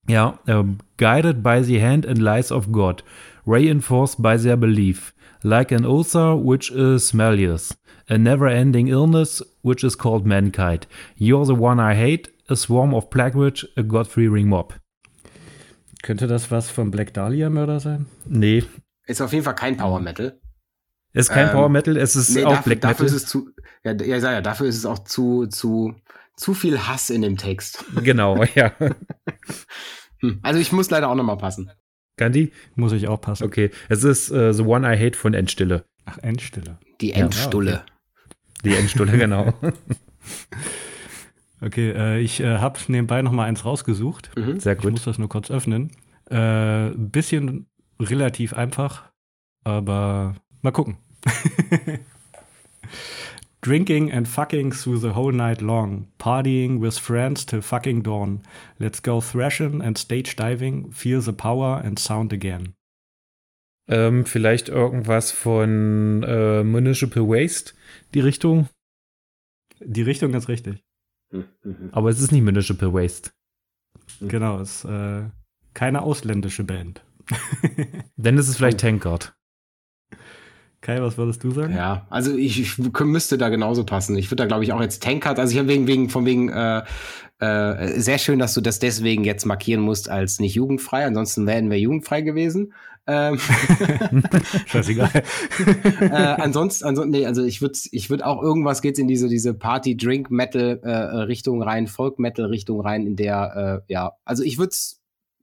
Ja, 0.09 0.39
ähm, 0.47 0.79
guided 0.97 1.43
by 1.43 1.63
the 1.63 1.83
hand 1.83 2.07
and 2.07 2.19
lies 2.19 2.51
of 2.51 2.73
God, 2.73 3.05
reinforced 3.45 4.23
by 4.23 4.39
their 4.39 4.57
belief, 4.57 5.13
like 5.43 5.71
an 5.71 5.85
ulcer 5.85 6.35
which 6.35 6.71
is 6.71 7.13
malleous, 7.13 7.77
a 8.09 8.17
never-ending 8.19 8.89
illness 8.89 9.43
which 9.63 9.83
is 9.85 9.97
called 9.97 10.25
mankind. 10.27 10.87
You're 11.17 11.45
the 11.47 11.55
one 11.61 11.81
I 11.81 11.95
hate, 11.95 12.31
a 12.49 12.55
swarm 12.57 12.95
of 12.95 13.11
Blackridge, 13.11 13.67
a 13.77 13.83
God-fearing 13.83 14.49
mob. 14.49 14.75
Könnte 16.03 16.27
das 16.27 16.51
was 16.51 16.71
vom 16.71 16.91
Black 16.91 17.13
Dahlia 17.15 17.51
Mörder 17.51 17.81
sein? 17.81 18.07
Nee, 18.27 18.65
Ist 19.07 19.21
auf 19.21 19.33
jeden 19.33 19.45
Fall 19.45 19.55
kein 19.55 19.77
Power 19.77 20.01
Metal. 20.01 20.39
ist 21.13 21.31
kein 21.31 21.47
Ähm, 21.49 21.53
Power 21.53 21.69
Metal, 21.69 21.97
es 21.97 22.15
ist 22.17 22.31
Nee, 22.35 22.45
auch 22.45 22.51
dafür, 22.51 22.63
Black 22.65 22.81
dafür 22.83 23.05
Metal. 23.05 23.17
ist 23.17 23.23
es 23.25 23.29
zu, 23.29 23.51
ja, 23.85 23.93
ja, 23.93 24.17
ja, 24.33 24.41
dafür 24.41 24.67
ist 24.67 24.77
es 24.77 24.87
auch 24.87 25.01
zu, 25.01 25.47
zu, 25.47 25.95
zu 26.37 26.55
viel 26.55 26.79
Hass 26.79 27.11
in 27.11 27.23
dem 27.23 27.37
Text. 27.37 27.85
genau, 28.05 28.43
ja. 28.55 28.73
Hm. 30.21 30.39
Also 30.43 30.61
ich 30.61 30.73
muss 30.73 30.91
leider 30.91 31.09
auch 31.09 31.15
nochmal 31.15 31.39
passen. 31.39 31.71
Gandhi? 32.17 32.53
Muss 32.75 32.93
ich 32.93 33.09
aufpassen. 33.09 33.45
Okay, 33.45 33.71
es 33.89 34.03
ist 34.05 34.31
äh, 34.31 34.53
The 34.55 34.63
One 34.63 34.87
I 34.95 34.99
Hate 34.99 35.17
von 35.19 35.35
Endstille. 35.35 35.85
Ach, 36.07 36.19
Endstille. 36.19 36.79
Die 37.01 37.13
Endstulle. 37.13 37.85
Die 38.65 38.75
Endstille, 38.75 39.13
genau. 39.19 39.53
Okay, 41.61 41.91
äh, 41.91 42.21
ich 42.21 42.41
äh, 42.41 42.59
habe 42.59 42.79
nebenbei 42.89 43.23
nochmal 43.23 43.49
eins 43.49 43.65
rausgesucht. 43.65 44.31
Mhm. 44.37 44.61
Sehr 44.61 44.77
Ich 44.77 44.83
muss 44.85 44.93
gut. 44.93 45.07
das 45.07 45.19
nur 45.19 45.29
kurz 45.29 45.51
öffnen. 45.51 45.91
Äh, 46.31 46.91
bisschen 46.97 47.67
relativ 48.01 48.53
einfach, 48.55 49.05
aber 49.65 50.35
mal 50.63 50.73
gucken. 50.73 50.99
Drinking 53.63 54.13
and 54.13 54.29
fucking 54.29 54.71
through 54.73 54.99
the 55.01 55.15
whole 55.15 55.33
night 55.33 55.61
long. 55.61 56.07
Partying 56.19 56.81
with 56.81 56.99
friends 56.99 57.47
till 57.47 57.63
fucking 57.63 58.03
dawn. 58.05 58.43
Let's 58.79 59.03
go 59.03 59.21
thrashing 59.21 59.83
and 59.83 59.99
stage 59.99 60.37
diving. 60.37 60.93
Feel 60.93 61.21
the 61.21 61.33
power 61.33 61.83
and 61.85 61.99
sound 61.99 62.33
again. 62.33 62.75
Ähm, 63.89 64.27
vielleicht 64.27 64.69
irgendwas 64.69 65.31
von 65.31 66.25
äh, 66.25 66.65
Municipal 66.65 67.23
Waste, 67.29 67.73
die 68.15 68.21
Richtung. 68.21 68.69
Die 69.81 70.03
Richtung 70.03 70.35
ist 70.35 70.49
richtig. 70.49 70.83
Mhm. 71.31 71.91
Aber 71.93 72.11
es 72.11 72.21
ist 72.21 72.33
nicht 72.33 72.43
Municipal 72.43 72.93
Waste. 72.93 73.31
Genau, 74.21 74.61
ist 74.61 74.85
äh, 74.85 75.23
keine 75.75 76.03
ausländische 76.03 76.65
Band. 76.65 77.05
Dann 78.17 78.39
ist 78.39 78.49
es 78.49 78.57
vielleicht 78.57 78.81
Tankard. 78.81 79.37
Kai, 80.81 81.01
was 81.03 81.19
würdest 81.19 81.43
du 81.43 81.51
sagen? 81.51 81.75
Ja, 81.75 82.07
also 82.11 82.37
ich, 82.37 82.61
ich 82.61 82.79
müsste 83.01 83.39
da 83.39 83.49
genauso 83.49 83.85
passen. 83.85 84.17
Ich 84.17 84.31
würde 84.31 84.45
da, 84.45 84.47
glaube 84.47 84.63
ich, 84.63 84.73
auch 84.73 84.81
jetzt 84.81 85.03
Tankard, 85.03 85.39
also 85.39 85.53
ich 85.53 85.59
habe 85.59 85.69
wegen, 85.69 85.87
wegen, 85.87 86.11
von 86.11 86.25
wegen, 86.27 86.49
äh, 86.49 86.85
äh, 87.39 88.01
sehr 88.01 88.19
schön, 88.19 88.39
dass 88.39 88.55
du 88.55 88.61
das 88.61 88.79
deswegen 88.79 89.25
jetzt 89.25 89.47
markieren 89.47 89.83
musst 89.83 90.09
als 90.09 90.39
nicht 90.39 90.55
jugendfrei. 90.55 91.05
Ansonsten 91.05 91.47
wären 91.47 91.71
wir 91.71 91.79
jugendfrei 91.79 92.23
gewesen. 92.23 92.73
Ähm, 93.09 93.39
Scheißegal. 94.67 95.11
äh, 96.01 96.09
ansonsten, 96.11 96.85
ansonsten, 96.87 97.11
nee, 97.13 97.25
also 97.27 97.45
ich 97.45 97.61
würde 97.61 97.79
ich 97.93 98.11
würd 98.11 98.25
auch 98.25 98.43
irgendwas 98.43 98.83
geht's 98.83 98.99
in 98.99 99.07
diese, 99.07 99.29
diese 99.29 99.55
Party-Drink-Metal-Richtung 99.55 101.63
rein, 101.63 101.87
Folk-Metal-Richtung 101.87 102.81
rein, 102.81 103.07
in 103.07 103.15
der, 103.17 103.85
äh, 103.89 103.93
ja, 103.93 104.13
also 104.25 104.43
ich 104.43 104.59
würde 104.59 104.75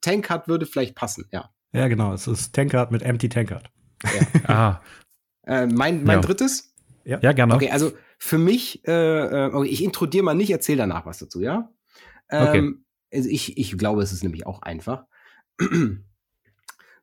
Tankard 0.01 0.47
würde 0.49 0.65
vielleicht 0.65 0.95
passen, 0.95 1.25
ja. 1.31 1.49
Ja, 1.71 1.87
genau. 1.87 2.13
Es 2.13 2.27
ist 2.27 2.53
Tankard 2.53 2.91
mit 2.91 3.01
Empty 3.01 3.29
Tankard. 3.29 3.69
Ah, 4.47 4.81
Äh, 5.45 5.67
mein 5.67 6.03
mein 6.03 6.17
Ja. 6.17 6.21
drittes? 6.21 6.73
ja, 7.05 7.31
gerne. 7.31 7.53
Okay, 7.55 7.69
also 7.69 7.91
für 8.17 8.37
mich, 8.37 8.85
äh, 8.87 8.91
äh, 8.91 9.51
okay, 9.53 9.67
ich 9.69 9.83
introdiere 9.83 10.23
mal 10.23 10.33
nicht, 10.35 10.49
erzähl 10.51 10.77
danach 10.77 11.05
was 11.05 11.19
dazu, 11.19 11.41
ja? 11.41 11.69
Ähm, 12.29 12.47
Okay. 12.47 12.73
Also 13.17 13.29
ich, 13.29 13.57
ich 13.57 13.77
glaube, 13.77 14.01
es 14.01 14.11
ist 14.11 14.23
nämlich 14.23 14.45
auch 14.47 14.61
einfach. 14.63 15.05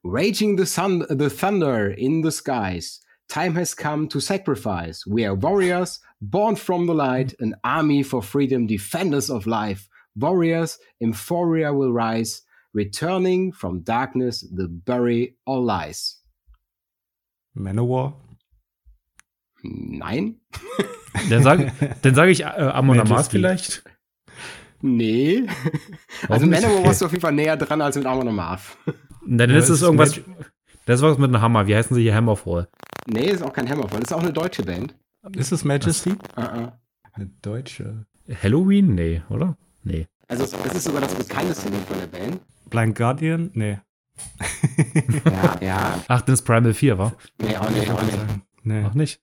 Raging 0.03 0.57
the, 0.57 0.67
sun, 0.67 1.05
the 1.11 1.29
thunder 1.29 1.91
in 1.91 2.23
the 2.23 2.33
skies. 2.33 3.01
Time 3.29 3.55
has 3.55 3.75
come 3.75 4.09
to 4.09 4.21
sacrifice. 4.21 5.07
We 5.07 5.25
are 5.27 5.35
warriors, 5.35 6.01
born 6.21 6.57
from 6.57 6.87
the 6.87 6.95
light, 6.95 7.35
an 7.39 7.55
army 7.63 8.03
for 8.03 8.23
freedom, 8.23 8.67
defenders 8.67 9.31
of 9.31 9.47
life. 9.47 9.89
Warriors, 10.17 10.79
Emphoria 11.03 11.73
will 11.77 11.93
rise, 11.93 12.43
returning 12.73 13.53
from 13.53 13.81
darkness, 13.83 14.41
the 14.53 14.67
bury 14.69 15.37
all 15.47 15.63
lies. 15.63 16.17
Manowar. 17.57 18.15
Nein? 19.63 20.37
Dann 21.29 21.43
sage 21.43 21.73
dann 22.03 22.15
sag 22.15 22.29
ich 22.29 22.41
äh, 22.41 22.45
Amon 22.45 22.99
Amarth 23.01 23.29
vielleicht. 23.31 23.83
Nee. 24.81 25.47
Also? 26.29 26.47
Manowar 26.47 26.77
Okay. 26.77 26.85
warst 26.87 27.01
du 27.03 27.07
auf 27.07 27.11
jeden 27.13 27.21
Fall 27.21 27.33
näher 27.33 27.57
dran 27.57 27.81
als 27.83 27.97
mit 27.97 28.07
Amon 28.07 28.29
Amarth. 28.29 28.77
Dann 29.27 29.51
Ja, 29.51 29.57
ist 29.59 29.69
es 29.69 29.83
irgendwas. 29.83 30.21
Das 30.87 31.01
ist 31.01 31.03
was 31.03 31.19
mit 31.19 31.29
einem 31.33 31.41
Hammer. 31.41 31.67
Wie 31.67 31.75
heißen 31.77 31.95
sie 31.95 32.03
hier? 32.03 32.15
Hammerfall. 32.15 32.69
Nee, 33.07 33.27
ist 33.31 33.43
auch 33.43 33.53
kein 33.53 33.69
Hammerfall. 33.69 34.03
Ist 34.03 34.13
auch 34.13 34.23
eine 34.23 34.33
deutsche 34.33 34.63
Band. 34.63 34.95
Ist 35.37 35.53
es 35.53 35.65
Majesty? 35.65 36.11
Uh 36.11 36.41
-uh. 36.41 36.73
Eine 37.13 37.27
deutsche. 37.43 38.07
Halloween? 38.43 38.95
Nee, 38.95 39.23
oder? 39.29 39.57
Nee. 39.83 40.07
Also 40.29 40.45
es 40.45 40.51
das 40.53 40.75
ist 40.75 40.85
sogar 40.85 41.01
das 41.03 41.15
bekannteste 41.15 41.69
Lied 41.69 41.81
von 41.89 41.99
der 41.99 42.07
Band. 42.07 42.41
Blind 42.71 42.95
Guardian? 42.97 43.51
Nee. 43.55 43.79
Ja, 45.25 45.57
ja. 45.61 46.05
Ach, 46.09 46.21
das 46.23 46.41
ist 46.41 46.43
Primal 46.43 46.75
4, 46.75 46.99
war? 46.99 47.13
Nee, 47.41 47.57
auch 47.57 47.71
nicht, 47.71 47.91
auch 47.91 48.03
nicht. 48.03 48.19
Nee. 48.63 48.85
Auch 48.85 48.95
nicht. 48.95 49.21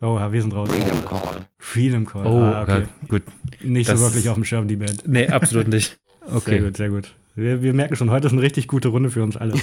Oh, 0.00 0.16
ja, 0.18 0.30
wir 0.32 0.40
sind 0.42 0.54
raus. 0.54 0.68
Freedom 0.68 1.04
Call. 1.04 1.46
Freedom 1.58 2.06
Call. 2.06 2.26
Oh, 2.26 2.40
ah, 2.42 2.62
okay. 2.62 2.72
okay. 2.82 2.86
gut. 3.08 3.22
Nicht 3.62 3.88
Das- 3.90 3.98
so 3.98 4.06
wirklich 4.06 4.28
auf 4.28 4.34
dem 4.34 4.44
Schirm, 4.44 4.68
die 4.68 4.76
Band. 4.76 5.06
Nee, 5.08 5.28
absolut 5.28 5.68
nicht. 5.68 5.98
Sehr 6.26 6.36
Okay. 6.36 6.60
gut, 6.60 6.76
sehr 6.76 6.90
gut. 6.90 7.14
Wir, 7.38 7.62
wir 7.62 7.72
merken 7.72 7.94
schon, 7.94 8.10
heute 8.10 8.26
ist 8.26 8.32
eine 8.32 8.42
richtig 8.42 8.66
gute 8.66 8.88
Runde 8.88 9.10
für 9.10 9.22
uns 9.22 9.36
alle. 9.36 9.54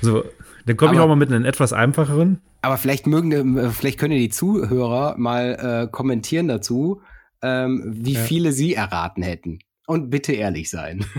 So, 0.00 0.24
dann 0.66 0.76
komme 0.76 0.94
ich 0.94 1.00
auch 1.00 1.06
mal 1.08 1.14
mit 1.16 1.30
einem 1.32 1.44
etwas 1.44 1.72
einfacheren. 1.72 2.40
Aber 2.62 2.76
vielleicht 2.76 3.06
mögen, 3.06 3.56
äh, 3.56 3.70
vielleicht 3.70 3.98
können 3.98 4.16
die 4.18 4.28
Zuhörer 4.28 5.14
mal 5.18 5.84
äh, 5.86 5.90
kommentieren 5.90 6.48
dazu, 6.48 7.00
ähm, 7.42 7.82
wie 7.96 8.14
Ja. 8.14 8.20
viele 8.22 8.52
sie 8.52 8.74
erraten 8.74 9.22
hätten. 9.22 9.60
Und 9.86 10.10
bitte 10.10 10.32
ehrlich 10.32 10.70
sein. 10.70 11.04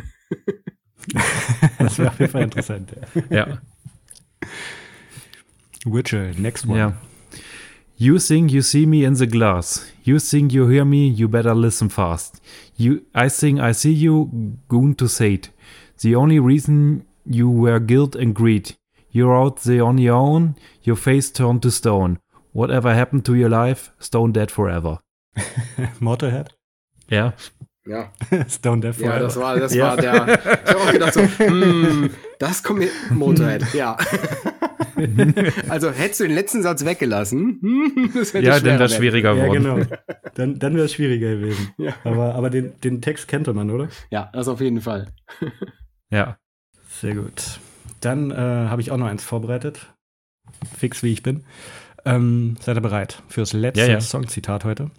Das 1.79 1.97
wäre 1.99 2.09
auf 2.09 2.19
jeden 2.19 2.31
Fall 2.33 2.43
interessant. 2.43 2.91
ja. 3.29 3.47
Ja. 3.47 3.57
Witcher, 5.85 6.31
next 6.37 6.67
one. 6.67 6.77
ja. 6.77 6.93
You 7.95 8.17
think 8.19 8.51
you 8.51 8.61
see 8.61 8.85
me 8.85 9.03
in 9.05 9.15
the 9.15 9.25
glass. 9.25 9.85
You 10.03 10.17
think 10.19 10.51
you 10.51 10.67
hear 10.69 10.83
me, 10.83 11.07
you 11.07 11.29
better 11.29 11.55
listen 11.55 11.89
fast. 11.89 12.41
You, 12.77 13.01
I 13.15 13.29
think 13.29 13.59
I 13.59 13.71
see 13.73 13.91
you, 13.91 14.29
goon 14.67 14.93
to 14.95 15.07
say 15.07 15.33
it. 15.33 15.49
The 16.01 16.15
only 16.15 16.39
reason 16.39 17.05
you 17.25 17.49
were 17.49 17.79
guilt 17.79 18.15
and 18.15 18.35
greed. 18.35 18.75
You're 19.11 19.35
out 19.35 19.61
there 19.63 19.83
on 19.83 19.97
your 19.97 20.15
own, 20.15 20.55
your 20.83 20.95
face 20.95 21.31
turned 21.31 21.61
to 21.63 21.71
stone. 21.71 22.19
Whatever 22.53 22.93
happened 22.93 23.25
to 23.25 23.33
your 23.35 23.49
life, 23.49 23.89
stone 23.99 24.31
dead 24.31 24.51
forever. 24.51 24.99
Motorhead? 25.99 26.49
Ja. 27.09 27.33
Ja, 27.87 28.11
Stone 28.49 28.85
ja 28.85 28.93
Forever. 28.93 29.19
das 29.19 29.37
war, 29.37 29.57
das 29.59 29.73
Ja. 29.73 29.87
war 29.87 29.97
der. 29.97 30.27
Ich 30.27 30.69
habe 30.69 30.81
auch 30.81 30.91
gedacht 30.91 31.13
so, 31.13 31.21
hm, 31.37 32.09
das 32.37 32.61
kommt 32.61 32.79
mir. 32.79 32.89
Motorhead, 33.11 33.73
ja. 33.73 33.97
also 35.69 35.91
hättest 35.91 36.19
du 36.19 36.23
den 36.25 36.33
letzten 36.35 36.61
Satz 36.61 36.83
weggelassen, 36.85 37.59
hm, 37.61 38.11
das 38.15 38.33
hätte 38.33 38.45
Ja, 38.45 38.53
dann 38.55 38.65
wäre 38.65 38.79
werden. 38.79 38.89
schwieriger 38.97 39.33
Ja, 39.35 39.43
geworden. 39.47 39.63
genau. 39.87 39.97
Dann, 40.35 40.59
dann 40.59 40.75
wäre 40.75 40.85
es 40.85 40.93
schwieriger 40.93 41.31
gewesen. 41.35 41.69
Ja. 41.77 41.93
Aber, 42.03 42.35
aber 42.35 42.49
den, 42.49 42.79
den 42.81 43.01
Text 43.01 43.27
kannte 43.27 43.53
man, 43.53 43.69
oder? 43.71 43.89
Ja, 44.09 44.29
das 44.33 44.47
auf 44.47 44.61
jeden 44.61 44.81
Fall. 44.81 45.07
Ja. 46.09 46.37
Sehr 46.89 47.15
gut. 47.15 47.59
Dann 48.01 48.31
äh, 48.31 48.35
habe 48.35 48.81
ich 48.81 48.91
auch 48.91 48.97
noch 48.97 49.07
eins 49.07 49.23
vorbereitet. 49.23 49.93
Fix 50.77 51.03
wie 51.03 51.11
ich 51.13 51.23
bin. 51.23 51.43
Ähm, 52.05 52.55
seid 52.61 52.77
ihr 52.77 52.81
bereit 52.81 53.21
fürs 53.27 53.53
letzte 53.53 53.81
Ja, 53.81 53.87
ja. 53.87 54.01
Songzitat 54.01 54.63
heute? 54.65 54.89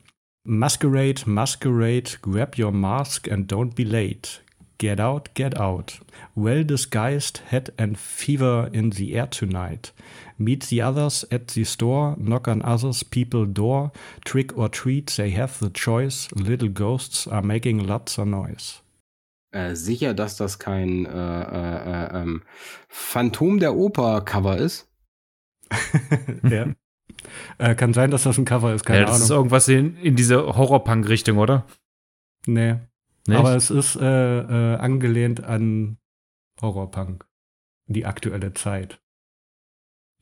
Masquerade, 0.44 1.22
masquerade, 1.26 2.10
grab 2.22 2.58
your 2.58 2.70
mask 2.72 3.30
and 3.30 3.52
don't 3.52 3.74
be 3.74 3.82
late. 3.84 4.40
Get 4.78 5.00
out, 5.00 5.34
get 5.34 5.58
out. 5.58 6.00
Well 6.38 6.62
disguised 6.62 7.38
head 7.48 7.70
and 7.76 7.98
fever 7.98 8.70
in 8.72 8.90
the 8.90 9.16
air 9.16 9.26
tonight. 9.26 9.90
Meet 10.38 10.68
the 10.68 10.80
others 10.80 11.24
at 11.32 11.48
the 11.48 11.64
store, 11.64 12.14
knock 12.16 12.46
on 12.46 12.62
others 12.62 13.02
people 13.02 13.44
door. 13.44 13.90
Trick 14.24 14.56
or 14.56 14.68
treat, 14.68 15.08
they 15.16 15.30
have 15.30 15.58
the 15.58 15.68
choice. 15.68 16.28
Little 16.36 16.68
ghosts 16.68 17.26
are 17.26 17.42
making 17.42 17.84
lots 17.88 18.18
of 18.18 18.28
noise. 18.28 18.82
Äh, 19.50 19.74
sicher, 19.74 20.14
dass 20.14 20.36
das 20.36 20.60
kein 20.60 21.06
äh, 21.06 21.10
äh, 21.10 22.14
äh, 22.14 22.22
ähm, 22.22 22.42
Phantom 22.88 23.58
der 23.58 23.74
Oper 23.74 24.20
Cover 24.20 24.58
ist. 24.58 24.86
ja. 26.48 26.66
Äh, 27.58 27.74
kann 27.74 27.94
sein, 27.94 28.12
dass 28.12 28.22
das 28.22 28.38
ein 28.38 28.44
Cover 28.44 28.74
ist, 28.74 28.84
keine 28.86 29.00
ja, 29.00 29.06
das 29.06 29.16
Ahnung. 29.16 29.24
ist 29.24 29.30
irgendwas 29.30 29.68
in, 29.68 29.96
in 29.96 30.14
diese 30.14 30.56
Horrorpunk-Richtung, 30.56 31.38
oder? 31.38 31.64
Nee. 32.46 32.76
Nicht? 33.26 33.38
Aber 33.38 33.56
es 33.56 33.70
ist 33.70 33.96
äh, 33.96 34.04
äh, 34.74 34.76
angelehnt 34.76 35.42
an 35.42 35.98
Horrorpunk. 36.60 37.24
Die 37.86 38.06
aktuelle 38.06 38.52
Zeit. 38.54 39.00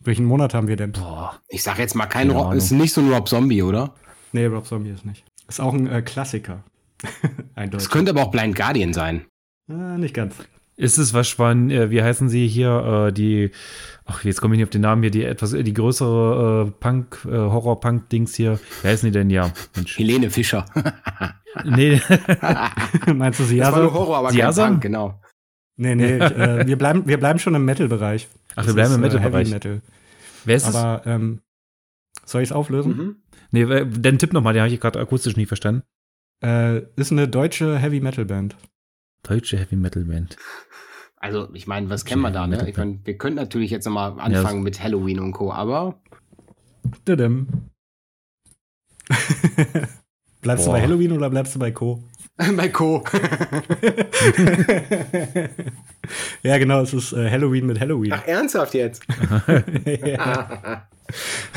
Welchen 0.01 0.27
Monat 0.27 0.55
haben 0.55 0.69
wir 0.69 0.77
denn? 0.77 0.93
Boah. 0.93 1.41
Ich 1.49 1.63
sag 1.63 1.79
jetzt 1.79 1.95
mal 1.95 2.07
kein 2.07 2.31
Rob, 2.31 2.53
ist 2.55 2.71
nicht 2.71 2.93
so 2.93 3.01
ein 3.01 3.13
Rob 3.13 3.29
Zombie, 3.29 3.63
oder? 3.63 3.95
Nee, 4.33 4.47
Rob 4.47 4.67
Zombie 4.67 4.91
ist 4.91 5.05
nicht. 5.07 5.25
Ist 5.49 5.61
auch 5.61 5.73
ein 5.73 5.89
äh, 5.91 6.03
Klassiker. 6.03 6.65
Eindeutig. 7.55 7.87
Es 7.87 7.91
könnte 7.91 8.11
aber 8.11 8.23
auch 8.23 8.31
Blind 8.31 8.55
Guardian 8.57 8.93
sein. 8.93 9.25
Ah, 9.69 9.97
nicht 9.99 10.15
ganz. 10.15 10.37
Ist 10.77 10.99
es 10.99 11.15
was 11.15 11.29
von, 11.29 11.71
äh, 11.71 11.91
wie 11.91 12.03
heißen 12.03 12.29
sie 12.29 12.47
hier, 12.47 13.07
äh, 13.09 13.13
die, 13.13 13.51
ach, 14.05 14.25
jetzt 14.25 14.43
komme 14.43 14.55
ich 14.55 14.59
nicht 14.59 14.67
auf 14.67 14.71
den 14.71 14.83
Namen 14.83 15.03
hier, 15.03 15.11
die 15.11 15.25
etwas, 15.25 15.53
die 15.53 15.73
größere 15.73 16.67
äh, 16.69 16.71
Punk, 16.79 17.25
äh, 17.25 17.31
Horror-Punk-Dings 17.31 18.35
hier. 18.35 18.61
Wie 18.83 18.89
heißen 18.89 19.11
die 19.11 19.19
denn? 19.19 19.31
Ja, 19.31 19.51
Mensch. 19.75 19.99
Helene 19.99 20.31
Fischer. 20.31 20.67
Nee, 21.65 22.01
Meinst 23.15 23.41
du 23.41 23.45
Das 23.45 23.73
war 23.73 23.81
nur 23.81 23.91
Siasa? 23.91 23.93
Horror, 23.95 24.17
aber 24.19 24.29
kein 24.29 24.37
Siasa? 24.37 24.67
Punk, 24.67 24.83
genau. 24.83 25.19
Nee, 25.77 25.95
nee, 25.95 26.17
ich, 26.17 26.23
äh, 26.23 26.67
wir, 26.67 26.77
bleiben, 26.79 27.07
wir 27.07 27.19
bleiben 27.19 27.39
schon 27.39 27.55
im 27.55 27.65
Metal-Bereich. 27.65 28.29
Ach, 28.55 28.63
wir 28.63 28.65
Das 28.65 28.75
bleiben 28.75 28.95
im 28.95 29.05
ist, 29.05 29.13
äh, 29.15 29.17
Metal-Bereich. 29.19 29.49
Heavy 29.49 29.55
Metal. 29.55 29.83
wer 30.45 30.57
ist 30.57 30.69
es? 30.69 30.75
Aber 30.75 31.07
ähm, 31.07 31.41
soll 32.25 32.43
ich 32.43 32.49
es 32.49 32.53
auflösen? 32.53 32.97
Mhm. 32.97 33.17
Nee, 33.51 33.65
dann 33.85 34.19
tipp 34.19 34.33
nochmal, 34.33 34.55
den 34.55 34.63
habe 34.63 34.73
ich 34.73 34.81
gerade 34.81 34.99
akustisch 34.99 35.37
nie 35.37 35.47
verstanden. 35.47 35.83
Äh, 36.43 36.83
ist 36.97 37.13
eine 37.13 37.29
deutsche 37.29 37.79
Heavy 37.79 38.01
Metal 38.01 38.25
Band. 38.25 38.57
Deutsche 39.23 39.59
Heavy 39.59 39.77
Metal 39.77 40.05
Band. 40.05 40.37
Also, 41.17 41.49
ich 41.55 41.67
meine, 41.67 41.89
was 41.91 42.05
kennen 42.05 42.23
wir 42.23 42.31
da, 42.31 42.47
ne? 42.47 42.69
Ich 42.69 42.77
meine, 42.77 43.01
wir 43.05 43.17
könnten 43.17 43.37
natürlich 43.37 43.71
jetzt 43.71 43.87
nochmal 43.87 44.19
anfangen 44.21 44.63
mit 44.63 44.83
Halloween 44.83 45.19
und 45.21 45.33
Co., 45.33 45.53
aber 45.53 46.01
Didim. 47.09 47.49
bleibst 50.43 50.65
Boah. 50.67 50.73
du 50.75 50.79
bei 50.79 50.83
Halloween 50.83 51.13
oder 51.13 51.31
bleibst 51.31 51.55
du 51.55 51.59
bei 51.59 51.71
Co? 51.71 52.03
bei 52.57 52.69
Co. 52.69 53.03
ja, 56.43 56.59
genau, 56.59 56.83
es 56.83 56.93
ist 56.93 57.13
äh, 57.13 57.31
Halloween 57.31 57.67
mit 57.67 57.81
Halloween. 57.81 58.13
Ach, 58.13 58.27
ernsthaft 58.27 58.75
jetzt? 58.75 59.03
ja. 59.87 60.87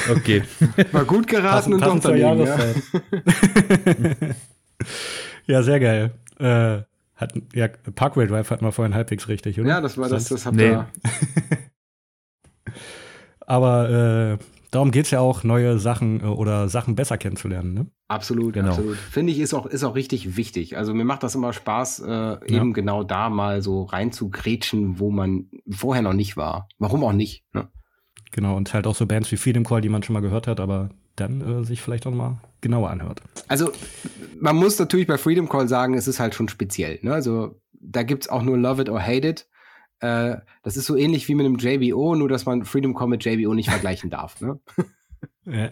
Okay. 0.09 0.43
War 0.91 1.03
gut 1.05 1.27
geraten 1.27 1.73
und 1.73 1.81
doch 1.81 1.99
daneben, 1.99 2.21
ja. 2.21 2.33
Jahreszeit. 2.35 2.83
Ja. 5.47 5.63
sehr 5.63 5.79
geil. 5.79 6.11
Äh, 6.39 6.83
hat, 7.15 7.33
ja, 7.53 7.67
Parkway 7.67 8.27
Drive 8.27 8.49
hatten 8.49 8.63
wir 8.63 8.71
vorhin 8.71 8.95
halbwegs 8.95 9.27
richtig, 9.27 9.59
oder? 9.59 9.67
Ja, 9.67 9.81
das 9.81 9.97
war 9.97 10.07
das, 10.07 10.29
das 10.29 10.45
habt 10.45 10.55
Nee. 10.55 10.69
ihr. 10.69 10.87
Aber 13.41 14.37
äh, 14.39 14.58
darum 14.71 14.91
geht 14.91 15.05
es 15.05 15.11
ja 15.11 15.19
auch, 15.19 15.43
neue 15.43 15.79
Sachen 15.79 16.21
äh, 16.21 16.25
oder 16.25 16.69
Sachen 16.69 16.95
besser 16.95 17.17
kennenzulernen. 17.17 17.73
Ne? 17.73 17.87
Absolut, 18.07 18.53
Genau. 18.53 18.69
absolut. 18.69 18.97
Finde 18.97 19.31
ich, 19.33 19.39
ist 19.39 19.53
auch, 19.53 19.65
ist 19.65 19.83
auch 19.83 19.95
richtig 19.95 20.35
wichtig. 20.37 20.77
Also 20.77 20.93
mir 20.93 21.05
macht 21.05 21.23
das 21.23 21.35
immer 21.35 21.53
Spaß, 21.53 21.99
äh, 21.99 22.37
eben 22.47 22.73
genau 22.73 23.03
da 23.03 23.29
mal 23.29 23.61
so 23.61 23.83
rein 23.83 24.11
zu 24.11 24.29
grätschen, 24.29 24.99
wo 24.99 25.11
man 25.11 25.49
vorher 25.69 26.01
noch 26.01 26.13
nicht 26.13 26.37
war. 26.37 26.67
Warum 26.77 27.03
auch 27.03 27.13
nicht? 27.13 27.45
Ne? 27.53 27.67
Genau, 28.31 28.55
und 28.55 28.73
halt 28.73 28.85
auch 28.87 28.95
so 28.95 29.05
Bands 29.05 29.31
wie 29.31 29.37
Freedom 29.37 29.63
Call, 29.63 29.81
die 29.81 29.89
man 29.89 30.03
schon 30.03 30.13
mal 30.13 30.21
gehört 30.21 30.47
hat, 30.47 30.59
aber 30.59 30.89
dann 31.15 31.41
äh, 31.41 31.63
sich 31.65 31.81
vielleicht 31.81 32.05
auch 32.07 32.11
mal 32.13 32.39
genauer 32.61 32.89
anhört. 32.91 33.21
Also 33.47 33.71
man 34.39 34.55
muss 34.55 34.77
natürlich 34.79 35.07
bei 35.07 35.17
Freedom 35.17 35.49
Call 35.49 35.67
sagen, 35.67 35.95
es 35.95 36.07
ist 36.07 36.19
halt 36.19 36.35
schon 36.35 36.47
speziell. 36.47 36.99
Ne? 37.01 37.13
Also 37.13 37.59
da 37.81 38.03
gibt's 38.03 38.29
auch 38.29 38.43
nur 38.43 38.57
Love 38.57 38.83
It 38.83 38.89
or 38.89 39.01
Hate 39.01 39.27
It. 39.27 39.47
Äh, 39.99 40.37
das 40.63 40.77
ist 40.77 40.85
so 40.85 40.95
ähnlich 40.95 41.27
wie 41.27 41.35
mit 41.35 41.45
einem 41.45 41.57
JBO, 41.57 42.15
nur 42.15 42.29
dass 42.29 42.45
man 42.45 42.63
Freedom 42.65 42.95
Call 42.95 43.07
mit 43.07 43.25
JBO 43.25 43.53
nicht 43.53 43.69
vergleichen 43.69 44.09
darf. 44.09 44.39
Ne? 44.41 44.59
Ja. 45.45 45.67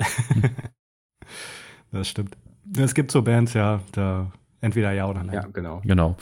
das 1.92 2.10
stimmt. 2.10 2.36
Es 2.76 2.94
gibt 2.94 3.12
so 3.12 3.22
Bands, 3.22 3.54
ja, 3.54 3.82
da 3.92 4.32
entweder 4.60 4.92
ja 4.92 5.08
oder 5.08 5.24
nein. 5.24 5.36
Ja, 5.36 5.48
genau. 5.48 5.82
Genau. 5.86 6.18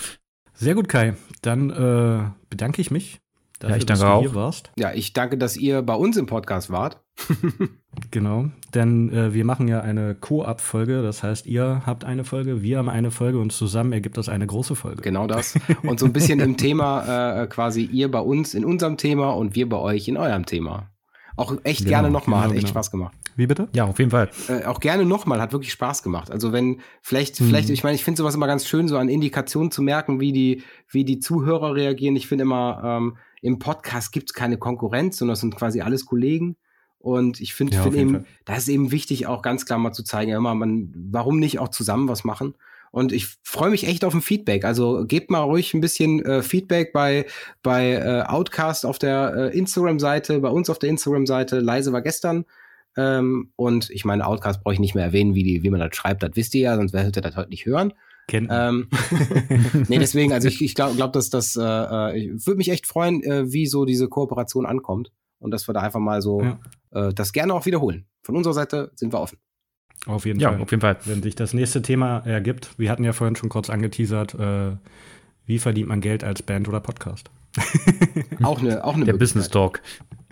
Sehr 0.53 0.76
gut, 0.76 0.89
Kai. 0.89 1.16
Dann 1.41 1.70
äh, 1.70 2.30
bedanke 2.49 2.82
ich 2.82 2.91
mich, 2.91 3.22
dafür, 3.66 3.76
Ja, 3.76 3.78
ich 3.80 3.86
dass 3.86 3.99
danke 3.99 4.11
du 4.13 4.18
auch. 4.18 4.22
hier 4.22 4.36
warst. 4.36 4.72
Ja, 4.78 4.93
ich 4.93 5.13
danke, 5.13 5.38
dass 5.38 5.57
ihr 5.57 5.82
bei 5.82 5.95
uns 5.95 6.18
im 6.18 6.26
Podcast 6.26 6.70
wart. 6.72 7.01
Genau, 8.11 8.47
denn 8.74 9.09
äh, 9.09 9.34
wir 9.34 9.45
machen 9.45 9.70
ja 9.70 9.80
eine 9.80 10.16
Co-Up-Folge. 10.16 11.01
Das 11.01 11.24
heißt, 11.24 11.45
ihr 11.45 11.84
habt 11.86 12.03
eine 12.03 12.26
Folge, 12.26 12.61
wir 12.61 12.78
haben 12.78 12.89
eine 12.89 13.09
Folge 13.09 13.39
und 13.39 13.51
zusammen 13.53 13.93
ergibt 13.93 14.18
das 14.18 14.28
eine 14.28 14.45
große 14.45 14.76
Folge. 14.76 15.01
Genau 15.01 15.28
das. 15.28 15.57
Und 15.84 15.99
so 16.01 16.05
ein 16.05 16.11
bisschen 16.13 16.41
im 16.41 16.57
Thema, 16.57 17.43
äh, 17.43 17.47
quasi 17.47 17.84
ihr 17.84 18.11
bei 18.11 18.20
uns 18.20 18.53
in 18.53 18.66
unserem 18.66 18.97
Thema 18.97 19.30
und 19.32 19.55
wir 19.55 19.70
bei 19.70 19.78
euch 19.78 20.07
in 20.09 20.18
eurem 20.18 20.45
Thema. 20.45 20.89
Auch 21.38 21.55
echt 21.63 21.80
Genau, 21.80 21.89
gerne 21.89 22.11
nochmal, 22.11 22.41
genau, 22.41 22.49
hat 22.49 22.57
echt 22.57 22.66
genau. 22.68 22.72
Spaß 22.72 22.91
gemacht. 22.91 23.16
Wie 23.38 23.47
bitte? 23.47 23.68
Ja, 23.74 23.86
auf 23.86 23.97
jeden 23.99 24.11
Fall. 24.11 24.30
Äh, 24.49 24.66
auch 24.66 24.80
gerne 24.82 25.05
nochmal, 25.05 25.39
hat 25.41 25.51
wirklich 25.53 25.72
Spaß 25.72 26.03
gemacht. 26.03 26.32
Also 26.32 26.51
wenn, 26.51 26.82
vielleicht, 27.01 27.39
Mhm. 27.39 27.45
vielleicht, 27.45 27.70
ich 27.70 27.84
meine, 27.84 27.95
ich 27.95 28.03
finde 28.03 28.18
sowas 28.18 28.36
immer 28.36 28.47
ganz 28.47 28.66
schön, 28.68 28.88
so 28.89 28.97
an 28.97 29.07
Indikationen 29.09 29.72
zu 29.72 29.82
merken, 29.82 30.20
wie 30.20 30.32
die, 30.34 30.63
wie 30.89 31.05
die 31.05 31.20
Zuhörer 31.20 31.76
reagieren. 31.76 32.16
Ich 32.18 32.28
finde 32.28 32.43
immer, 32.43 32.82
ähm, 32.84 33.18
im 33.42 33.60
Podcast 33.60 34.12
gibt 34.12 34.30
es 34.30 34.34
keine 34.34 34.58
Konkurrenz, 34.58 35.18
sondern 35.18 35.34
es 35.34 35.42
sind 35.42 35.56
quasi 35.56 35.82
alles 35.82 36.06
Kollegen. 36.06 36.58
Und 37.00 37.40
ich 37.40 37.54
finde 37.54 37.76
Ja, 37.76 37.84
find 37.84 37.96
eben, 37.96 38.12
Fall. 38.12 38.26
da 38.46 38.56
ist 38.56 38.68
eben 38.68 38.92
wichtig, 38.92 39.28
auch 39.28 39.42
ganz 39.42 39.66
klar 39.66 39.78
mal 39.78 39.92
zu 39.92 40.04
zeigen, 40.04 40.32
ja, 40.32 40.38
immer, 40.38 40.56
man, 40.56 40.92
warum 41.12 41.40
nicht 41.40 41.60
auch 41.60 41.70
zusammen 41.70 42.08
was 42.08 42.24
machen? 42.24 42.56
Und 42.92 43.12
ich 43.12 43.28
freue 43.44 43.70
mich 43.70 43.88
echt 43.88 44.06
auf 44.06 44.14
ein 44.14 44.22
Feedback. 44.22 44.64
Also 44.64 45.06
gebt 45.06 45.30
mal 45.30 45.42
ruhig 45.42 45.74
ein 45.74 45.82
bisschen 45.82 46.24
äh, 46.26 46.42
Feedback 46.42 46.94
bei, 46.94 47.26
bei 47.62 47.92
äh, 47.92 48.24
Outcast 48.26 48.86
auf 48.86 48.98
der 48.98 49.34
äh, 49.36 49.58
Instagram-Seite, 49.58 50.40
bei 50.40 50.50
uns 50.50 50.70
auf 50.70 50.80
der 50.80 50.90
Instagram-Seite. 50.90 51.60
Leise 51.60 51.92
war 51.92 52.02
gestern. 52.02 52.46
Ähm, 52.96 53.52
und 53.58 53.90
ich 53.90 54.06
meine, 54.06 54.26
Outcast 54.26 54.64
brauche 54.64 54.74
ich 54.74 54.80
nicht 54.80 54.96
mehr 54.96 55.04
erwähnen, 55.04 55.36
wie, 55.36 55.44
die, 55.44 55.62
wie 55.62 55.70
man 55.70 55.82
das 55.82 55.94
schreibt. 55.96 56.24
Das 56.24 56.32
wisst 56.36 56.56
ihr 56.56 56.62
ja, 56.62 56.76
sonst 56.78 56.94
werdet 56.94 57.18
ihr 57.18 57.22
das 57.22 57.36
heute 57.36 57.50
nicht 57.50 57.66
hören. 57.66 57.94
Kennt 58.28 58.50
Ähm, 58.52 58.88
nee, 59.88 60.00
deswegen, 60.00 60.34
also 60.34 60.48
ich, 60.48 60.62
ich 60.64 60.74
glaube, 60.76 60.96
glaub, 60.96 61.14
dass 61.14 61.30
das, 61.30 61.56
äh, 61.56 61.62
äh, 61.64 62.18
ich 62.18 62.48
würde 62.48 62.58
mich 62.58 62.70
echt 62.70 62.88
freuen, 62.88 63.22
äh, 63.24 63.52
wie 63.52 63.68
so 63.68 63.86
diese 63.86 64.08
Kooperation 64.10 64.66
ankommt. 64.66 65.12
Und 65.40 65.52
dass 65.52 65.68
wir 65.68 65.74
da 65.74 65.82
einfach 65.82 66.00
mal 66.00 66.22
so 66.22 66.42
Ja. 66.42 66.60
äh, 66.92 67.14
das 67.14 67.34
gerne 67.34 67.54
auch 67.54 67.66
wiederholen. 67.66 68.06
Von 68.24 68.36
unserer 68.36 68.54
Seite 68.54 68.92
sind 68.96 69.14
wir 69.14 69.20
offen. 69.20 69.38
Auf 70.08 70.26
jeden 70.26 70.40
Ja, 70.40 70.52
Fall. 70.52 70.62
auf 70.62 70.72
jeden 70.72 70.82
Fall. 70.82 70.98
Wenn 71.06 71.22
sich 71.22 71.36
das 71.36 71.54
nächste 71.54 71.82
Thema 71.82 72.20
ergibt, 72.26 72.78
wir 72.78 72.90
hatten 72.90 73.04
ja 73.04 73.14
vorhin 73.14 73.36
schon 73.36 73.50
kurz 73.50 73.70
angeteasert, 73.70 74.34
äh, 74.36 74.76
wie 75.46 75.60
verdient 75.60 75.88
man 75.90 76.02
Geld 76.02 76.24
als 76.24 76.42
Band 76.42 76.68
oder 76.68 76.80
Podcast? 76.80 77.30
Auch 78.44 78.60
eine, 78.60 78.84
auch 78.84 78.96
eine 78.96 79.06
Der. 79.06 79.14
Business 79.14 79.50
Talk. 79.50 79.82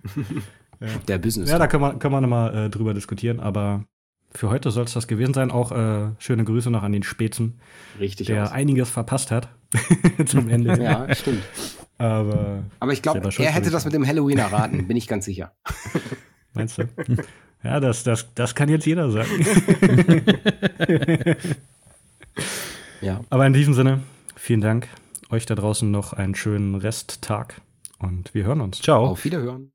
Der 1.07 1.17
Business. 1.17 1.49
Ja, 1.49 1.57
da 1.59 1.67
können 1.67 1.81
wir, 1.83 1.93
können 1.93 2.13
wir 2.13 2.19
nochmal 2.21 2.65
äh, 2.65 2.69
drüber 2.69 2.93
diskutieren, 2.93 3.39
aber 3.39 3.85
für 4.35 4.49
heute 4.49 4.71
soll 4.71 4.85
es 4.85 4.93
das 4.93 5.07
gewesen 5.07 5.33
sein. 5.33 5.51
Auch 5.51 5.71
äh, 5.71 6.09
schöne 6.19 6.43
Grüße 6.43 6.69
noch 6.69 6.83
an 6.83 6.91
den 6.91 7.03
Spätzen, 7.03 7.59
Richtig. 7.99 8.27
der 8.27 8.43
aus. 8.43 8.51
einiges 8.51 8.89
verpasst 8.89 9.31
hat 9.31 9.49
zum 10.25 10.49
Ende. 10.49 10.81
Ja, 10.81 11.13
stimmt. 11.13 11.43
Aber 11.97 12.63
Aber 12.79 12.93
ich 12.93 13.01
glaube, 13.01 13.21
er 13.37 13.51
hätte 13.51 13.69
das 13.69 13.85
mit 13.85 13.93
dem 13.93 14.05
Halloween 14.05 14.39
erraten, 14.39 14.87
bin 14.87 14.97
ich 14.97 15.07
ganz 15.07 15.25
sicher. 15.25 15.53
meinst 16.53 16.77
du? 16.77 16.83
Ja, 17.63 17.79
das, 17.79 18.03
das, 18.03 18.33
das 18.33 18.55
kann 18.55 18.69
jetzt 18.69 18.85
jeder 18.85 19.11
sagen. 19.11 19.29
Ja. 23.01 23.19
Aber 23.29 23.45
in 23.45 23.53
diesem 23.53 23.73
Sinne, 23.73 24.01
vielen 24.35 24.61
Dank. 24.61 24.87
Euch 25.29 25.45
da 25.45 25.55
draußen 25.55 25.91
noch 25.91 26.13
einen 26.13 26.35
schönen 26.35 26.75
Resttag 26.75 27.59
und 27.99 28.33
wir 28.33 28.45
hören 28.45 28.61
uns. 28.61 28.79
Ciao. 28.79 29.07
Auf 29.07 29.25
Wiederhören. 29.25 29.71